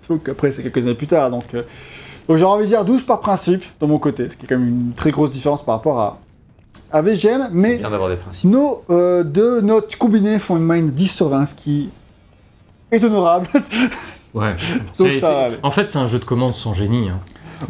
donc 0.10 0.28
après, 0.28 0.50
c'est 0.50 0.62
quelques 0.62 0.84
années 0.84 0.94
plus 0.94 1.06
tard. 1.06 1.30
Donc, 1.30 1.54
euh, 1.54 1.62
donc 2.28 2.36
j'aurais 2.36 2.56
envie 2.56 2.64
de 2.64 2.68
dire 2.68 2.84
12 2.84 3.04
par 3.04 3.20
principe, 3.20 3.64
de 3.80 3.86
mon 3.86 3.98
côté. 3.98 4.28
Ce 4.28 4.36
qui 4.36 4.44
est 4.44 4.48
quand 4.48 4.58
même 4.58 4.68
une 4.68 4.92
très 4.92 5.10
grosse 5.10 5.30
différence 5.30 5.64
par 5.64 5.76
rapport 5.76 5.98
à, 6.00 6.18
à 6.92 7.02
VGM. 7.02 7.48
Mais 7.52 7.76
bien 7.78 7.90
d'avoir 7.90 8.08
des 8.10 8.16
principes. 8.16 8.50
nos 8.50 8.82
euh, 8.90 9.22
deux 9.24 9.60
notes 9.60 9.96
combinées 9.96 10.38
font 10.38 10.56
une 10.56 10.64
moyenne 10.64 10.86
de 10.86 10.90
10 10.92 11.08
sur 11.08 11.28
20, 11.28 11.46
ce 11.46 11.54
qui 11.54 11.90
est 12.92 13.02
honorable. 13.04 13.46
Ouais. 14.34 14.54
Donc 14.98 15.14
ça 15.16 15.48
en 15.62 15.70
fait, 15.70 15.90
c'est 15.90 15.98
un 15.98 16.06
jeu 16.06 16.18
de 16.18 16.24
commande 16.24 16.54
sans 16.54 16.74
génie. 16.74 17.08
hein. 17.08 17.20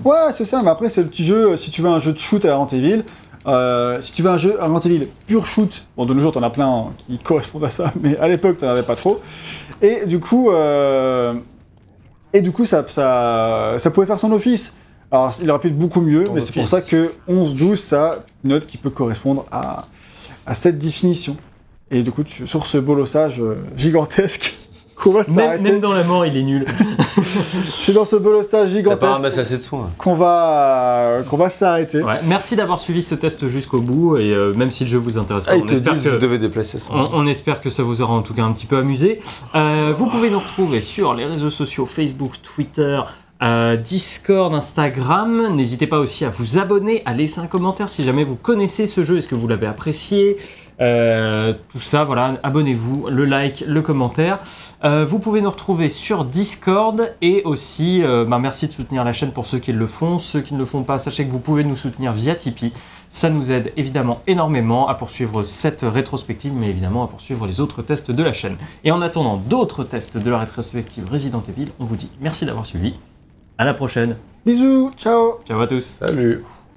Ouais, 0.05 0.33
c'est 0.33 0.45
ça, 0.45 0.61
mais 0.63 0.71
après, 0.71 0.89
c'est 0.89 1.03
le 1.03 1.09
petit 1.09 1.25
jeu. 1.25 1.53
euh, 1.53 1.57
Si 1.57 1.71
tu 1.71 1.83
veux 1.83 1.89
un 1.91 1.99
jeu 1.99 2.13
de 2.13 2.19
shoot 2.19 2.45
à 2.45 2.49
la 2.49 2.67
Evil, 2.73 3.05
euh, 3.47 4.01
si 4.01 4.13
tu 4.13 4.23
veux 4.23 4.31
un 4.31 4.39
jeu 4.39 4.57
à 4.61 4.67
Evil 4.67 5.07
pur 5.27 5.47
shoot, 5.47 5.85
bon, 5.97 6.07
de 6.07 6.15
nos 6.15 6.21
jours, 6.21 6.33
t'en 6.33 6.43
as 6.43 6.51
plein 6.51 6.69
hein, 6.69 6.85
qui 6.99 7.19
correspondent 7.23 7.65
à 7.65 7.71
ça, 7.71 7.93
mais 8.01 8.17
à 8.19 8.27
l'époque, 8.29 8.59
t'en 8.59 8.69
avais 8.69 8.83
pas 8.83 8.97
trop. 8.97 9.21
Et 9.83 10.07
du 10.07 10.19
coup, 10.21 10.51
euh, 10.51 11.35
et 12.33 12.41
du 12.41 12.51
coup 12.53 12.65
ça, 12.65 12.85
ça, 12.89 13.75
ça 13.79 13.91
pouvait 13.91 14.07
faire 14.07 14.19
son 14.19 14.33
office. 14.33 14.75
Alors, 15.15 15.33
il 15.41 15.49
aurait 15.51 15.61
pu 15.61 15.69
être 15.69 15.79
beaucoup 15.79 16.01
mieux, 16.01 16.25
Ton 16.25 16.35
mais 16.35 16.41
c'est 16.41 16.53
pour 16.55 16.67
ça 16.69 16.81
que 16.83 17.13
11-12, 17.29 17.77
ça, 17.77 18.21
une 18.43 18.51
note 18.51 18.67
qui 18.67 18.77
peut 18.79 18.91
correspondre 18.91 19.47
à, 19.53 19.83
à 20.45 20.55
cette 20.55 20.77
définition. 20.79 21.37
Et 21.93 22.03
du 22.03 22.11
coup, 22.11 22.25
tu- 22.25 22.47
sur 22.49 22.67
ce 22.67 22.79
bolossage 22.79 23.41
euh, 23.41 23.55
gigantesque, 23.77 24.55
qu'on 24.97 25.13
va 25.13 25.23
Même, 25.29 25.35
s'arrêter. 25.37 25.63
même 25.63 25.79
dans 25.81 25.93
la 25.93 26.03
mort, 26.03 26.27
il 26.27 26.37
est 26.37 26.43
nul. 26.43 26.67
Je 27.65 27.71
suis 27.71 27.93
dans 27.93 28.05
ce 28.05 28.17
bolossage 28.17 28.69
T'as 28.71 28.75
pas 28.75 28.77
gigantesque 28.77 29.13
ramassé 29.13 29.39
assez 29.39 29.57
de 29.57 29.63
soins. 29.63 29.91
qu'on 29.99 30.15
va, 30.17 31.19
qu'on 31.31 31.37
va 31.37 31.49
s'arrêter. 31.49 32.03
Ouais, 32.03 32.19
Merci 32.25 32.57
d'avoir 32.57 32.79
suivi 32.81 33.01
ce 33.03 33.15
test 33.15 33.49
jusqu'au 33.49 33.81
bout 33.81 34.17
et 34.17 34.33
euh, 34.33 34.53
même 34.55 34.73
si 34.73 34.83
le 34.85 34.91
jeu 34.91 34.99
vous 34.99 35.17
intéresse 35.19 35.45
pas, 35.45 35.53
Ah, 35.55 35.59
on, 35.63 35.67
espère 35.69 35.93
disent 35.95 36.05
que, 36.05 36.09
vous 36.09 36.17
devez 36.19 36.39
déplacer 36.39 36.79
ça. 36.81 36.93
on, 36.93 37.11
on 37.13 37.27
espère 37.29 37.61
que 37.61 37.71
ça 37.71 37.83
vous 37.85 38.03
aura 38.03 38.15
en 38.15 38.23
tout 38.23 38.35
cas 38.35 38.43
un 38.43 38.53
petit 38.53 38.67
peu 38.67 38.77
amusé. 38.79 39.21
Euh, 39.55 39.93
vous 39.97 40.07
pouvez 40.07 40.31
nous 40.31 40.41
retrouver 40.41 40.81
sur 40.81 41.15
les 41.15 41.25
réseaux 41.25 41.51
sociaux 41.51 41.87
Facebook, 41.87 42.33
Twitter, 42.43 43.01
Discord, 43.41 44.55
Instagram. 44.55 45.55
N'hésitez 45.55 45.87
pas 45.87 45.99
aussi 45.99 46.25
à 46.25 46.31
vous 46.31 46.59
abonner, 46.59 47.03
à 47.05 47.13
laisser 47.13 47.41
un 47.41 47.47
commentaire 47.47 47.91
si 47.91 48.03
jamais 48.03 48.25
vous 48.25 48.37
connaissez 48.37 48.87
ce 48.87 49.03
jeu, 49.03 49.19
est-ce 49.19 49.29
que 49.29 49.35
vous 49.35 49.49
l'avez 49.49 49.67
apprécié. 49.67 50.39
Euh, 50.81 51.55
tout 51.69 51.81
ça, 51.81 52.05
voilà, 52.05 52.39
abonnez-vous, 52.43 53.09
le 53.09 53.25
like, 53.25 53.65
le 53.67 53.83
commentaire. 53.83 54.39
Euh, 54.85 55.05
vous 55.05 55.19
pouvez 55.19 55.41
nous 55.41 55.51
retrouver 55.51 55.89
sur 55.89 56.25
Discord 56.25 57.15
et 57.23 57.43
aussi, 57.45 58.03
euh, 58.03 58.25
bah, 58.25 58.39
merci 58.39 58.67
de 58.67 58.73
soutenir 58.73 59.05
la 59.05 59.13
chaîne 59.13 59.33
pour 59.33 59.47
ceux 59.47 59.59
qui 59.59 59.73
le 59.73 59.87
font. 59.87 60.19
Ceux 60.19 60.41
qui 60.41 60.55
ne 60.55 60.59
le 60.59 60.65
font 60.65 60.83
pas, 60.83 60.99
sachez 60.99 61.27
que 61.27 61.33
vous 61.33 61.39
pouvez 61.39 61.65
nous 61.65 61.77
soutenir 61.77 62.13
via 62.13 62.35
Tipeee. 62.35 62.73
Ça 63.09 63.31
nous 63.31 63.53
aide 63.53 63.73
évidemment 63.77 64.23
énormément 64.27 64.89
à 64.89 64.95
poursuivre 64.95 65.45
cette 65.45 65.83
rétrospective, 65.83 66.53
mais 66.53 66.69
évidemment 66.69 67.05
à 67.05 67.07
poursuivre 67.07 67.47
les 67.47 67.61
autres 67.61 67.83
tests 67.83 68.11
de 68.11 68.23
la 68.23 68.33
chaîne. 68.33 68.57
Et 68.83 68.91
en 68.91 69.01
attendant 69.01 69.37
d'autres 69.37 69.85
tests 69.85 70.19
de 70.19 70.31
la 70.31 70.39
rétrospective 70.39 71.09
Resident 71.11 71.43
Evil, 71.49 71.69
on 71.79 71.85
vous 71.85 71.97
dit 71.97 72.11
merci 72.21 72.45
d'avoir 72.45 72.67
suivi. 72.67 72.95
À 73.57 73.65
la 73.65 73.75
prochaine. 73.75 74.17
Bisous, 74.45 74.91
ciao 74.97 75.39
Ciao 75.47 75.61
à 75.61 75.67
tous. 75.67 75.85
Salut. 75.85 76.43